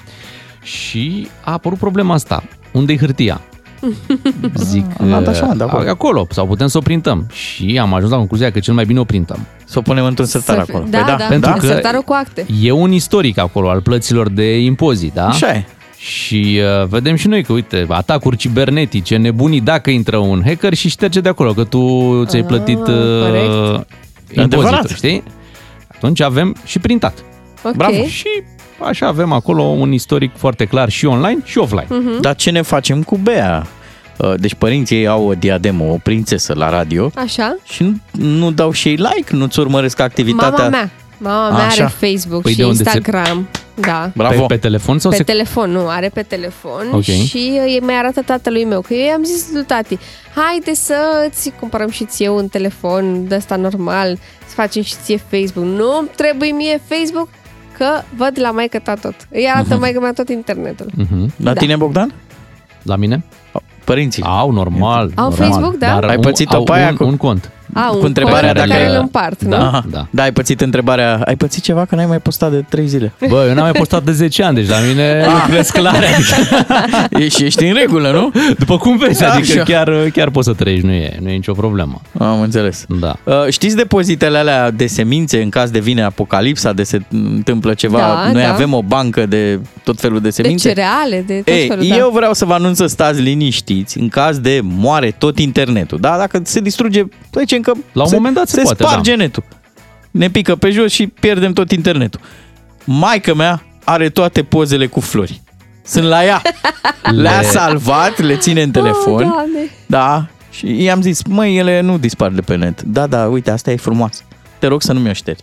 și 0.62 1.28
a 1.44 1.52
apărut 1.52 1.78
problema 1.78 2.14
asta. 2.14 2.42
Unde-i 2.72 2.98
hârtia? 2.98 3.40
Zic, 4.54 4.84
Am 5.00 5.08
dat 5.08 5.26
așa, 5.28 5.46
uh, 5.46 5.56
de 5.56 5.62
acolo. 5.64 5.88
acolo, 5.88 6.26
sau 6.30 6.46
putem 6.46 6.66
să 6.66 6.78
o 6.78 6.80
printăm. 6.80 7.26
Și 7.32 7.78
am 7.80 7.94
ajuns 7.94 8.10
la 8.10 8.16
concluzia 8.16 8.50
că 8.52 8.58
cel 8.58 8.74
mai 8.74 8.84
bine 8.84 9.00
o 9.00 9.04
printăm. 9.04 9.46
Să 9.64 9.78
o 9.78 9.82
punem 9.82 10.04
într-un 10.04 10.26
sertar 10.26 10.56
Să 10.58 10.62
fie- 10.64 10.74
acolo. 10.74 10.90
Da, 10.90 10.98
Păi 10.98 11.14
da, 11.18 11.24
pentru 11.28 11.50
da, 11.50 11.56
că- 11.56 11.66
sertarul 11.66 12.02
cu 12.02 12.12
acte. 12.12 12.46
E 12.62 12.70
un 12.70 12.92
istoric 12.92 13.38
acolo 13.38 13.68
al 13.70 13.80
plăților 13.80 14.28
de 14.28 14.58
impozit, 14.58 15.12
da? 15.14 15.26
Așa 15.26 15.48
e. 15.52 15.64
Și 16.04 16.60
uh, 16.80 16.86
vedem 16.88 17.14
și 17.16 17.28
noi 17.28 17.42
că, 17.44 17.52
uite, 17.52 17.86
atacuri 17.88 18.36
cibernetice, 18.36 19.16
nebunii 19.16 19.60
dacă 19.60 19.90
intră 19.90 20.16
un 20.16 20.42
hacker 20.44 20.74
și 20.74 20.88
șterge 20.88 21.20
de 21.20 21.28
acolo, 21.28 21.52
că 21.52 21.64
tu 21.64 22.22
ți-ai 22.26 22.40
Ah, 22.42 22.46
plătit 22.48 22.78
uh, 22.78 22.84
corect. 23.26 23.44
impozitul, 23.46 24.42
Adevărat. 24.42 24.88
știi? 24.88 25.22
Atunci 25.94 26.20
avem 26.20 26.56
și 26.64 26.78
printat. 26.78 27.24
Ok. 27.62 27.76
Bravo! 27.76 28.04
Și 28.04 28.26
așa 28.88 29.06
avem 29.06 29.32
acolo 29.32 29.62
un 29.62 29.92
istoric 29.92 30.30
foarte 30.36 30.64
clar 30.64 30.88
și 30.88 31.06
online 31.06 31.38
și 31.44 31.58
offline. 31.58 31.86
Mhm. 31.88 32.20
Dar 32.20 32.34
ce 32.34 32.50
ne 32.50 32.62
facem 32.62 33.02
cu 33.02 33.16
Bea? 33.16 33.66
Uh, 34.18 34.32
Deci 34.36 34.54
părinții 34.54 34.96
ei 34.96 35.06
au 35.06 35.26
o 35.28 35.32
diademă, 35.32 35.84
o 35.84 35.96
prințesă 36.02 36.54
la 36.56 36.70
radio 36.70 37.10
Așa? 37.14 37.56
și 37.64 37.82
nu, 37.82 37.94
nu 38.10 38.50
dau 38.50 38.70
și 38.72 38.88
ei 38.88 38.94
like, 38.94 39.36
nu-ți 39.36 39.60
urmăresc 39.60 40.00
activitatea. 40.00 40.64
Mama 40.64 40.68
mea. 40.68 40.90
Mama 41.24 41.56
mea 41.56 41.66
Așa. 41.66 41.82
are 41.84 41.92
Facebook 42.10 42.42
Păi 42.42 42.50
și 42.52 42.56
de 42.58 42.64
unde 42.64 42.76
se- 42.76 42.82
Instagram. 42.94 43.48
Da. 43.80 44.10
Bravo. 44.14 44.40
Pe, 44.40 44.54
pe 44.54 44.56
telefon 44.56 44.98
sau 44.98 45.10
Pe 45.10 45.16
se... 45.16 45.22
telefon, 45.22 45.70
nu, 45.70 45.88
are 45.88 46.08
pe 46.08 46.22
telefon 46.22 46.86
Ok. 46.92 47.02
și 47.02 47.60
uh, 47.66 47.76
mi 47.80 47.92
arată 47.92 48.20
tatălui 48.20 48.64
meu, 48.64 48.80
că 48.80 48.94
eu 48.94 49.06
i-am 49.06 49.24
zis 49.24 49.46
lui 49.52 49.64
tati, 49.64 49.98
haide 50.34 50.74
să 50.74 50.94
ți 51.30 51.52
cumpărăm 51.60 51.90
și 51.90 52.04
ție 52.04 52.28
un 52.28 52.48
telefon 52.48 53.28
de 53.28 53.34
ăsta 53.34 53.56
normal, 53.56 54.18
să 54.46 54.54
facem 54.54 54.82
și 54.82 54.94
ție 55.04 55.16
Facebook. 55.30 55.66
Nu 55.66 56.08
trebuie 56.16 56.50
mie 56.50 56.80
Facebook, 56.88 57.28
că 57.78 57.86
văd 58.16 58.38
la 58.40 58.50
maică 58.50 58.78
ta 58.78 58.94
tot. 58.94 59.14
Îi 59.30 59.48
arată 59.54 59.76
maică 59.76 60.00
mea 60.00 60.12
tot 60.12 60.28
internetul. 60.28 60.86
Mhm. 60.94 61.32
La 61.36 61.52
Da. 61.52 61.60
tine, 61.60 61.76
Bogdan? 61.76 62.14
La 62.82 62.96
mine? 62.96 63.24
Părinții. 63.84 64.22
Au, 64.22 64.50
normal. 64.50 65.12
Au 65.14 65.28
normal. 65.28 65.48
Facebook, 65.50 65.76
da? 65.76 65.86
Dar 65.86 66.04
Ai 66.04 66.16
un- 66.16 66.22
pățit-o 66.22 66.56
au 66.56 66.64
pe 66.64 66.72
aia 66.72 66.88
un, 66.88 66.96
cu- 66.96 67.04
un 67.04 67.16
cont. 67.16 67.50
A, 67.74 67.90
un 67.92 67.98
Cu 67.98 68.06
întrebarea 68.06 68.40
cont 68.40 68.52
pe 68.52 68.58
dacă- 68.68 68.80
care 68.80 68.90
îl 68.94 69.00
împart, 69.00 69.42
nu? 69.42 69.50
Da, 69.50 69.66
Aha. 69.66 69.84
da. 69.90 70.06
Da, 70.10 70.22
ai 70.22 70.32
pățit 70.32 70.60
întrebarea, 70.60 71.20
ai 71.24 71.36
pățit 71.36 71.62
ceva 71.62 71.84
că 71.84 71.94
n-ai 71.94 72.06
mai 72.06 72.18
postat 72.18 72.50
de 72.50 72.64
3 72.68 72.86
zile. 72.86 73.12
Bă, 73.28 73.44
eu 73.48 73.54
n-am 73.54 73.62
mai 73.62 73.72
postat 73.72 74.02
de 74.02 74.12
10 74.12 74.42
ani, 74.42 74.54
deci 74.54 74.68
la 74.68 74.76
mine 74.88 75.24
lucrurile 75.32 75.62
sunt 75.62 75.82
clare. 75.82 76.06
Adică, 76.06 76.34
Ești, 77.24 77.44
ești 77.44 77.64
în 77.64 77.74
regulă, 77.74 78.10
nu? 78.10 78.32
după 78.58 78.76
cum 78.76 78.96
vezi, 78.96 79.24
adică 79.24 79.52
Așa. 79.52 79.62
chiar, 79.62 80.10
chiar 80.12 80.30
poți 80.30 80.46
să 80.46 80.52
trăiești, 80.54 80.86
nu 80.86 80.92
e, 80.92 81.16
nu 81.20 81.28
e 81.28 81.32
nicio 81.34 81.52
problemă. 81.52 82.00
Am 82.18 82.40
înțeles. 82.40 82.84
Da. 83.00 83.16
Uh, 83.24 83.34
știți 83.48 83.76
depozitele 83.76 84.38
alea 84.38 84.70
de 84.70 84.86
semințe 84.86 85.42
în 85.42 85.48
caz 85.48 85.70
de 85.70 85.78
vine 85.78 86.02
apocalipsa, 86.02 86.72
de 86.72 86.82
se 86.82 87.00
întâmplă 87.10 87.74
ceva? 87.74 87.98
Da, 87.98 88.30
Noi 88.32 88.42
da. 88.42 88.52
avem 88.52 88.72
o 88.72 88.82
bancă 88.82 89.26
de 89.26 89.60
tot 89.84 90.00
felul 90.00 90.16
de 90.20 90.22
De 90.28 90.30
semințe. 90.30 90.68
cereale, 90.68 91.24
de 91.26 91.34
tot 91.44 91.54
Ei, 91.54 91.66
felul, 91.68 91.86
da. 91.88 91.96
eu 91.96 92.10
vreau 92.14 92.32
să 92.32 92.44
vă 92.44 92.52
anunț 92.52 92.76
să 92.76 92.86
stați 92.86 93.20
liniștiți 93.20 93.98
în 93.98 94.08
caz 94.08 94.38
de 94.38 94.60
moare 94.62 95.14
tot 95.18 95.38
internetul. 95.38 95.98
Da, 96.00 96.16
dacă 96.18 96.40
se 96.44 96.60
distruge, 96.60 97.02
să 97.30 97.38
zicem 97.40 97.60
că 97.64 97.72
La 97.92 98.02
un 98.02 98.08
se, 98.08 98.14
moment 98.14 98.34
dat 98.34 98.48
se 98.48 98.54
se 98.56 98.62
poate, 98.62 98.82
sparge 98.82 99.10
da. 99.10 99.16
netul. 99.16 99.44
Ne 100.10 100.28
pică 100.30 100.56
pe 100.56 100.70
jos 100.70 100.92
și 100.92 101.06
pierdem 101.06 101.52
tot 101.52 101.70
internetul. 101.72 102.20
Maica 102.84 103.34
mea 103.34 103.62
are 103.84 104.08
toate 104.08 104.42
pozele 104.42 104.86
cu 104.86 105.00
flori. 105.00 105.42
Sunt 105.84 106.04
la 106.06 106.24
ea. 106.24 106.42
Le-a 107.02 107.40
Le- 107.40 107.46
salvat, 107.46 108.18
le 108.20 108.36
ține 108.36 108.62
în 108.62 108.70
telefon. 108.70 109.12
Oh, 109.14 109.20
Doamne. 109.20 109.70
Da, 109.86 110.26
și 110.50 110.82
i-am 110.82 111.00
zis, 111.02 111.22
măi, 111.24 111.56
ele 111.56 111.80
nu 111.80 111.98
dispar 111.98 112.30
de 112.30 112.40
pe 112.40 112.56
net. 112.56 112.82
Da, 112.82 113.06
da, 113.06 113.26
uite, 113.26 113.50
asta 113.50 113.70
e 113.70 113.76
frumoasă. 113.76 114.22
Te 114.64 114.70
rog 114.70 114.82
să 114.82 114.92
nu 114.92 115.00
mi-o 115.00 115.12
ștergi. 115.12 115.42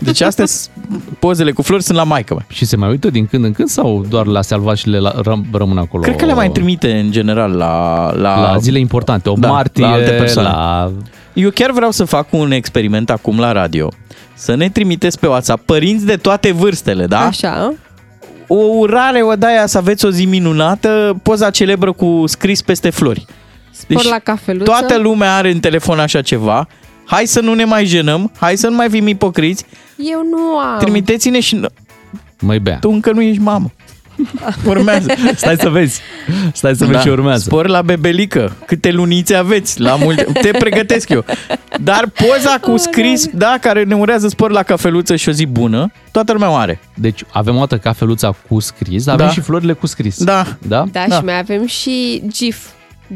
Deci 0.00 0.20
astea 0.20 0.46
sunt- 0.46 0.70
pozele 1.18 1.50
cu 1.52 1.62
flori 1.62 1.82
sunt 1.82 1.96
la 1.96 2.04
maică 2.04 2.34
mea. 2.34 2.46
Și 2.48 2.64
se 2.64 2.76
mai 2.76 2.88
uită 2.88 3.10
din 3.10 3.26
când 3.26 3.44
în 3.44 3.52
când 3.52 3.68
sau 3.68 4.04
doar 4.08 4.26
la 4.26 4.42
salvat 4.42 4.76
și 4.76 4.88
le 4.88 4.98
la, 4.98 5.12
răm- 5.20 5.50
rămân 5.52 5.78
acolo? 5.78 6.02
Cred 6.02 6.16
că 6.16 6.24
le 6.24 6.34
mai 6.34 6.50
trimite 6.50 6.98
în 6.98 7.10
general 7.10 7.50
la... 7.52 8.12
La, 8.16 8.40
La 8.52 8.56
zile 8.58 8.78
importante, 8.78 9.28
o 9.28 9.34
Da, 9.38 9.48
martie, 9.48 9.84
la 9.84 9.90
alte 9.90 10.10
persoane. 10.10 10.48
la... 10.48 10.92
Eu 11.32 11.50
chiar 11.50 11.70
vreau 11.70 11.90
să 11.90 12.04
fac 12.04 12.26
un 12.32 12.50
experiment 12.50 13.10
acum 13.10 13.38
la 13.38 13.52
radio. 13.52 13.88
Să 14.34 14.54
ne 14.54 14.68
trimiteți 14.68 15.18
pe 15.18 15.26
WhatsApp 15.26 15.66
părinți 15.66 16.06
de 16.06 16.16
toate 16.16 16.52
vârstele, 16.52 17.06
da? 17.06 17.20
Așa. 17.20 17.74
O 18.46 18.54
urare 18.78 19.22
o 19.22 19.34
daia 19.34 19.66
să 19.66 19.78
aveți 19.78 20.04
o 20.04 20.10
zi 20.10 20.24
minunată, 20.24 21.16
poza 21.22 21.50
celebră 21.50 21.92
cu 21.92 22.22
scris 22.26 22.62
peste 22.62 22.90
flori. 22.90 23.24
Spor 23.70 24.04
la 24.04 24.18
cafeluță. 24.18 24.64
toată 24.64 24.98
lumea 24.98 25.36
are 25.36 25.50
în 25.50 25.60
telefon 25.60 25.98
așa 25.98 26.22
ceva. 26.22 26.66
Hai 27.06 27.26
să 27.26 27.40
nu 27.40 27.54
ne 27.54 27.64
mai 27.64 27.84
jenăm, 27.86 28.32
hai 28.38 28.56
să 28.56 28.68
nu 28.68 28.76
mai 28.76 28.88
fim 28.90 29.06
ipocriți. 29.06 29.64
Eu 29.96 30.22
nu 30.30 30.58
am. 30.58 30.78
Trimiteți-ne 30.78 31.40
și... 31.40 31.60
Măi 32.40 32.58
bea. 32.58 32.78
Tu 32.78 32.90
încă 32.90 33.12
nu 33.12 33.22
ești 33.22 33.42
mamă. 33.42 33.70
Urmează. 34.66 35.12
Stai 35.36 35.56
să 35.56 35.68
vezi. 35.68 36.00
Stai 36.52 36.74
să 36.76 36.84
vezi 36.84 37.02
ce 37.02 37.10
urmează. 37.10 37.42
Spor 37.42 37.66
la 37.68 37.82
bebelică. 37.82 38.52
Câte 38.66 38.90
lunițe 38.90 39.34
aveți? 39.34 39.80
La 39.80 39.96
multe... 39.96 40.26
Te 40.40 40.50
pregătesc 40.50 41.08
eu. 41.08 41.24
Dar 41.80 42.04
poza 42.26 42.58
cu 42.60 42.76
scris, 42.76 43.26
da, 43.26 43.56
care 43.60 43.84
ne 43.84 43.94
urează 43.94 44.28
spor 44.28 44.50
la 44.50 44.62
cafeluță 44.62 45.16
și 45.16 45.28
o 45.28 45.32
zi 45.32 45.46
bună, 45.46 45.92
toată 46.10 46.32
lumea 46.32 46.50
o 46.50 46.54
are. 46.54 46.80
Deci 46.94 47.22
avem 47.32 47.54
o 47.54 47.58
dată 47.58 47.78
cafeluța 47.78 48.34
cu 48.48 48.60
scris, 48.60 49.06
avem 49.06 49.26
Da. 49.26 49.32
și 49.32 49.40
florile 49.40 49.72
cu 49.72 49.86
scris. 49.86 50.24
Da. 50.24 50.46
Da? 50.66 50.84
Da, 50.92 51.04
Da. 51.08 51.16
și 51.16 51.24
mai 51.24 51.38
avem 51.38 51.66
și 51.66 52.22
GIF. 52.26 52.58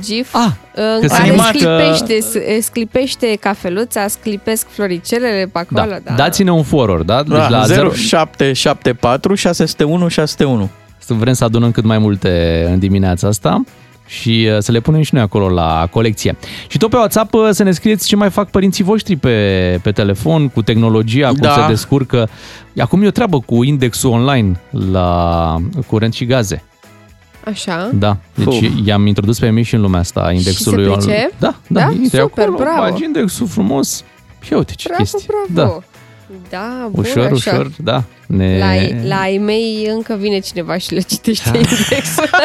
GIF 0.00 0.34
Ah, 0.34 0.46
în 0.74 1.00
că 1.00 1.06
se 1.06 1.14
care 1.16 1.28
animată- 1.28 1.58
sclipește, 1.58 2.20
s- 2.60 2.64
sclipește 2.64 3.36
cafeluța, 3.40 4.08
sclipesc 4.08 4.66
floricelele 4.68 5.50
pe 5.52 5.58
acolo, 5.58 5.90
Da. 5.90 5.98
da. 6.04 6.14
Dați-ne 6.14 6.50
un 6.50 6.62
forward, 6.62 7.06
da? 7.06 7.22
Deci 7.22 7.36
Da, 7.38 7.48
la 7.48 7.64
0... 7.64 7.90
0774 7.92 9.34
601 9.34 10.08
601. 10.08 10.68
Vrem 11.06 11.32
să 11.32 11.44
adunăm 11.44 11.70
cât 11.70 11.84
mai 11.84 11.98
multe 11.98 12.64
în 12.72 12.78
dimineața 12.78 13.28
asta 13.28 13.62
și 14.06 14.48
uh, 14.52 14.56
să 14.58 14.72
le 14.72 14.80
punem 14.80 15.02
și 15.02 15.14
noi 15.14 15.22
acolo 15.22 15.48
la 15.48 15.88
colecție. 15.90 16.36
Și 16.68 16.78
tot 16.78 16.90
pe 16.90 16.96
WhatsApp 16.96 17.34
uh, 17.34 17.48
să 17.50 17.62
ne 17.62 17.70
scrieți 17.72 18.06
ce 18.06 18.16
mai 18.16 18.30
fac 18.30 18.50
părinții 18.50 18.84
voștri 18.84 19.16
pe, 19.16 19.78
pe 19.82 19.90
telefon, 19.92 20.48
cu 20.48 20.62
tehnologia, 20.62 21.28
cum 21.28 21.36
Da. 21.40 21.52
se 21.52 21.68
descurcă. 21.68 22.28
Acum 22.78 23.02
e 23.02 23.06
o 23.06 23.10
treabă 23.10 23.40
cu 23.40 23.62
indexul 23.64 24.10
online 24.10 24.60
la 24.92 25.56
curent 25.86 26.14
și 26.14 26.24
gaze. 26.24 26.62
Așa. 27.44 27.90
Da, 27.94 28.16
deci 28.34 28.46
Uf. 28.46 28.62
i-am 28.84 29.06
introdus 29.06 29.38
pe 29.38 29.50
mei 29.50 29.62
și 29.62 29.74
în 29.74 29.80
lumea 29.80 30.00
asta 30.00 30.20
a 30.20 30.32
indexului. 30.32 30.84
se 30.84 30.90
online. 30.90 31.12
pricep? 31.12 31.38
Da, 31.38 31.54
da, 31.66 31.80
Da? 31.80 31.90
intri 31.92 32.18
Super, 32.20 32.44
acolo, 32.44 32.56
bravo. 32.58 32.80
bagi 32.80 33.04
indexul 33.04 33.46
frumos 33.46 34.04
și 34.40 34.52
uite 34.52 34.72
ce 34.76 34.88
Bravo, 34.88 35.02
chestii. 35.02 35.26
bravo. 35.52 35.70
Da, 35.70 35.78
Da, 36.56 36.88
bun, 36.90 37.04
ușor, 37.04 37.24
așa. 37.24 37.32
ușor, 37.34 37.70
da. 37.78 38.02
Ne... 38.26 38.58
La, 38.58 39.06
la 39.08 39.20
ai 39.20 39.38
mei 39.38 39.86
încă 39.94 40.16
vine 40.20 40.38
cineva 40.38 40.78
și 40.78 40.94
le 40.94 41.00
citește 41.00 41.48
indexul. 41.56 42.28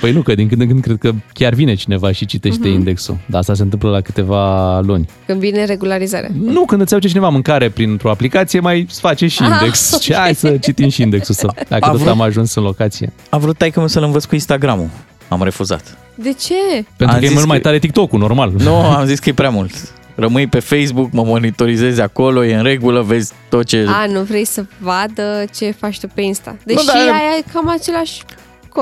Păi 0.00 0.12
nu, 0.12 0.22
că 0.22 0.34
din 0.34 0.48
când 0.48 0.60
în 0.60 0.66
când 0.66 0.82
cred 0.82 0.96
că 0.98 1.12
chiar 1.32 1.54
vine 1.54 1.74
cineva 1.74 2.12
și 2.12 2.26
citește 2.26 2.68
Mhm. 2.68 2.76
indexul. 2.76 3.16
Dar 3.26 3.40
asta 3.40 3.54
se 3.54 3.62
întâmplă 3.62 3.90
la 3.90 4.00
câteva 4.00 4.80
luni. 4.80 5.08
Când 5.26 5.40
vine 5.40 5.64
regularizarea. 5.64 6.30
Nu, 6.42 6.64
când 6.64 6.80
îți 6.80 6.92
aduce 6.94 7.08
cineva 7.08 7.28
mâncare 7.28 7.68
printr-o 7.68 8.10
aplicație, 8.10 8.60
mai 8.60 8.80
îți 8.80 9.00
face 9.00 9.26
și 9.26 9.42
Ah, 9.42 9.48
index. 9.60 9.92
ok. 9.94 10.00
Și 10.00 10.14
hai 10.14 10.34
să 10.34 10.56
citim 10.56 10.88
și 10.88 11.02
indexul 11.02 11.34
să, 11.34 11.46
dacă 11.68 11.84
A 11.84 11.90
tot 11.90 11.98
vrut- 11.98 12.10
am 12.10 12.20
ajuns 12.20 12.54
în 12.54 12.62
locație. 12.62 13.12
A 13.28 13.38
vrut 13.38 13.56
taică 13.58 13.84
să-l 13.86 14.02
învăț 14.02 14.24
cu 14.24 14.34
Instagramul. 14.34 14.88
Am 15.28 15.42
refuzat. 15.42 15.98
De 16.14 16.32
ce? 16.32 16.54
Pentru 16.96 17.14
Am 17.16 17.18
că 17.18 17.24
e 17.24 17.26
zis 17.28 17.36
mult 17.36 17.46
mai 17.48 17.56
că- 17.56 17.62
tare 17.62 17.78
TikTok-ul, 17.78 18.18
normal. 18.18 18.52
Nu, 18.58 18.74
am 18.98 19.04
zis 19.06 19.18
că 19.18 19.28
e 19.28 19.32
prea 19.32 19.50
mult. 19.50 19.72
Rămâi 20.14 20.46
pe 20.46 20.58
Facebook, 20.60 21.12
mă 21.12 21.22
monitorizezi 21.24 22.00
acolo, 22.00 22.44
e 22.44 22.54
în 22.56 22.62
regulă, 22.62 23.02
vezi 23.02 23.32
tot 23.48 23.64
ce... 23.64 23.86
A, 23.88 24.06
nu 24.06 24.20
vrei 24.22 24.44
să 24.44 24.64
vadă 24.78 25.44
ce 25.56 25.70
faci 25.78 26.00
tu 26.00 26.06
pe 26.14 26.20
Insta. 26.20 26.56
Deși 26.64 26.86
dar- 26.86 26.96
ai, 26.96 27.34
ai 27.34 27.44
cam 27.52 27.68
același 27.68 28.22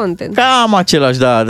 content. 0.01 0.34
Cam 0.34 0.74
același, 0.74 1.18
da. 1.18 1.45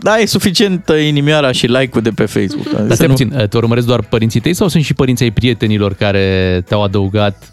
Da, 0.00 0.18
e 0.18 0.26
suficient 0.26 0.90
inimioara 1.06 1.52
și 1.52 1.66
like-ul 1.66 2.02
de 2.02 2.10
pe 2.10 2.24
Facebook. 2.24 2.70
Dar 2.70 2.84
Să 2.88 2.94
stai 2.94 3.06
nu- 3.06 3.12
puțin, 3.12 3.46
te 3.50 3.56
urmăresc 3.56 3.86
doar 3.86 4.02
părinții 4.02 4.40
tăi 4.40 4.54
sau 4.54 4.68
sunt 4.68 4.84
și 4.84 4.94
părinții 4.94 5.24
ai 5.24 5.30
prietenilor 5.30 5.94
care 5.94 6.62
te-au 6.68 6.82
adăugat 6.82 7.52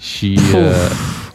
și... 0.00 0.38
uh, 0.54 0.60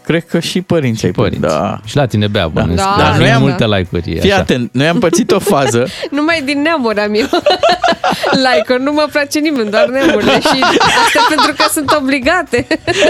Cred 0.06 0.26
că 0.26 0.40
și 0.40 0.62
părinții 0.62 1.08
ai 1.08 1.14
Părinți. 1.14 1.40
Da. 1.48 1.80
Și 1.86 1.96
la 1.96 2.06
tine 2.06 2.28
bea 2.28 2.48
bănuiesc. 2.48 2.84
Da. 2.84 2.96
Dar 2.98 3.10
Noi 3.10 3.20
noi 3.20 3.32
am- 3.32 3.42
multe 3.42 3.66
like-uri. 3.68 4.02
Fii 4.20 4.32
așa. 4.32 4.42
atent, 4.42 4.70
noi 4.74 4.88
am 4.88 5.00
pățit 5.00 5.32
o 5.32 5.40
fază 5.40 5.88
Numai 6.12 6.42
din 6.46 6.62
neamuri 6.62 7.00
am 7.00 7.14
eu. 7.14 7.28
like 8.46 8.78
nu 8.84 8.92
mă 8.92 9.08
place 9.12 9.40
nimeni, 9.40 9.70
doar 9.70 9.86
neamurile. 9.88 10.32
Și 10.40 10.62
asta 11.06 11.26
pentru 11.30 11.54
că 11.58 11.64
sunt 11.72 11.96
obligate. 12.00 12.68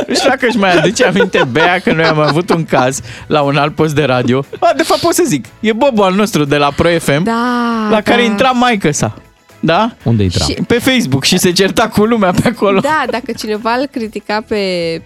Nu 0.08 0.14
știu 0.16 0.30
dacă 0.30 0.46
își 0.48 0.58
mai 0.58 0.72
aduce 0.78 1.06
aminte 1.06 1.48
Bea 1.52 1.80
că 1.84 1.94
noi 1.94 2.04
am 2.06 2.20
avut 2.20 2.50
un 2.50 2.66
caz 2.66 3.00
la 3.28 3.42
un 3.42 3.58
alt 3.58 3.76
post 3.76 3.96
de 3.96 4.04
radio. 4.04 4.46
A, 4.60 4.74
de 4.78 4.84
fapt 4.84 5.00
pot 5.02 5.14
să 5.14 5.24
zic, 5.26 5.46
e 5.60 5.74
Bobo 5.74 6.04
al 6.04 6.14
nostru 6.14 6.44
de 6.46 6.58
la 6.58 6.72
Pro 6.76 6.90
FM, 7.00 7.24
Da, 7.24 7.88
la 7.90 8.02
care 8.02 8.22
da. 8.22 8.28
intra 8.28 8.50
maică 8.52 8.92
sa. 8.92 9.16
Da? 9.60 9.92
Unde 10.04 10.24
intra? 10.24 10.46
Și- 10.46 10.54
Pe 10.68 10.74
Facebook 10.80 11.24
și 11.24 11.38
se 11.38 11.52
certa 11.52 11.88
cu 11.88 12.04
lumea 12.04 12.32
pe 12.32 12.48
acolo. 12.48 12.80
Da, 12.80 13.04
dacă 13.10 13.32
cineva 13.38 13.74
îl 13.80 13.86
critica 13.92 14.44
pe, 14.48 14.58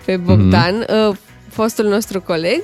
pe 0.05 0.17
Bogdan, 0.17 0.75
Mhm. 0.75 1.19
Uh, 1.59 1.65
fostul 1.65 1.85
nostru 1.85 2.21
coleg, 2.21 2.61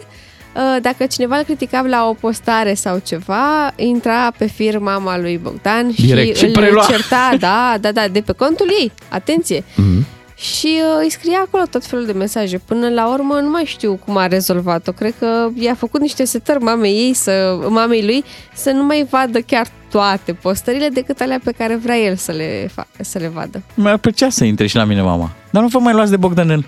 uh, 0.56 0.82
dacă 0.82 1.06
cineva 1.06 1.38
îl 1.38 1.44
critica 1.44 1.82
la 1.82 2.08
o 2.08 2.14
postare 2.14 2.74
sau 2.74 3.02
ceva, 3.06 3.74
intra 3.76 4.32
pe 4.38 4.46
fir 4.46 4.78
mama 4.78 5.18
lui 5.18 5.38
Bogdan 5.38 5.94
și, 5.94 6.06
Direct. 6.06 6.38
Și 6.38 6.46
îl 6.46 6.52
prelua. 6.52 6.86
certa, 6.90 7.36
da, 7.40 7.76
da, 7.82 7.92
da, 7.92 8.08
de 8.08 8.22
pe 8.22 8.32
contul 8.32 8.68
ei, 8.80 8.92
atenție. 9.10 9.64
Mhm. 9.76 10.06
Și 10.38 10.68
uh, 10.68 11.02
îi 11.04 11.12
scria 11.12 11.40
acolo 11.46 11.64
tot 11.72 11.86
felul 11.86 12.06
de 12.06 12.12
mesaje. 12.12 12.58
Până 12.58 12.90
la 12.90 13.12
urmă 13.12 13.40
nu 13.40 13.50
mai 13.50 13.64
știu 13.66 14.00
cum 14.06 14.18
a 14.18 14.28
rezolvat-o. 14.28 14.92
Cred 14.92 15.14
că 15.20 15.50
i-a 15.54 15.76
făcut 15.76 16.02
niște 16.02 16.26
setări 16.26 16.64
mamei 16.64 16.94
ei, 16.94 17.14
să, 17.14 17.60
mamei 17.70 18.06
lui, 18.06 18.24
să 18.54 18.72
nu 18.72 18.84
mai 18.84 19.08
vadă 19.10 19.40
chiar 19.40 19.68
toate 19.90 20.34
postările 20.34 20.88
decât 20.88 21.20
alea 21.20 21.40
pe 21.44 21.52
care 21.52 21.76
vrea 21.76 21.98
el 21.98 22.16
să 22.16 22.32
le, 22.32 22.66
fa- 22.66 23.00
să 23.02 23.20
le 23.20 23.28
vadă. 23.28 23.62
Mi-ar 23.74 23.98
plăcea 23.98 24.30
să 24.30 24.44
intre 24.44 24.68
și 24.68 24.76
la 24.76 24.84
mine 24.84 25.02
mama. 25.02 25.32
Dar 25.52 25.62
nu 25.62 25.68
vă 25.68 25.80
mai 25.80 25.94
luați 25.94 26.12
de 26.12 26.18
Bogdanel. 26.18 26.66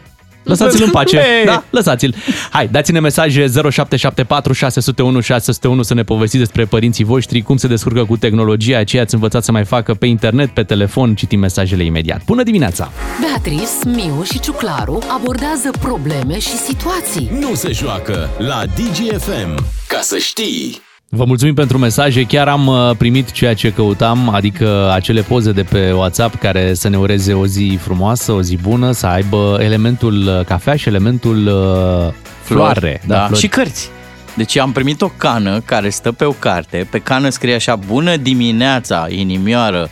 Lăsați-l 0.48 0.84
în 0.84 0.92
pace. 0.92 1.18
Ei. 1.18 1.46
Da, 1.46 1.64
lăsați-l. 1.70 2.16
Hai, 2.50 2.68
dați-ne 2.68 3.00
mesaje 3.00 3.48
0774 3.72 4.54
601 4.54 5.20
601 5.20 5.82
să 5.82 5.94
ne 5.94 6.04
povestiți 6.04 6.44
despre 6.44 6.66
părinții 6.66 7.04
voștri, 7.04 7.42
cum 7.42 7.58
se 7.58 7.68
descurcă 7.68 8.06
cu 8.06 8.18
tehnologia, 8.18 8.84
ce 8.84 9.00
ați 9.00 9.14
învățat 9.14 9.44
să 9.44 9.52
mai 9.52 9.66
facă 9.66 9.94
pe 9.94 10.06
internet, 10.06 10.50
pe 10.50 10.64
telefon, 10.64 11.16
citim 11.16 11.40
mesajele 11.40 11.84
imediat. 11.84 12.22
Bună 12.26 12.44
dimineața! 12.44 12.92
Beatrice, 13.22 13.66
Miu 13.86 14.24
și 14.24 14.40
Ciuclaru 14.40 15.00
abordează 15.08 15.72
probleme 15.80 16.40
și 16.40 16.58
situații. 16.58 17.30
Nu 17.40 17.54
se 17.54 17.72
joacă 17.72 18.30
la 18.38 18.64
DGFM. 18.76 19.66
Ca 19.88 20.00
să 20.02 20.18
știi... 20.18 20.87
Vă 21.10 21.26
mulțumim 21.26 21.54
pentru 21.54 21.78
mesaje, 21.78 22.24
chiar 22.24 22.48
am 22.48 22.68
uh, 22.68 22.92
primit 22.98 23.32
ceea 23.32 23.54
ce 23.54 23.72
căutam, 23.72 24.30
adică 24.30 24.92
acele 24.94 25.22
poze 25.22 25.52
de 25.52 25.64
pe 25.64 25.92
WhatsApp 25.92 26.36
care 26.40 26.74
să 26.74 26.88
ne 26.90 26.98
ureze 26.98 27.34
o 27.34 27.46
zi 27.46 27.78
frumoasă, 27.82 28.32
o 28.32 28.42
zi 28.42 28.56
bună, 28.56 28.92
să 28.92 29.08
aibă 29.08 29.58
elementul 29.62 30.28
uh, 30.28 30.46
cafea 30.46 30.76
și 30.76 30.88
elementul 30.88 31.48
uh, 31.48 32.14
floare. 32.42 33.02
da. 33.06 33.26
flori. 33.26 33.40
Și 33.40 33.48
cărți. 33.48 33.90
Deci 34.36 34.58
am 34.58 34.72
primit 34.72 35.02
o 35.02 35.12
cană 35.18 35.60
care 35.60 35.90
stă 35.90 36.12
pe 36.12 36.26
o 36.26 36.32
carte, 36.32 36.88
pe 36.92 37.00
cană 37.00 37.30
scrie 37.30 37.56
așa, 37.56 37.76
bună 37.76 38.16
dimineața, 38.16 39.08
inimioară, 39.10 39.90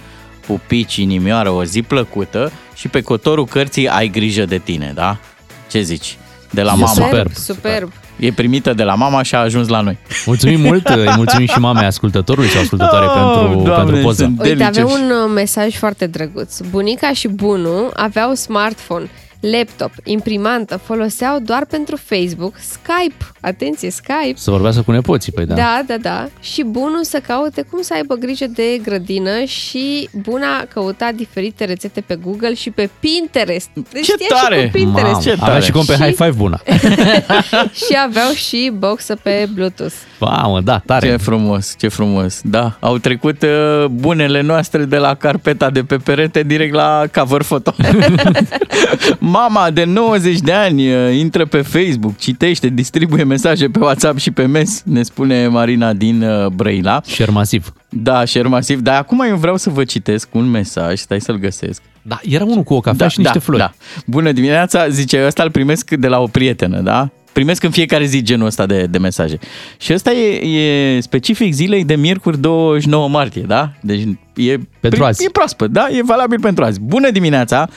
pupici, 0.47 0.95
inimioară, 0.95 1.49
o 1.49 1.63
zi 1.63 1.81
plăcută 1.81 2.51
și 2.75 2.87
pe 2.87 3.01
cotorul 3.01 3.45
cărții 3.45 3.87
ai 3.89 4.07
grijă 4.07 4.45
de 4.45 4.57
tine, 4.57 4.91
da? 4.95 5.17
Ce 5.71 5.81
zici? 5.81 6.17
De 6.51 6.61
la 6.61 6.71
E 6.71 6.75
mama. 6.79 6.87
superb. 6.87 7.33
Superb. 7.33 7.91
E 8.19 8.31
primită 8.31 8.73
de 8.73 8.83
la 8.83 8.95
mama 8.95 9.21
și 9.23 9.35
a 9.35 9.39
ajuns 9.39 9.67
la 9.67 9.81
noi. 9.81 9.97
Mulțumim 10.25 10.59
mult, 10.61 10.87
îi 10.95 11.09
mulțumim 11.15 11.47
și 11.47 11.59
mamei 11.59 11.85
ascultătorului 11.85 12.49
sau 12.49 12.61
ascultătoare 12.61 13.05
Oh, 13.05 13.11
pentru, 13.39 13.63
Doamne, 13.63 13.83
pentru 13.83 14.01
poză. 14.03 14.23
sunt- 14.23 14.39
Uite, 14.41 14.53
Delicioși. 14.55 14.79
avea 14.79 14.85
un 14.95 15.09
uh, 15.25 15.31
mesaj 15.33 15.75
foarte 15.75 16.07
drăguț. 16.07 16.59
Bunica 16.69 17.13
și 17.13 17.27
bunul 17.27 17.91
aveau 17.95 18.33
smartphone, 18.33 19.09
laptop, 19.51 19.91
imprimantă, 20.03 20.77
foloseau 20.77 21.39
doar 21.39 21.65
pentru 21.69 21.95
Facebook, 21.95 22.53
Skype, 22.59 23.25
atenție, 23.41 23.89
Skype, 23.89 24.33
Să 24.35 24.51
vorbească 24.51 24.81
cu 24.81 24.91
nepoții, 24.91 25.31
păi 25.31 25.45
da. 25.45 25.53
Da, 25.55 25.81
da, 25.87 25.95
da. 26.01 26.27
Și 26.41 26.63
bunul 26.63 26.99
să 27.03 27.19
caute 27.27 27.61
cum 27.61 27.81
să 27.81 27.93
aibă 27.93 28.15
grijă 28.15 28.45
de 28.47 28.79
grădină 28.83 29.43
și 29.43 30.09
buna 30.13 30.65
căuta 30.73 31.09
diferite 31.15 31.65
rețete 31.65 32.01
pe 32.01 32.15
Google 32.15 32.53
și 32.53 32.69
pe 32.69 32.89
Pinterest. 32.99 33.69
Deci 33.73 34.05
Ce 34.05 34.11
știa 34.11 34.37
tare! 34.41 34.59
Și 34.59 34.65
cu 34.65 34.71
Pinterest. 34.71 35.11
Mamă, 35.11 35.21
Ce 35.23 35.31
avea 35.31 35.45
tare. 35.47 35.61
și 35.63 35.71
cont 35.71 35.85
pe 35.85 35.93
Și- 35.93 36.01
High 36.01 36.15
Five 36.15 36.31
bună. 36.37 36.59
și 37.85 37.97
aveau 38.05 38.31
și 38.31 38.71
boxă 38.77 39.15
pe 39.23 39.47
Bluetooth. 39.53 39.93
Mamă, 40.19 40.61
da, 40.61 40.81
tare. 40.85 41.07
Ce 41.09 41.15
frumos, 41.17 41.73
ce 41.77 41.87
frumos. 41.87 42.39
Da, 42.43 42.77
au 42.79 42.97
trecut 42.97 43.41
uh, 43.41 43.85
bunele 43.85 44.41
noastre 44.41 44.85
de 44.85 44.97
la 44.97 45.13
carpeta 45.15 45.69
de 45.69 45.83
pe 45.83 45.97
perete 45.97 46.43
direct 46.43 46.73
la 46.73 47.03
cover 47.13 47.41
photo. 47.43 47.73
Mama 49.35 49.69
de 49.69 49.83
90 49.83 50.39
de 50.39 50.51
ani 50.51 50.93
uh, 50.93 51.15
intră 51.17 51.45
pe 51.45 51.61
Facebook, 51.61 52.17
citește, 52.17 52.67
distribuie 52.67 53.23
mesaje 53.23 53.67
pe 53.67 53.79
WhatsApp 53.79 54.17
și 54.17 54.31
pe 54.31 54.45
mes, 54.45 54.81
ne 54.85 55.03
spune 55.03 55.47
Marina 55.47 55.93
din 55.93 56.21
uh, 56.21 56.47
Brăila. 56.47 57.01
Share 57.05 57.31
masiv. 57.31 57.73
Da, 57.89 58.25
share 58.25 58.47
masiv. 58.47 58.79
Dar 58.79 58.97
acum 58.97 59.21
eu 59.21 59.35
vreau 59.35 59.57
să 59.57 59.69
vă 59.69 59.83
citesc 59.83 60.27
un 60.33 60.49
mesaj, 60.49 60.99
stai 60.99 61.21
să-l 61.21 61.37
găsesc. 61.37 61.81
Da, 62.01 62.19
era 62.23 62.43
unul 62.43 62.63
cu 62.63 62.73
o 62.73 62.79
cafea 62.79 63.07
și 63.07 63.19
niște 63.19 63.39
flori. 63.39 63.59
Da. 63.59 63.73
Bună 64.05 64.31
dimineața, 64.31 64.89
zice, 64.89 65.25
ăsta 65.25 65.43
îl 65.43 65.51
primesc 65.51 65.91
de 65.91 66.07
la 66.07 66.19
o 66.19 66.27
prietenă, 66.27 66.79
da? 66.81 67.09
Primesc 67.31 67.63
în 67.63 67.71
fiecare 67.71 68.05
zi 68.05 68.21
genul 68.21 68.45
ăsta 68.45 68.65
de, 68.65 68.83
de 68.83 68.97
mesaje. 68.97 69.39
Și 69.77 69.93
ăsta 69.93 70.11
e, 70.11 70.47
e 70.47 70.99
specific 70.99 71.53
zilei 71.53 71.85
de 71.85 71.95
miercuri 71.95 72.39
29 72.39 73.07
martie, 73.07 73.43
da? 73.47 73.71
Deci 73.81 74.01
e, 74.35 74.57
Pentru 74.79 75.03
azi. 75.03 75.25
e 75.25 75.29
proaspăt, 75.29 75.71
da? 75.71 75.87
E 75.91 76.03
valabil 76.03 76.39
pentru 76.39 76.63
azi. 76.63 76.79
Bună 76.79 77.11
dimineața! 77.11 77.69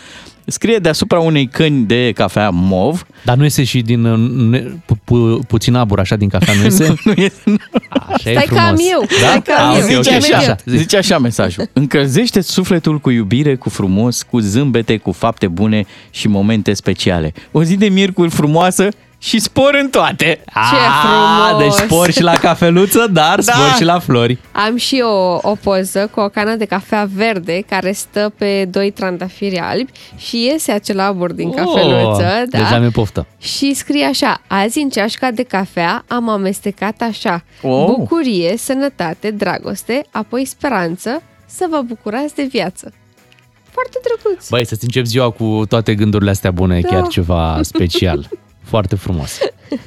Scrie 0.51 0.79
deasupra 0.79 1.19
unei 1.19 1.47
căni 1.49 1.85
de 1.87 2.13
cafea 2.15 2.51
mov. 2.51 3.07
Dar 3.25 3.37
nu 3.37 3.43
iese 3.43 3.65
și 3.65 3.81
din 3.81 4.05
uh, 4.05 4.31
ne, 4.31 4.59
pu, 4.87 4.99
pu, 5.05 5.39
puțin 5.49 5.75
abur 5.75 6.01
așa 6.01 6.17
din 6.17 6.29
cafea, 6.29 6.55
nu 6.55 6.63
iese? 6.63 6.95
Nu 7.05 7.13
e, 7.17 7.33
Așa 8.09 8.31
e 8.31 8.33
Stai 8.33 8.45
frumos. 8.47 8.63
ca 8.63 8.69
am 8.69 8.77
eu, 8.93 9.01
Da? 9.21 9.27
stai 9.27 9.43
ca 9.43 9.55
am 9.55 9.75
Ah, 9.75 9.87
eu. 9.91 9.97
ok, 9.99 10.03
Zice 10.05 10.17
ok, 10.17 10.23
așa, 10.23 10.37
așa, 10.37 10.57
zi. 10.65 10.77
zice 10.77 10.97
așa 10.97 11.19
mesajul. 11.19 11.69
încălzește 11.73 12.41
sufletul 12.41 12.99
cu 12.99 13.11
iubire, 13.11 13.55
cu 13.57 13.69
frumos, 13.69 14.23
cu 14.23 14.39
zâmbete, 14.39 14.97
cu 14.97 15.13
fapte 15.13 15.49
bune 15.49 15.85
și 16.11 16.29
momente 16.29 16.73
speciale. 16.73 17.33
O 17.53 17.63
zi 17.63 17.77
de 17.77 17.89
miercuri 17.89 18.31
frumoasă 18.31 18.89
și 19.21 19.39
spor 19.39 19.79
în 19.83 19.89
toate. 19.91 20.41
Ce 20.45 20.79
frumos! 21.03 21.63
Deci 21.63 21.85
spor 21.85 22.11
și 22.11 22.23
la 22.23 22.33
cafeluță, 22.33 23.07
dar 23.13 23.41
Da. 23.41 23.53
spor 23.53 23.73
și 23.77 23.85
la 23.85 23.99
flori. 23.99 24.39
Am 24.53 24.77
și 24.77 25.03
o, 25.05 25.39
o 25.43 25.55
poză 25.63 26.11
cu 26.15 26.21
o 26.21 26.29
cană 26.29 26.55
de 26.55 26.65
cafea 26.65 27.09
verde 27.15 27.61
care 27.69 27.93
stă 27.93 28.33
pe 28.39 28.65
doi 28.65 28.91
trandafiri 28.91 29.59
albi 29.59 29.91
și 30.17 30.45
iese 30.45 30.73
acel 30.73 31.01
abur 31.01 31.33
din 31.33 31.51
cafeluță. 31.53 32.45
da? 32.51 32.59
Deja 32.59 32.79
mi-e 32.79 32.89
poftă. 32.91 33.27
Și 33.39 33.75
scrie 33.75 34.05
așa, 34.05 34.41
azi 34.47 34.79
în 34.79 34.89
ceașca 34.89 35.31
de 35.31 35.43
cafea 35.43 36.05
am 36.09 36.29
amestecat 36.29 37.01
așa, 37.11 37.45
Oh. 37.63 37.85
bucurie, 37.87 38.57
sănătate, 38.57 39.31
dragoste, 39.31 40.03
apoi 40.11 40.45
speranță, 40.45 41.23
să 41.47 41.67
vă 41.71 41.81
bucurați 41.87 42.35
de 42.35 42.43
viață. 42.51 42.93
Foarte 43.71 43.99
drăguț. 44.05 44.49
Băi, 44.49 44.67
să-ți 44.67 44.85
încep 44.85 45.05
ziua 45.05 45.31
cu 45.31 45.63
toate 45.69 45.95
gândurile 45.95 46.31
astea 46.31 46.51
bune, 46.51 46.81
Da. 46.81 46.89
chiar 46.89 47.07
ceva 47.07 47.59
special. 47.63 48.29
Foarte 48.69 48.97
frumos. 48.97 49.39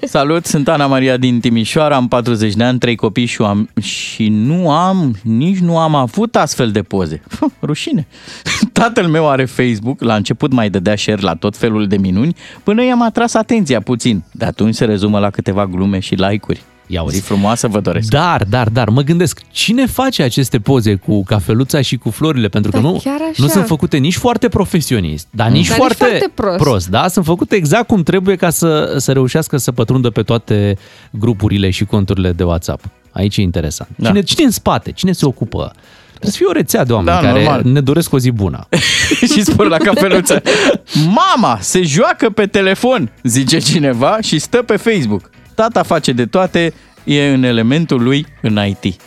Salut, 0.03 0.45
sunt 0.45 0.67
Ana 0.67 0.87
Maria 0.87 1.17
din 1.17 1.39
Timișoara, 1.39 1.95
am 1.95 2.07
40 2.07 2.53
de 2.53 2.63
ani, 2.63 2.79
trei 2.79 2.95
copii 2.95 3.25
și, 3.25 3.41
am, 3.41 3.69
și 3.81 4.27
nu 4.27 4.71
am, 4.71 5.15
nici 5.23 5.57
nu 5.57 5.77
am 5.77 5.95
avut 5.95 6.35
astfel 6.35 6.71
de 6.71 6.81
poze. 6.81 7.21
Rușine. 7.61 8.07
Tatăl 8.73 9.07
meu 9.07 9.29
are 9.29 9.45
Facebook, 9.45 10.01
la 10.01 10.15
început 10.15 10.51
mai 10.51 10.69
dădea 10.69 10.95
share 10.95 11.21
la 11.21 11.35
tot 11.35 11.57
felul 11.57 11.87
de 11.87 11.97
minuni, 11.97 12.35
până 12.63 12.83
i-am 12.83 13.01
atras 13.01 13.33
atenția 13.33 13.81
puțin. 13.81 14.23
De 14.31 14.45
atunci 14.45 14.75
se 14.75 14.85
rezumă 14.85 15.19
la 15.19 15.29
câteva 15.29 15.65
glume 15.65 15.99
și 15.99 16.15
like-uri. 16.15 16.61
Ia 16.91 17.01
uzi. 17.01 17.15
Zi 17.15 17.21
frumoasă 17.21 17.67
vă 17.67 17.79
doresc. 17.79 18.09
Dar, 18.09 18.43
dar, 18.49 18.69
dar, 18.69 18.89
mă 18.89 19.01
gândesc, 19.01 19.41
cine 19.51 19.85
face 19.85 20.23
aceste 20.23 20.59
poze 20.59 20.95
cu 20.95 21.23
cafeluța 21.23 21.81
și 21.81 21.97
cu 21.97 22.09
florile? 22.09 22.47
Pentru 22.47 22.71
că 22.71 22.77
Da, 22.77 22.83
nu, 22.83 22.99
chiar 23.03 23.13
așa. 23.21 23.31
nu 23.43 23.47
sunt 23.47 23.65
făcute 23.65 23.97
nici 23.97 24.15
foarte 24.15 24.47
profesionist, 24.49 25.27
dar 25.29 25.49
nici, 25.49 25.67
Dar 25.67 25.77
nici 25.77 25.85
foarte, 25.87 26.03
foarte 26.03 26.31
prost. 26.35 26.57
prost. 26.57 26.87
Da? 26.89 27.07
Sunt 27.07 27.25
făcute 27.25 27.55
exact 27.55 27.87
cum 27.87 28.03
trebuie 28.03 28.35
ca 28.35 28.49
să, 28.49 28.95
să 28.97 29.11
reușească 29.11 29.57
să 29.57 29.71
pătrundă 29.71 30.09
pe 30.09 30.21
toate 30.21 30.77
grupurile 31.11 31.69
și 31.69 31.85
conturile 31.85 32.31
de 32.31 32.43
WhatsApp. 32.43 32.83
Aici 33.11 33.37
e 33.37 33.41
interesant. 33.41 33.89
Da. 33.95 34.07
Cine, 34.07 34.21
cine 34.21 34.45
în 34.45 34.51
spate? 34.51 34.91
Cine 34.91 35.11
se 35.11 35.25
ocupă? 35.25 35.73
Trebuie 36.07 36.31
să 36.31 36.37
fie 36.37 36.45
o 36.45 36.51
rețea 36.51 36.83
de 36.85 36.93
oameni 36.93 37.15
Da, 37.21 37.21
care 37.27 37.43
normal. 37.43 37.61
ne 37.63 37.81
doresc 37.81 38.13
o 38.13 38.19
zi 38.19 38.31
bună. 38.31 38.67
și 39.33 39.43
spor 39.43 39.67
la 39.67 39.77
cafeluță. 39.77 40.41
Mama 41.35 41.57
se 41.61 41.81
joacă 41.81 42.29
pe 42.29 42.45
telefon, 42.45 43.11
zice 43.23 43.57
cineva, 43.59 44.17
și 44.21 44.39
stă 44.39 44.57
pe 44.57 44.75
Facebook. 44.75 45.29
Tata 45.61 45.83
face 45.83 46.11
de 46.11 46.25
toate, 46.25 46.73
e 47.03 47.27
în 47.33 47.43
elementul 47.43 48.03
lui 48.03 48.25
în 48.41 48.59
IT. 48.67 49.01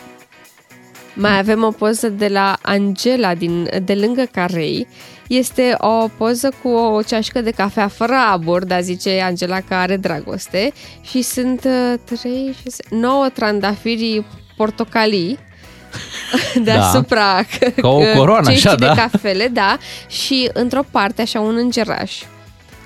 Mai 1.13 1.37
avem 1.37 1.63
o 1.63 1.71
poză 1.71 2.09
de 2.09 2.27
la 2.27 2.57
Angela 2.61 3.35
din, 3.35 3.69
de 3.83 3.93
lângă 3.93 4.23
Carei. 4.31 4.87
Este 5.27 5.75
o 5.77 6.07
poză 6.17 6.53
cu 6.61 6.67
o 6.69 7.01
ceașcă 7.01 7.41
de 7.41 7.51
cafea 7.51 7.87
fără 7.87 8.13
abur, 8.31 8.65
dar 8.65 8.81
zice 8.81 9.21
Angela 9.21 9.59
că 9.59 9.73
are 9.73 9.97
dragoste. 9.97 10.73
Și 11.01 11.21
sunt 11.21 11.63
uh, 11.63 12.19
3, 12.21 12.55
6, 12.63 12.83
9 12.89 13.29
trandafiri 13.33 14.25
portocalii 14.57 15.39
deasupra 16.63 17.43
Ca 17.81 17.87
o 17.87 18.01
coroană, 18.15 18.49
ceștii 18.49 18.69
așa, 18.69 18.77
de 18.77 18.85
da. 18.85 18.93
cafele, 18.93 19.47
da, 19.47 19.77
și 20.07 20.49
într-o 20.53 20.83
parte 20.91 21.21
așa 21.21 21.39
un 21.39 21.55
îngeraș 21.55 22.13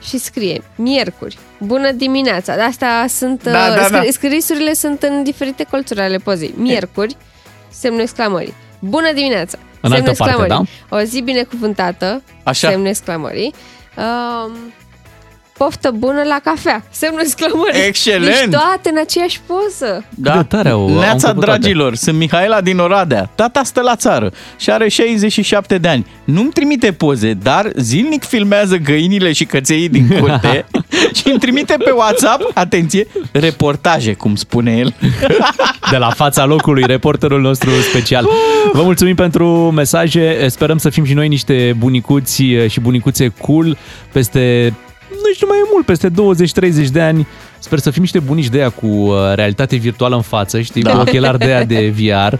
și 0.01 0.17
scrie 0.17 0.61
Miercuri, 0.75 1.37
bună 1.57 1.91
dimineața. 1.91 2.55
De 2.55 2.61
Astea 2.61 3.05
sunt, 3.07 3.43
Da, 3.43 3.67
uh, 3.69 3.75
da, 3.75 3.85
scri- 3.85 4.05
da. 4.05 4.11
scrisurile 4.11 4.73
sunt 4.73 5.03
în 5.03 5.23
diferite 5.23 5.63
colțuri 5.63 5.99
ale 6.01 6.17
pozei. 6.17 6.53
Miercuri, 6.57 7.15
semnul 7.69 8.01
exclamării. 8.01 8.53
Bună 8.79 9.11
dimineața! 9.13 9.57
În 9.81 9.89
semnul 9.89 10.07
altă 10.09 10.23
parte, 10.23 10.35
da? 10.35 10.43
exclamării. 10.43 10.69
O 10.89 10.99
zi 10.99 11.21
binecuvântată, 11.21 12.23
Așa. 12.43 12.69
semnul 12.69 12.87
exclamării. 12.87 13.53
Um, 13.97 14.51
poftă 15.59 15.91
bună 15.97 16.21
la 16.27 16.39
cafea, 16.43 16.83
semnul 16.91 17.21
exclamării. 17.21 17.81
Excelent! 17.87 18.49
Deci 18.49 18.59
toate 18.59 18.89
în 18.89 18.97
aceeași 19.03 19.39
poză. 19.45 20.05
Da? 20.09 20.35
de 20.35 20.43
tare 20.43 20.69
au- 20.69 20.87
au 20.87 20.99
Neața, 20.99 21.27
făcut 21.27 21.43
toate. 21.43 21.59
dragilor, 21.59 21.95
sunt 21.95 22.17
Mihaela 22.17 22.61
din 22.61 22.77
Oradea. 22.77 23.29
Tata 23.35 23.63
stă 23.63 23.81
la 23.81 23.95
țară 23.95 24.31
și 24.57 24.69
are 24.71 24.87
67 24.87 25.77
de 25.77 25.87
ani. 25.87 26.05
Nu-mi 26.23 26.51
trimite 26.51 26.91
poze, 26.91 27.33
dar 27.33 27.71
zilnic 27.75 28.23
filmează 28.23 28.75
găinile 28.77 29.31
și 29.31 29.45
căței 29.45 29.89
din 29.89 30.07
curte 30.19 30.65
și 31.17 31.23
îmi 31.29 31.39
trimite 31.39 31.75
pe 31.83 31.91
WhatsApp, 31.91 32.51
atenție, 32.53 33.07
reportaje, 33.31 34.13
cum 34.13 34.35
spune 34.35 34.77
el. 34.77 34.93
de 35.91 35.97
la 35.97 36.09
fața 36.09 36.45
locului, 36.45 36.83
reporterul 36.87 37.41
nostru 37.41 37.69
special. 37.69 38.27
Vă 38.73 38.81
mulțumim 38.81 39.15
pentru 39.15 39.47
mesaje, 39.71 40.45
sperăm 40.49 40.77
să 40.77 40.89
fim 40.89 41.03
și 41.05 41.13
noi 41.13 41.27
niște 41.27 41.75
bunicuți 41.77 42.43
și 42.67 42.79
bunicuțe 42.79 43.33
cool 43.41 43.77
peste, 44.11 44.73
nu 45.09 45.33
știu 45.33 45.47
mai 45.47 45.57
e 45.57 45.69
mult, 45.71 45.85
peste 45.85 46.09
20-30 46.87 46.91
de 46.91 47.01
ani. 47.01 47.27
Sper 47.59 47.79
să 47.79 47.89
fim 47.91 48.01
niște 48.01 48.19
bunici 48.19 48.47
de 48.49 48.57
aia 48.57 48.69
cu 48.69 48.85
uh, 48.85 49.15
realitate 49.35 49.75
virtuală 49.75 50.15
în 50.15 50.21
față, 50.21 50.61
știi, 50.61 50.81
da. 50.81 50.91
cu 50.91 50.99
ochelari 50.99 51.37
de 51.37 51.45
aia 51.45 51.63
de 51.63 51.89
VR. 51.99 52.33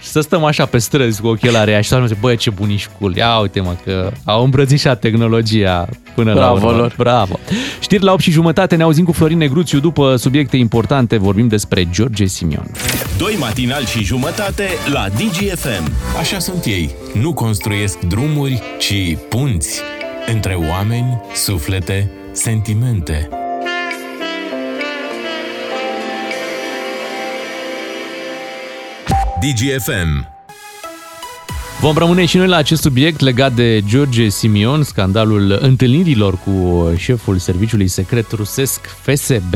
Și 0.00 0.08
să 0.08 0.20
stăm 0.20 0.44
așa 0.44 0.66
pe 0.66 0.78
străzi 0.78 1.20
cu 1.20 1.26
ochelari 1.26 1.70
aia 1.70 1.80
și 1.80 1.88
să 1.88 2.02
zice, 2.06 2.18
băi, 2.20 2.36
ce 2.36 2.50
bunici 2.50 2.88
cool, 2.98 3.16
ia 3.16 3.38
uite 3.38 3.60
mă 3.60 3.74
că 3.84 4.10
au 4.24 4.44
îmbrățișat 4.44 5.00
tehnologia 5.00 5.88
până 6.14 6.32
la 6.32 6.38
Bravo 6.40 6.66
urmă. 6.66 6.78
lor. 6.78 6.94
Bravo! 6.96 7.38
Știri 7.80 8.02
la 8.02 8.12
8 8.12 8.20
și 8.20 8.30
jumătate, 8.30 8.76
ne 8.76 8.82
auzim 8.82 9.04
cu 9.04 9.12
Florin 9.12 9.38
Negruțiu 9.38 9.80
după 9.80 10.16
subiecte 10.16 10.56
importante, 10.56 11.16
vorbim 11.16 11.48
despre 11.48 11.88
George 11.90 12.24
Simion. 12.26 12.70
Doi 13.18 13.36
matinali 13.38 13.84
și 13.86 14.04
jumătate 14.04 14.68
la 14.92 15.06
DGFM. 15.08 15.92
Așa 16.18 16.38
sunt 16.38 16.64
ei. 16.64 16.94
Nu 17.20 17.32
construiesc 17.32 17.98
drumuri, 17.98 18.62
ci 18.78 19.16
punți 19.28 19.80
între 20.26 20.54
oameni, 20.54 21.20
suflete, 21.34 22.10
sentimente. 22.32 23.28
DGFM. 29.40 30.28
Vom 31.80 31.96
rămâne 31.96 32.24
și 32.24 32.36
noi 32.36 32.46
la 32.46 32.56
acest 32.56 32.82
subiect 32.82 33.20
legat 33.20 33.52
de 33.52 33.82
George 33.88 34.28
Simion, 34.28 34.82
scandalul 34.82 35.58
întâlnirilor 35.60 36.38
cu 36.38 36.86
șeful 36.96 37.38
serviciului 37.38 37.88
secret 37.88 38.30
rusesc 38.30 38.80
FSB. 38.86 39.54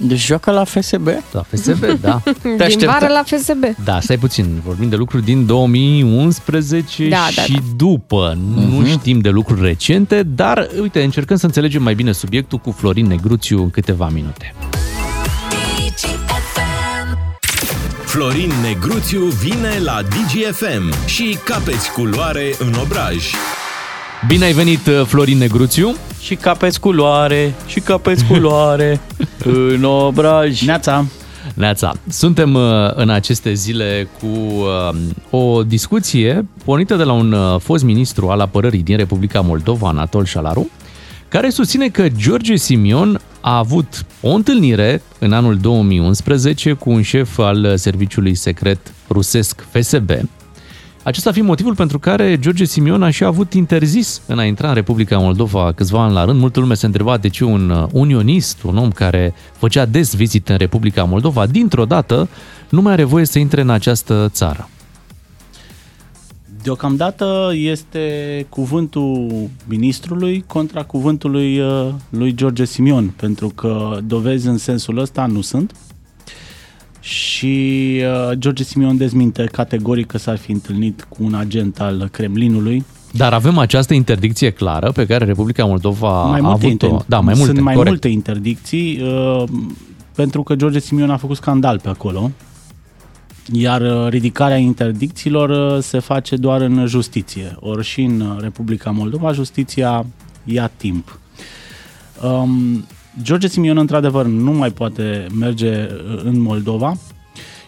Deci 0.00 0.24
joacă 0.24 0.50
la 0.50 0.64
FSB? 0.64 1.08
Da, 1.32 1.44
FSB, 1.54 1.84
da. 2.00 2.22
Din 2.42 2.62
aștepta- 2.62 2.98
vară 2.98 3.06
la 3.12 3.22
FSB. 3.26 3.64
Da, 3.84 4.00
stai 4.00 4.16
puțin, 4.18 4.60
vorbim 4.64 4.88
de 4.88 4.96
lucruri 4.96 5.24
din 5.24 5.46
2011 5.46 7.08
Da, 7.08 7.26
da, 7.34 7.42
și 7.42 7.52
da. 7.52 7.58
după. 7.76 8.38
Nu 8.54 8.60
Mhm. 8.60 8.86
știm 8.88 9.20
de 9.20 9.28
lucruri 9.28 9.60
recente, 9.60 10.22
dar 10.22 10.68
uite, 10.80 11.02
încercăm 11.02 11.36
să 11.36 11.46
înțelegem 11.46 11.82
mai 11.82 11.94
bine 11.94 12.12
subiectul 12.12 12.58
cu 12.58 12.70
Florin 12.70 13.06
Negruțiu 13.06 13.62
în 13.62 13.70
câteva 13.70 14.08
minute. 14.08 14.54
Florin 18.04 18.52
Negruțiu 18.62 19.20
vine 19.24 19.78
la 19.84 20.00
DGFM 20.02 21.06
și 21.06 21.38
capeți 21.44 21.92
culoare 21.92 22.54
în 22.58 22.74
obraj. 22.82 23.16
Bine 24.26 24.44
ai 24.44 24.52
venit, 24.52 24.80
Florin 25.04 25.38
Negruțiu! 25.38 25.96
Și 26.20 26.34
capeți 26.34 26.80
culoare, 26.80 27.54
și 27.66 27.80
capeți 27.80 28.24
culoare 28.24 29.00
în 29.74 29.84
obraj. 29.84 30.62
Neața! 30.62 31.04
Neața, 31.54 31.92
suntem 32.08 32.54
uh, 32.54 32.62
în 32.94 33.10
aceste 33.10 33.52
zile 33.52 34.08
cu 34.20 34.26
uh, 34.26 35.40
o 35.40 35.62
discuție 35.62 36.46
pornită 36.64 36.96
de 36.96 37.02
la 37.02 37.12
un 37.12 37.32
uh, 37.32 37.60
fost 37.60 37.84
ministru 37.84 38.28
al 38.28 38.40
apărării 38.40 38.82
din 38.82 38.96
Republica 38.96 39.40
Moldova, 39.40 39.88
Anatol 39.88 40.24
Șalaru, 40.24 40.70
care 41.28 41.50
susține 41.50 41.88
că 41.88 42.08
George 42.08 42.56
Simion 42.56 43.20
a 43.40 43.56
avut 43.56 44.06
o 44.20 44.30
întâlnire 44.30 45.02
în 45.18 45.32
anul 45.32 45.56
2011 45.56 46.72
cu 46.72 46.90
un 46.90 47.02
șef 47.02 47.38
al 47.38 47.76
serviciului 47.76 48.34
secret 48.34 48.78
rusesc 49.08 49.66
FSB. 49.70 50.10
Acesta 51.08 51.32
fiind 51.32 51.48
motivul 51.48 51.74
pentru 51.74 51.98
care 51.98 52.38
George 52.38 52.64
Simion 52.64 53.02
a 53.02 53.10
și 53.10 53.24
avut 53.24 53.52
interzis 53.52 54.22
în 54.26 54.38
a 54.38 54.44
intra 54.44 54.68
în 54.68 54.74
Republica 54.74 55.18
Moldova 55.18 55.72
câțiva 55.72 56.02
ani 56.02 56.12
la 56.12 56.24
rând. 56.24 56.40
Multă 56.40 56.60
lume 56.60 56.74
se 56.74 56.86
întreba 56.86 57.16
de 57.16 57.28
ce 57.28 57.44
un 57.44 57.70
uh, 57.70 57.86
unionist, 57.92 58.62
un 58.62 58.76
om 58.76 58.90
care 58.90 59.34
făcea 59.52 59.86
des 59.86 60.14
vizite 60.14 60.52
în 60.52 60.58
Republica 60.58 61.04
Moldova, 61.04 61.46
dintr-o 61.46 61.84
dată 61.84 62.28
nu 62.68 62.82
mai 62.82 62.92
are 62.92 63.04
voie 63.04 63.24
să 63.24 63.38
intre 63.38 63.60
în 63.60 63.70
această 63.70 64.28
țară. 64.32 64.68
Deocamdată 66.62 67.50
este 67.54 68.46
cuvântul 68.48 69.48
ministrului 69.68 70.44
contra 70.46 70.82
cuvântului 70.82 71.58
uh, 71.58 71.88
lui 72.08 72.34
George 72.34 72.64
Simion, 72.64 73.14
pentru 73.16 73.48
că 73.48 73.98
dovezi 74.04 74.46
în 74.46 74.58
sensul 74.58 74.98
ăsta 74.98 75.26
nu 75.26 75.40
sunt. 75.40 75.72
Și 77.00 77.94
uh, 78.30 78.32
George 78.38 78.62
Simion 78.64 78.96
dezminte 78.96 79.44
categoric 79.44 80.06
că 80.06 80.18
s-ar 80.18 80.36
fi 80.36 80.50
întâlnit 80.52 81.06
cu 81.08 81.16
un 81.24 81.34
agent 81.34 81.80
al 81.80 82.08
Kremlinului. 82.12 82.84
Dar 83.12 83.32
avem 83.32 83.58
această 83.58 83.94
interdicție 83.94 84.50
clară 84.50 84.92
pe 84.92 85.06
care 85.06 85.24
Republica 85.24 85.64
Moldova 85.64 86.22
mai 86.24 86.38
a 86.38 86.42
multe 86.42 86.66
avut-o. 86.66 86.86
inter- 86.86 87.06
Da, 87.06 87.20
mai 87.20 87.34
multe, 87.36 87.52
Sunt 87.52 87.64
mai 87.64 87.74
corect. 87.74 87.90
multe 87.90 88.08
interdicții, 88.08 89.00
uh, 89.02 89.44
pentru 90.14 90.42
că 90.42 90.54
George 90.54 90.78
Simion 90.78 91.10
a 91.10 91.16
făcut 91.16 91.36
scandal 91.36 91.78
pe 91.80 91.88
acolo. 91.88 92.30
Iar 93.52 93.80
uh, 93.80 94.08
ridicarea 94.08 94.56
interdicțiilor 94.56 95.74
uh, 95.76 95.82
se 95.82 95.98
face 95.98 96.36
doar 96.36 96.60
în 96.60 96.86
justiție. 96.86 97.56
Ori 97.60 97.84
și 97.84 98.00
în 98.02 98.20
uh, 98.20 98.36
Republica 98.40 98.90
Moldova 98.90 99.32
justiția 99.32 100.06
ia 100.44 100.70
timp. 100.76 101.18
Um, 102.22 102.84
George 103.22 103.48
Simion, 103.48 103.76
într-adevăr, 103.76 104.26
nu 104.26 104.52
mai 104.52 104.70
poate 104.70 105.26
merge 105.38 105.88
uh, 105.90 106.20
în 106.24 106.40
Moldova 106.40 106.96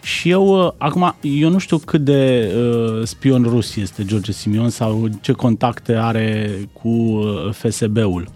și 0.03 0.29
eu, 0.29 0.65
uh, 0.65 0.71
acum, 0.77 1.15
eu 1.21 1.49
nu 1.49 1.57
știu 1.57 1.77
cât 1.77 2.03
de 2.03 2.51
uh, 2.55 3.07
spion 3.07 3.43
rus 3.43 3.75
este 3.75 4.05
George 4.05 4.31
Simion 4.31 4.69
sau 4.69 5.09
ce 5.21 5.31
contacte 5.31 5.93
are 5.93 6.49
cu 6.73 6.87
uh, 6.87 7.51
FSB-ul. 7.51 8.27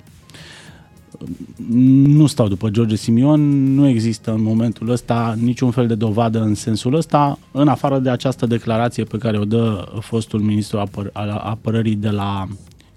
Nu 2.06 2.26
stau 2.26 2.48
după 2.48 2.70
George 2.70 2.96
Simion, 2.96 3.74
nu 3.74 3.88
există 3.88 4.32
în 4.32 4.42
momentul 4.42 4.90
ăsta 4.90 5.36
niciun 5.42 5.72
fel 5.72 5.88
de 5.88 5.96
dovadă 5.96 6.42
în 6.42 6.56
sensul 6.56 6.94
ăsta, 6.94 7.40
în 7.52 7.68
afară 7.68 8.00
de 8.00 8.10
această 8.10 8.46
declarație 8.46 9.04
pe 9.04 9.18
care 9.18 9.38
o 9.38 9.46
dă 9.46 9.86
fostul 10.00 10.40
ministru 10.40 10.84
apăr- 10.88 11.12
al 11.14 11.30
apărării 11.30 11.96
de 11.96 12.10
la 12.10 12.48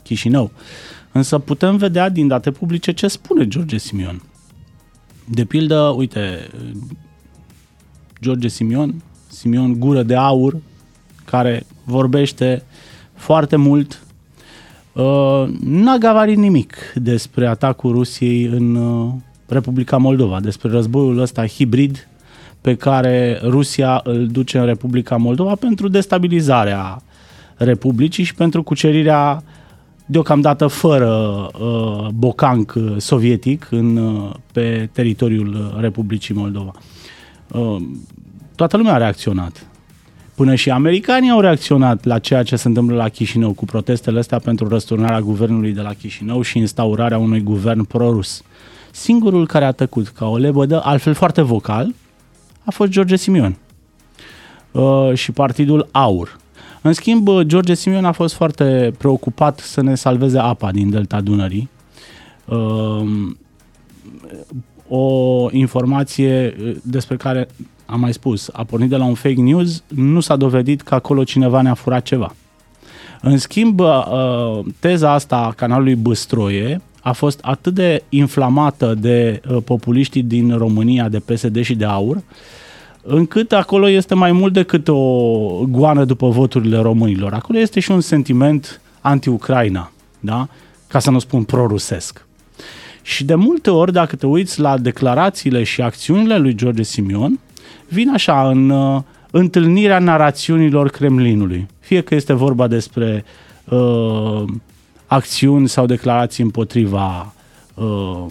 Chișinău. 0.03 0.51
Însă 1.19 1.39
putem 1.39 1.77
vedea 1.77 2.09
din 2.09 2.29
date 2.29 2.51
publice 2.51 2.93
ce 2.93 3.09
spune 3.09 3.49
George 3.49 3.79
Simion. 3.79 4.23
De 5.25 5.45
pildă, 5.45 5.95
uite, 5.97 6.49
George 8.21 8.49
Simion, 8.49 9.03
Simion 9.27 9.79
Gură 9.79 10.03
de 10.03 10.15
Aur, 10.15 10.57
care 11.25 11.67
vorbește 11.85 12.63
foarte 13.15 13.57
mult, 13.57 14.03
uh, 14.93 15.45
n-a 15.61 15.97
gavarit 15.99 16.37
nimic 16.37 16.77
despre 16.95 17.47
atacul 17.47 17.93
Rusiei 17.93 18.45
în 18.45 18.75
uh, 18.75 19.13
Republica 19.47 19.97
Moldova, 19.97 20.41
despre 20.41 20.71
războiul 20.71 21.19
ăsta 21.19 21.47
hibrid 21.47 22.09
pe 22.61 22.75
care 22.75 23.41
Rusia 23.43 24.01
îl 24.05 24.27
duce 24.27 24.59
în 24.59 24.65
Republica 24.65 25.17
Moldova 25.17 25.55
pentru 25.55 25.89
destabilizarea 25.89 27.03
Republicii 27.57 28.25
și 28.25 28.35
pentru 28.35 28.63
cucerirea 28.63 29.43
deocamdată 30.11 30.67
fără 30.67 31.11
uh, 31.61 32.09
bocanc 32.15 32.73
uh, 32.77 32.95
sovietic 32.97 33.69
în, 33.71 33.97
uh, 33.97 34.31
pe 34.53 34.89
teritoriul 34.93 35.49
uh, 35.49 35.81
Republicii 35.81 36.35
Moldova. 36.35 36.73
Uh, 37.53 37.77
toată 38.55 38.77
lumea 38.77 38.95
a 38.95 38.97
reacționat. 38.97 39.67
Până 40.35 40.55
și 40.55 40.71
americanii 40.71 41.31
au 41.31 41.41
reacționat 41.41 42.05
la 42.05 42.19
ceea 42.19 42.43
ce 42.43 42.57
se 42.57 42.69
întâmplă 42.69 42.97
la 42.97 43.09
Chișinău 43.09 43.53
cu 43.53 43.65
protestele 43.65 44.19
astea 44.19 44.39
pentru 44.39 44.69
răsturnarea 44.69 45.21
guvernului 45.21 45.73
de 45.73 45.81
la 45.81 45.93
Chișinău 45.93 46.43
și 46.43 46.59
instaurarea 46.59 47.19
unui 47.19 47.41
guvern 47.41 47.85
pro-rus. 47.85 48.43
Singurul 48.91 49.47
care 49.47 49.65
a 49.65 49.73
tăcut 49.73 50.09
ca 50.09 50.29
o 50.29 50.37
lebădă, 50.37 50.83
altfel 50.85 51.15
foarte 51.15 51.43
vocal, 51.43 51.95
a 52.65 52.71
fost 52.71 52.91
George 52.91 53.17
Simion 53.17 53.57
uh, 54.71 55.11
și 55.15 55.33
partidul 55.33 55.89
AUR. 55.91 56.37
În 56.83 56.93
schimb, 56.93 57.29
uh, 57.29 57.47
George 57.47 57.75
Simion 57.75 58.05
a 58.05 58.13
fost 58.13 58.35
foarte 58.35 58.93
preocupat 58.99 59.59
să 59.59 59.81
ne 59.81 59.95
salveze 59.95 60.39
apa 60.39 60.71
din 60.71 60.91
delta 60.91 61.21
Dunării. 61.21 61.69
Uh, 62.45 63.35
o 64.89 65.47
informație 65.51 66.57
uh, 66.61 66.77
despre 66.83 67.17
care 67.17 67.49
am 67.87 68.01
mai 68.01 68.13
spus, 68.13 68.51
a 68.53 68.65
pornit 68.65 68.89
de 68.89 68.97
la 68.97 69.05
un 69.05 69.15
fake 69.15 69.41
news, 69.41 69.83
nu 69.89 70.21
s-a 70.21 70.37
dovedit 70.37 70.83
că 70.83 70.95
acolo 70.95 71.25
cineva 71.25 71.63
ne-a 71.63 71.75
furat 71.75 72.03
ceva. 72.03 72.35
În 73.21 73.39
schimb, 73.39 73.81
uh, 73.81 74.61
teza 74.79 75.13
asta 75.13 75.37
a 75.37 75.53
canalului 75.53 75.95
Băstroie 75.95 76.81
a 77.03 77.13
fost 77.13 77.39
atât 77.43 77.75
de 77.75 78.03
inflamată 78.09 78.95
de 78.95 79.41
uh, 79.51 79.57
populiștii 79.65 80.23
din 80.23 80.57
România, 80.57 81.09
de 81.09 81.19
PSD 81.19 81.63
și 81.63 81.75
de 81.75 81.85
AUR, 81.85 82.23
încât 83.03 83.53
acolo 83.53 83.89
este 83.89 84.15
mai 84.15 84.33
mult 84.33 84.53
decât 84.53 84.89
o 84.89 84.97
goană 85.67 86.05
după 86.05 86.29
voturile 86.29 86.79
românilor. 86.79 87.33
Acolo 87.33 87.59
este 87.59 87.81
și 87.81 87.91
un 87.91 88.01
sentiment 88.01 88.81
anti-Ucraina, 89.01 89.93
da? 90.21 90.49
ca 90.87 90.99
să 90.99 91.11
nu 91.11 91.19
spun 91.19 91.43
prorusesc. 91.43 92.27
Și 93.03 93.25
de 93.25 93.35
multe 93.35 93.71
ori, 93.71 93.93
dacă 93.93 94.17
te 94.17 94.27
uiți 94.27 94.61
la 94.61 94.79
declarațiile 94.79 95.63
și 95.63 95.83
acțiunile 95.83 96.39
lui 96.39 96.55
George 96.55 96.83
Simion, 96.83 97.39
vin 97.89 98.11
așa 98.11 98.49
în 98.49 98.71
uh, 98.71 99.03
întâlnirea 99.31 99.99
narațiunilor 99.99 100.91
Kremlinului. 100.91 101.67
Fie 101.81 102.01
că 102.01 102.15
este 102.15 102.33
vorba 102.33 102.67
despre 102.67 103.25
uh, 103.65 104.45
acțiuni 105.07 105.69
sau 105.69 105.87
declarații 105.87 106.45
împotriva 106.45 107.33
uh, 107.75 108.27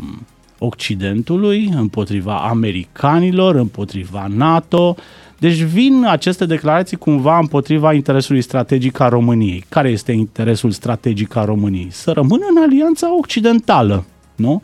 Occidentului, 0.60 1.72
împotriva 1.76 2.38
americanilor, 2.38 3.56
împotriva 3.56 4.28
NATO. 4.30 4.96
Deci 5.40 5.62
vin 5.62 6.06
aceste 6.08 6.46
declarații 6.46 6.98
cumva 6.98 7.38
împotriva 7.40 7.94
interesului 7.94 8.42
strategic 8.42 9.00
a 9.00 9.10
României. 9.10 9.64
Care 9.70 9.90
este 9.90 10.12
interesul 10.12 10.72
strategic 10.72 11.36
a 11.36 11.46
României? 11.46 11.88
Să 11.92 12.12
rămână 12.12 12.46
în 12.50 12.62
alianța 12.62 13.18
occidentală, 13.18 14.06
nu? 14.36 14.62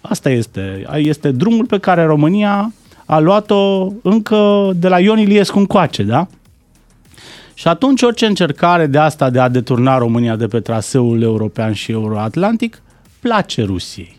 Asta 0.00 0.30
este. 0.30 0.86
Este 0.96 1.30
drumul 1.30 1.64
pe 1.66 1.78
care 1.78 2.04
România 2.04 2.72
a 3.04 3.18
luat-o 3.18 3.92
încă 4.02 4.70
de 4.76 4.88
la 4.88 5.00
Ion 5.00 5.18
Iliescu 5.18 5.58
încoace, 5.58 6.02
da? 6.02 6.26
Și 7.54 7.68
atunci 7.68 8.02
orice 8.02 8.26
încercare 8.26 8.86
de 8.86 8.98
asta 8.98 9.30
de 9.30 9.40
a 9.40 9.48
deturna 9.48 9.98
România 9.98 10.36
de 10.36 10.46
pe 10.46 10.60
traseul 10.60 11.22
european 11.22 11.72
și 11.72 11.92
euroatlantic 11.92 12.82
place 13.20 13.62
Rusiei. 13.62 14.16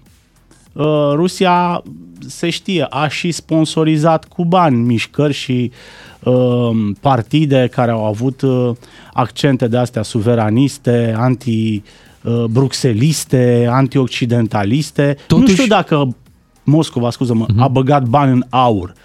Uh, 0.76 0.86
Rusia, 1.14 1.84
se 2.28 2.50
știe, 2.50 2.88
a 2.90 3.08
și 3.08 3.32
sponsorizat 3.32 4.26
cu 4.26 4.46
bani 4.46 4.76
mișcări 4.76 5.34
și 5.34 5.72
uh, 6.24 6.70
partide 7.00 7.70
care 7.72 7.92
au 7.92 8.06
avut 8.06 8.42
uh, 8.42 8.72
accente 9.14 9.68
de 9.68 9.78
astea 9.78 10.02
suveraniste, 10.02 11.16
anti 11.18 11.84
bruxeliste, 12.50 13.68
antioccidentaliste. 13.72 15.18
Totuși... 15.28 15.48
Nu 15.48 15.54
știu 15.54 15.68
dacă 15.68 16.16
Moscova, 16.64 17.10
scuză-mă, 17.10 17.46
uh-huh. 17.46 17.58
a 17.58 17.68
băgat 17.68 18.04
bani 18.04 18.32
în 18.32 18.44
aur. 18.50 18.90
În, 18.90 18.96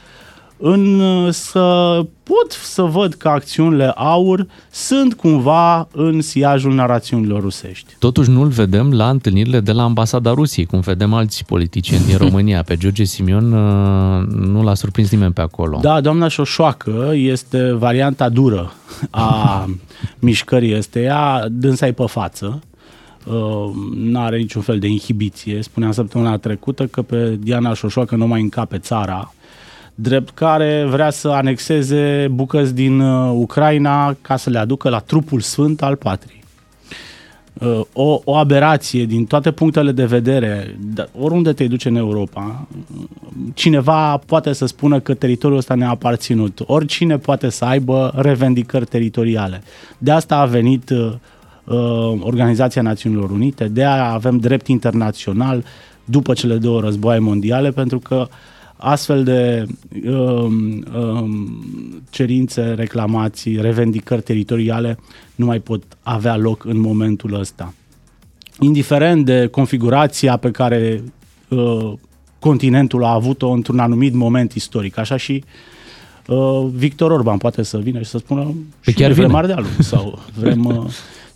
să 1.30 2.00
pot 2.22 2.50
să 2.62 2.82
văd 2.82 3.14
că 3.14 3.28
acțiunile 3.28 3.92
aur 3.94 4.46
sunt 4.70 5.14
cumva 5.14 5.88
în 5.92 6.20
siajul 6.20 6.74
narațiunilor 6.74 7.40
rusești. 7.40 7.94
Totuși 7.98 8.30
nu-l 8.30 8.48
vedem 8.48 8.92
la 8.92 9.08
întâlnirile 9.08 9.60
de 9.60 9.72
la 9.72 9.82
ambasada 9.82 10.32
Rusiei, 10.32 10.66
cum 10.66 10.80
vedem 10.80 11.12
alți 11.12 11.44
politicieni 11.44 12.04
din 12.04 12.16
România. 12.26 12.62
Pe 12.62 12.76
George 12.76 13.04
Simion 13.04 13.52
uh, 13.52 14.26
nu 14.26 14.62
l-a 14.62 14.74
surprins 14.74 15.10
nimeni 15.10 15.32
pe 15.32 15.40
acolo. 15.40 15.78
Da, 15.82 16.00
doamna 16.00 16.28
Șoșoacă 16.28 17.10
este 17.14 17.72
varianta 17.72 18.28
dură 18.28 18.72
a 19.10 19.68
mișcării 20.18 20.72
este 20.72 21.00
ea, 21.00 21.46
dânsa 21.48 21.86
e 21.86 21.92
pe 21.92 22.04
față, 22.06 22.60
Uh, 23.26 23.70
nu 23.94 24.20
are 24.20 24.38
niciun 24.38 24.62
fel 24.62 24.78
de 24.78 24.86
inhibiție. 24.86 25.62
Spuneam 25.62 25.92
săptămâna 25.92 26.36
trecută 26.36 26.86
că 26.86 27.02
pe 27.02 27.36
Diana 27.40 27.74
Șoșoacă 27.74 28.16
nu 28.16 28.26
mai 28.26 28.40
încape 28.40 28.78
țara, 28.78 29.34
drept 30.02 30.30
care 30.30 30.86
vrea 30.90 31.10
să 31.10 31.28
anexeze 31.28 32.28
bucăți 32.30 32.74
din 32.74 33.00
uh, 33.00 33.32
Ucraina 33.34 34.16
ca 34.20 34.36
să 34.36 34.50
le 34.50 34.58
aducă 34.58 34.88
la 34.88 34.98
trupul 34.98 35.40
sfânt 35.40 35.82
al 35.82 35.96
patriei. 35.96 36.38
Uh, 37.52 37.80
o, 37.92 38.20
o 38.24 38.34
aberație 38.34 39.04
din 39.04 39.24
toate 39.24 39.50
punctele 39.50 39.92
de 39.92 40.04
vedere, 40.04 40.76
da, 40.80 41.06
oriunde 41.18 41.52
te 41.52 41.66
duce 41.66 41.88
în 41.88 41.96
Europa, 41.96 42.66
cineva 43.54 44.16
poate 44.16 44.52
să 44.52 44.66
spună 44.66 45.00
că 45.00 45.14
teritoriul 45.14 45.58
ăsta 45.58 45.74
ne-a 45.74 45.88
aparținut, 45.88 46.60
oricine 46.66 47.18
poate 47.18 47.48
să 47.48 47.64
aibă 47.64 48.12
revendicări 48.16 48.84
teritoriale. 48.84 49.62
De 49.98 50.10
asta 50.10 50.36
a 50.36 50.44
venit 50.44 50.92
Uh, 51.70 52.20
Organizația 52.20 52.82
Națiunilor 52.82 53.30
Unite, 53.30 53.68
de 53.68 53.84
aia 53.84 54.10
avem 54.10 54.38
drept 54.38 54.66
internațional 54.66 55.64
după 56.04 56.32
cele 56.34 56.56
două 56.56 56.80
războaie 56.80 57.18
mondiale, 57.18 57.70
pentru 57.70 57.98
că 57.98 58.28
astfel 58.80 59.24
de 59.24 59.66
um, 60.10 60.84
um, 60.96 62.02
cerințe, 62.10 62.62
reclamații, 62.62 63.60
revendicări 63.60 64.22
teritoriale 64.22 64.98
nu 65.34 65.44
mai 65.44 65.58
pot 65.58 65.82
avea 66.02 66.36
loc 66.36 66.64
în 66.64 66.78
momentul 66.78 67.34
ăsta. 67.34 67.74
Indiferent 68.58 69.24
de 69.24 69.46
configurația 69.46 70.36
pe 70.36 70.50
care 70.50 71.02
uh, 71.48 71.92
continentul 72.38 73.04
a 73.04 73.12
avut-o 73.12 73.48
într-un 73.48 73.78
anumit 73.78 74.14
moment 74.14 74.52
istoric, 74.52 74.98
așa 74.98 75.16
și 75.16 75.44
uh, 76.26 76.66
Victor 76.74 77.10
Orban 77.10 77.38
poate 77.38 77.62
să 77.62 77.78
vină 77.78 77.98
și 77.98 78.10
să 78.10 78.18
spună 78.18 78.54
pe 78.84 78.92
chiar 78.92 79.12
vrem 79.12 79.34
Ardealul 79.34 79.70
sau 79.78 80.18
vrem 80.40 80.64
uh, 80.64 80.84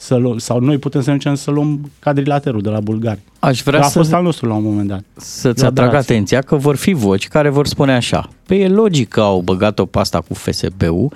să 0.05 0.14
luăm, 0.14 0.38
sau 0.38 0.61
noi 0.61 0.78
putem 0.78 1.00
să 1.02 1.16
ne 1.24 1.34
să 1.34 1.50
luăm 1.50 1.90
cadrilaterul 1.98 2.61
de 2.61 2.68
la 2.68 2.80
bulgari. 2.80 3.18
Aș 3.38 3.62
vrea 3.62 3.80
a 3.80 3.82
să... 3.82 3.98
fost 3.98 4.12
al 4.12 4.22
nostru 4.22 4.48
la 4.48 4.55
un 4.55 4.62
moment 4.62 4.88
dat. 4.88 5.05
Să-ți 5.16 5.64
atrag 5.64 5.94
atenția 5.94 6.40
că 6.40 6.57
vor 6.57 6.76
fi 6.76 6.92
voci 6.92 7.28
care 7.28 7.48
vor 7.48 7.66
spune 7.66 7.92
așa. 7.92 8.28
Pe 8.46 8.55
e 8.55 8.68
logic 8.68 9.09
că 9.09 9.20
au 9.20 9.40
băgat-o 9.40 9.84
pasta 9.84 10.20
cu 10.20 10.34
FSB-ul. 10.34 11.12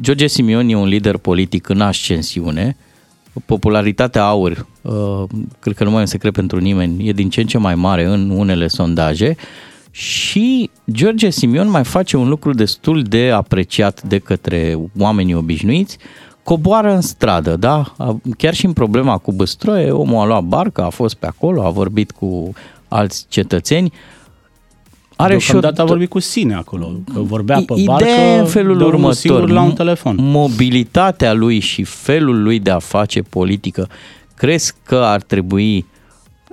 George 0.00 0.26
Simion 0.26 0.68
e 0.68 0.76
un 0.76 0.86
lider 0.86 1.16
politic 1.16 1.68
în 1.68 1.80
ascensiune. 1.80 2.76
Popularitatea 3.44 4.24
aur, 4.24 4.66
uh, 4.82 5.24
cred 5.60 5.76
că 5.76 5.84
nu 5.84 5.90
mai 5.90 5.98
e 5.98 6.02
un 6.02 6.06
secret 6.06 6.32
pentru 6.32 6.58
nimeni, 6.58 7.08
e 7.08 7.12
din 7.12 7.30
ce 7.30 7.40
în 7.40 7.46
ce 7.46 7.58
mai 7.58 7.74
mare 7.74 8.04
în 8.04 8.30
unele 8.30 8.66
sondaje. 8.66 9.36
Și 9.90 10.70
George 10.92 11.30
Simion 11.30 11.70
mai 11.70 11.84
face 11.84 12.16
un 12.16 12.28
lucru 12.28 12.52
destul 12.52 13.02
de 13.02 13.30
apreciat 13.30 14.02
de 14.02 14.18
către 14.18 14.78
oamenii 14.98 15.34
obișnuiți, 15.34 15.98
coboară 16.44 16.94
în 16.94 17.00
stradă, 17.00 17.56
da? 17.56 17.94
Chiar 18.38 18.54
și 18.54 18.66
în 18.66 18.72
problema 18.72 19.18
cu 19.18 19.32
Băstroie, 19.32 19.90
omul 19.90 20.20
a 20.20 20.24
luat 20.24 20.42
barca, 20.42 20.84
a 20.84 20.88
fost 20.88 21.14
pe 21.14 21.26
acolo, 21.26 21.64
a 21.64 21.70
vorbit 21.70 22.10
cu 22.10 22.52
alți 22.88 23.26
cetățeni. 23.28 23.92
Are 25.16 25.38
și 25.38 25.54
o... 25.54 25.58
a 25.76 25.84
vorbit 25.84 26.08
cu 26.08 26.18
sine 26.18 26.54
acolo, 26.54 26.92
că 27.12 27.20
vorbea 27.20 27.62
pe 27.66 27.72
Ideea 27.76 27.86
barcă, 27.86 28.38
în 28.38 28.46
felul 28.46 28.80
următor, 28.80 29.48
la 29.48 29.62
un 29.62 29.72
telefon. 29.72 30.16
Mobilitatea 30.18 31.32
lui 31.32 31.58
și 31.58 31.84
felul 31.84 32.42
lui 32.42 32.58
de 32.58 32.70
a 32.70 32.78
face 32.78 33.22
politică, 33.22 33.88
crezi 34.34 34.72
că 34.84 34.96
ar 34.96 35.22
trebui 35.22 35.86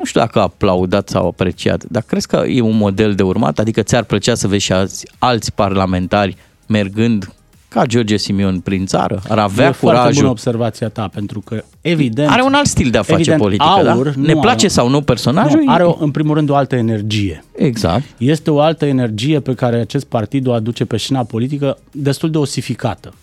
nu 0.02 0.08
știu 0.08 0.20
dacă 0.20 0.39
aplaudat 0.39 1.10
sau 1.10 1.28
apreciat, 1.28 1.84
dar 1.84 2.02
crezi 2.02 2.28
că 2.28 2.44
e 2.48 2.62
un 2.62 2.78
model 2.78 3.16
de 3.16 3.24
urmat? 3.24 3.60
Adică 3.60 3.82
ți-ar 3.82 4.04
plăcea 4.04 4.36
să 4.36 4.48
vezi 4.48 4.64
și 4.64 4.72
alți, 4.72 5.08
alți 5.20 5.54
parlamentari 5.54 6.38
mergând 6.68 7.34
ca 7.74 7.86
George 7.86 8.17
Simion 8.17 8.59
prin 8.59 8.86
țară? 8.86 9.22
Ar 9.28 9.38
avea 9.38 9.67
e 9.67 9.76
curajul? 9.80 9.80
foarte 9.80 10.13
bună 10.15 10.30
observația 10.30 10.89
ta, 10.89 11.07
pentru 11.13 11.39
că 11.39 11.63
evident... 11.82 12.30
Are 12.30 12.41
un 12.41 12.53
alt 12.53 12.65
stil 12.65 12.89
de 12.89 12.97
a 12.97 13.01
face 13.01 13.19
evident, 13.19 13.41
politică, 13.41 13.69
aur, 13.69 14.09
da? 14.09 14.13
Ne 14.15 14.34
place 14.34 14.65
are, 14.65 14.67
sau 14.67 14.89
nu 14.89 15.01
personajul? 15.01 15.59
Nu, 15.59 15.72
are 15.72 15.84
o, 15.84 15.95
în 15.99 16.11
primul 16.11 16.36
rând 16.36 16.49
o 16.49 16.55
altă 16.55 16.76
energie. 16.76 17.43
Exact. 17.55 18.03
Este 18.17 18.51
o 18.51 18.59
altă 18.59 18.86
energie 18.86 19.39
pe 19.39 19.53
care 19.53 19.80
acest 19.80 20.05
partid 20.05 20.47
o 20.47 20.53
aduce 20.53 20.86
pe 20.86 20.97
scena 20.97 21.24
politică 21.24 21.78
destul 21.91 22.32
de 22.32 22.38
osificată. 22.38 23.13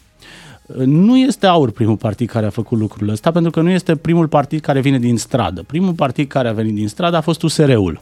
Nu 0.84 1.18
este 1.18 1.46
aur 1.46 1.70
primul 1.70 1.96
partid 1.96 2.28
care 2.28 2.46
a 2.46 2.50
făcut 2.50 2.78
lucrul 2.78 3.08
ăsta, 3.08 3.30
pentru 3.30 3.50
că 3.50 3.60
nu 3.60 3.70
este 3.70 3.96
primul 3.96 4.28
partid 4.28 4.60
care 4.60 4.80
vine 4.80 4.98
din 4.98 5.16
stradă. 5.16 5.62
Primul 5.62 5.92
partid 5.92 6.28
care 6.28 6.48
a 6.48 6.52
venit 6.52 6.74
din 6.74 6.88
stradă 6.88 7.16
a 7.16 7.20
fost 7.20 7.42
USR-ul. 7.42 8.00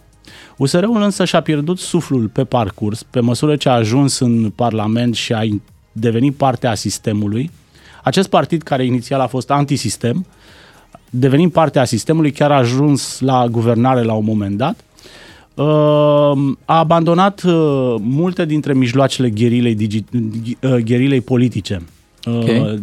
USR-ul 0.56 1.02
însă 1.02 1.24
și-a 1.24 1.40
pierdut 1.40 1.78
suflul 1.78 2.28
pe 2.28 2.44
parcurs, 2.44 3.02
pe 3.02 3.20
măsură 3.20 3.56
ce 3.56 3.68
a 3.68 3.72
ajuns 3.72 4.18
în 4.18 4.50
Parlament 4.50 5.14
și 5.14 5.32
a 5.32 5.42
deveni 5.98 6.32
parte 6.32 6.66
a 6.66 6.74
sistemului. 6.74 7.50
Acest 8.02 8.28
partid, 8.28 8.62
care 8.62 8.84
inițial 8.84 9.20
a 9.20 9.26
fost 9.26 9.50
antisistem, 9.50 10.26
devenind 11.10 11.52
parte 11.52 11.78
a 11.78 11.84
sistemului, 11.84 12.30
chiar 12.30 12.50
a 12.50 12.56
ajuns 12.56 13.20
la 13.20 13.46
guvernare 13.46 14.02
la 14.02 14.12
un 14.12 14.24
moment 14.24 14.56
dat, 14.56 14.84
uh, 15.54 16.54
a 16.64 16.78
abandonat 16.78 17.42
uh, 17.42 17.94
multe 18.00 18.44
dintre 18.44 18.74
mijloacele 18.74 19.30
gherilei, 19.30 19.74
digi- 19.74 20.04
uh, 20.60 20.76
gherilei 20.76 21.20
politice. 21.20 21.82
Okay. 22.26 22.80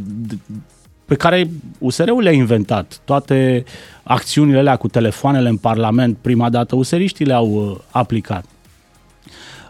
pe 1.06 1.16
care 1.16 1.50
USR-ul 1.78 2.22
le-a 2.22 2.32
inventat. 2.32 3.02
Toate 3.06 3.64
acțiunile 4.04 4.58
alea 4.58 4.76
cu 4.76 4.88
telefoanele 4.88 5.50
în 5.50 5.58
Parlament, 5.58 6.18
prima 6.22 6.50
dată 6.50 6.76
useriștii 6.76 7.26
le-au 7.26 7.82
aplicat. 7.90 8.46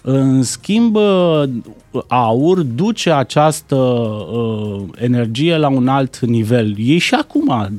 În 0.05 0.43
schimb, 0.43 0.97
aur 2.07 2.61
duce 2.61 3.11
această 3.11 3.75
uh, 3.75 4.81
energie 4.95 5.57
la 5.57 5.69
un 5.69 5.87
alt 5.87 6.19
nivel. 6.19 6.75
Ei 6.77 6.97
și 6.97 7.13
acum, 7.13 7.69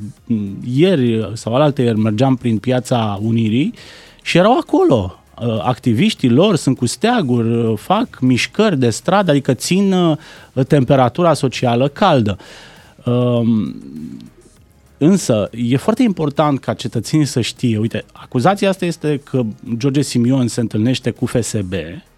ieri 0.73 1.31
sau 1.33 1.55
alaltă 1.55 1.81
ieri, 1.81 1.99
mergeam 1.99 2.35
prin 2.35 2.57
piața 2.57 3.19
Unirii 3.21 3.73
și 4.23 4.37
erau 4.37 4.57
acolo. 4.57 5.19
Uh, 5.41 5.59
activiștii 5.61 6.29
lor 6.29 6.55
sunt 6.55 6.77
cu 6.77 6.85
steaguri, 6.85 7.57
uh, 7.57 7.77
fac 7.77 8.19
mișcări 8.21 8.79
de 8.79 8.89
stradă, 8.89 9.31
adică 9.31 9.53
țin 9.53 9.93
uh, 9.93 10.17
temperatura 10.67 11.33
socială 11.33 11.87
caldă. 11.87 12.37
Uh, 13.05 13.41
Însă, 14.97 15.49
e 15.51 15.77
foarte 15.77 16.03
important 16.03 16.59
ca 16.59 16.73
cetățenii 16.73 17.25
să 17.25 17.41
știe, 17.41 17.77
uite, 17.77 18.05
acuzația 18.13 18.69
asta 18.69 18.85
este 18.85 19.21
că 19.23 19.41
George 19.77 20.01
Simion 20.01 20.47
se 20.47 20.59
întâlnește 20.59 21.09
cu 21.09 21.25
FSB, 21.25 21.73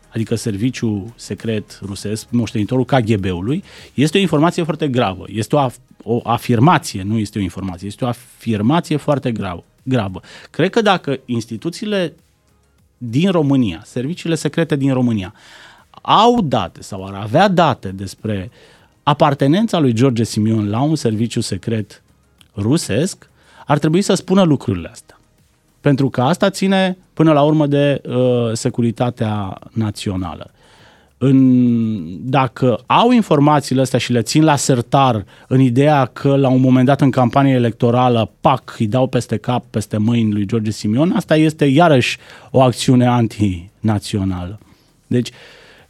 adică 0.10 0.36
Serviciul 0.36 1.14
Secret 1.16 1.80
Rusesc, 1.86 2.28
moștenitorul 2.30 2.86
KGB-ului, 2.86 3.64
este 3.94 4.18
o 4.18 4.22
informație 4.22 4.64
foarte 4.64 4.88
gravă. 4.88 5.26
Este 5.28 5.56
o, 5.56 5.70
af- 5.70 5.80
o 6.04 6.20
afirmație, 6.24 7.02
nu 7.02 7.18
este 7.18 7.38
o 7.38 7.42
informație, 7.42 7.88
este 7.88 8.06
o 8.06 8.08
afirmație 8.08 8.98
foarte 8.98 9.32
gravă. 9.32 9.64
gravă. 9.84 10.22
Cred 10.50 10.70
că 10.70 10.82
dacă 10.82 11.20
instituțiile 11.26 12.16
din 12.98 13.32
România, 13.32 13.82
serviciile 13.86 14.36
secrete 14.36 14.76
din 14.76 14.94
România, 14.94 15.34
au 16.02 16.42
date 16.42 16.82
sau 16.82 17.06
ar 17.06 17.14
avea 17.14 17.48
date 17.48 17.90
despre 17.90 18.52
apartenența 19.04 19.80
lui 19.80 19.94
George 19.94 20.24
Simion 20.24 20.70
la 20.70 20.82
un 20.82 20.96
serviciu 20.96 21.40
secret 21.42 22.04
rusesc, 22.56 23.30
ar 23.66 23.78
trebui 23.78 24.02
să 24.02 24.14
spună 24.14 24.44
lucrurile 24.44 24.88
astea. 24.88 25.17
Pentru 25.88 26.10
că 26.10 26.22
asta 26.22 26.50
ține 26.50 26.98
până 27.14 27.34
la 27.34 27.42
urmă 27.42 27.68
de 27.68 28.02
uh, 28.08 28.16
securitatea 28.54 29.60
națională. 29.72 30.52
În, 31.18 32.30
dacă 32.30 32.84
au 32.86 33.12
informațiile 33.12 33.82
astea 33.82 34.00
și 34.00 34.12
le 34.12 34.22
țin 34.22 34.44
la 34.44 34.56
sertar 34.56 35.26
în 35.48 35.60
ideea 35.60 36.06
că 36.06 36.36
la 36.36 36.50
un 36.50 36.60
moment 36.60 36.86
dat 36.86 37.02
în 37.02 37.12
campanie 37.12 37.54
electorală, 37.54 38.32
pac, 38.42 38.76
îi 38.80 38.88
dau 38.88 39.08
peste 39.08 39.38
cap, 39.38 39.66
peste 39.70 39.98
mâini 39.98 40.32
lui 40.32 40.46
George 40.46 40.72
Simion, 40.72 41.14
asta 41.16 41.36
este 41.36 41.66
iarăși 41.66 42.18
o 42.52 42.62
acțiune 42.62 43.08
antinațională. 43.08 44.60
Deci, 45.08 45.30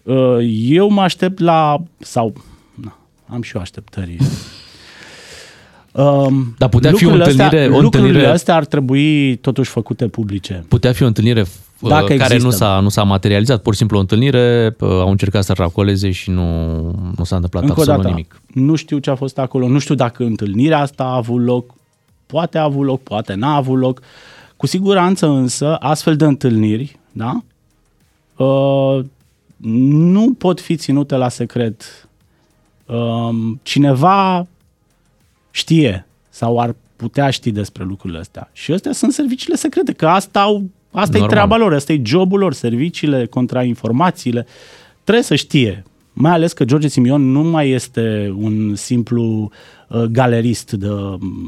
uh, 0.03 0.37
eu 0.63 0.89
mă 0.89 1.01
aștept 1.01 1.39
la, 1.39 1.83
sau 1.97 2.33
na, 2.75 2.97
am 3.27 3.41
și 3.41 3.55
eu 3.55 3.61
așteptări 3.61 4.17
Um, 5.97 6.55
Dar 6.57 6.69
putea 6.69 6.91
fi 6.91 7.05
o 7.05 7.09
lucrurile 7.09 7.31
întâlnire- 7.31 7.63
astea, 7.63 7.77
o 7.77 7.81
lucrurile 7.81 8.07
întâlnire- 8.07 8.33
astea 8.33 8.55
ar 8.55 8.65
trebui 8.65 9.35
totuși 9.35 9.69
făcute 9.69 10.07
publice. 10.07 10.65
Putea 10.67 10.91
fi 10.91 11.03
o 11.03 11.05
întâlnire 11.05 11.41
uh, 11.41 11.89
Dacă 11.89 12.03
care 12.05 12.17
există. 12.33 12.43
nu 12.45 12.51
s-a, 12.51 12.79
nu 12.79 12.89
s-a 12.89 13.03
materializat, 13.03 13.61
pur 13.61 13.71
și 13.73 13.77
simplu 13.79 13.97
o 13.97 13.99
întâlnire, 13.99 14.75
uh, 14.79 14.89
au 14.89 15.09
încercat 15.09 15.43
să 15.43 15.53
racoleze 15.57 16.11
și 16.11 16.29
nu, 16.29 16.75
nu 17.17 17.23
s-a 17.23 17.35
întâmplat 17.35 17.63
Încă 17.63 17.75
o 17.77 17.81
absolut 17.81 18.01
dată, 18.01 18.13
nimic. 18.13 18.41
nu 18.53 18.75
știu 18.75 18.97
ce 18.97 19.09
a 19.09 19.15
fost 19.15 19.37
acolo, 19.37 19.67
nu 19.67 19.79
știu 19.79 19.95
dacă 19.95 20.23
întâlnirea 20.23 20.79
asta 20.79 21.03
a 21.03 21.15
avut 21.15 21.43
loc, 21.45 21.73
poate 22.25 22.57
a 22.57 22.63
avut 22.63 22.85
loc, 22.85 23.01
poate 23.01 23.33
n-a 23.33 23.55
avut 23.55 23.79
loc. 23.79 24.01
Cu 24.57 24.67
siguranță 24.67 25.27
însă, 25.27 25.75
astfel 25.75 26.15
de 26.15 26.25
întâlniri, 26.25 26.99
da, 27.11 27.41
uh, 28.45 28.99
nu 29.61 30.33
pot 30.37 30.61
fi 30.61 30.75
ținute 30.75 31.15
la 31.15 31.29
secret. 31.29 32.07
Uh, 32.85 33.29
cineva 33.63 34.47
știe 35.57 36.07
sau 36.29 36.59
ar 36.59 36.75
putea 36.95 37.29
ști 37.29 37.51
despre 37.51 37.83
lucrurile 37.83 38.19
astea. 38.19 38.49
Și 38.53 38.71
astea 38.71 38.91
sunt 38.91 39.13
serviciile 39.13 39.55
secrete, 39.55 39.91
că 39.91 40.07
asta, 40.07 40.39
au, 40.41 40.69
asta 40.91 41.17
e 41.17 41.19
Normal. 41.19 41.29
treaba 41.29 41.57
lor, 41.57 41.73
asta 41.73 41.93
e 41.93 42.01
jobul 42.05 42.39
lor, 42.39 42.53
serviciile, 42.53 43.25
contrainformațiile. 43.25 44.45
Trebuie 45.03 45.23
să 45.23 45.35
știe, 45.35 45.83
mai 46.13 46.31
ales 46.31 46.53
că 46.53 46.65
George 46.65 46.87
Simion 46.87 47.31
nu 47.31 47.43
mai 47.43 47.69
este 47.69 48.33
un 48.37 48.75
simplu 48.75 49.51
uh, 49.87 50.01
galerist 50.03 50.71
de, 50.71 50.87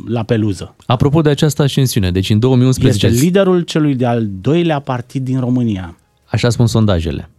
la 0.07 0.24
peluză. 0.24 0.76
Apropo 0.86 1.22
de 1.22 1.30
această 1.30 1.62
ascensiune, 1.64 2.12
deci 2.12 2.30
în 2.30 2.39
2011, 2.39 3.05
Este 3.07 3.24
liderul 3.26 3.62
celui 3.62 3.95
de-al 3.95 4.28
doilea 4.41 4.80
partid 4.80 5.24
din 5.24 5.39
România. 5.39 5.97
așa 6.26 6.49
spun 6.49 6.68
sondajele. 6.68 7.30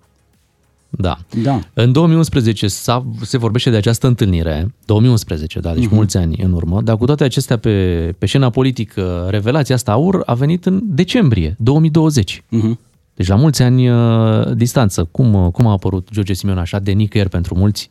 Da. 0.91 1.18
Da. 1.43 1.61
În 1.74 1.93
2011 1.93 2.66
s-a, 2.68 3.07
se 3.22 3.38
vorbește 3.38 3.70
de 3.70 3.76
această 3.76 4.07
întâlnire, 4.07 4.74
2011, 4.84 5.61
da, 5.61 5.72
deci 5.74 5.84
Mhm. 5.84 5.95
mulți 5.95 6.16
ani 6.16 6.36
în 6.43 6.53
urmă, 6.53 6.80
dar 6.82 6.97
cu 6.97 7.05
toate 7.05 7.24
acestea 7.24 7.57
pe, 7.57 8.14
pe 8.18 8.26
scena 8.26 8.51
politică, 8.51 9.26
revelația 9.30 9.74
asta 9.74 9.93
aur 9.93 10.22
a 10.26 10.34
venit 10.34 10.66
în 10.66 10.80
decembrie 10.84 11.55
2020. 11.59 12.45
Mhm. 12.49 12.78
Deci 13.14 13.26
la 13.28 13.34
mulți 13.34 13.62
ani 13.62 13.88
uh, 13.91 14.55
distanță. 14.55 15.09
Cum, 15.11 15.34
uh, 15.34 15.51
cum 15.53 15.66
a 15.66 15.70
apărut 15.70 16.09
George 16.12 16.32
Simion 16.32 16.59
așa 16.59 16.78
de 16.78 16.91
nicăieri 16.93 17.30
pentru 17.30 17.55
mulți 17.55 17.91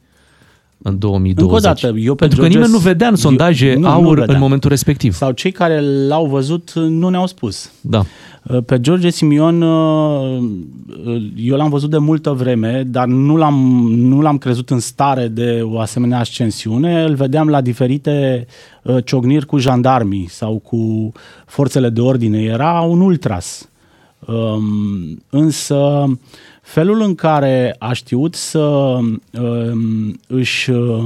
în 0.82 0.98
2020? 1.00 1.64
Încă 1.64 1.68
o 1.70 1.74
dată, 1.74 2.00
eu 2.00 2.16
pe 2.16 2.20
pentru 2.26 2.38
că 2.42 2.44
George- 2.44 2.58
nimeni 2.58 2.72
nu 2.72 2.78
vedea 2.90 3.08
în 3.08 3.16
sondaje 3.16 3.68
eu- 3.68 3.74
nu, 3.74 3.80
nu 3.80 3.88
aur 3.88 4.14
în 4.14 4.20
vedeam. 4.20 4.40
momentul 4.40 4.70
respectiv. 4.70 5.14
Sau 5.14 5.32
cei 5.32 5.52
care 5.52 5.82
l-au 6.08 6.26
văzut 6.26 6.72
nu 6.74 7.10
ne-au 7.10 7.28
spus. 7.28 7.72
Da. 7.82 8.04
Pe 8.66 8.80
George 8.80 9.10
Simion 9.10 9.62
uh, 9.62 10.42
eu 11.36 11.56
l-am 11.56 11.70
văzut 11.70 11.90
de 11.90 11.98
multă 11.98 12.32
vreme, 12.32 12.84
dar 12.88 13.08
nu 13.08 13.36
l-am, 13.36 13.88
nu 13.92 14.22
l-am 14.22 14.38
crezut 14.38 14.70
în 14.70 14.80
stare 14.80 15.28
de 15.28 15.60
o 15.64 15.80
asemenea 15.80 16.20
ascensiune. 16.20 17.04
Îl 17.04 17.14
vedeam 17.14 17.48
la 17.48 17.62
diferite 17.62 18.46
uh, 18.84 18.98
ciocniri 19.06 19.46
cu 19.46 19.58
jandarmii 19.58 20.30
sau 20.30 20.58
cu 20.60 21.12
forțele 21.46 21.90
de 21.90 22.02
ordine. 22.02 22.42
Era 22.42 22.80
un 22.82 23.00
ultras. 23.02 23.69
Um, 24.26 25.24
însă 25.30 26.06
felul 26.62 27.02
în 27.02 27.16
care 27.16 27.76
a 27.80 27.94
știut 27.94 28.36
să 28.36 28.60
um, 28.60 30.20
își 30.28 30.70
uh, 30.70 31.06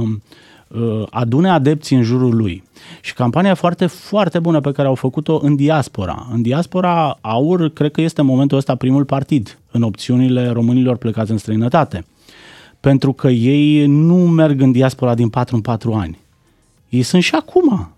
uh, 0.68 1.06
adune 1.10 1.48
adepții 1.48 1.96
în 1.96 2.02
jurul 2.02 2.36
lui 2.36 2.62
și 3.00 3.14
campania 3.14 3.54
foarte, 3.54 3.86
foarte 3.86 4.38
bună 4.38 4.60
pe 4.60 4.72
care 4.72 4.88
au 4.88 4.94
făcut-o 4.94 5.40
în 5.42 5.56
diaspora. 5.56 6.26
În 6.32 6.42
diaspora, 6.42 7.18
AUR, 7.20 7.68
cred 7.68 7.90
că 7.90 8.00
este 8.00 8.20
în 8.20 8.26
momentul 8.26 8.58
ăsta 8.58 8.74
primul 8.74 9.04
partid 9.04 9.58
în 9.70 9.82
opțiunile 9.82 10.48
românilor 10.48 10.96
plecați 10.96 11.30
în 11.30 11.38
străinătate. 11.38 12.04
Pentru 12.80 13.12
că 13.12 13.28
ei 13.28 13.86
nu 13.86 14.14
merg 14.14 14.60
în 14.60 14.72
diaspora 14.72 15.14
din 15.14 15.28
4 15.28 15.54
în 15.54 15.60
4 15.60 15.92
ani. 15.92 16.18
Ei 16.88 17.02
sunt 17.02 17.22
și 17.22 17.34
acum. 17.34 17.93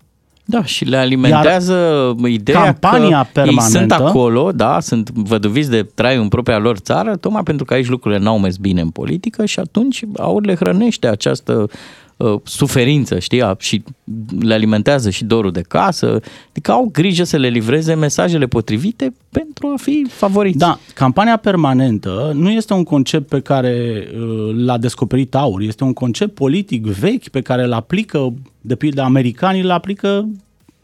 Da, 0.49 0.63
și 0.63 0.85
le 0.85 0.97
alimentează 0.97 1.73
Iar 2.19 2.29
ideea 2.29 2.63
campania 2.63 3.29
că 3.33 3.39
ei 3.39 3.61
sunt 3.61 3.87
permanentă- 3.87 3.93
acolo, 4.07 4.51
da, 4.51 4.79
sunt 4.79 5.09
văduviți 5.09 5.69
de 5.69 5.83
trai 5.83 6.15
în 6.17 6.27
propria 6.27 6.57
lor 6.57 6.77
țară, 6.77 7.15
tocmai 7.15 7.43
pentru 7.43 7.65
că 7.65 7.73
aici 7.73 7.87
lucrurile 7.87 8.21
n-au 8.21 8.39
mers 8.39 8.57
bine 8.57 8.81
în 8.81 8.89
politică 8.89 9.45
și 9.45 9.59
atunci 9.59 10.03
aur 10.17 10.45
le 10.45 10.55
hrănește 10.55 11.07
această 11.07 11.69
uh, 12.17 12.39
suferință, 12.43 13.19
știi, 13.19 13.41
a- 13.41 13.55
și 13.59 13.83
le 14.39 14.53
alimentează 14.53 15.09
și 15.09 15.23
dorul 15.23 15.51
de 15.51 15.61
casă, 15.61 16.19
adică 16.49 16.71
au 16.71 16.89
grijă 16.91 17.23
să 17.23 17.37
le 17.37 17.47
livreze 17.47 17.93
mesajele 17.93 18.45
potrivite 18.45 19.13
pentru 19.29 19.67
a 19.67 19.77
fi 19.77 20.05
favoriți. 20.09 20.57
Da, 20.57 20.79
campania 20.93 21.37
permanentă 21.37 22.31
nu 22.35 22.51
este 22.51 22.73
un 22.73 22.83
concept 22.83 23.27
pe 23.27 23.39
care 23.39 24.07
uh, 24.13 24.55
l-a 24.55 24.77
descoperit 24.77 25.35
Aur, 25.35 25.61
este 25.61 25.83
un 25.83 25.93
concept 25.93 26.33
politic 26.33 26.85
vechi 26.85 27.27
pe 27.27 27.41
care 27.41 27.63
îl 27.63 27.73
aplică, 27.73 28.33
de 28.61 28.75
pildă, 28.75 29.01
americanii 29.01 29.61
îl 29.61 29.71
aplică 29.71 30.27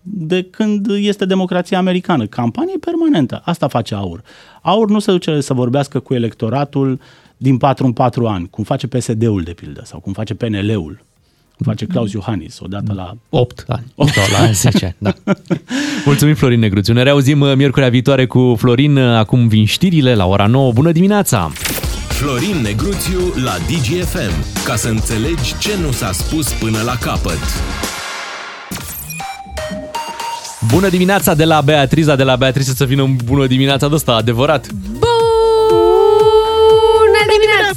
de 0.02 0.44
când 0.44 0.88
este 0.90 1.26
democrația 1.26 1.78
americană. 1.78 2.26
Campanie 2.26 2.76
permanentă, 2.80 3.42
asta 3.46 3.68
face 3.68 3.96
Aur. 3.96 4.24
Aur 4.62 4.90
nu 4.90 5.00
se 5.00 5.12
duce 5.12 5.40
să 5.42 5.54
vorbească 5.54 6.00
cu 6.00 6.14
electoratul 6.14 7.00
din 7.38 7.58
4 7.58 7.86
în 7.86 7.92
4 7.94 8.28
ani, 8.28 8.48
cum 8.50 8.64
face 8.64 8.88
PSD-ul, 8.88 9.42
de 9.42 9.52
pildă, 9.52 9.82
sau 9.86 10.00
cum 10.00 10.14
face 10.14 10.34
PNL-ul, 10.34 11.04
cum 11.04 11.13
face 11.64 11.86
Claus 11.86 12.12
Iohannis, 12.12 12.60
odată 12.60 12.94
la 12.96 13.14
8 13.30 13.64
ani. 13.68 13.84
8 13.96 14.12
sau 14.14 14.24
la 14.40 14.52
10 14.52 14.86
ani, 14.86 14.96
da. 14.98 15.34
Mulțumim, 16.06 16.36
Florin 16.36 16.60
Negruțiu. 16.60 16.94
Ne 16.94 17.04
reauzim 17.04 17.42
uh, 17.42 17.56
miercurea 17.56 17.90
viitoare 17.90 18.26
cu 18.26 18.56
Florin. 18.58 18.98
Uh, 18.98 19.16
Acum 19.18 19.48
vin 19.48 19.66
știrile 19.66 20.16
la 20.16 20.26
ora 20.26 20.46
9. 20.48 20.72
Bună 20.72 20.92
dimineața! 20.92 21.52
Florin 22.08 22.62
Negruțiu 22.62 23.20
la 23.44 23.54
DGFM. 23.68 24.64
Ca 24.66 24.76
să 24.76 24.88
înțelegi 24.88 25.58
ce 25.60 25.72
nu 25.86 25.92
s-a 25.92 26.12
spus 26.12 26.52
până 26.52 26.82
la 26.86 26.98
capăt. 27.02 27.40
Bună 30.72 30.90
dimineața 30.90 31.34
de 31.34 31.46
la 31.46 31.62
Beatriza, 31.62 32.16
de 32.16 32.24
la 32.24 32.36
Beatriza 32.36 32.74
să 32.76 32.86
vină 32.86 33.02
un 33.02 33.16
bună 33.26 33.48
dimineața 33.48 33.88
de 33.88 33.94
ăsta, 33.96 34.12
adevărat. 34.12 34.68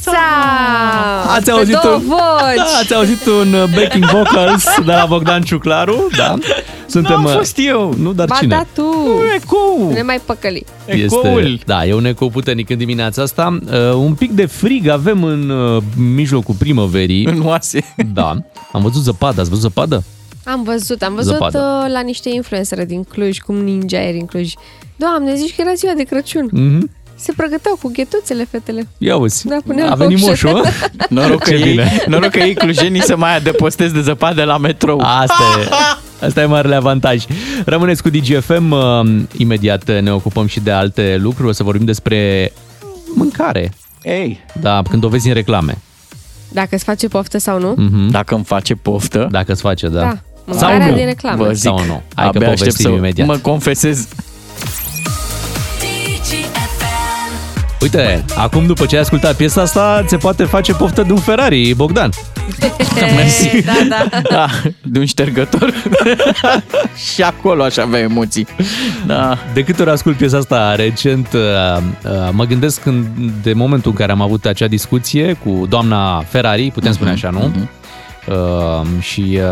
Bună 0.05 0.16
dimineața! 0.16 1.32
Ați 1.34 1.44
Pe 1.44 1.51
auzit 1.51 1.76
două 1.82 1.94
un, 1.94 2.03
voci! 2.07 2.57
da, 2.57 2.62
ați 2.80 2.94
auzit 2.94 3.26
un 3.26 3.53
uh, 3.53 3.64
backing 3.74 4.05
vocals 4.05 4.64
de 4.84 4.92
la 4.92 5.05
Bogdan 5.09 5.42
Ciuclaru, 5.42 6.07
da? 6.16 6.34
Suntem, 6.86 7.12
N-am 7.12 7.24
uh, 7.24 7.30
fost 7.32 7.55
eu. 7.59 7.94
Nu, 7.99 8.12
dar 8.12 8.26
Ba 8.26 8.34
cine? 8.34 8.55
da 8.55 8.66
tu! 8.82 8.94
Ecou! 9.34 9.90
Ne 9.92 10.03
mai 10.03 10.20
păcăli. 10.24 10.64
Este, 10.86 11.59
da, 11.64 11.86
e 11.86 11.94
un 11.94 12.05
ecou 12.05 12.28
puternic 12.30 12.70
în 12.70 12.78
dimineața 12.78 13.22
asta. 13.22 13.59
Uh, 13.66 13.92
un 13.94 14.14
pic 14.14 14.30
de 14.30 14.47
frig 14.47 14.88
avem 14.88 15.24
în 15.24 15.49
uh, 15.49 15.82
mijlocul 15.97 16.55
primăverii. 16.59 17.24
În 17.24 17.47
oase. 17.47 17.94
Da. 18.12 18.36
Am 18.72 18.82
văzut 18.82 19.03
zăpadă. 19.03 19.40
Ați 19.40 19.49
văzut 19.49 19.64
zăpadă? 19.64 20.03
Am 20.44 20.62
văzut, 20.62 21.03
am 21.03 21.14
văzut 21.14 21.32
Zăpadă. 21.32 21.59
uh, 21.84 21.92
la 21.92 22.01
niște 22.01 22.28
influencere 22.28 22.84
din 22.84 23.03
Cluj, 23.05 23.38
cum 23.38 23.57
ninja 23.57 23.99
aeri 23.99 24.18
în 24.18 24.26
Cluj. 24.26 24.53
Doamne, 24.97 25.34
zici 25.34 25.55
că 25.55 25.61
era 25.61 25.72
ziua 25.74 25.92
de 25.97 26.03
Crăciun. 26.03 26.49
Mhm. 26.53 26.90
Se 27.18 27.32
pregăteau 27.36 27.78
cu 27.82 27.90
ghetuțele 27.94 28.46
fetele. 28.50 28.86
Ia 28.98 29.16
uzi. 29.16 29.46
Da, 29.48 29.56
puneau 29.66 29.90
A 29.90 29.94
venit 29.94 30.20
coșe. 30.20 30.46
moșul. 30.46 30.62
Noroc 31.08 31.42
că, 31.42 31.50
Ce 31.50 31.54
ei, 31.56 31.62
bine. 31.70 32.04
noroc 32.06 32.30
că 32.30 32.38
ei 32.38 32.54
clujenii 32.54 33.02
să 33.02 33.16
mai 33.16 33.36
adăpostez 33.36 33.92
de 33.92 34.00
zăpadă 34.00 34.44
la 34.44 34.58
metrou. 34.58 35.00
Asta 35.00 35.34
e, 35.60 35.68
asta 36.26 36.40
e 36.40 36.44
marele 36.44 36.74
avantaj. 36.74 37.24
Rămâneți 37.64 38.02
cu 38.02 38.08
DGFM. 38.10 38.70
uh, 38.70 39.20
Imediat 39.36 40.00
ne 40.00 40.12
ocupăm 40.12 40.46
și 40.46 40.60
de 40.60 40.70
alte 40.70 41.16
lucruri. 41.20 41.48
O 41.48 41.52
să 41.52 41.62
vorbim 41.62 41.84
despre 41.86 42.52
mâncare. 43.14 43.72
Ei, 44.02 44.40
Da, 44.60 44.82
când 44.90 45.04
o 45.04 45.08
vezi 45.08 45.28
în 45.28 45.34
reclame. 45.34 45.78
Dacă 46.48 46.68
îți 46.74 46.84
face 46.84 47.08
poftă 47.08 47.38
sau 47.38 47.58
nu? 47.60 47.74
Mhm. 47.76 48.10
dacă 48.10 48.34
îmi 48.34 48.44
face 48.44 48.74
poftă, 48.74 49.28
Dacă 49.30 49.52
îți 49.52 49.60
face, 49.60 49.88
da. 49.88 50.00
Da. 50.00 50.18
Mâncarea 50.44 50.86
nu. 50.88 50.94
din 50.96 51.04
reclame. 51.04 51.44
Vă 51.44 51.52
zic, 51.52 51.62
Sau 51.62 51.84
nu. 51.86 52.02
Hai 52.14 52.30
că 52.30 52.36
abia 52.36 52.40
aștept 52.50 52.58
povestim 52.58 52.90
să 52.90 52.96
imediat. 52.96 53.26
mă 53.26 53.36
confesez. 53.36 54.08
Uite, 57.87 58.24
acum 58.37 58.66
după 58.66 58.87
ce 58.87 58.95
ai 58.95 59.01
ascultat 59.01 59.37
piesa 59.37 59.61
asta, 59.61 60.05
se 60.07 60.16
poate 60.16 60.45
face 60.45 60.72
poftă 60.72 61.03
de 61.03 61.12
un 61.12 61.18
Ferrari, 61.18 61.74
Bogdan. 61.74 62.11
Mersi. 63.14 63.62
da, 63.64 63.72
da. 63.89 64.20
Da, 64.30 64.49
de 64.82 64.99
un 64.99 65.05
ștergător. 65.05 65.72
și 67.12 67.22
acolo 67.22 67.62
aș 67.62 67.76
avea 67.76 68.01
emoții. 68.01 68.47
Da. 69.07 69.39
De 69.55 69.64
câte 69.64 69.82
ori 69.82 69.91
ascult 69.91 70.16
piesa 70.16 70.37
asta 70.37 70.74
recent, 70.74 71.28
uh, 71.32 71.82
uh, 72.05 72.28
mă 72.30 72.45
gândesc 72.45 72.80
când, 72.80 73.07
de 73.43 73.53
momentul 73.53 73.91
în 73.91 73.97
care 73.97 74.12
am 74.12 74.20
avut 74.20 74.47
acea 74.47 74.66
discuție 74.66 75.32
cu 75.32 75.66
doamna 75.68 76.24
Ferrari, 76.28 76.70
putem 76.70 76.93
spune 76.93 77.11
așa, 77.11 77.30
nu? 77.30 77.53
Uh, 78.29 78.87
și 79.01 79.39
uh, 79.41 79.43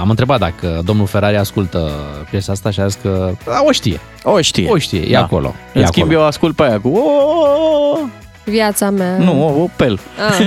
am 0.00 0.10
întrebat 0.10 0.38
dacă 0.38 0.80
domnul 0.84 1.06
Ferrari 1.06 1.36
ascultă 1.36 1.90
piesa 2.30 2.52
asta 2.52 2.70
și 2.70 2.80
a 2.80 2.86
zis 2.86 2.98
că 3.02 3.30
a, 3.48 3.62
o 3.66 3.72
știe. 3.72 4.00
O 4.22 4.40
știe. 4.40 4.68
O 4.70 4.78
știe, 4.78 5.00
e 5.00 5.12
Da. 5.12 5.22
acolo. 5.22 5.54
E 5.74 5.78
În 5.80 5.86
schimb, 5.86 6.06
acolo. 6.06 6.20
eu 6.20 6.26
ascult 6.26 6.56
pe 6.56 6.62
aia 6.62 6.80
cu... 6.80 6.88
"O, 6.88 7.98
Viața 8.44 8.90
mea. 8.90 9.16
Nu, 9.18 9.42
o 9.46 9.62
Opel. 9.62 9.98
Ah. 10.28 10.44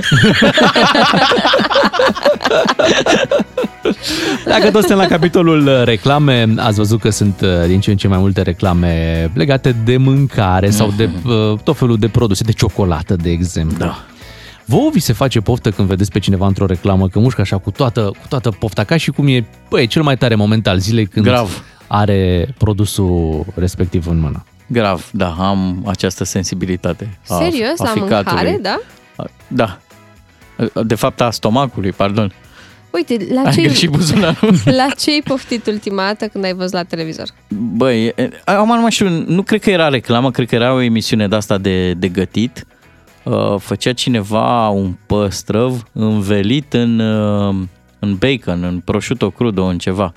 Dacă 4.44 4.62
tot 4.70 4.80
suntem 4.80 4.96
la 4.98 5.06
capitolul 5.06 5.66
uh, 5.66 5.82
reclame, 5.84 6.54
ați 6.56 6.76
văzut 6.76 7.00
că 7.00 7.10
sunt 7.10 7.40
uh, 7.40 7.48
din 7.66 7.80
ce 7.80 7.90
în 7.90 7.96
ce 7.96 8.08
mai 8.08 8.18
multe 8.18 8.42
reclame 8.42 9.30
legate 9.34 9.76
de 9.84 9.96
mâncare 9.96 10.70
sau 10.70 10.92
de 10.96 11.08
uh, 11.26 11.58
tot 11.64 11.76
felul 11.76 11.96
de 11.98 12.08
produse, 12.08 12.44
de 12.44 12.52
ciocolată, 12.52 13.16
de 13.16 13.30
exemplu. 13.30 13.76
Da. 13.84 13.98
Vouă 14.70 14.90
vi 14.92 14.98
se 15.00 15.12
face 15.12 15.40
poftă 15.40 15.70
când 15.70 15.88
vedeți 15.88 16.10
pe 16.10 16.18
cineva 16.18 16.46
într-o 16.46 16.66
reclamă 16.66 17.08
că 17.08 17.18
mușcă 17.18 17.40
așa 17.40 17.58
cu 17.58 17.70
toată, 17.70 18.02
cu 18.20 18.26
toată 18.28 18.50
pofta, 18.50 18.84
ca 18.84 18.96
și 18.96 19.10
cum 19.10 19.26
e, 19.26 19.46
băi, 19.68 19.86
cel 19.86 20.02
mai 20.02 20.16
tare 20.16 20.34
moment 20.34 20.66
al 20.66 20.78
zilei 20.78 21.06
când 21.06 21.24
Grav. 21.24 21.62
are 21.86 22.48
produsul 22.58 23.44
respectiv 23.54 24.06
în 24.06 24.18
mână. 24.18 24.44
Grav, 24.66 25.08
da, 25.12 25.34
am 25.38 25.82
această 25.86 26.24
sensibilitate. 26.24 27.18
a- 27.28 27.34
Serios, 27.38 27.78
a 27.80 27.82
la 27.84 27.88
ficatului. 27.90 28.42
mâncare, 28.42 28.58
da? 28.62 28.80
A- 29.16 29.30
Da. 29.48 29.78
De 30.82 30.94
fapt, 30.94 31.20
a 31.20 31.30
stomacului, 31.30 31.92
pardon. 31.92 32.32
Uite, 32.90 33.26
la 33.32 33.40
Ai 33.44 33.52
ce, 33.52 33.60
greșit 33.62 33.90
buzunarul. 33.90 34.54
la 34.80 34.86
ce 34.98 35.10
ai 35.10 35.22
poftit 35.24 35.66
ultima 35.66 36.02
dată 36.02 36.26
când 36.26 36.44
ai 36.44 36.54
văzut 36.54 36.72
la 36.72 36.82
televizor? 36.82 37.26
Băi, 37.48 38.04
e- 38.06 38.30
am 38.44 38.66
nu 38.66 38.80
mai 38.80 38.90
știu, 38.90 39.08
nu 39.08 39.42
cred 39.42 39.60
că 39.60 39.70
era 39.70 39.88
reclamă, 39.88 40.30
cred 40.30 40.48
că 40.48 40.54
era 40.54 40.72
o 40.74 40.80
emisiune 40.80 41.28
de 41.28 41.36
asta 41.36 41.58
de, 41.58 41.92
de 41.92 42.08
gătit. 42.08 42.66
Uh, 43.22 43.54
făcea 43.58 43.92
cineva 43.92 44.68
un 44.68 44.94
păstrăv 45.06 45.82
învelit 45.92 46.72
în, 46.72 46.98
uh, 46.98 47.54
în 47.98 48.16
bacon, 48.18 48.64
în 48.64 48.80
prosciutto 48.84 49.30
crudo, 49.30 49.64
în 49.64 49.78
ceva. 49.78 50.12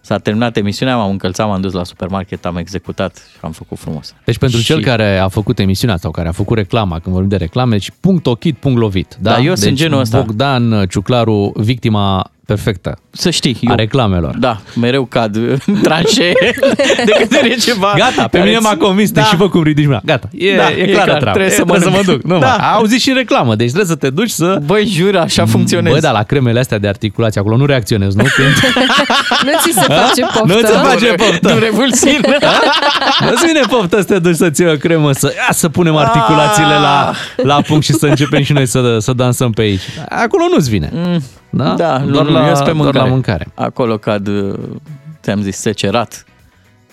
S-a 0.00 0.18
terminat 0.18 0.56
emisiunea, 0.56 0.96
m-am 0.96 1.10
încălțat, 1.10 1.46
m-am 1.46 1.60
dus 1.60 1.72
la 1.72 1.84
supermarket, 1.84 2.44
am 2.46 2.56
executat 2.56 3.16
și 3.32 3.38
am 3.40 3.52
făcut 3.52 3.78
frumos. 3.78 4.14
Deci 4.24 4.38
pentru 4.38 4.58
Și- 4.58 4.64
cel 4.64 4.82
care 4.82 5.18
a 5.18 5.28
făcut 5.28 5.58
emisiunea 5.58 5.96
sau 5.96 6.10
care 6.10 6.28
a 6.28 6.32
făcut 6.32 6.56
reclama, 6.56 6.98
când 6.98 7.14
vorbim 7.14 7.30
de 7.30 7.36
reclame, 7.36 7.70
deci 7.70 7.90
punct 8.00 8.26
ochit, 8.26 8.56
punct 8.56 8.78
lovit. 8.80 9.16
Da, 9.20 9.30
Da, 9.30 9.38
eu 9.40 9.52
deci 9.52 9.58
sunt 9.62 9.76
genul 9.76 10.00
ăsta. 10.00 10.20
Bogdan 10.20 10.86
Ciuclaru, 10.86 11.52
victima 11.56 12.30
perfectă 12.46 12.98
Să 13.10 13.30
știi, 13.30 13.56
a 13.64 13.70
eu, 13.70 13.76
reclamelor. 13.76 14.36
da, 14.38 14.60
mereu 14.80 15.04
cad 15.04 15.36
în 15.36 15.80
tranșee 15.82 16.32
de 17.04 17.12
câte 17.18 17.38
ori 17.42 17.50
e 17.50 17.54
ceva. 17.54 17.92
Gata, 17.96 18.22
pe 18.28 18.36
care 18.38 18.48
mine 18.48 18.58
m-a 18.60 18.70
ți- 18.70 18.76
convins, 18.76 19.10
da. 19.10 19.20
deci 19.20 19.30
și 19.30 19.36
vă 19.36 19.48
cum 19.48 19.62
ridici 19.62 19.86
mâna. 19.86 20.00
Gata, 20.04 20.28
e, 20.32 20.56
Da, 20.56 20.70
e, 20.70 20.82
e 20.82 20.86
clară 20.86 21.04
clar, 21.10 21.18
treaba. 21.20 21.30
trebuie 21.30 21.52
E, 21.52 21.54
să 21.56 21.64
mă 21.66 21.70
trebuie 21.76 21.92
să 22.02 22.10
mă 22.10 22.12
duc. 22.12 22.22
duc. 22.22 22.30
Nu, 22.32 22.38
Da. 22.38 22.46
da. 22.58 22.72
auzit 22.72 23.00
și 23.00 23.08
în 23.08 23.14
reclamă, 23.16 23.54
deci 23.54 23.66
trebuie 23.66 23.88
să 23.90 23.94
te 23.96 24.10
duci 24.10 24.30
să... 24.30 24.58
Băi, 24.64 24.86
jur, 24.86 25.16
așa 25.16 25.46
funcționez. 25.46 25.92
Bă, 25.92 25.98
da, 26.00 26.10
la 26.10 26.22
cremele 26.22 26.58
astea 26.60 26.78
de 26.78 26.88
articulație, 26.88 27.40
acolo 27.40 27.56
nu 27.56 27.66
reacționezi, 27.66 28.16
nu? 28.16 28.22
Când... 28.34 28.48
Nu 29.44 29.50
ți 29.62 29.72
se 29.78 29.80
face 29.80 30.20
poftă? 30.34 30.52
Nu 30.54 30.60
ți 30.66 30.66
se 30.66 30.78
face 30.78 31.06
poftă. 31.14 31.52
Nu 31.52 31.58
revulsin. 31.58 32.20
Nu-ți 33.30 33.46
vine 33.46 33.60
poftă 33.68 33.96
să 33.96 34.04
te 34.04 34.18
duci 34.18 34.34
să-ți 34.36 34.60
iei 34.62 34.70
o 34.70 34.76
cremă, 34.76 35.12
să, 35.12 35.32
ia, 35.36 35.52
să 35.52 35.68
punem 35.68 35.96
articulațiile 35.96 36.74
la, 36.74 37.12
la 37.36 37.60
punct 37.66 37.84
și 37.84 37.92
să 37.92 38.06
începem 38.06 38.42
și 38.42 38.52
noi 38.52 38.66
să, 38.66 38.96
să 39.00 39.12
dansăm 39.12 39.50
pe 39.50 39.60
aici. 39.62 39.80
Acolo 40.08 40.44
nu-ți 40.52 40.70
vine. 40.70 40.92
Da, 41.56 41.74
Da, 41.74 41.98
nu, 41.98 42.10
doar, 42.10 42.24
nu, 42.24 42.32
la, 42.32 42.48
eu 42.48 42.54
sunt 42.54 42.66
pe 42.66 42.72
doar 42.72 42.74
mâncare. 42.82 42.98
la 42.98 43.12
mâncare. 43.12 43.46
Acolo 43.54 43.98
cad, 43.98 44.26
uh, 44.26 44.58
ți-am 45.22 45.42
zis, 45.42 45.56
secerat. 45.56 46.24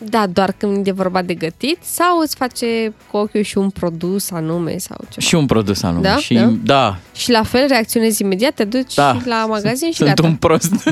Da, 0.03 0.27
doar 0.27 0.53
când 0.57 0.87
e 0.87 0.91
vorba 0.91 1.21
de 1.21 1.33
gătit 1.33 1.77
sau 1.81 2.19
îți 2.19 2.35
face 2.35 2.93
cu 3.11 3.17
ochiul 3.17 3.41
și 3.41 3.57
un 3.57 3.69
produs 3.69 4.31
anume 4.31 4.77
sau 4.77 4.97
ceva? 5.09 5.25
Și 5.27 5.35
un 5.35 5.45
produs 5.45 5.83
anume. 5.83 6.01
Da? 6.07 6.15
Și, 6.17 6.33
Da? 6.33 6.51
da. 6.63 6.95
Și 7.15 7.31
la 7.31 7.43
fel 7.43 7.65
reacționezi 7.67 8.21
imediat, 8.21 8.53
te 8.53 8.63
duci 8.63 8.93
Da. 8.93 9.17
la 9.25 9.45
magazin 9.45 9.87
și 9.89 9.95
Sunt 9.95 10.07
gata. 10.07 10.27
un 10.27 10.35
prost. 10.35 10.71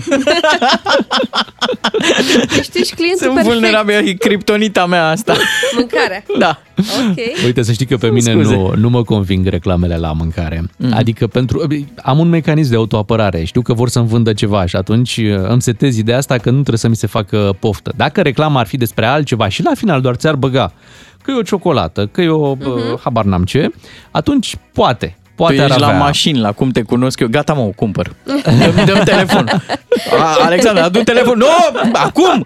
Ești, 2.59 2.79
ești 2.79 2.95
clientul 2.95 3.21
Sunt 3.25 3.33
perfect. 3.33 3.53
vulnerabil, 3.53 3.95
e 4.07 4.13
criptonita 4.13 4.85
mea 4.85 5.07
asta. 5.09 5.33
Mâncarea. 5.75 6.23
Da. 6.39 6.61
Ok. 7.09 7.45
Uite, 7.45 7.61
să 7.61 7.71
știi 7.71 7.85
că 7.85 7.97
pe 7.97 8.09
mine 8.09 8.31
Scuze. 8.31 8.55
nu, 8.55 8.73
nu 8.75 8.89
mă 8.89 9.03
conving 9.03 9.47
reclamele 9.47 9.97
la 9.97 10.11
mâncare. 10.11 10.63
Mhm. 10.77 10.93
Adică 10.93 11.27
pentru 11.27 11.67
am 12.03 12.19
un 12.19 12.29
mecanism 12.29 12.69
de 12.69 12.75
autoapărare. 12.75 13.43
Știu 13.43 13.61
că 13.61 13.73
vor 13.73 13.89
să-mi 13.89 14.07
vândă 14.07 14.33
ceva 14.33 14.65
și 14.65 14.75
atunci 14.75 15.17
uh, 15.17 15.47
îmi 15.47 15.61
setez 15.61 15.97
ideea 15.97 16.17
asta 16.17 16.37
că 16.37 16.49
nu 16.49 16.55
trebuie 16.55 16.77
să 16.77 16.87
mi 16.87 16.95
se 16.95 17.07
facă 17.07 17.55
poftă. 17.59 17.93
Dacă 17.95 18.21
reclama 18.21 18.59
ar 18.59 18.67
fi 18.67 18.77
despre 18.77 19.05
altceva 19.05 19.47
și 19.47 19.63
la 19.63 19.71
final 19.75 20.01
doar 20.01 20.15
ți-ar 20.15 20.35
băga 20.35 20.73
că 21.23 21.31
e 21.31 21.39
o 21.39 21.41
ciocolată, 21.41 22.05
că 22.05 22.21
e 22.21 22.29
o, 22.29 22.49
uh, 22.49 22.99
habar 23.03 23.25
n-am 23.25 23.43
ce, 23.43 23.69
atunci 24.11 24.57
poate. 24.73 25.18
Poate 25.39 25.55
tu 25.55 25.61
ar 25.63 25.69
ești 25.69 25.83
avea. 25.83 25.97
la 25.97 26.03
mașini, 26.03 26.39
la 26.39 26.51
cum 26.51 26.69
te 26.69 26.81
cunosc 26.81 27.19
eu. 27.19 27.27
Gata, 27.27 27.53
mă, 27.53 27.61
o 27.61 27.69
cumpăr. 27.75 28.13
Dă-mi, 28.25 28.85
dă 28.85 29.01
telefon. 29.05 29.49
A, 30.19 30.37
Alexandru, 30.45 30.83
adu 30.83 30.99
telefon. 31.03 31.37
Nu, 31.37 31.45
acum! 31.93 32.45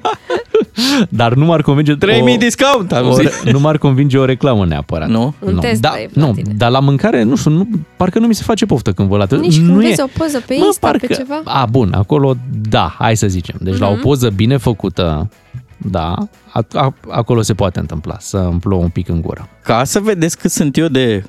Dar 1.09 1.33
nu 1.33 1.45
m-ar 1.45 1.61
convinge 1.61 1.93
3000 1.95 2.33
o- 2.33 2.37
discount, 2.37 2.91
o, 2.91 2.95
auzi? 2.95 3.27
nu 3.51 3.59
m-ar 3.59 3.77
convinge 3.77 4.17
o 4.17 4.25
reclamă 4.25 4.65
neapărat. 4.65 5.07
Nu? 5.09 5.33
Un 5.39 5.53
nu. 5.53 5.59
test 5.59 5.81
da, 5.81 5.89
drive 5.93 6.09
la 6.13 6.25
nu, 6.25 6.33
tine. 6.33 6.53
dar 6.57 6.69
la 6.71 6.79
mâncare, 6.79 7.23
nu 7.23 7.35
știu, 7.35 7.51
nu, 7.51 7.67
parcă 7.97 8.19
nu 8.19 8.27
mi 8.27 8.35
se 8.35 8.43
face 8.45 8.65
poftă 8.65 8.91
când 8.91 9.09
văd 9.09 9.19
la 9.29 9.37
Nici 9.37 9.57
nu 9.57 9.71
când 9.73 9.83
e- 9.83 9.87
vezi 9.87 10.01
o 10.01 10.05
poză 10.17 10.41
pe 10.47 10.55
Mă, 10.59 10.63
Insta, 10.65 10.89
pe 10.91 10.97
parcă- 10.97 11.13
ceva? 11.13 11.41
A, 11.43 11.65
bun, 11.65 11.93
acolo, 11.93 12.35
da, 12.69 12.95
hai 12.99 13.17
să 13.17 13.27
zicem. 13.27 13.55
Deci 13.59 13.77
la 13.77 13.87
o 13.87 13.91
Mhm. 13.91 14.01
poză 14.01 14.29
bine 14.29 14.57
făcută, 14.57 15.29
da, 15.77 16.15
a, 16.51 16.65
a, 16.73 16.93
acolo 17.09 17.41
se 17.41 17.53
poate 17.53 17.79
întâmpla, 17.79 18.15
să 18.19 18.37
îmi 18.37 18.59
plouă 18.59 18.81
un 18.81 18.89
pic 18.89 19.07
în 19.09 19.21
gură. 19.21 19.49
Ca 19.63 19.83
să 19.83 19.99
vedeți 19.99 20.37
cât 20.37 20.51
sunt 20.51 20.77
eu 20.77 20.87
de, 20.87 21.23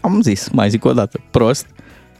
am 0.00 0.20
zis, 0.22 0.48
mai 0.52 0.70
zic 0.70 0.84
o 0.84 0.92
dată, 0.92 1.20
prost, 1.30 1.66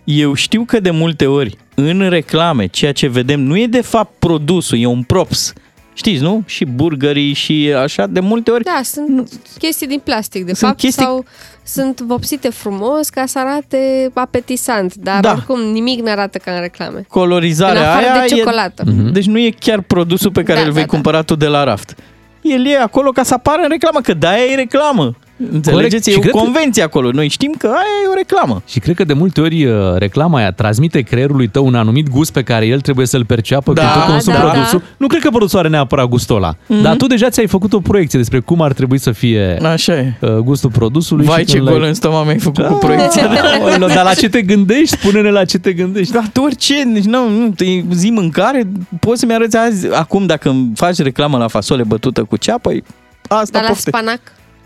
eu 0.05 0.35
știu 0.35 0.65
că 0.65 0.81
de 0.81 0.91
multe 0.91 1.27
ori 1.27 1.57
în 1.75 2.09
reclame 2.09 2.67
ceea 2.67 2.93
ce 2.93 3.07
vedem 3.09 3.41
nu 3.41 3.57
e 3.59 3.67
de 3.67 3.81
fapt 3.81 4.13
produsul, 4.19 4.79
e 4.79 4.87
un 4.87 5.03
props. 5.03 5.53
Știți, 5.95 6.23
nu? 6.23 6.43
Și 6.47 6.65
burgerii 6.65 7.33
și 7.33 7.73
așa, 7.83 8.07
de 8.07 8.21
multe 8.21 8.51
ori 8.51 8.65
Da, 8.65 8.81
sunt 8.85 9.31
chestii 9.59 9.87
din 9.87 10.01
plastic, 10.05 10.45
de 10.45 10.55
Sunt 10.55 10.69
fapt, 10.71 10.81
chestii- 10.81 11.03
sau 11.03 11.25
sunt 11.65 12.01
vopsite 12.01 12.51
frumos 12.51 13.09
ca 13.09 13.27
să 13.27 13.39
arate 13.39 14.11
apetisant, 14.15 14.95
dar 14.95 15.21
Da. 15.21 15.31
oricum 15.33 15.61
nimic 15.61 16.01
nu 16.01 16.11
arată 16.11 16.39
ca 16.39 16.53
în 16.53 16.61
reclame. 16.61 17.05
colorizarea 17.09 17.81
În 17.81 17.87
afară 17.89 18.07
aia 18.07 18.27
de 18.27 18.35
ciocolată. 18.35 18.85
E, 18.87 19.11
deci 19.11 19.27
nu 19.27 19.39
e 19.39 19.51
chiar 19.59 19.81
produsul 19.81 20.31
pe 20.31 20.43
care 20.43 20.61
Da, 20.61 20.67
îl 20.67 20.73
vei 20.73 20.83
da, 20.83 20.87
da. 20.89 20.93
cumpăra 20.93 21.23
tu 21.23 21.35
de 21.35 21.47
la 21.47 21.65
raft. 21.65 21.95
El 22.43 22.67
e 22.67 22.79
acolo 22.79 23.11
ca 23.11 23.23
să 23.23 23.35
apară 23.35 23.63
în 23.63 23.69
reclamă, 23.69 24.01
că 24.01 24.15
de-aia 24.15 24.45
e 24.45 24.55
reclamă. 24.55 25.17
Înțelegeți? 25.53 26.09
Și 26.11 26.15
E 26.15 26.19
o 26.19 26.21
cred 26.21 26.33
că- 26.33 26.39
convenție 26.39 26.83
acolo. 26.83 27.11
Noi 27.11 27.29
știm 27.29 27.55
că 27.59 27.67
aia 27.67 27.97
e 28.05 28.09
o 28.11 28.15
reclamă. 28.15 28.63
Și 28.67 28.79
cred 28.79 28.97
că 28.97 29.05
de 29.05 29.13
multe 29.13 29.41
ori 29.41 29.65
uh, 29.65 29.73
reclama 29.97 30.39
aia 30.39 30.53
transmite 30.53 31.01
creierului 31.01 31.49
tău 31.49 31.67
un 31.67 31.75
anumit 31.75 32.09
gust 32.09 32.33
pe 32.33 32.43
care 32.43 32.67
el 32.67 32.81
trebuie 32.81 33.07
să-l 33.07 33.25
perceapă 33.25 33.73
Da, 33.73 33.91
când 33.93 34.05
tu 34.05 34.11
consumi 34.11 34.37
da, 34.37 34.43
produsul. 34.43 34.79
da. 34.79 34.85
Nu 34.97 35.07
cred 35.07 35.23
că 35.23 35.29
produsul 35.31 35.59
are 35.59 35.69
neapărat 35.69 36.07
gustul 36.07 36.37
ăla, 36.37 36.55
Mhm. 36.67 36.83
dar 36.83 36.97
tu 36.97 37.07
deja 37.07 37.29
ți-ai 37.31 37.47
făcut 37.47 37.73
o 37.73 37.81
proiecție 37.81 38.19
despre 38.19 38.41
cum 38.41 38.61
ar 38.63 38.73
trebui 38.73 38.99
să 38.99 39.11
fie 39.13 39.59
Așa 39.63 39.93
e. 39.97 40.15
uh, 40.21 40.31
gustul 40.37 40.71
produsului. 40.71 41.25
Vai 41.27 41.39
și 41.41 41.45
ce 41.45 41.57
când 41.57 41.69
gol 41.69 41.79
l-ai- 41.79 41.89
în 41.89 41.95
stomac 41.95 42.25
mi-ai 42.25 42.39
făcut 42.39 42.67
cu 42.67 42.75
proiecția. 42.75 43.31
Aoleu, 43.61 43.89
dar 43.89 44.05
la 44.05 44.15
ce 44.15 44.29
te 44.29 44.43
gândești? 44.43 44.97
Spune-ne 44.97 45.31
la 45.31 45.45
ce 45.45 45.59
te 45.59 45.73
gândești. 45.73 46.13
Da, 46.13 46.23
tu 46.33 46.41
orice, 46.43 46.75
deci 46.93 47.05
nu, 47.05 47.29
nu, 47.29 47.49
te 47.57 47.65
zi 47.93 48.11
mâncare, 48.11 48.63
poți 49.01 49.21
să-mi 49.21 49.33
arăți 49.35 49.57
azi, 49.57 49.95
acum 49.95 50.27
dacă 50.27 50.49
îmi 50.49 50.71
faci 50.75 50.97
reclamă 50.99 51.39
la 51.39 51.49
fasole 51.49 51.83
bătută 51.83 52.23
cu 52.25 52.37
ceapă, 52.37 52.73
e- 52.73 52.83
asta 53.29 53.49
Dar 53.53 53.63
la 53.63 53.69
pofte. 53.69 53.91
spanac, 53.91 54.21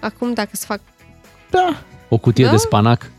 acum 0.04 0.32
dacă 0.32 0.48
se 0.52 0.64
fac... 0.68 0.80
Da. 1.50 1.74
O 2.08 2.16
cutie 2.18 2.44
Da? 2.44 2.50
de 2.50 2.56
spanac. 2.56 3.06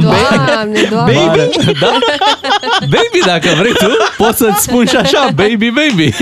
Doamne, 0.00 0.80
doamne. 0.90 1.12
Mare. 1.14 1.48
Da? 1.80 1.98
Baby, 2.80 3.18
dacă 3.26 3.48
vrei 3.58 3.72
tu, 3.72 3.86
poți 4.16 4.36
să-ți 4.38 4.62
spun 4.62 4.86
și 4.86 4.96
așa, 4.96 5.28
baby, 5.34 5.70
baby. 5.70 6.14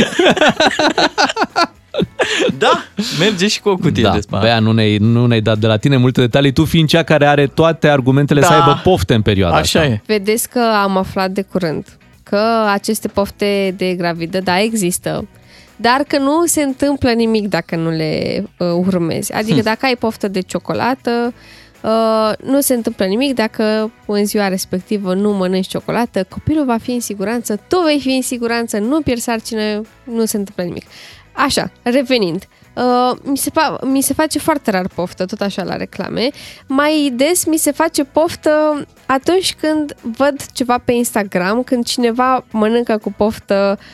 Da, 2.59 2.83
merge 3.19 3.49
și 3.49 3.61
cu 3.61 3.69
o 3.69 3.77
cutie 3.77 4.03
da, 4.03 4.11
de 4.11 4.21
spanac. 4.21 4.45
Bea, 4.45 4.59
nu 4.59 4.73
ne-ai, 4.73 4.97
nu 4.97 5.27
ne-ai 5.27 5.41
dat 5.41 5.59
de 5.59 5.67
la 5.67 5.77
tine 5.77 5.97
multe 5.97 6.21
detalii, 6.21 6.53
tu 6.53 6.65
fiind 6.65 6.89
cea 6.89 7.03
care 7.03 7.27
are 7.27 7.47
toate 7.47 7.89
argumentele 7.89 8.41
Da. 8.41 8.47
să 8.47 8.53
aibă 8.53 8.81
pofte 8.83 9.15
în 9.15 9.23
perioada 9.23 9.57
Așa 9.57 9.81
asta. 9.81 9.93
e. 9.93 10.01
Vedeți 10.07 10.49
că 10.49 10.61
am 10.83 10.97
aflat 10.97 11.31
de 11.31 11.43
curând 11.43 11.87
că 12.23 12.41
aceste 12.73 13.09
pofte 13.09 13.75
de 13.77 13.95
gravidă, 13.95 14.41
da, 14.41 14.61
există, 14.61 15.29
dar 15.77 16.03
că 16.03 16.19
nu 16.19 16.47
se 16.47 16.63
întâmplă 16.63 17.11
nimic 17.11 17.49
dacă 17.49 17.77
nu 17.77 17.91
le 17.91 18.45
uh, 18.59 18.67
urmezi. 18.87 19.33
Adică 19.33 19.59
Hm. 19.59 19.65
dacă 19.65 19.87
ai 19.87 19.97
poftă 19.97 20.29
de 20.29 20.41
ciocolată, 20.41 21.33
Uh, 21.83 22.33
nu 22.45 22.61
se 22.61 22.75
întâmplă 22.75 23.05
nimic 23.05 23.35
dacă 23.35 23.93
în 24.07 24.25
ziua 24.25 24.49
respectivă 24.49 25.15
nu 25.15 25.33
mănânci 25.33 25.67
ciocolată, 25.67 26.25
copilul 26.25 26.65
va 26.65 26.77
fi 26.77 26.91
în 26.91 27.01
siguranță, 27.01 27.61
tu 27.69 27.81
vei 27.85 28.01
fi 28.01 28.09
în 28.09 28.23
siguranță, 28.23 28.79
nu 28.79 29.01
pierzi 29.01 29.23
sarcină, 29.23 29.83
nu 30.05 30.25
se 30.25 30.37
întâmplă 30.37 30.65
nimic. 30.65 30.85
Așa, 31.33 31.71
revenind. 31.83 32.47
Uh, 32.77 33.19
mi, 33.23 33.37
se 33.37 33.51
fa- 33.51 33.81
mi 33.83 34.01
se 34.01 34.15
face 34.15 34.39
foarte 34.39 34.71
rar 34.71 34.89
poftă, 34.95 35.25
tot 35.25 35.41
așa 35.41 35.63
la 35.63 35.77
reclame. 35.77 36.29
Mai 36.67 37.13
des 37.15 37.45
mi 37.45 37.57
se 37.57 37.71
face 37.71 38.05
poftă 38.05 38.87
atunci 39.07 39.55
când 39.55 39.97
văd 40.17 40.47
ceva 40.53 40.79
pe 40.79 40.93
Instagram, 40.93 41.63
când 41.63 41.85
cineva 41.85 42.45
mănâncă 42.51 42.99
cu 42.99 43.13
poftă 43.17 43.79
uh, 43.81 43.85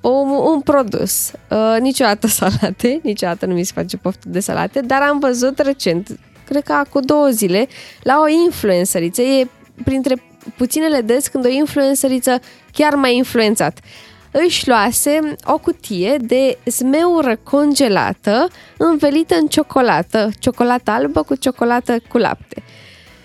un, 0.00 0.28
un 0.28 0.60
produs. 0.60 1.32
Uh, 1.50 1.76
niciodată 1.80 2.26
salate, 2.26 3.00
niciodată 3.02 3.46
nu 3.46 3.54
mi 3.54 3.64
se 3.64 3.72
face 3.74 3.96
poftă 3.96 4.28
de 4.28 4.40
salate, 4.40 4.80
dar 4.80 5.02
am 5.02 5.18
văzut 5.18 5.58
recent, 5.58 6.18
cred 6.44 6.62
că 6.62 6.82
cu 6.90 7.00
două 7.00 7.28
zile, 7.28 7.68
la 8.02 8.20
o 8.20 8.28
influenceriță. 8.44 9.22
E 9.22 9.48
printre 9.84 10.22
puținele 10.56 11.00
des 11.00 11.28
când 11.28 11.44
o 11.44 11.48
influenceriță 11.48 12.40
chiar 12.72 12.94
m-a 12.94 13.08
influențat 13.08 13.78
își 14.30 14.68
luase 14.68 15.34
o 15.44 15.58
cutie 15.58 16.16
de 16.20 16.58
zmeură 16.64 17.36
congelată 17.36 18.48
învelită 18.76 19.34
în 19.34 19.46
ciocolată, 19.46 20.28
ciocolată 20.38 20.90
albă 20.90 21.22
cu 21.22 21.34
ciocolată 21.34 21.96
cu 22.08 22.18
lapte. 22.18 22.62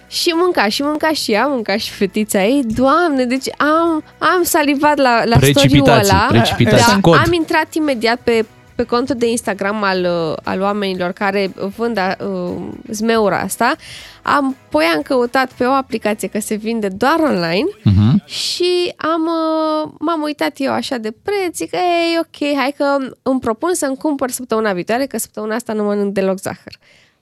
Și 0.07 0.29
mânca, 0.29 0.67
și 0.67 0.81
mânca 0.81 1.11
și 1.11 1.31
ea, 1.31 1.45
mânca 1.47 1.77
și 1.77 1.91
fetița 1.91 2.43
ei. 2.43 2.63
Doamne, 2.63 3.25
deci 3.25 3.47
am, 3.57 4.03
am 4.17 4.43
salivat 4.43 4.97
la, 4.97 5.23
la 5.25 5.37
story-ul 5.51 5.87
ăla. 5.89 6.25
Precipitații, 6.29 6.93
Da, 6.93 6.99
cod. 7.01 7.15
am 7.25 7.33
intrat 7.33 7.73
imediat 7.73 8.19
pe, 8.23 8.45
pe 8.75 8.83
contul 8.83 9.15
de 9.15 9.29
Instagram 9.29 9.83
al, 9.83 9.99
uh, 10.31 10.37
al 10.43 10.61
oamenilor 10.61 11.11
care 11.11 11.51
vând 11.77 11.97
uh, 12.19 12.55
zmeura 12.89 13.39
asta. 13.39 13.75
Am, 14.21 14.55
apoi 14.65 14.83
am 14.95 15.01
căutat 15.01 15.51
pe 15.51 15.65
o 15.65 15.71
aplicație 15.71 16.27
că 16.27 16.39
se 16.39 16.55
vinde 16.55 16.87
doar 16.87 17.19
online 17.19 17.67
Mhm. 17.83 18.25
și 18.25 18.93
am, 18.97 19.21
uh, 19.21 19.91
m-am 19.99 20.21
uitat 20.21 20.51
eu 20.57 20.71
așa 20.71 20.97
de 20.97 21.13
preț, 21.23 21.55
zic, 21.55 21.71
ei, 21.73 22.19
ok, 22.19 22.57
hai 22.57 22.73
că 22.77 22.97
îmi 23.21 23.39
propun 23.39 23.73
să-mi 23.73 23.97
cumpăr 23.97 24.29
săptămâna 24.31 24.73
viitoare, 24.73 25.05
că 25.05 25.17
săptămâna 25.17 25.55
asta 25.55 25.73
nu 25.73 25.83
mănânc 25.83 26.13
deloc 26.13 26.39
zahăr. 26.39 26.73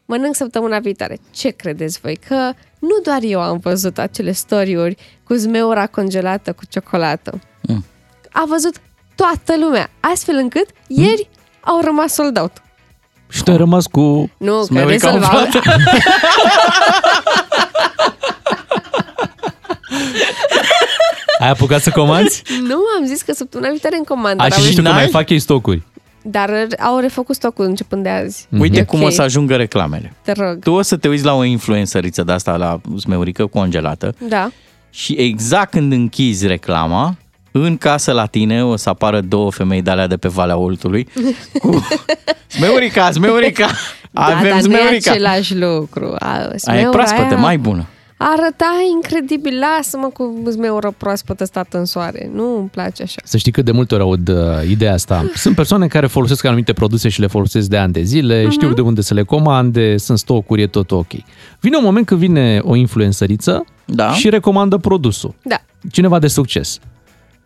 Mănânc 0.05 0.35
săptămâna 0.35 0.79
viitoare. 0.79 1.19
Ce 1.31 1.49
credeți 1.49 1.99
voi? 2.01 2.19
Că 2.27 2.51
nu 2.83 2.99
doar 3.03 3.19
eu 3.21 3.41
am 3.41 3.57
văzut 3.57 3.97
acele 3.97 4.31
story-uri 4.31 4.95
cu 5.23 5.33
zmeura 5.33 5.87
congelată 5.87 6.53
cu 6.53 6.61
ciocolată. 6.69 7.39
Mm. 7.61 7.85
A 8.31 8.45
văzut 8.47 8.75
toată 9.15 9.57
lumea, 9.59 9.89
astfel 9.99 10.35
încât 10.35 10.65
ieri 10.87 11.29
au 11.61 11.81
rămas 11.83 12.13
sold 12.13 12.37
out. 12.39 12.51
Și 13.29 13.43
tu 13.43 13.51
ai 13.51 13.57
rămas 13.57 13.85
cu... 13.85 14.31
Nu, 14.37 14.57
că 14.57 14.63
Smeurica 14.63 15.11
rezolvau. 15.11 15.41
umflată. 15.41 15.61
Ai 21.39 21.49
apucat 21.49 21.81
să 21.81 21.89
comanzi? 21.89 22.43
Nu, 22.61 22.79
am 22.99 23.05
zis 23.05 23.21
că 23.21 23.33
săptămâna 23.33 23.69
viitoare 23.69 23.95
în 23.95 24.03
comandă. 24.03 24.43
Ai 24.43 24.51
și 24.51 24.71
știu 24.71 24.83
că 24.83 24.89
mai 24.89 25.07
fac 25.07 25.29
ei 25.29 25.39
stocuri. 25.39 25.81
Dar 26.25 26.67
au 26.79 26.99
refăcut 26.99 27.35
stocul 27.35 27.65
începând 27.65 28.03
de 28.03 28.09
azi. 28.09 28.47
Uite 28.59 28.79
E 28.79 28.83
cum 28.83 28.99
ok. 28.99 29.05
o 29.07 29.09
să 29.09 29.21
ajungă 29.21 29.55
reclamele. 29.55 30.13
Te 30.21 30.31
rog. 30.31 30.59
Tu 30.63 30.71
o 30.71 30.81
să 30.81 30.97
te 30.97 31.07
uiți 31.07 31.23
la 31.25 31.33
o 31.33 31.43
influențăriță 31.43 32.23
de 32.23 32.31
asta, 32.31 32.55
la 32.55 32.79
smeurică 32.99 33.45
congelată 33.45 34.15
Da. 34.29 34.49
și 34.89 35.13
exact 35.13 35.71
când 35.71 35.91
închizi 35.91 36.47
reclama, 36.47 37.15
în 37.51 37.77
casă 37.77 38.11
la 38.11 38.25
tine 38.25 38.63
o 38.65 38.75
să 38.75 38.89
apară 38.89 39.21
două 39.21 39.51
femei 39.51 39.81
de 39.81 39.89
alea 39.89 40.07
de 40.07 40.17
pe 40.17 40.27
Valea 40.27 40.57
Oltului 40.57 41.07
cu 41.59 41.85
smeurica, 42.47 43.11
smeurica, 43.11 43.67
avem 44.13 44.41
da, 44.43 44.49
dar 44.49 44.59
smeurica. 44.61 44.89
nu 44.89 44.93
e 44.93 44.97
același 44.97 45.57
lucru. 45.57 46.15
A, 46.19 46.27
Aia 46.31 46.49
e 46.53 46.57
smeura 46.57 46.89
proaspătă, 46.89 47.23
aia 47.33 47.37
mai 47.37 47.57
bună. 47.57 47.85
Arăta 48.31 48.71
incredibil. 48.95 49.59
Lasă-mă 49.59 50.07
cu 50.07 50.41
zmeură 50.49 50.93
proaspătă 50.97 51.45
stată 51.45 51.77
în 51.77 51.85
soare. 51.85 52.29
Nu 52.33 52.57
îmi 52.57 52.67
place 52.67 53.03
așa. 53.03 53.21
Să 53.23 53.37
știi 53.37 53.51
că 53.51 53.61
de 53.61 53.71
multe 53.71 53.93
ori 53.93 54.03
aud 54.03 54.27
uh, 54.29 54.35
ideea 54.69 54.93
asta. 54.93 55.25
Sunt 55.35 55.55
persoane 55.55 55.87
care 55.87 56.07
folosesc 56.07 56.45
anumite 56.45 56.73
produse 56.73 57.09
și 57.09 57.19
le 57.19 57.27
folosesc 57.27 57.67
de 57.69 57.77
ani 57.77 57.93
de 57.93 58.01
zile, 58.03 58.41
Mhm. 58.41 58.51
știu 58.51 58.73
de 58.73 58.81
unde 58.81 59.01
să 59.01 59.13
le 59.13 59.23
comande, 59.23 59.97
sunt 59.97 60.17
stocuri, 60.17 60.61
e 60.61 60.67
tot 60.67 60.91
ok. 60.91 61.11
Vine 61.59 61.77
un 61.77 61.83
moment 61.83 62.05
când 62.05 62.19
vine 62.19 62.59
o 62.63 62.75
influențăriță 62.75 63.65
da. 63.85 64.11
și 64.11 64.29
recomandă 64.29 64.77
produsul. 64.77 65.35
Da. 65.43 65.61
Cineva 65.91 66.19
de 66.19 66.27
succes. 66.27 66.79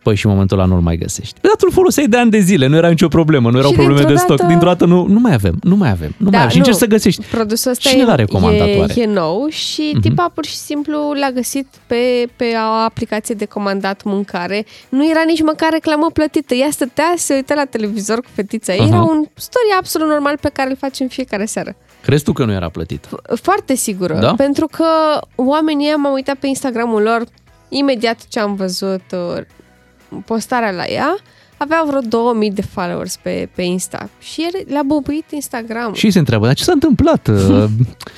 Păi 0.08 0.16
și 0.16 0.26
în 0.26 0.32
momentul 0.32 0.58
ăla 0.58 0.66
nu-l 0.68 0.80
mai 0.80 0.96
găsești. 0.96 1.32
Păi, 1.40 1.50
dar 1.50 1.58
tu 1.58 1.64
îl 1.68 1.72
foloseai 1.72 2.06
de 2.06 2.16
ani 2.16 2.30
de 2.30 2.38
zile, 2.38 2.66
nu 2.66 2.76
era 2.76 2.88
nicio 2.88 3.08
problemă, 3.08 3.50
nu 3.50 3.58
erau 3.58 3.70
Și 3.70 3.76
probleme 3.76 4.00
de 4.00 4.06
dintr-o 4.06 4.24
stoc. 4.24 4.36
dată- 4.36 4.48
Dintr-o 4.50 4.68
dată 4.68 4.84
nu, 4.84 5.06
nu 5.06 5.18
mai 5.20 5.32
avem, 5.32 5.58
nu 5.62 5.76
mai 5.76 5.90
avem, 5.90 6.14
nu 6.16 6.28
mai 6.30 6.38
avem. 6.38 6.50
Și 6.50 6.56
încerci 6.58 6.76
să 6.76 6.86
găsești. 6.86 7.24
Produsul 7.30 7.70
ăsta 7.70 7.88
Cine 7.88 8.02
e, 8.02 8.04
l-a 8.04 8.14
recomandat 8.14 8.68
e, 8.68 8.76
oare? 8.78 8.94
e 9.00 9.06
nou 9.06 9.46
și 9.48 9.90
Mhm. 9.92 10.00
tipa 10.00 10.30
pur 10.34 10.44
și 10.44 10.54
simplu 10.56 11.12
l-a 11.20 11.30
găsit 11.30 11.66
pe, 11.86 12.28
pe 12.36 12.44
o 12.70 12.72
aplicație 12.84 13.34
de 13.34 13.44
comandat 13.44 14.02
mâncare. 14.02 14.66
Nu 14.88 15.08
era 15.10 15.22
nici 15.26 15.42
măcar 15.42 15.68
reclamă 15.72 16.06
plătită. 16.12 16.54
Ea 16.54 16.68
stătea, 16.70 17.12
se 17.16 17.34
uita 17.34 17.54
la 17.54 17.64
televizor 17.64 18.18
cu 18.20 18.28
fetița 18.34 18.72
ei. 18.72 18.78
Aha. 18.78 18.88
Era 18.88 19.00
un 19.02 19.24
story 19.34 19.74
absolut 19.78 20.08
normal 20.08 20.38
pe 20.40 20.50
care 20.52 20.70
îl 20.70 20.76
facem 20.76 21.06
fiecare 21.08 21.44
seară. 21.44 21.76
Crezi 22.02 22.24
tu 22.24 22.32
că 22.32 22.44
nu 22.44 22.52
era 22.52 22.68
plătit? 22.68 23.08
Foarte 23.42 23.74
sigură, 23.74 24.18
Da? 24.20 24.34
pentru 24.36 24.66
că 24.66 24.84
oamenii 25.34 25.86
ăia 25.86 25.96
m-au 25.96 26.12
uitat 26.12 26.34
pe 26.36 26.46
Instagramul 26.46 27.02
lor 27.02 27.24
imediat 27.68 28.18
ce 28.28 28.40
am 28.40 28.54
văzut 28.54 29.02
uh, 29.12 29.42
postarea 30.24 30.70
la 30.70 30.84
ea, 30.86 31.16
avea 31.56 31.84
vreo 31.86 32.00
2000 32.00 32.50
de 32.50 32.62
followers 32.62 33.16
pe, 33.16 33.48
pe 33.54 33.62
Insta 33.62 34.08
și 34.18 34.42
el 34.42 34.64
le-a 34.66 34.82
bubuit 34.82 35.24
Instagram. 35.30 35.94
Și 35.94 36.10
se 36.10 36.18
întreabă, 36.18 36.46
dar 36.46 36.54
ce 36.54 36.62
s-a 36.64 36.72
întâmplat? 36.72 37.28
Uh, 37.32 37.64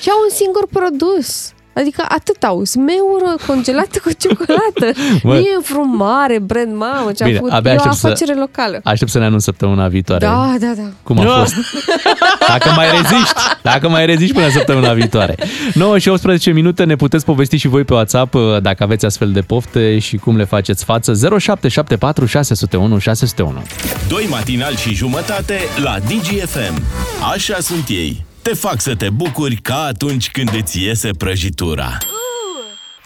Și 0.00 0.10
au 0.10 0.18
un 0.28 0.34
singur 0.34 0.66
produs. 0.70 1.52
Adică 1.72 2.04
atât 2.08 2.42
au, 2.42 2.64
smeură 2.64 3.36
congelată 3.46 3.98
cu 4.04 4.10
ciocolată. 4.18 4.98
Bă. 5.22 5.32
nu 5.34 5.38
e 5.38 5.58
vreun 5.68 5.96
mare 5.96 6.38
brand, 6.38 6.76
mamă, 6.76 7.12
ce 7.12 7.22
a 7.22 7.26
Bine, 7.26 7.38
făcut. 7.38 7.52
abia 7.52 7.72
e 7.72 7.74
o 7.74 7.78
aștept 7.78 7.96
să- 7.96 8.06
afacere 8.06 8.34
locală. 8.34 8.80
Aștept 8.84 9.10
să 9.10 9.18
ne 9.18 9.24
anunț 9.24 9.42
săptămâna 9.42 9.88
viitoare. 9.88 10.26
Da, 10.26 10.54
da, 10.60 10.72
da. 10.76 10.82
Cum 11.02 11.18
a 11.18 11.22
fost? 11.38 11.54
Dacă 12.48 12.72
mai 12.76 12.86
reziști, 12.90 13.34
dacă 13.62 13.88
mai 13.88 14.06
reziști 14.06 14.34
până 14.34 14.48
săptămâna 14.50 14.92
viitoare. 14.92 15.34
9 15.74 15.98
și 15.98 16.08
18 16.08 16.50
minute 16.50 16.84
ne 16.84 16.96
puteți 16.96 17.24
povesti 17.24 17.56
și 17.56 17.68
voi 17.68 17.84
pe 17.84 17.92
WhatsApp 17.94 18.34
uh, 18.34 18.42
dacă 18.62 18.82
aveți 18.82 19.04
astfel 19.06 19.30
de 19.32 19.40
pofte 19.40 19.98
și 19.98 20.16
cum 20.16 20.36
le 20.36 20.44
faceți 20.44 20.84
față. 20.84 21.12
0774 21.12 22.26
601 22.26 22.98
601. 22.98 23.62
Doi 24.08 24.26
matinali 24.30 24.76
și 24.76 24.94
jumătate 24.94 25.58
la 25.82 25.96
DGFM. 25.98 26.82
Așa 27.32 27.56
sunt 27.60 27.84
ei. 27.88 28.24
Te 28.42 28.54
fac 28.54 28.80
să 28.80 28.94
te 28.94 29.10
bucuri 29.10 29.56
ca 29.56 29.84
atunci 29.88 30.30
când 30.30 30.50
îți 30.62 30.82
iese 30.82 31.10
prăjitura. 31.18 31.98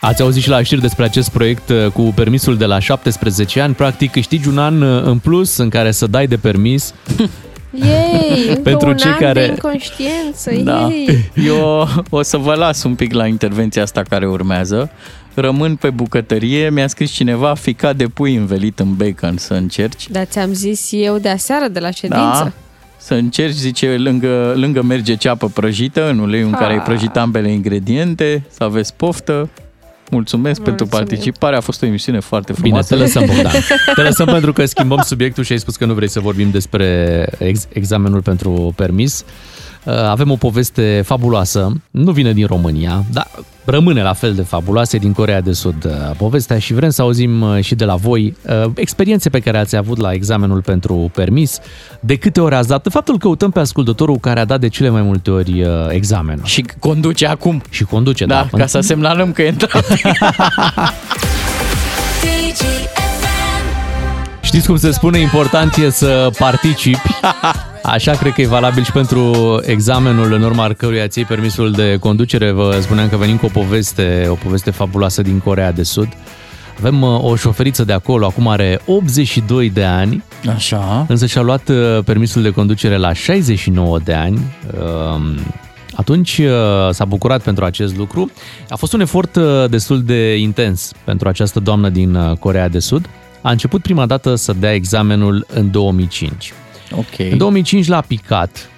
Ați 0.01 0.23
auzit 0.23 0.43
și 0.43 0.49
la 0.49 0.63
știri 0.63 0.81
despre 0.81 1.05
acest 1.05 1.31
proiect 1.31 1.69
uh, 1.69 1.87
cu 1.87 2.03
permisul 2.03 2.57
de 2.57 2.65
la 2.65 2.79
17 2.79 3.61
ani. 3.61 3.75
Practic 3.75 4.11
câștigi 4.11 4.49
un 4.49 4.59
an 4.59 4.83
uh, 4.83 5.03
în 5.05 5.19
plus 5.19 5.57
în 5.57 5.69
care 5.69 5.91
să 5.91 6.07
dai 6.07 6.27
de 6.27 6.37
permis. 6.37 6.95
Ei, 7.83 8.49
încă 8.49 8.61
Pentru 8.71 8.89
un 8.89 8.97
cei 8.97 9.11
an 9.11 9.19
care- 9.19 9.41
de 9.41 9.47
inconștiență. 9.47 10.51
Da. 10.65 10.89
Ei. 10.91 11.31
Eu 11.47 11.89
o 12.11 12.23
să 12.23 12.37
vă 12.37 12.55
las 12.55 12.83
un 12.83 12.95
pic 12.95 13.13
la 13.13 13.27
intervenția 13.27 13.83
asta 13.83 14.03
care 14.03 14.27
urmează. 14.27 14.91
Rămân 15.35 15.77
pe 15.77 15.91
bucătărie, 15.91 16.71
mi-a 16.71 16.87
scris 16.87 17.11
cineva 17.11 17.55
ficat 17.55 17.97
de 17.97 18.07
pui 18.07 18.35
învelit 18.35 18.79
în 18.79 18.95
bacon 18.97 19.37
să 19.37 19.55
încerci. 19.55 20.11
Dar 20.11 20.25
ți-am 20.25 20.53
zis 20.53 20.89
eu 20.91 21.19
de 21.19 21.29
aseară 21.29 21.69
de 21.69 21.79
la 21.81 21.91
ședință. 21.91 22.43
Da. 22.43 22.53
Să 23.05 23.15
încerci, 23.15 23.55
zice, 23.55 23.97
lângă, 23.99 24.53
lângă 24.57 24.83
merge 24.83 25.15
ceapă 25.15 25.49
prăjită, 25.49 26.09
în 26.11 26.19
uleiul 26.19 26.47
în 26.47 26.53
care 26.53 26.73
ai 26.73 26.79
Ah. 26.79 26.85
prăjit 26.85 27.17
ambele 27.17 27.51
ingrediente, 27.53 28.45
să 28.51 28.65
aveți 28.65 28.95
poftă. 28.95 29.49
Mulțumesc 30.11 30.61
pentru 30.61 30.87
participare, 30.87 31.57
a 31.57 31.61
fost 31.61 31.83
o 31.83 31.87
emisiune 31.87 32.21
foarte 32.21 32.53
Bine, 32.53 32.65
frumoasă. 32.67 32.95
te 32.95 33.01
lăsăm, 33.01 33.25
Bogdan. 33.27 33.53
Te 33.95 34.03
lăsăm 34.09 34.27
pentru 34.27 34.53
că 34.53 34.65
schimbăm 34.65 35.01
subiectul 35.05 35.45
și 35.45 35.53
ai 35.53 35.59
spus 35.59 35.77
că 35.77 35.85
nu 35.85 35.95
vrei 35.95 36.09
să 36.09 36.21
vorbim 36.21 36.51
despre 36.51 37.27
ex- 37.39 37.67
examenul 37.73 38.23
pentru 38.23 38.73
permis. 38.77 39.25
Uh, 39.85 39.93
Avem 39.93 40.31
o 40.31 40.37
poveste 40.37 41.03
fabuloasă, 41.05 41.73
nu 41.91 42.11
vine 42.11 42.33
din 42.33 42.47
România, 42.47 43.05
dar 43.13 43.29
rămâne 43.65 44.03
la 44.03 44.13
fel 44.13 44.35
de 44.35 44.43
fabuloasă, 44.43 44.97
e 44.97 44.99
din 44.99 45.13
Corea 45.13 45.41
de 45.41 45.53
Sud 45.53 45.85
uh, 45.85 45.93
povestea 46.17 46.59
și 46.59 46.75
vrem 46.75 46.91
să 46.91 47.03
auzim 47.03 47.41
uh, 47.43 47.63
și 47.63 47.75
de 47.75 47.85
la 47.85 47.95
voi 47.95 48.37
uh, 48.65 48.71
experiențe 48.75 49.29
pe 49.31 49.41
care 49.41 49.59
ați 49.59 49.77
avut 49.77 49.99
la 49.99 50.13
examenul 50.13 50.63
pentru 50.63 51.11
permis, 51.15 51.59
de 52.01 52.17
câte 52.17 52.41
ori 52.41 52.55
ați 52.55 52.69
dat, 52.69 52.83
de 52.83 52.89
faptul 52.89 53.19
căutăm 53.19 53.51
pe 53.51 53.61
ascultătorul 53.61 54.19
care 54.19 54.41
a 54.41 54.45
dat 54.45 54.61
de 54.61 54.69
cele 54.69 54.89
mai 54.89 55.03
multe 55.03 55.31
ori 55.31 55.63
uh, 55.63 55.69
examenul. 55.89 56.45
Și 56.45 56.65
conduce 56.79 57.27
acum. 57.27 57.63
Și 57.71 57.85
conduce, 57.85 58.25
Da, 58.25 58.47
da. 58.51 58.59
ca 58.59 58.67
să 58.67 58.81
semnalăm 58.81 59.33
că 59.33 59.43
e 59.43 59.49
intrat. 59.49 59.87
Știți 64.55 64.69
cum 64.69 64.79
se 64.79 64.91
spune, 64.91 65.19
important 65.19 65.77
e 65.77 65.91
să 65.91 66.31
participi. 66.39 67.09
Așa 67.83 68.13
cred 68.13 68.33
că 68.33 68.41
e 68.41 68.47
valabil 68.47 68.85
și 68.85 68.93
pentru 68.93 69.33
examenul 69.65 70.33
în 70.33 70.43
urma 70.43 70.73
căruia 70.73 71.09
ți 71.09 71.21
permisul 71.21 71.73
de 71.73 71.97
conducere. 72.01 72.51
Vă 72.51 72.79
spuneam 72.81 73.09
că 73.09 73.17
venim 73.17 73.37
cu 73.37 73.47
o 73.47 73.49
poveste, 73.49 74.27
o 74.31 74.35
poveste 74.35 74.71
fabuloasă 74.71 75.23
din 75.23 75.39
Corea 75.39 75.73
de 75.73 75.83
Sud. 75.83 76.09
Avem 76.79 77.03
uh, 77.03 77.25
o 77.25 77.37
șoferiță 77.37 77.85
de 77.85 77.93
acolo, 77.93 78.27
acum 78.27 78.49
are 78.49 78.81
82 78.87 79.71
de 79.71 79.85
ani. 79.85 80.25
Așa. 80.55 81.07
Însă 81.09 81.27
și-a 81.27 81.41
luat 81.41 81.69
uh, 81.69 81.99
permisul 82.05 82.43
de 82.43 82.51
conducere 82.51 82.97
la 82.97 83.13
69 83.13 83.99
de 83.99 84.13
ani. 84.13 84.39
Um, 84.81 85.39
Atunci 85.97 86.39
uh, 86.39 86.91
s-a 86.91 87.05
bucurat 87.05 87.43
pentru 87.43 87.65
acest 87.65 87.97
lucru. 87.97 88.31
A 88.69 88.77
fost 88.77 88.93
un 88.93 89.01
efort 89.01 89.37
uh, 89.37 89.71
destul 89.71 90.03
de 90.03 90.37
intens 90.37 90.93
pentru 91.05 91.29
această 91.29 91.61
doamnă 91.61 91.89
din 91.89 92.15
uh, 92.15 92.37
Corea 92.37 92.69
de 92.69 92.79
Sud. 92.79 93.09
A 93.45 93.51
început 93.51 93.83
prima 93.83 94.07
dată 94.07 94.35
să 94.35 94.53
dea 94.53 94.73
examenul 94.75 95.47
în 95.49 95.71
2005. 95.71 96.53
Ok. 96.91 97.31
În 97.31 97.39
2005 97.39 97.87
l-a 97.87 98.01
picat 98.01 98.69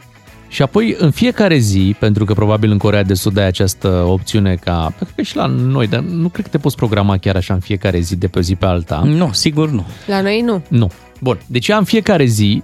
și 0.49 0.63
apoi 0.63 0.95
în 0.99 1.11
fiecare 1.11 1.57
zi, 1.59 1.97
pentru 1.99 2.25
că 2.25 2.35
probabil 2.35 2.71
în 2.71 2.79
Corea 2.79 3.03
de 3.03 3.15
Sud 3.15 3.37
ai 3.39 3.47
această 3.47 3.89
opțiune 3.89 4.55
ca, 4.55 4.93
cred 4.97 5.13
că 5.15 5.23
și 5.23 5.37
la 5.37 5.47
noi, 5.47 5.87
dar 5.87 6.01
nu 6.01 6.29
cred 6.29 6.45
că 6.45 6.51
te 6.51 6.59
poți 6.59 6.77
programa 6.77 7.17
chiar 7.17 7.37
așa 7.37 7.55
în 7.55 7.61
fiecare 7.61 7.99
zi 8.01 8.17
de 8.17 8.27
pe 8.29 8.39
o 8.39 8.43
zi 8.43 8.55
pe 8.55 8.67
alta. 8.67 9.03
Nu, 9.05 9.33
sigur 9.33 9.71
nu. 9.71 9.87
La 10.07 10.21
noi 10.21 10.41
nu. 10.41 10.63
Nu. 10.69 10.91
Bun. 11.21 11.39
Deci 11.47 11.69
ea 11.69 11.77
în 11.77 11.85
fiecare 11.85 12.25
zi, 12.25 12.63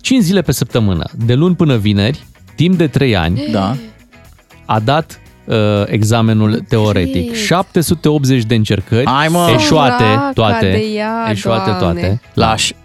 5 0.00 0.22
zile 0.22 0.42
pe 0.42 0.52
săptămână, 0.52 1.04
de 1.24 1.34
luni 1.34 1.54
până 1.54 1.76
vineri, 1.76 2.24
timp 2.54 2.76
de 2.76 2.86
3 2.86 3.16
ani, 3.16 3.48
Da. 3.50 3.76
a 4.64 4.80
dat 4.80 5.10
uh, 5.10 5.21
examenul 5.86 6.64
teoretic. 6.68 7.34
780 7.34 8.42
de 8.44 8.54
încercări, 8.54 9.06
Hai, 9.06 9.28
mă! 9.28 9.50
eșuate 9.54 10.02
Săraca 10.02 10.30
toate. 10.34 10.70
de 10.70 10.78
ea, 10.94 11.26
eșuate 11.30 11.70
Doamne. 11.78 12.00
toate. 12.00 12.20
La 12.34 12.54
ș- 12.56 12.76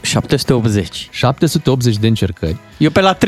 780. 0.00 1.08
780 1.10 1.96
de 1.96 2.06
încercări. 2.06 2.56
Eu 2.78 2.90
pe 2.90 3.00
la 3.00 3.14
354-355 3.14 3.18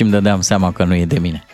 îmi 0.00 0.10
dădeam 0.10 0.40
seama 0.40 0.72
că 0.72 0.84
nu 0.84 0.94
e 0.94 1.04
de 1.04 1.18
mine. 1.18 1.44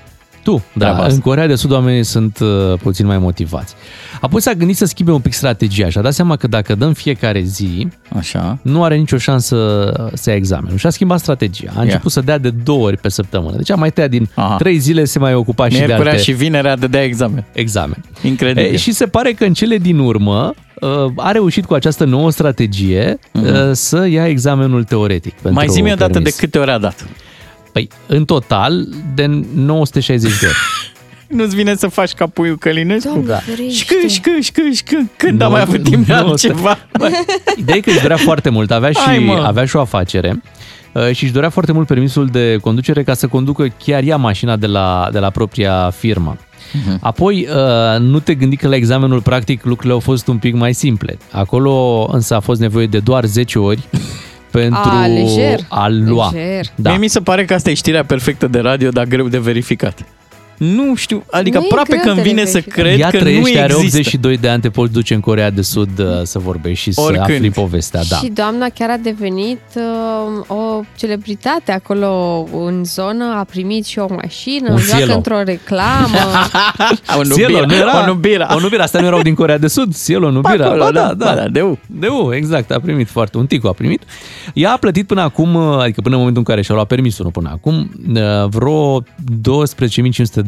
Tu, 0.45 0.53
da, 0.73 0.85
Treaba 0.85 0.99
asta. 1.03 1.13
în 1.15 1.21
Corea 1.21 1.47
de 1.47 1.55
Sud 1.55 1.71
oamenii 1.71 2.05
sunt 2.05 2.39
uh, 2.39 2.49
puțin 2.83 3.07
mai 3.07 3.19
motivați. 3.19 3.75
Apoi 4.21 4.41
s-a 4.43 4.53
gândit 4.53 4.77
să 4.77 4.85
schimbe 4.85 5.13
un 5.13 5.21
pic 5.21 5.33
strategia 5.33 5.89
și 5.89 5.99
a 5.99 6.01
dat 6.01 6.13
seama 6.15 6.37
că 6.37 6.47
dacă 6.47 6.75
dăm 6.75 6.93
fiecare 6.93 7.41
zi, 7.43 7.89
Așa. 8.17 8.59
nu 8.63 8.85
are 8.85 8.97
nicio 8.97 9.17
șansă 9.19 9.57
să 10.15 10.31
ia 10.31 10.37
examenul. 10.37 10.79
Și 10.79 10.87
a 10.87 10.91
schimbat 10.91 11.19
strategia. 11.19 11.73
A 11.77 11.81
început 11.81 12.11
să 12.13 12.21
dea 12.21 12.39
de 12.39 12.51
două 12.51 12.87
ori 12.87 12.97
pe 12.97 13.09
săptămână. 13.09 13.57
Deci 13.57 13.71
a 13.71 13.75
mai 13.75 13.91
tăiat 13.91 14.11
din 14.11 14.29
Aha. 14.35 14.57
trei 14.57 14.79
zile 14.79 15.05
se 15.05 15.19
mai 15.19 15.35
ocupa 15.35 15.69
și 15.69 15.79
de 15.79 15.85
Miercurea 15.85 16.11
alte 16.13 16.23
și 16.25 16.33
vinerea 16.33 16.77
dădea 16.77 17.03
examen. 17.03 17.45
examen. 17.53 18.05
Incredibil. 18.23 18.73
E, 18.73 18.77
și 18.77 18.93
se 18.93 19.07
pare 19.07 19.33
că 19.33 19.45
în 19.45 19.53
cele 19.53 19.77
din 19.77 19.99
urmă 19.99 20.55
uh, 20.81 20.91
a 21.17 21.31
reușit 21.31 21.65
cu 21.65 21.75
această 21.75 22.05
nouă 22.05 22.31
strategie 22.31 23.19
uh, 23.33 23.43
să 23.73 24.07
ia 24.07 24.27
examenul 24.29 24.85
teoretic. 24.85 25.35
Mhm. 25.35 25.43
Mai 25.43 25.53
pentru 25.55 25.75
zi-mi 25.75 25.93
o 25.93 25.95
dată 25.95 26.07
de 26.13 26.19
permis. 26.19 26.37
câte 26.37 26.59
ori 26.59 26.71
a 26.71 26.79
dat. 26.79 27.07
Păi, 27.75 27.89
în 28.07 28.25
total, 28.25 28.87
de 29.15 29.27
960 29.55 30.39
de 30.41 30.47
ori. 30.47 30.57
Nu-ți 31.39 31.57
vine 31.57 31.75
să 31.77 31.87
faci 31.89 32.13
ca 32.13 32.27
puiul 32.27 32.57
Călinescu? 32.59 33.09
Doamne 33.09 33.27
Da. 33.29 33.37
ferește. 33.37 33.71
Și 33.71 33.85
când, 33.85 34.11
și 34.11 34.21
când, 34.21 34.43
și 34.43 34.53
când, 34.53 34.75
și 34.75 34.83
când, 34.83 35.09
când 35.17 35.39
Nu, 35.39 35.45
am 35.45 35.53
mai 35.53 35.61
avut 35.61 35.83
timp 35.83 36.07
de 36.07 36.13
nu, 36.13 36.19
altceva? 36.19 36.79
Ideea 37.59 37.77
e 37.77 37.81
că 37.81 37.91
își 37.91 38.01
dorea 38.01 38.17
foarte 38.17 38.49
mult, 38.51 38.71
avea 38.71 38.91
și, 38.91 38.99
Hai, 38.99 39.19
mă. 39.19 39.43
avea 39.47 39.65
și 39.65 39.77
o 39.77 39.81
afacere 39.81 40.43
uh, 40.93 41.11
și 41.13 41.25
își 41.25 41.33
dorea 41.33 41.49
foarte 41.51 41.73
mult 41.73 41.87
permisul 41.87 42.27
de 42.27 42.59
conducere 42.61 43.03
ca 43.03 43.15
să 43.15 43.27
conducă 43.27 43.67
chiar 43.85 44.03
ea 44.03 44.17
mașina 44.17 44.57
de 44.57 44.67
la, 44.67 45.09
de 45.13 45.19
la 45.19 45.31
propria 45.31 45.91
firmă. 45.97 46.37
Mhm. 46.73 46.99
Apoi, 47.03 47.49
uh, 47.51 48.01
nu 48.01 48.19
te 48.19 48.35
gândi 48.35 48.57
că 48.57 48.69
la 48.69 48.75
examenul 48.77 49.21
practic 49.23 49.65
lucrurile 49.65 49.93
au 49.93 50.01
fost 50.01 50.27
un 50.27 50.39
pic 50.39 50.55
mai 50.55 50.73
simple. 50.75 51.19
Acolo 51.31 52.05
însă 52.13 52.35
a 52.35 52.41
fost 52.41 52.61
nevoie 52.61 52.87
de 52.87 52.99
doar 52.99 53.25
10 53.25 53.59
ori 53.59 53.89
pentru 54.59 54.91
A, 54.91 55.07
lejer. 55.07 55.61
a 55.69 55.89
lua. 55.89 56.31
Lejer. 56.33 56.67
Da. 56.75 56.91
Mie 56.91 56.99
mi 56.99 57.09
se 57.09 57.21
pare 57.21 57.45
că 57.45 57.55
asta 57.55 57.71
e 57.71 57.75
știrea 57.75 58.05
perfectă 58.05 58.47
de 58.47 58.59
radio, 58.59 58.91
dar 58.91 59.05
greu 59.05 59.29
de 59.29 59.39
verificat. 59.39 60.05
Nu 60.65 60.95
știu, 60.95 61.25
adică 61.31 61.59
Nu 61.59 61.65
e 61.65 61.67
aproape 61.71 61.89
greu 61.91 62.03
că 62.03 62.09
îmi 62.09 62.23
de 62.23 62.29
vine 62.29 62.45
să 62.45 62.51
verificat. 62.53 62.79
cred 62.85 62.99
Ea 63.01 63.09
că 63.09 63.17
nu 63.17 63.23
trăiește, 63.23 63.59
are 63.61 63.73
există. 63.73 63.97
82 63.99 64.37
de 64.37 64.49
ani, 64.49 64.61
te 64.61 64.71
poți 64.71 64.93
duce 64.93 65.15
în 65.15 65.21
Corea 65.21 65.51
de 65.51 65.63
Sud 65.63 65.99
uh, 65.99 66.07
să 66.23 66.39
vorbești 66.39 66.83
și 66.83 66.93
să 66.93 67.01
Oricând. 67.01 67.31
afli 67.31 67.51
povestea. 67.51 68.01
Da. 68.09 68.17
Și 68.17 68.27
doamna 68.27 68.67
chiar 68.69 68.91
a 68.91 68.97
devenit 68.97 69.61
uh, 69.77 70.57
o 70.57 70.81
celebritate 70.97 71.73
acolo 71.73 72.45
în 72.67 72.85
zonă, 72.85 73.25
a 73.39 73.45
primit 73.51 73.85
și 73.85 73.99
o 73.99 74.07
mașină, 74.23 74.71
Un 74.73 74.79
joacă 74.79 75.01
cielo. 75.03 75.15
într-o 75.15 75.43
reclamă. 75.43 76.19
O 77.19 77.23
Cielo, 77.23 77.49
nubira, 77.59 77.67
nu 77.67 77.75
era, 77.75 78.03
o 78.03 78.07
nubira. 78.07 78.55
O 78.57 78.61
nubira, 78.61 78.83
astea 78.83 79.01
nu 79.01 79.07
erau 79.07 79.23
din 79.23 79.35
Corea 79.35 79.59
de 79.59 79.67
Sud, 79.67 79.97
Cielo, 80.05 80.31
nubira. 80.31 80.65
Acolo, 80.65 80.83
Ba 80.85 80.91
da, 80.91 81.13
ba 81.17 81.35
da, 81.35 81.49
de 81.49 81.61
U. 81.61 81.79
De 81.87 82.07
U, 82.07 82.35
exact, 82.35 82.71
a 82.71 82.81
primit 82.81 83.09
foarte, 83.09 83.37
un 83.39 83.47
ticu 83.47 83.67
a 83.67 83.73
primit. 83.73 84.03
Ea 84.55 84.73
a 84.73 84.77
plătit 84.77 85.07
până 85.07 85.21
acum, 85.21 85.57
adică 85.57 86.01
până 86.01 86.15
în 86.15 86.21
momentul 86.21 86.43
în 86.47 86.55
care 86.55 86.63
și-a 86.63 86.75
luat 86.75 86.87
permisul, 86.87 87.25
nu 87.25 87.31
până 87.31 87.51
acum, 87.53 87.91
vreo 88.49 89.03
12.500 89.03 89.07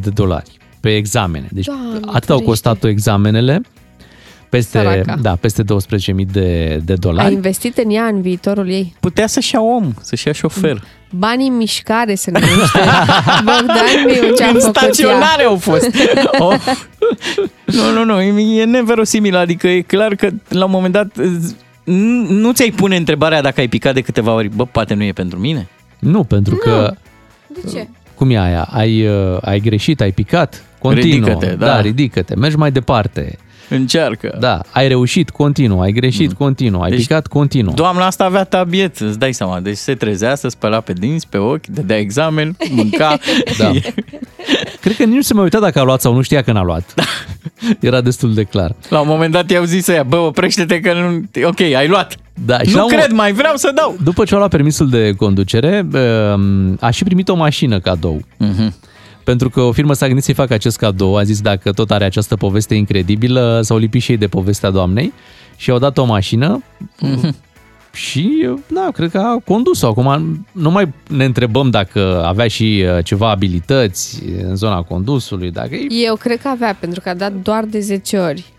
de 0.03 0.06
dolari 0.11 0.51
pe 0.81 0.97
examene. 0.97 1.47
Deci 1.53 1.65
Doamne 1.65 1.95
atât 1.95 2.11
au 2.11 2.17
ferește. 2.21 2.45
costat-o 2.45 2.89
examenele, 2.89 3.61
peste, 4.49 4.79
Săraca. 4.79 5.17
da, 5.21 5.35
peste 5.37 5.63
12.000 5.63 5.67
de, 6.33 6.81
de 6.85 6.93
a 6.93 6.97
dolari. 6.97 7.33
investit 7.33 7.77
în 7.79 7.91
ea, 7.91 8.05
în 8.05 8.21
viitorul 8.21 8.69
ei. 8.69 8.95
Putea 9.01 9.27
să-și 9.27 9.55
ia 9.55 9.61
om, 9.61 9.93
să-și 10.01 10.27
ia 10.27 10.33
șofer. 10.33 10.83
Banii 11.11 11.49
în 11.49 11.57
mișcare 11.57 12.15
se 12.15 12.31
numește. 12.31 12.79
Bogdan 13.45 14.05
Miu 14.07 14.35
ce-a 14.35 14.47
În 14.49 14.53
făcut 14.53 14.77
ea. 14.77 14.83
staționare 14.83 15.43
au 15.45 15.57
fost. 15.57 15.91
Oh. 16.39 16.55
Nu, 17.65 17.93
nu, 17.93 18.05
nu, 18.05 18.21
e 18.21 18.65
neverosimil, 18.65 19.37
adică 19.37 19.69
e 19.69 19.81
clar 19.81 20.15
că 20.15 20.29
la 20.49 20.65
un 20.65 20.71
moment 20.71 20.93
dat 20.93 21.07
n- 21.07 22.29
nu 22.29 22.53
ți-ai 22.53 22.71
pune 22.71 22.97
întrebarea 22.97 23.41
dacă 23.43 23.61
ai 23.61 23.69
picat 23.69 23.95
de 23.95 24.01
câteva 24.01 24.33
ori, 24.35 24.49
bă, 24.57 24.65
poate 24.65 24.95
nu 24.95 25.03
e 25.03 25.13
pentru 25.13 25.39
mine? 25.39 25.69
Nu, 25.99 26.25
pentru 26.25 26.55
că, 26.57 26.95
De 27.47 27.61
ce? 27.73 27.89
Cum 28.17 28.31
e 28.31 28.39
aia, 28.39 28.63
ai, 28.71 29.07
uh, 29.07 29.39
ai 29.41 29.61
greșit, 29.61 30.01
ai 30.01 30.13
picat, 30.13 30.65
continuă. 30.79 31.29
Ridică-te, 31.29 31.55
da. 31.55 31.67
da. 31.67 31.81
ridică-te, 31.81 32.35
mergi 32.35 32.57
mai 32.57 32.73
departe. 32.73 33.39
Încearcă. 33.69 34.37
Da, 34.41 34.61
ai 34.71 34.89
reușit, 34.89 35.31
continuu, 35.31 35.81
ai 35.81 35.93
greșit, 35.93 36.33
continuu, 36.33 36.81
ai 36.81 36.91
Deci, 36.91 36.99
picat, 37.01 37.27
continuu. 37.27 37.75
Doamna 37.75 38.07
asta 38.07 38.25
avea 38.25 38.45
tabiet, 38.45 38.99
îți 38.99 39.19
dai 39.19 39.33
seama. 39.33 39.61
Deci 39.61 39.77
se 39.77 39.95
trezea, 39.95 40.35
se 40.35 40.49
spăla 40.49 40.81
pe 40.81 40.93
dinți, 40.93 41.27
pe 41.29 41.37
ochi, 41.39 41.67
dădea 41.67 41.99
examen, 41.99 42.57
mânca. 42.71 43.19
Da. 43.59 43.71
Cred 44.81 44.97
că 44.97 45.05
nici 45.05 45.15
nu 45.15 45.21
se 45.23 45.35
mai 45.35 45.43
uita 45.43 45.59
dacă 45.61 45.79
a 45.79 45.83
luat 45.83 46.01
sau 46.01 46.15
nu 46.15 46.23
știa 46.23 46.43
că 46.43 46.53
n-a 46.53 46.63
luat. 46.63 46.95
Era 47.81 48.01
destul 48.01 48.35
de 48.35 48.43
clar. 48.43 48.75
La 48.89 49.01
un 49.01 49.09
moment 49.09 49.33
dat 49.33 49.51
i-au 49.51 49.65
zis 49.65 49.85
să 49.85 49.93
ia, 49.93 50.03
bă, 50.03 50.17
oprește-te 50.17 50.81
că 50.81 50.93
nu... 50.93 51.45
Ok, 51.49 51.61
ai 51.61 51.89
luat. 51.89 52.17
Da, 52.47 52.59
și 52.59 52.75
la 52.75 52.79
nu 52.81 52.87
un- 52.87 52.97
cred, 52.97 53.11
mai 53.11 53.33
vreau 53.33 53.57
să 53.57 53.71
dau. 53.75 53.97
După 54.05 54.25
ce 54.25 54.35
a 54.35 54.39
luat 54.39 54.51
permisul 54.51 54.89
de 54.89 55.13
conducere, 55.17 55.87
um, 56.35 56.77
a 56.81 56.91
și 56.91 57.05
primit 57.05 57.29
o 57.29 57.35
mașină 57.35 57.81
cadou. 57.81 58.21
Mhm. 58.37 58.75
Pentru 59.27 59.51
că 59.51 59.61
o 59.61 59.73
firmă 59.73 59.93
s-a 59.93 60.07
gândit 60.07 60.25
să-i 60.25 60.35
facă 60.35 60.55
acest 60.55 60.77
cadou, 60.77 61.17
a 61.17 61.23
zis 61.23 61.41
dacă 61.41 61.73
tot 61.73 61.91
are 61.91 62.05
această 62.05 62.37
poveste 62.37 62.75
incredibilă, 62.75 63.61
s-au 63.63 63.77
lipit 63.77 64.03
și 64.03 64.11
ei 64.11 64.17
de 64.17 64.27
povestea 64.27 64.71
doamnei 64.71 65.13
și 65.57 65.71
au 65.71 65.79
dat 65.79 65.99
o 65.99 66.05
mașină 66.05 66.63
Mhm. 67.01 67.35
și, 67.93 68.49
da, 68.67 68.89
cred 68.93 69.11
că 69.11 69.19
a 69.19 69.41
condus-o. 69.45 69.87
Acum 69.87 70.47
nu 70.53 70.71
mai 70.71 70.93
ne 71.09 71.25
întrebăm 71.25 71.71
dacă 71.71 72.23
avea 72.27 72.49
și 72.49 72.85
uh, 72.97 73.05
ceva 73.05 73.31
abilități 73.31 74.23
în 74.43 74.57
zona 74.57 74.83
condusului, 74.83 75.51
dacă 75.51 75.75
e 75.75 75.87
Eu 76.07 76.15
cred 76.17 76.41
că 76.41 76.49
avea, 76.49 76.77
pentru 76.81 77.01
că 77.01 77.09
a 77.09 77.15
dat 77.15 77.33
doar 77.43 77.65
de 77.65 77.81
10 77.81 78.17
ori 78.19 78.45
uh, 78.49 78.56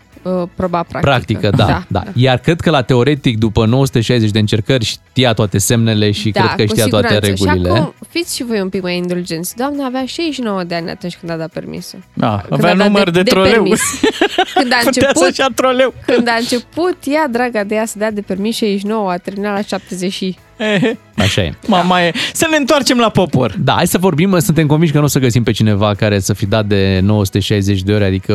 proba 0.54 0.82
practică. 0.82 1.00
practică, 1.00 1.50
da, 1.56 1.66
da, 1.66 1.82
da. 1.88 2.02
Iar 2.14 2.38
cred 2.38 2.60
că 2.60 2.70
la 2.70 2.82
teoretic, 2.82 3.38
după 3.38 3.66
960 3.66 4.30
de 4.30 4.38
încercări, 4.38 4.84
știa 4.84 5.32
toate 5.32 5.58
semnele 5.58 6.10
și 6.10 6.30
da, 6.30 6.40
cred 6.40 6.56
că 6.56 6.64
cu 6.64 6.68
știa 6.78 6.86
toate 6.86 7.06
siguranță. 7.08 7.44
regulile. 7.44 7.68
Și 7.74 7.80
acum, 7.80 7.94
fiți 8.08 8.36
și 8.36 8.44
voi 8.44 8.60
un 8.60 8.68
pic 8.68 8.82
mai 8.82 8.96
indulgenți. 8.96 9.56
Doamna 9.56 9.84
avea 9.86 10.06
69 10.06 10.64
de 10.64 10.74
ani 10.74 10.90
atunci 10.90 11.16
când 11.16 11.32
a 11.32 11.36
dat 11.36 11.50
permisul. 11.52 11.98
Da, 12.14 12.44
Când 12.48 12.52
avea 12.60 12.72
a 12.72 12.76
dat 12.76 12.86
număr 12.86 13.10
de, 13.10 13.22
troleu. 13.22 13.52
permis. 13.52 13.80
Când 14.54 14.72
a 14.72 14.76
Putea 14.76 14.80
început, 14.86 15.16
să-și 15.16 15.40
ia 15.40 15.48
troleu. 15.54 15.94
când 16.06 16.28
a 16.28 16.34
început 16.38 16.96
ea, 17.06 17.28
draga 17.30 17.64
de 17.64 17.74
ea, 17.74 17.86
să 17.86 17.98
dea 17.98 18.10
de 18.10 18.20
permis 18.20 18.56
69, 18.56 19.10
a 19.10 19.16
terminat 19.16 19.54
la 19.54 19.62
70 19.62 20.12
și... 20.12 20.36
Așa 21.16 21.42
e. 21.42 21.52
Mama 21.66 22.02
e. 22.02 22.12
Să 22.32 22.46
ne 22.50 22.56
întoarcem 22.56 22.98
la 22.98 23.08
popor. 23.08 23.54
Da, 23.58 23.72
hai 23.72 23.86
să 23.86 23.98
vorbim, 23.98 24.38
suntem 24.38 24.66
convinși 24.66 24.92
că 24.92 24.98
nu 24.98 25.04
o 25.04 25.08
să 25.08 25.18
găsim 25.18 25.42
pe 25.42 25.50
cineva 25.50 25.94
care 25.94 26.18
să 26.18 26.32
fi 26.32 26.46
dat 26.46 26.66
de 26.66 27.00
960 27.02 27.82
de 27.82 27.92
ore, 27.92 28.04
adică 28.04 28.34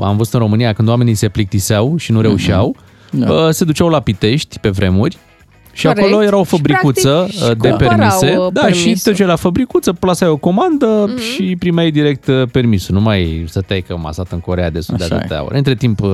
am 0.00 0.16
văzut 0.16 0.32
în 0.32 0.40
România 0.40 0.72
când 0.72 0.88
oamenii 0.88 1.14
se 1.14 1.28
plictiseau 1.28 1.96
și 1.96 2.12
nu 2.12 2.20
reușeau, 2.20 2.76
da. 3.10 3.50
se 3.52 3.64
duceau 3.64 3.88
la 3.88 4.00
Pitești 4.00 4.58
pe 4.58 4.68
vremuri 4.68 5.16
și 5.72 5.86
Corect. 5.86 6.06
acolo 6.06 6.22
era 6.22 6.36
o 6.36 6.42
Și, 6.44 6.48
fabricuță 6.50 7.08
practic, 7.08 7.38
și 7.38 7.54
de 7.58 7.68
cumpărau, 7.68 7.96
permise. 7.96 8.36
uh, 8.38 8.52
Da, 8.52 8.60
și 8.66 8.72
permisul. 8.72 9.00
te 9.02 9.10
duceai 9.10 9.26
la 9.26 9.36
fabricuță, 9.36 9.92
plasai 9.92 10.28
o 10.28 10.36
comandă 10.36 11.10
mm-hmm. 11.10 11.34
și 11.34 11.56
primeai 11.58 11.90
direct 11.90 12.26
uh, 12.26 12.42
permisul. 12.52 12.94
Nu 12.94 13.00
mai 13.00 13.44
stăteai 13.48 13.80
că 13.80 13.96
masat 13.96 14.32
în 14.32 14.40
Corea 14.40 14.70
de 14.70 14.80
Sud 14.80 14.96
de 14.98 15.04
Așa 15.04 15.14
e. 15.14 15.18
atâtea 15.18 15.44
ore. 15.44 15.56
Între 15.56 15.74
timp 15.74 16.00
uh, 16.00 16.10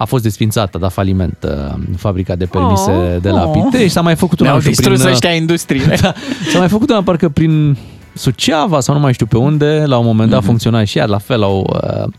a 0.00 0.04
fost 0.04 0.22
desfințată, 0.22 0.76
a 0.76 0.80
dat 0.80 0.92
faliment 0.92 1.36
uh, 1.46 1.74
fabrica 1.96 2.34
de 2.34 2.44
permise 2.46 2.90
Oh, 2.90 3.20
de 3.20 3.30
la 3.30 3.44
oh. 3.46 3.50
Pitești. 3.62 3.88
S-a 3.88 4.00
mai 4.00 4.16
făcut 4.16 4.40
una 4.40 4.48
Ne-au 4.48 4.62
nu 4.64 4.70
știu, 4.70 4.74
distrus 4.74 4.96
prin, 4.98 5.06
uh, 5.08 5.12
ăștia 5.14 5.34
industriile. 5.34 5.96
da, 6.02 6.12
s-a 6.52 6.58
mai 6.58 6.68
făcut 6.68 6.90
una 6.90 7.02
parcă 7.02 7.28
prin 7.28 7.76
Suceava 8.14 8.80
sau 8.80 8.94
nu 8.94 9.00
mai 9.00 9.12
știu 9.12 9.26
pe 9.26 9.36
unde, 9.36 9.82
la 9.86 9.98
un 9.98 10.04
moment 10.04 10.30
dat 10.30 10.38
Mhm. 10.38 10.46
funcționa 10.48 10.84
și 10.84 10.98
ea, 10.98 11.04
la 11.06 11.18
fel 11.18 11.42
au, 11.42 11.70
uh, 11.82 12.12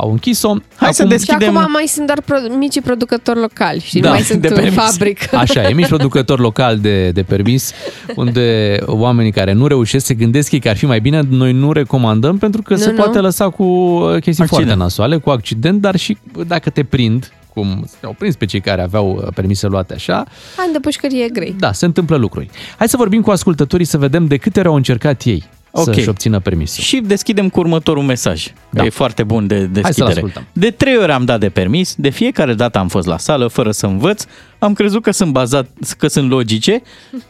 au 0.00 0.10
închis-o. 0.10 0.54
Hai 0.76 0.94
să 0.94 1.02
Și 1.02 1.08
deschidem... 1.08 1.56
acum 1.56 1.72
mai 1.72 1.84
sunt 1.86 2.06
doar 2.06 2.20
pro- 2.20 2.56
micii 2.58 2.80
producători 2.80 3.38
locali 3.40 3.80
și 3.80 3.98
Da, 3.98 4.08
nu 4.08 4.14
mai 4.14 4.22
sunt 4.22 4.40
de 4.40 4.48
în 4.48 4.54
permis. 4.54 4.74
fabrică. 4.74 5.36
Așa, 5.36 5.62
e 5.62 5.72
mici 5.72 5.86
producători 5.88 6.40
local 6.40 6.78
de, 6.78 7.10
de 7.10 7.22
permis, 7.22 7.72
unde 8.16 8.76
oamenii 8.86 9.32
care 9.32 9.52
nu 9.52 9.66
reușesc 9.66 10.06
se 10.06 10.14
gândesc 10.14 10.52
ei 10.52 10.60
că 10.60 10.68
ar 10.68 10.76
fi 10.76 10.86
mai 10.86 11.00
bine, 11.00 11.20
noi 11.28 11.52
nu 11.52 11.72
recomandăm 11.72 12.38
pentru 12.38 12.62
că 12.62 12.72
Nu, 12.74 12.80
se 12.80 12.90
nu. 12.90 12.96
poate 12.96 13.18
lăsa 13.18 13.48
cu 13.50 13.62
uh, 13.62 14.10
chestii 14.12 14.24
Accident. 14.42 14.48
foarte 14.48 14.74
nasoale, 14.74 15.16
cu 15.16 15.30
accident, 15.30 15.80
dar 15.80 15.96
și 15.96 16.16
dacă 16.46 16.70
te 16.70 16.84
prind, 16.84 17.32
cum 17.54 17.88
au 18.04 18.14
prins 18.18 18.36
pe 18.36 18.44
cei 18.44 18.60
care 18.60 18.82
aveau 18.82 19.20
uh, 19.22 19.28
permise 19.34 19.66
luate 19.66 19.94
așa, 19.94 20.24
Ani 20.56 20.72
de 20.72 20.78
pușcărie 20.80 21.28
grei. 21.28 21.54
da, 21.58 21.72
se 21.72 21.84
întâmplă 21.84 22.16
lucruri. 22.16 22.50
Hai 22.78 22.88
să 22.88 22.96
vorbim 22.96 23.22
cu 23.22 23.30
ascultătorii 23.30 23.86
să 23.86 23.98
vedem 23.98 24.26
de 24.26 24.36
câte 24.36 24.58
ori 24.58 24.68
au 24.68 24.74
încercat 24.74 25.22
ei 25.22 25.44
Ok. 25.70 25.94
să-și 25.94 26.08
obțină 26.08 26.40
permisul. 26.40 26.82
Și 26.82 27.00
deschidem 27.00 27.48
cu 27.48 27.60
următorul 27.60 28.02
mesaj. 28.02 28.46
Da. 28.46 28.52
Da. 28.70 28.84
E 28.84 28.90
foarte 28.90 29.22
bun 29.22 29.46
de 29.46 29.58
să-l 29.58 29.68
deschidere. 29.72 30.12
ascultăm. 30.12 30.46
De 30.52 30.70
trei 30.70 30.96
ori 30.96 31.12
am 31.12 31.24
dat 31.24 31.40
de 31.40 31.48
permis, 31.48 31.94
de 31.98 32.08
fiecare 32.08 32.54
dată 32.54 32.78
am 32.78 32.88
fost 32.88 33.06
la 33.06 33.18
sală 33.18 33.46
fără 33.46 33.70
să 33.70 33.86
învăț, 33.86 34.24
am 34.58 34.72
crezut 34.72 35.02
că 35.02 35.10
sunt 35.10 35.32
bazat, 35.32 35.68
că 35.98 36.08
sunt 36.08 36.30
logice 36.30 36.82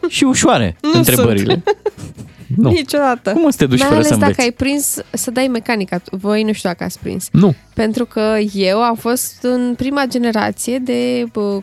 și 0.09 0.25
ușoare 0.25 0.77
Nu 0.81 0.91
întrebările. 0.95 1.63
Nu. 2.57 2.71
Niciodată. 2.71 3.33
Cum 3.33 3.45
o 3.45 3.51
să 3.51 3.57
te 3.57 3.67
duci 3.67 3.79
Mai 3.79 3.89
fără 3.89 4.01
ales 4.01 4.11
să 4.11 4.17
dacă 4.17 4.31
înveți? 4.31 4.41
ai 4.49 4.51
prins 4.51 4.97
să 5.11 5.31
dai 5.31 5.49
mecanica. 5.49 6.01
Voi 6.11 6.43
nu 6.43 6.53
știu 6.53 6.69
dacă 6.69 6.85
ați 6.85 6.99
prins. 6.99 7.29
Nu. 7.33 7.55
Pentru 7.75 8.05
că 8.05 8.37
eu 8.53 8.83
am 8.83 8.95
fost 8.95 9.39
în 9.43 9.75
prima 9.77 10.05
generație 10.07 10.79
de, 10.79 11.25
bă, 11.33 11.61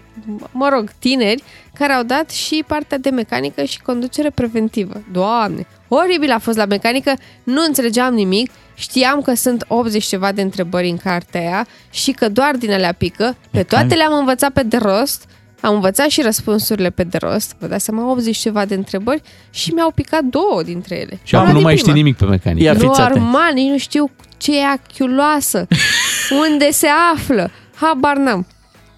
mă 0.52 0.70
rog, 0.74 0.90
tineri 1.00 1.44
care 1.74 1.94
au 1.94 2.04
dat 2.04 2.30
și 2.30 2.64
partea 2.68 2.98
de 2.98 3.10
mecanică 3.10 3.64
și 3.64 3.82
conducere 3.82 4.30
preventivă. 4.30 5.04
Doamne, 5.12 5.68
oribil 5.88 6.32
a 6.32 6.40
fost 6.40 6.58
la 6.58 6.66
mecanică, 6.66 7.14
nu 7.44 7.64
înțelegeam 7.68 8.14
nimic, 8.14 8.52
știam 8.76 9.22
că 9.22 9.34
sunt 9.34 9.66
80 9.68 10.04
ceva 10.04 10.32
de 10.32 10.42
întrebări 10.42 10.90
în 10.90 10.98
cartea 10.98 11.42
aia 11.42 11.68
și 11.90 12.12
că 12.12 12.30
doar 12.30 12.56
din 12.56 12.72
alea 12.72 12.94
pică. 12.94 13.36
Pe 13.52 13.64
toate 13.64 13.96
le-am 13.96 14.14
învățat 14.14 14.52
pe 14.52 14.64
de 14.64 14.78
rost, 14.78 15.26
am 15.62 15.74
învățat 15.74 16.10
și 16.10 16.22
răspunsurile 16.22 16.90
pe 16.90 17.04
de 17.04 17.18
rost, 17.18 17.56
vă 17.60 17.68
dați 17.68 17.84
seama, 17.84 18.10
80 18.12 18.38
ceva 18.38 18.66
de 18.66 18.74
întrebări 18.76 19.22
și 19.50 19.72
mi-au 19.72 19.92
picat 19.92 20.24
două 20.24 20.64
dintre 20.64 20.96
ele. 21.00 21.20
Și 21.24 21.36
acum 21.36 21.48
Una 21.48 21.54
nu 21.54 21.58
din 21.60 21.68
mai 21.68 21.76
prima. 21.76 21.90
știi 21.90 22.02
nimic 22.04 22.18
pe 22.18 22.26
mecanică. 22.26 22.64
Ia 22.64 22.74
fiți 22.74 23.02
atenți. 23.02 23.20
Normal, 23.20 23.54
nici 23.54 23.70
nu 23.70 23.78
știu 23.78 24.12
ce 24.38 24.60
e 24.60 24.66
achiuloasă, 24.66 25.68
unde 26.50 26.72
se 26.72 26.88
află, 27.14 27.52
habar 27.76 28.18
n-am. 28.18 28.48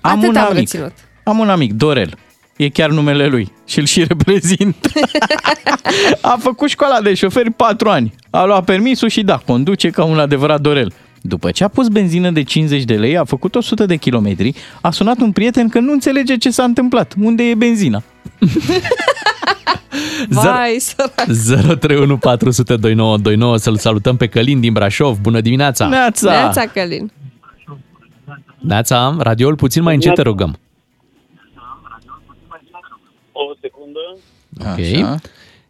Am 0.01 0.17
Atât 0.17 0.29
un 0.29 0.35
am 0.35 0.45
amic. 0.45 0.57
reținut. 0.57 0.91
Am 1.23 1.39
un 1.39 1.49
amic, 1.49 1.73
Dorel. 1.73 2.17
E 2.57 2.69
chiar 2.69 2.89
numele 2.89 3.27
lui 3.27 3.51
și 3.67 3.79
îl 3.79 3.85
și 3.85 4.03
reprezint. 4.03 4.75
a 6.21 6.37
făcut 6.39 6.69
școala 6.69 7.01
de 7.01 7.13
șoferi 7.13 7.51
4 7.51 7.89
ani. 7.89 8.13
A 8.29 8.43
luat 8.43 8.63
permisul 8.63 9.09
și 9.09 9.21
da, 9.23 9.37
conduce 9.45 9.89
ca 9.89 10.03
un 10.03 10.19
adevărat 10.19 10.61
Dorel. 10.61 10.93
După 11.21 11.51
ce 11.51 11.63
a 11.63 11.67
pus 11.67 11.87
benzină 11.87 12.29
de 12.29 12.43
50 12.43 12.83
de 12.83 12.95
lei, 12.95 13.17
a 13.17 13.23
făcut 13.23 13.55
100 13.55 13.85
de 13.85 13.95
kilometri, 13.95 14.53
a 14.81 14.91
sunat 14.91 15.19
un 15.19 15.31
prieten 15.31 15.69
că 15.69 15.79
nu 15.79 15.91
înțelege 15.91 16.37
ce 16.37 16.49
s-a 16.49 16.63
întâmplat. 16.63 17.13
Unde 17.21 17.43
e 17.43 17.55
benzina? 17.55 18.03
Vai, 20.29 20.77
sărac. 20.79 21.27
031 21.79 23.57
să-l 23.57 23.77
salutăm 23.77 24.17
pe 24.17 24.27
Călin 24.27 24.59
din 24.59 24.73
Brașov. 24.73 25.17
Bună 25.17 25.41
dimineața! 25.41 25.87
Neața! 25.87 26.31
Neața, 26.31 26.65
Călin. 26.65 27.11
Neața, 28.59 29.15
radioul 29.19 29.55
puțin 29.55 29.83
mai 29.83 29.93
încet 29.93 30.13
te 30.13 30.21
rugăm. 30.21 30.59
O 33.31 33.43
secundă. 33.61 34.03
Ok. 34.59 34.79
Așa. 34.79 35.15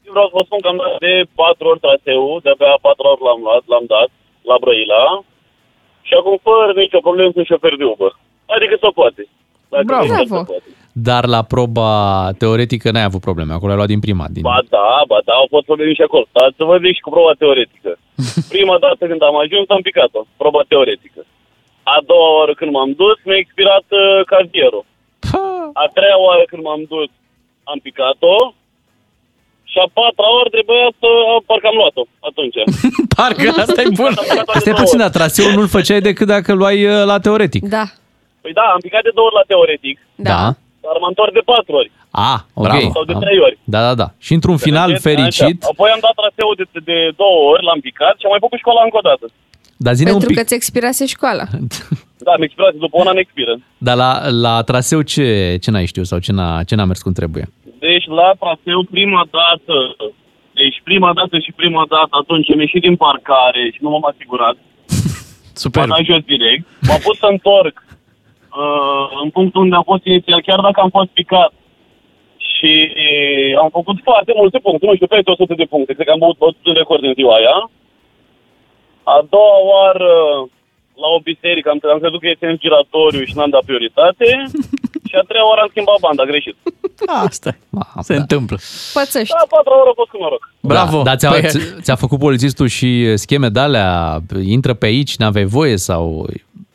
Eu 0.06 0.12
vreau 0.16 0.28
să 0.32 0.36
vă 0.38 0.44
spun 0.48 0.60
că 0.64 0.68
am 0.72 0.80
dat 0.84 0.94
de 1.08 1.14
patru 1.42 1.66
ori 1.72 1.84
traseul, 1.86 2.40
de-abia 2.44 2.78
patru 2.88 3.06
ori 3.12 3.24
l-am 3.28 3.42
luat, 3.46 3.64
l-am 3.72 3.86
dat 3.96 4.10
la 4.50 4.56
Brăila 4.64 5.04
și 6.10 6.16
acum 6.20 6.36
fără 6.50 6.72
nicio 6.86 7.06
problemă 7.08 7.30
sunt 7.36 7.46
șofer 7.52 7.74
de 7.82 7.86
Uber. 7.94 8.12
Adică 8.56 8.74
se 8.84 8.90
poate. 9.00 9.22
Dacă 9.74 9.86
Bravo. 9.90 10.06
vrei, 10.06 10.26
Bravo. 10.30 10.42
se 10.44 10.52
poate. 10.52 10.70
Dar 11.10 11.24
la 11.36 11.42
proba 11.54 11.92
teoretică 12.42 12.88
n-ai 12.92 13.10
avut 13.10 13.24
probleme. 13.28 13.52
Acolo 13.54 13.72
ai 13.72 13.80
luat 13.80 13.92
din 13.94 14.04
prima. 14.06 14.26
Din... 14.36 14.44
Ba 14.52 14.60
da, 14.76 14.90
ba 15.12 15.20
da, 15.28 15.34
au 15.42 15.48
fost 15.54 15.66
probleme 15.70 15.94
și 16.00 16.08
acolo. 16.08 16.26
Dar 16.38 16.48
să 16.58 16.64
vă 16.70 16.76
zic 16.84 16.94
și 16.98 17.06
cu 17.06 17.14
proba 17.16 17.34
teoretică. 17.42 17.92
Prima 18.56 18.78
dată 18.86 19.02
când 19.10 19.22
am 19.30 19.38
ajuns, 19.44 19.66
am 19.70 19.84
picat-o, 19.90 20.22
proba 20.42 20.62
teoretică. 20.72 21.22
A 21.96 21.98
doua 22.10 22.30
oară 22.38 22.54
când 22.60 22.72
m-am 22.76 22.92
dus, 23.02 23.18
mi-a 23.28 23.40
expirat 23.44 23.88
uh, 24.02 24.26
cardierul. 24.32 24.84
A 25.84 25.86
treia 25.96 26.20
oară 26.28 26.44
când 26.52 26.62
m-am 26.68 26.84
dus, 26.94 27.10
am 27.72 27.80
picat-o. 27.88 28.36
Și 29.72 29.78
a 29.84 29.88
patra 29.98 30.28
oară 30.36 30.50
trebuia 30.58 30.88
să... 31.02 31.10
Parcă 31.50 31.68
am 31.72 31.78
luat-o 31.82 32.04
atunci. 32.30 32.58
Parcă 33.18 33.48
asta 33.64 33.82
e 33.88 33.90
bun. 34.02 34.14
Stai 34.62 34.74
puțin, 34.82 34.98
dar 35.04 35.12
traseul 35.18 35.52
nu-l 35.58 35.68
făceai 35.78 36.02
decât 36.10 36.28
dacă 36.36 36.48
îl 36.52 36.58
luai 36.64 36.78
uh, 36.86 37.04
la 37.12 37.18
teoretic. 37.26 37.64
Da. 37.78 37.86
Păi 38.44 38.54
da, 38.60 38.66
am 38.76 38.82
picat 38.88 39.04
de 39.08 39.12
două 39.18 39.28
ori 39.30 39.40
la 39.42 39.46
teoretic, 39.52 39.96
Da. 40.30 40.40
dar 40.84 40.94
m-am 41.02 41.12
întors 41.14 41.32
de 41.40 41.44
patru 41.54 41.74
ori. 41.82 41.92
A, 42.32 42.34
ok. 42.54 42.66
Bravo. 42.68 42.90
Sau 42.96 43.04
de 43.10 43.14
Da. 43.18 43.20
trei 43.26 43.40
ori. 43.48 43.56
Da, 43.74 43.82
da, 43.88 43.94
da. 44.02 44.08
Și 44.26 44.34
într-un 44.38 44.58
final 44.68 44.90
Așa. 44.92 45.00
fericit, 45.08 45.58
Apoi 45.72 45.90
am 45.96 46.02
dat 46.06 46.14
traseul 46.22 46.56
de, 46.62 46.66
de 46.90 46.98
două 47.22 47.40
ori, 47.52 47.64
l-am 47.68 47.80
picat 47.88 48.14
și 48.20 48.24
am 48.26 48.32
mai 48.36 48.44
făcut 48.46 48.58
școala 48.64 48.82
încă 48.88 48.98
o 49.02 49.06
dată. 49.10 49.26
dar 49.86 49.94
zine 50.00 50.10
un 50.12 50.16
Pentru 50.18 50.32
pic. 50.34 50.40
că 50.42 50.48
ți 50.50 50.58
expirase 50.60 51.04
școala. 51.16 51.46
Da, 52.28 52.34
mi 52.38 52.44
expirat, 52.44 52.74
după 52.74 52.98
un 53.00 53.08
an 53.08 53.18
expiră. 53.18 53.54
Dar 53.78 53.96
la, 53.96 54.30
la 54.30 54.62
traseu 54.62 55.02
ce, 55.02 55.58
ce 55.62 55.72
n-ai 55.72 55.86
știut 55.86 56.06
sau 56.06 56.20
ce 56.20 56.32
n-a, 56.32 56.64
ce 56.64 56.76
n-a 56.76 56.86
mers 56.86 57.02
cum 57.02 57.12
trebuie? 57.14 57.50
Deci 57.80 58.06
la 58.06 58.34
traseu 58.40 58.84
prima 58.84 59.24
dată, 59.38 59.76
deci 60.54 60.82
prima 60.84 61.14
dată 61.14 61.40
și 61.40 61.52
prima 61.52 61.86
dată 61.88 62.14
atunci 62.22 62.52
am 62.52 62.60
ieșit 62.60 62.82
din 62.82 62.96
parcare 62.96 63.70
și 63.74 63.80
nu 63.82 63.90
m-am 63.90 64.06
asigurat. 64.12 64.58
Super. 65.64 65.88
M-am 65.88 65.96
dat 65.98 66.06
jos 66.06 66.24
direct. 66.24 66.66
M-am 66.88 67.02
pus 67.04 67.18
să 67.18 67.26
întorc 67.26 67.76
uh, 67.86 69.06
în 69.24 69.30
punctul 69.30 69.62
unde 69.62 69.76
am 69.76 69.88
fost 69.92 70.06
inițial, 70.06 70.42
chiar 70.42 70.60
dacă 70.60 70.80
am 70.82 70.90
fost 70.90 71.10
picat. 71.10 71.54
Și 72.38 72.72
am 73.62 73.70
făcut 73.70 73.98
foarte 74.04 74.34
multe 74.36 74.58
puncte, 74.58 74.86
nu 74.86 74.96
știu, 74.96 75.08
peste 75.08 75.32
100 75.32 75.54
de 75.54 75.72
puncte. 75.74 75.94
Cred 75.94 76.06
că 76.06 76.12
am 76.12 76.20
băut 76.20 76.36
100 76.40 76.58
de 76.64 76.72
record 76.72 77.04
în 77.04 77.14
ziua 77.14 77.36
aia. 77.36 77.70
A 79.04 79.26
doua 79.30 79.58
oară, 79.74 80.14
la 81.02 81.08
o 81.16 81.20
biserică, 81.20 81.70
am, 81.70 81.80
am 81.92 82.00
crezut 82.00 82.20
că 82.20 82.28
este 82.30 82.48
în 82.48 82.58
giratoriu 82.58 83.24
și 83.24 83.36
n-am 83.36 83.50
dat 83.50 83.64
prioritate. 83.66 84.28
și 85.10 85.16
a 85.22 85.24
treia 85.30 85.46
oară 85.50 85.62
am 85.62 85.70
schimbat 85.74 86.00
banda, 86.06 86.24
greșit. 86.32 86.56
Asta 87.28 87.52
Ah, 87.82 88.04
se 88.08 88.14
da. 88.14 88.20
întâmplă. 88.20 88.58
Pățăști. 88.94 89.34
Da, 89.36 89.42
a 89.44 89.48
patra 89.56 89.74
oară 89.80 89.90
a 89.94 89.98
fost 90.02 90.10
cu 90.14 90.18
noroc. 90.22 90.44
Bravo. 90.74 90.98
Da, 90.98 91.04
dar 91.04 91.16
ți-a, 91.18 91.32
Păi- 91.34 91.48
ți- 91.54 91.82
ți-a 91.86 91.96
făcut 91.96 92.20
polițistul 92.20 92.68
și 92.68 93.18
scheme 93.18 93.50
de-alea, 93.50 94.20
intră 94.58 94.74
pe 94.74 94.86
aici, 94.86 95.16
n-aveai 95.18 95.46
voie 95.46 95.78
sau... 95.78 96.28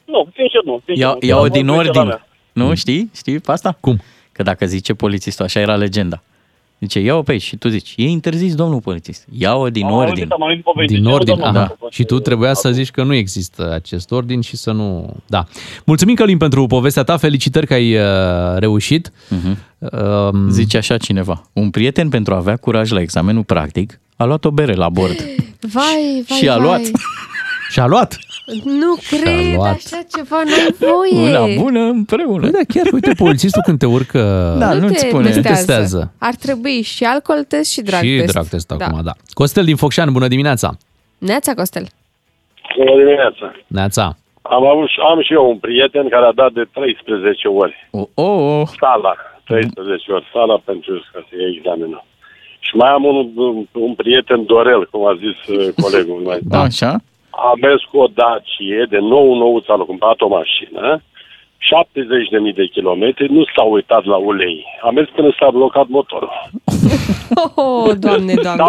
Nu, 0.05 0.21
sincer 0.35 0.61
nu. 0.65 0.81
Sincer, 0.85 1.05
Ia, 1.05 1.11
nu. 1.21 1.27
ia-o 1.29 1.43
Am 1.43 1.49
din 1.49 1.67
fost 1.67 1.79
greșeala 1.79 2.01
ordine. 2.01 2.05
mea. 2.53 2.67
Nu? 2.67 2.75
Știi? 2.75 3.11
Știi 3.17 3.39
pe 3.39 3.53
asta? 3.53 3.77
Cum? 3.81 3.97
Că 4.33 4.43
dacă 4.43 4.67
zice 4.67 4.95
polițistul, 4.95 5.45
așa 5.45 5.61
era 5.61 5.77
legenda. 5.77 6.23
Zice, 6.81 7.01
ia-o 7.01 7.23
pe 7.23 7.33
aici 7.33 7.43
și 7.43 7.57
tu 7.57 7.69
zici, 7.69 7.95
e 7.97 8.09
interzis, 8.09 8.55
domnul 8.55 8.81
polițist. 8.81 9.27
Ia-o 9.39 9.69
din 9.71 9.85
Am 9.85 9.93
ordine. 9.93 10.11
auzit, 10.11 10.31
am 10.31 10.43
auzit 10.43 10.63
povestea. 10.63 10.97
Din 10.97 11.07
Ce 11.07 11.13
ordine, 11.13 11.37
domnul 11.37 11.57
aha. 11.57 11.65
a 11.73 11.77
fost, 11.79 11.93
Și 11.93 12.05
tu 12.05 12.19
trebuia 12.19 12.55
să 12.55 12.73
zici 12.73 12.91
că 12.91 13.03
nu 13.03 13.15
există 13.15 13.73
acest 13.73 14.11
ordin 14.11 14.41
și 14.41 14.57
să 14.57 14.71
nu... 14.73 15.17
Da. 15.27 15.47
Mulțumim, 15.85 16.15
Călin, 16.15 16.37
pentru 16.39 16.67
povestea 16.67 17.03
ta. 17.03 17.17
Felicitări 17.17 17.67
că 17.67 17.75
ai 17.75 17.95
uh, 17.97 18.03
reușit. 18.57 19.13
Mhm. 19.29 19.59
Um, 20.33 20.49
Zice 20.51 20.77
așa 20.77 20.97
cineva, 20.97 21.43
un 21.53 21.71
prieten 21.71 22.09
pentru 22.09 22.35
a 22.35 22.37
avea 22.37 22.57
curaj 22.57 22.91
la 22.91 23.01
examenul 23.01 23.43
practic 23.45 24.01
a 24.17 24.25
luat 24.25 24.45
o 24.45 24.51
bere 24.51 24.75
la 24.75 24.89
bord. 24.89 25.17
Vai, 25.73 26.25
vai, 26.29 26.39
Și 26.39 26.49
a 26.49 26.57
vai. 26.57 26.63
luat. 26.63 26.81
și 27.71 27.81
a 27.81 27.87
luat. 27.87 28.19
Nu 28.65 28.95
cred, 29.09 29.55
luat. 29.55 29.75
așa 29.75 29.99
ceva, 30.17 30.37
n-ai 30.45 30.75
voie. 30.79 31.29
Una 31.37 31.63
bună 31.63 31.81
împreună. 31.81 32.41
Păi 32.41 32.51
da, 32.51 32.59
chiar, 32.75 32.87
uite, 32.93 33.13
polițistul 33.25 33.63
când 33.65 33.79
te 33.79 33.87
urcă... 33.87 34.21
Da, 34.59 34.73
nu 34.73 34.81
nu-ți 34.81 35.03
te 35.03 35.09
spune. 35.09 35.25
testează. 35.31 35.55
Testează. 35.57 36.13
Ar 36.19 36.35
trebui 36.35 36.83
și 36.83 37.05
alcool 37.05 37.45
test 37.45 37.71
și 37.73 37.81
drag 37.83 38.03
și 38.03 38.17
test. 38.19 38.33
drag 38.33 38.47
test 38.47 38.71
acum, 38.71 39.01
da. 39.05 39.13
Costel 39.33 39.65
din 39.65 39.77
Focșani, 39.77 40.13
bună 40.13 40.29
dimineața! 40.29 40.77
Neața, 41.19 41.55
Costel. 41.55 41.87
Bună 42.79 42.97
dimineața. 43.03 43.47
Neața. 43.67 44.17
Am, 44.43 44.67
avut, 44.67 44.89
și- 44.89 45.01
am 45.11 45.23
și 45.23 45.33
eu 45.33 45.49
un 45.51 45.59
prieten 45.59 46.09
care 46.09 46.25
a 46.27 46.33
dat 46.33 46.53
de 46.53 46.65
13 46.73 47.49
ori 47.49 47.75
Oh, 47.91 48.07
oh, 48.15 48.39
oh. 48.61 48.69
sala. 48.81 49.15
13 49.45 50.13
ori 50.13 50.27
sala 50.33 50.57
pentru 50.65 50.93
ca 51.13 51.19
să 51.29 51.33
iei 51.39 51.55
examenul. 51.57 52.05
Și 52.67 52.77
mai 52.77 52.91
am 52.91 53.05
un, 53.05 53.17
un, 53.37 53.67
un 53.73 53.95
prieten 53.95 54.45
Dorel, 54.45 54.89
cum 54.91 55.07
a 55.07 55.15
zis 55.25 55.39
uh, 55.57 55.69
colegul 55.83 56.21
meu. 56.27 56.39
Da. 56.43 56.61
Așa? 56.61 56.93
A 57.37 57.53
mers 57.61 57.83
cu 57.91 57.99
o 57.99 58.07
Dacie 58.15 58.87
de 58.91 58.99
nou 58.99 59.35
nouță, 59.37 59.73
a 59.73 59.77
cumpărat 59.77 60.21
o 60.21 60.29
mașină, 60.29 61.03
70.000 62.51 62.55
de 62.55 62.67
kilometri, 62.67 63.33
nu 63.33 63.43
s-a 63.57 63.63
uitat 63.63 64.05
la 64.05 64.17
ulei. 64.17 64.65
A 64.83 64.91
mers 64.91 65.09
până 65.15 65.35
s-a 65.39 65.51
blocat 65.51 65.87
motorul. 65.89 66.31
Oh, 67.55 67.91
doamne, 67.99 68.35
doamne. 68.43 68.65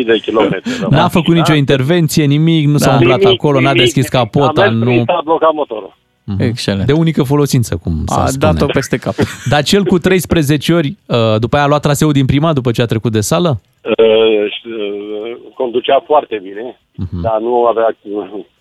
70.000 0.00 0.04
de 0.06 0.18
kilometri. 0.18 0.70
N-a 0.90 1.08
făcut 1.08 1.34
nicio 1.34 1.54
intervenție, 1.54 2.24
nimic, 2.24 2.66
nu 2.66 2.76
s-a 2.76 2.90
Da. 2.90 2.96
umblat 2.96 3.18
Nimic, 3.18 3.34
acolo, 3.34 3.60
n-a 3.60 3.72
nimic, 3.72 3.80
deschis 3.80 4.10
nimic. 4.12 4.30
capota, 4.32 4.62
A 4.62 4.64
mers 4.70 4.78
până 4.78 4.94
nu... 4.94 5.02
s-a 5.06 5.20
blocat 5.24 5.52
motorul. 5.52 5.96
Mhm. 6.24 6.40
Excelent. 6.42 6.86
De 6.86 6.92
unică 6.92 7.22
folosință, 7.22 7.76
cum 7.76 8.02
s-a 8.06 8.22
A 8.22 8.26
spune. 8.26 8.52
dat-o 8.52 8.66
peste 8.66 8.96
cap. 8.96 9.14
Dar 9.50 9.62
cel 9.62 9.84
cu 9.84 9.98
13 9.98 10.72
ori, 10.72 10.96
uh, 11.06 11.16
după 11.38 11.56
aia 11.56 11.64
a 11.64 11.68
luat 11.68 11.82
traseul 11.82 12.12
din 12.12 12.26
prima, 12.26 12.52
după 12.52 12.70
ce 12.70 12.82
a 12.82 12.86
trecut 12.86 13.12
de 13.12 13.20
sală? 13.20 13.60
Uh, 13.82 13.94
și, 14.52 14.66
uh, 14.66 15.52
conducea 15.54 16.02
foarte 16.06 16.40
bine, 16.42 16.80
Mhm. 16.96 17.20
dar 17.20 17.38
nu 17.40 17.64
avea... 17.64 17.96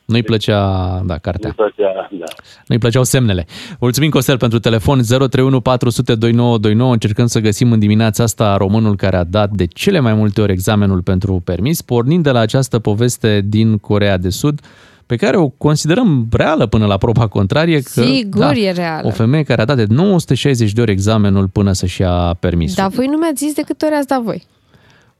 Nu-i 0.05 0.23
plăcea, 0.23 0.61
da, 1.05 1.17
cartea. 1.17 1.53
Nu 1.57 1.63
plăcea, 1.65 2.09
da. 2.11 2.25
Nu-i 2.67 2.77
plăceau 2.77 3.03
semnele. 3.03 3.45
Mulțumim, 3.79 4.09
Costel, 4.09 4.37
pentru 4.37 4.59
telefon 4.59 5.01
031 5.01 5.59
400 5.61 6.15
2929. 6.15 6.91
Încercăm 6.91 7.25
să 7.25 7.39
găsim 7.39 7.71
în 7.71 7.79
dimineața 7.79 8.23
asta 8.23 8.57
românul 8.57 8.95
care 8.95 9.15
a 9.15 9.23
dat 9.23 9.49
de 9.49 9.65
cele 9.65 9.99
mai 9.99 10.13
multe 10.13 10.41
ori 10.41 10.51
examenul 10.51 11.01
pentru 11.01 11.41
permis, 11.45 11.81
pornind 11.81 12.23
de 12.23 12.31
la 12.31 12.39
această 12.39 12.79
poveste 12.79 13.41
din 13.45 13.77
Corea 13.77 14.17
de 14.17 14.29
Sud, 14.29 14.59
pe 15.05 15.15
care 15.15 15.37
o 15.37 15.47
considerăm 15.49 16.27
reală 16.31 16.65
până 16.65 16.85
la 16.85 16.97
proba 16.97 17.27
contrarie. 17.27 17.81
Că, 17.81 18.01
Sigur 18.03 18.53
e 18.55 18.71
reală. 18.71 19.07
O 19.07 19.11
femeie 19.11 19.43
care 19.43 19.61
a 19.61 19.65
dat 19.65 19.75
de 19.75 19.85
960 19.89 20.71
de 20.71 20.81
ori 20.81 20.91
examenul 20.91 21.47
până 21.47 21.71
să-și 21.71 22.01
ia 22.01 22.35
permisul. 22.39 22.75
Dar 22.77 22.89
voi 22.91 23.07
nu 23.07 23.17
mi-ați 23.17 23.43
zis 23.43 23.53
de 23.53 23.61
câte 23.61 23.85
ori 23.85 23.95
ați 23.95 24.07
dat 24.07 24.21
voi. 24.21 24.47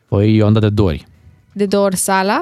Păi 0.08 0.38
eu 0.38 0.46
am 0.46 0.54
dat 0.54 0.62
de 0.62 0.70
două 0.70 0.90
ori. 0.90 1.06
De 1.54 1.66
două 1.66 1.86
ori 1.86 1.96
sala? 1.96 2.42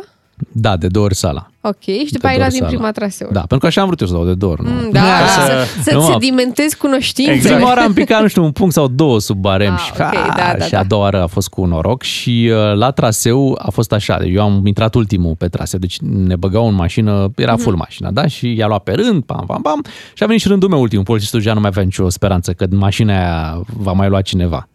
Da, 0.52 0.78
de 0.78 0.88
două 0.88 1.06
ori 1.06 1.16
sala. 1.16 1.46
Ok, 1.64 1.82
și 1.82 2.12
după 2.12 2.18
De 2.22 2.28
aia 2.28 2.34
ai 2.34 2.38
două 2.38 2.38
luat 2.38 2.52
ori 2.52 2.52
din 2.52 2.60
sala. 2.60 2.68
prima 2.70 2.92
traseu. 2.92 3.30
Da, 3.32 3.40
pentru 3.40 3.58
că 3.60 3.66
așa 3.66 3.82
am 3.82 3.88
vrut 3.88 4.00
eu 4.02 4.08
să 4.08 4.14
dau 4.14 4.26
de 4.26 4.34
două 4.34 4.52
ori. 4.52 4.64
Nu? 4.64 4.70
Mm, 4.70 4.90
da, 4.92 5.00
Ca 5.00 5.06
să, 5.28 5.66
să 5.84 5.94
nu, 5.96 6.00
mă, 6.02 6.10
sedimentezi 6.12 6.78
cunoștințele. 6.78 7.54
Prima 7.56 7.68
oară 7.68 7.80
am 7.80 7.94
picat, 8.02 8.22
nu 8.22 8.28
știu, 8.28 8.44
un 8.44 8.52
punct 8.52 8.74
sau 8.74 8.88
două 8.88 9.20
sub 9.20 9.38
barem 9.38 9.74
Ah, 9.74 9.80
și, 9.80 9.92
ok, 9.92 9.98
ha, 9.98 10.34
da, 10.38 10.56
da, 10.58 10.66
și 10.66 10.72
da. 10.72 10.80
a 10.80 10.84
doua 10.84 11.02
oară 11.02 11.22
a 11.22 11.28
fost 11.28 11.50
cu 11.50 11.66
noroc 11.66 12.02
și 12.02 12.52
uh, 12.52 12.76
la 12.78 12.92
traseu 12.92 13.60
a 13.62 13.70
fost 13.70 13.92
așa, 13.94 14.18
eu 14.24 14.42
am 14.44 14.66
intrat 14.66 14.96
ultimul 14.96 15.36
pe 15.38 15.48
traseu, 15.48 15.80
deci 15.80 16.00
ne 16.00 16.36
băgau 16.36 16.68
în 16.68 16.74
mașină, 16.74 17.32
era 17.36 17.56
full 17.56 17.70
Mhm. 17.76 17.80
mașina, 17.80 18.12
da? 18.12 18.28
Și 18.28 18.54
i-a 18.56 18.68
luat 18.68 18.84
pe 18.84 18.92
rând, 18.92 19.24
pam, 19.24 19.44
pam, 19.48 19.62
pam, 19.62 19.84
și 20.14 20.24
a 20.24 20.26
venit 20.26 20.42
și 20.42 20.48
rândul 20.48 20.70
meu 20.70 20.82
ultimul, 20.82 21.04
polițistul 21.06 21.40
deja 21.40 21.54
nu 21.54 21.60
mai 21.60 21.70
avea 21.70 21.84
nicio 21.84 22.10
speranță 22.10 22.52
că 22.54 22.66
în 22.70 22.78
mașina 22.78 23.14
aia 23.14 23.62
va 23.78 23.92
mai 23.92 24.10
lua 24.10 24.22
cineva. 24.22 24.68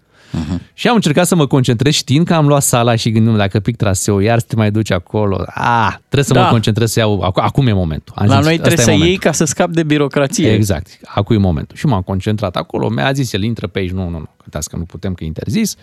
Și 0.75 0.89
am 0.89 0.95
încercat 0.95 1.27
să 1.27 1.35
mă 1.35 1.47
concentrez 1.47 1.93
știind 1.93 2.27
că 2.27 2.35
am 2.35 2.47
luat 2.47 2.63
sala 2.63 2.97
și 2.97 3.11
gândind 3.11 3.37
dacă 3.37 3.61
pic 3.61 3.77
traseu, 3.77 4.19
iar 4.19 4.39
să 4.39 4.45
te 4.49 4.57
mai 4.57 4.71
duci 4.71 4.91
acolo. 4.93 5.45
Ah, 5.55 5.89
trebuie 5.99 6.25
să 6.25 6.33
Da. 6.33 6.43
mă 6.43 6.51
concentrez 6.51 6.93
să 6.93 6.99
iau. 6.99 7.21
Acum, 7.21 7.43
acum 7.45 7.67
e 7.67 7.73
momentul. 7.73 8.15
Am 8.19 8.27
La 8.27 8.35
zis, 8.37 8.45
noi 8.45 8.53
ăsta 8.55 8.63
trebuie 8.67 8.85
e 8.85 8.89
să 8.89 8.91
momentul. 8.91 9.09
iei 9.09 9.19
ca 9.19 9.33
să 9.33 9.45
scapi 9.45 9.73
de 9.73 9.83
birocrație. 9.83 10.53
Exact. 10.53 10.99
Acum 11.05 11.37
e 11.37 11.39
momentul. 11.39 11.77
Și 11.77 11.87
m-am 11.87 12.03
concentrat 12.03 12.57
acolo. 12.57 12.89
Mi-a 12.89 13.13
zis, 13.13 13.33
el 13.33 13.43
intră 13.43 13.67
pe 13.67 13.79
aici. 13.79 13.91
Nu, 13.91 14.03
nu, 14.03 14.09
nu. 14.19 14.29
Uitați 14.45 14.69
că 14.69 14.77
nu 14.77 14.83
putem, 14.85 15.15
că 15.15 15.25
e 15.25 15.27
interzis. 15.27 15.75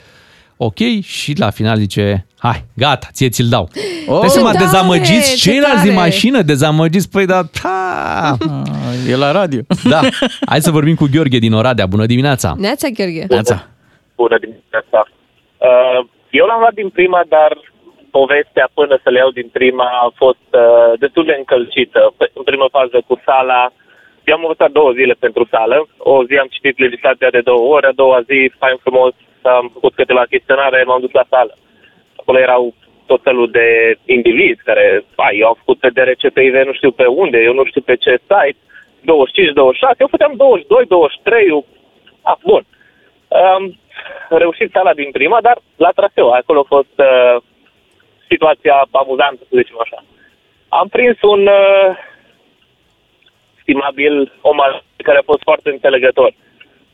Ok, 0.58 0.78
și 1.02 1.38
la 1.38 1.50
final 1.50 1.78
zice, 1.78 2.26
hai, 2.38 2.66
gata, 2.74 3.08
ție 3.12 3.30
ți-l 3.30 3.48
dau. 3.50 3.70
Oh, 3.72 4.04
Trebuie 4.06 4.30
să 4.30 4.40
mă 4.42 4.52
tare, 4.52 4.64
dezamăgiți 4.66 5.30
ce 5.30 5.36
ceilalți 5.50 5.84
din 5.84 5.94
tare! 5.94 6.04
mașină, 6.04 6.42
dezamăgiți, 6.42 7.10
păi 7.10 7.26
da, 7.26 7.50
ha. 7.62 8.38
E 9.08 9.16
la 9.16 9.32
radio. 9.32 9.62
Da, 9.84 10.02
hai 10.46 10.62
să 10.62 10.72
vorbim 10.72 10.96
cu 10.96 11.08
Gheorghe 11.12 11.38
din 11.38 11.54
Oradea. 11.54 11.86
Bună 11.86 12.06
dimineața! 12.06 12.56
Neața, 12.58 12.88
Gheorghe. 12.88 13.26
Neața. 13.30 13.68
Bună 14.24 14.38
dimineața. 14.46 15.00
Uh, 15.68 16.00
eu 16.40 16.46
l-am 16.46 16.60
luat 16.60 16.74
din 16.82 16.90
prima, 16.90 17.22
dar 17.36 17.52
povestea 18.12 18.68
până 18.74 18.96
să 19.04 19.10
le 19.10 19.18
iau 19.18 19.32
din 19.40 19.50
prima 19.58 19.88
a 20.06 20.10
fost 20.16 20.48
uh, 20.52 20.92
destul 21.04 21.26
de 21.26 21.36
încălcită. 21.38 22.14
Pe- 22.18 22.32
În 22.34 22.44
primă 22.44 22.68
fază 22.78 22.98
cu 23.08 23.22
sala, 23.26 23.62
eu 24.28 24.36
am 24.36 24.42
învățat 24.42 24.72
două 24.72 24.92
zile 24.92 25.16
pentru 25.26 25.44
sală. 25.54 25.88
O 25.98 26.26
zi 26.28 26.36
am 26.38 26.48
citit 26.56 26.80
legislația 26.80 27.30
de 27.30 27.42
două 27.50 27.66
ore, 27.76 27.88
a 27.88 28.00
doua 28.04 28.22
zi, 28.30 28.52
fain 28.62 28.78
frumos, 28.86 29.14
am 29.42 29.70
făcut 29.74 29.94
câteva 29.94 30.24
chestionare, 30.34 30.84
m-am 30.84 31.02
dus 31.06 31.12
la 31.12 31.26
sală. 31.30 31.54
Acolo 32.20 32.40
erau 32.40 32.74
tot 33.06 33.22
felul 33.24 33.52
de 33.52 33.68
indivizi 34.06 34.64
care, 34.70 35.04
ai, 35.16 35.38
eu 35.38 35.48
am 35.48 35.58
făcut 35.62 35.78
pe 35.80 35.90
DRCPIV 35.90 36.54
nu 36.66 36.74
știu 36.74 36.92
pe 36.92 37.06
unde, 37.06 37.38
eu 37.38 37.54
nu 37.54 37.66
știu 37.66 37.82
pe 37.82 37.96
ce 37.96 38.14
site, 38.30 38.60
25, 39.02 39.54
26, 39.54 39.96
eu 40.00 40.08
făceam 40.08 40.34
22, 40.36 40.86
23, 40.86 41.48
eu... 41.48 41.66
Ah, 42.22 42.38
bun. 42.46 42.64
Am 43.56 43.64
reușit 44.30 44.72
sala 44.72 44.94
din 44.94 45.12
prima, 45.12 45.42
dar 45.42 45.58
la 45.76 45.90
traseu. 45.90 46.30
Acolo 46.30 46.60
a 46.60 46.74
fost 46.76 46.96
uh, 46.96 47.42
situația 48.30 48.88
amuzantă, 48.92 49.42
să 49.50 49.54
zicem 49.62 49.78
așa. 49.80 50.04
Am 50.70 50.88
prins 50.88 51.18
un 51.22 51.48
uh, 51.48 51.90
stimabil 53.62 54.34
om 54.42 54.60
al 54.60 54.84
care 54.98 55.18
a 55.18 55.30
fost 55.32 55.42
foarte 55.42 55.70
înțelegător. 55.70 56.32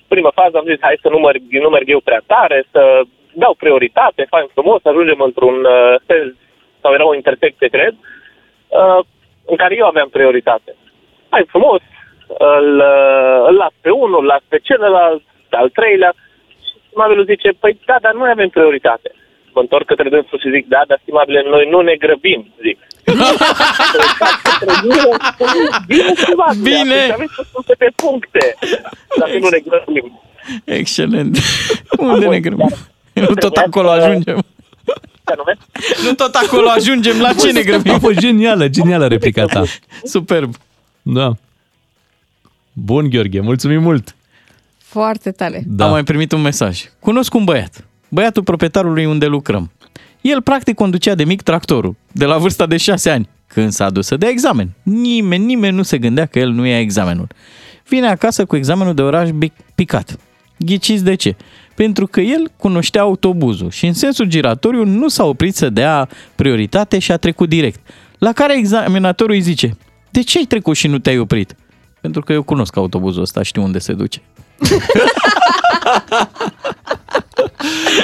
Prima 0.08 0.32
fază 0.36 0.58
am 0.58 0.70
zis, 0.72 0.78
hai 0.80 0.98
să 1.02 1.10
nu 1.10 1.18
merg, 1.18 1.42
nu 1.50 1.70
merg 1.70 1.90
eu 1.90 2.00
prea 2.00 2.22
tare, 2.26 2.66
să 2.72 3.02
dau 3.34 3.54
prioritate, 3.54 4.26
fain 4.30 4.48
frumos, 4.54 4.82
să 4.82 4.90
ajungem 4.90 5.20
într-un 5.20 5.58
uh, 5.66 5.96
sens, 6.08 6.34
sau 6.82 6.94
era 6.94 7.06
o 7.06 7.16
intersecție, 7.16 7.68
cred, 7.68 7.94
uh, 8.68 9.00
în 9.46 9.56
care 9.56 9.76
eu 9.76 9.86
aveam 9.86 10.10
prioritate. 10.10 10.76
Hai 11.30 11.44
frumos, 11.48 11.82
îl, 12.38 12.76
uh, 12.78 13.46
îl 13.50 13.56
las 13.56 13.74
pe 13.82 13.90
unul, 13.90 14.20
îl 14.20 14.26
las 14.26 14.42
pe 14.48 14.60
celălalt, 14.60 15.24
pe 15.50 15.56
al 15.56 15.70
treilea, 15.70 16.14
și 16.14 16.29
stimabilul 16.90 17.26
zice, 17.32 17.50
păi 17.62 17.74
da, 17.86 17.96
dar 18.02 18.14
noi 18.14 18.30
avem 18.36 18.50
prioritate. 18.50 19.10
Mă 19.54 19.62
întorc 19.62 19.86
către 19.86 20.10
dânsul 20.10 20.40
și 20.40 20.54
zic, 20.56 20.66
da, 20.68 20.82
dar 20.88 21.00
stimabile, 21.02 21.42
noi 21.54 21.66
nu 21.74 21.80
ne 21.82 21.96
grăbim, 22.04 22.42
zic. 22.66 22.78
Bine! 26.70 27.02
Atunci 27.02 27.18
aveți 27.18 27.34
să 27.36 27.44
spune 27.48 27.74
pe 27.78 27.90
puncte. 27.96 28.56
Dar 29.20 29.30
nu 29.30 29.50
ne 29.50 29.60
grăbim. 29.68 30.22
Excelent. 30.64 31.38
Unde 31.98 32.28
ne 32.28 32.40
grăbim? 32.40 32.70
Nu 33.14 33.34
tot 33.34 33.58
acolo 33.58 33.90
ajungem. 33.90 34.44
Nu 36.04 36.14
tot 36.14 36.36
acolo 36.36 36.70
ajungem. 36.70 37.20
La 37.20 37.34
ce 37.34 37.52
ne 37.52 37.62
grăbim? 37.62 37.94
A 37.94 38.00
fost 38.00 38.20
genială, 38.20 38.68
genială 38.68 39.08
replica 39.08 39.46
ta. 39.46 39.64
Superb. 40.04 40.54
Da. 41.02 41.32
Bun, 42.74 43.10
Gheorghe, 43.10 43.40
mulțumim 43.40 43.82
mult! 43.82 44.16
Foarte 44.90 45.32
tare. 45.32 45.64
Da. 45.68 45.86
Am 45.86 45.92
mai 45.92 46.04
primit 46.04 46.32
un 46.32 46.42
mesaj. 46.42 46.82
Cunosc 47.00 47.34
un 47.34 47.44
băiat. 47.44 47.88
Băiatul 48.08 48.44
proprietarului 48.44 49.06
unde 49.06 49.26
lucrăm. 49.26 49.72
El 50.22 50.42
practic 50.42 50.76
conducea 50.76 51.16
de 51.16 51.24
mic 51.24 51.42
tractorul, 51.42 51.96
de 52.12 52.26
la 52.26 52.38
vârsta 52.38 52.66
de 52.66 52.78
6 52.78 53.10
ani, 53.10 53.30
când 53.48 53.72
s-a 53.72 53.90
dus 53.90 54.06
să 54.06 54.18
dea 54.18 54.30
examen. 54.30 54.70
Nimeni, 54.84 55.46
nimeni 55.46 55.76
nu 55.76 55.84
se 55.84 55.98
gândea 55.98 56.26
că 56.26 56.40
el 56.40 56.50
nu 56.50 56.66
ia 56.66 56.80
examenul. 56.80 57.28
Vine 57.90 58.08
acasă 58.08 58.46
cu 58.46 58.56
examenul 58.56 58.94
de 58.94 59.02
oraș 59.02 59.30
bic- 59.30 59.66
picat. 59.76 60.18
Ghiciți 60.58 61.04
de 61.04 61.16
ce? 61.16 61.36
Pentru 61.76 62.08
că 62.08 62.22
el 62.22 62.52
cunoștea 62.58 63.02
autobuzul 63.02 63.70
și 63.70 63.86
în 63.86 63.94
sensul 63.94 64.26
giratoriu 64.26 64.86
nu 64.86 65.08
s-a 65.08 65.24
oprit 65.26 65.56
să 65.56 65.70
dea 65.70 66.10
prioritate 66.36 67.00
și 67.00 67.12
a 67.12 67.18
trecut 67.18 67.50
direct. 67.50 67.80
La 68.18 68.32
care 68.34 68.58
examinatorul 68.58 69.34
îi 69.34 69.42
zice, 69.42 69.78
de 70.10 70.22
ce 70.22 70.38
ai 70.38 70.44
trecut 70.44 70.76
și 70.76 70.88
nu 70.88 71.00
te-ai 71.00 71.18
oprit? 71.20 71.56
Pentru 72.02 72.22
că 72.22 72.34
eu 72.34 72.44
cunosc 72.44 72.78
autobuzul 72.78 73.22
ăsta, 73.22 73.44
știu 73.44 73.64
unde 73.64 73.80
se 73.80 73.94
duce. 73.94 74.22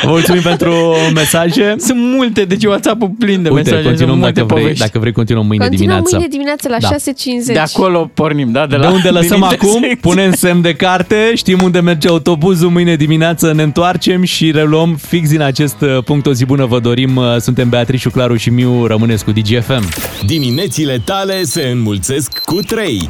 Vă 0.03 0.09
mulțumim 0.09 0.41
pentru 0.41 0.73
mesaje. 1.13 1.75
Sunt 1.77 1.99
multe, 1.99 2.43
deci 2.45 2.63
WhatsApp-ul 2.65 3.11
plin 3.19 3.43
de 3.43 3.49
Uite, 3.49 3.69
mesaje, 3.69 3.75
sunt 3.81 3.85
continuăm 3.85 4.17
multe 4.17 4.31
dacă 4.33 4.45
vrei, 4.53 4.61
povești. 4.61 4.83
dacă 4.83 4.99
vrei, 4.99 5.11
continuăm 5.11 5.45
mâine 5.45 5.63
Continuăm 5.67 5.87
dimineața. 6.03 6.17
mâine 6.17 6.29
dimineață 6.31 6.67
la 6.69 6.77
Da. 6.79 6.87
6.50. 6.89 7.53
De 7.53 7.59
acolo 7.59 8.11
pornim, 8.13 8.51
da? 8.51 8.65
De, 8.67 8.75
De 8.75 8.81
la, 8.81 8.89
unde 8.91 9.09
lăsăm 9.09 9.35
din 9.35 9.43
acum, 9.43 9.67
intersecție. 9.67 9.95
punem 10.01 10.33
semn 10.33 10.61
de 10.61 10.73
carte, 10.73 11.31
știm 11.35 11.59
unde 11.63 11.79
merge 11.79 12.07
autobuzul, 12.07 12.69
mâine 12.69 12.95
dimineață 12.95 13.51
ne 13.53 13.63
întoarcem 13.63 14.23
și 14.23 14.51
reluăm 14.51 14.95
fix 15.07 15.29
din 15.29 15.41
acest 15.41 15.75
uh, 15.81 16.03
punct 16.03 16.25
o 16.25 16.33
zi 16.33 16.45
bună 16.45 16.65
vă 16.65 16.79
dorim. 16.79 17.15
Uh, 17.15 17.35
Suntem 17.39 17.69
Beatrice, 17.69 18.09
Claru 18.09 18.35
și 18.35 18.49
Miu, 18.49 18.85
rămâneți 18.85 19.23
cu 19.23 19.31
DGFM. 19.31 19.83
Diminețile 20.25 21.01
tale 21.05 21.43
se 21.43 21.67
înmulțesc 21.71 22.39
cu 22.45 22.55
3. 22.61 23.09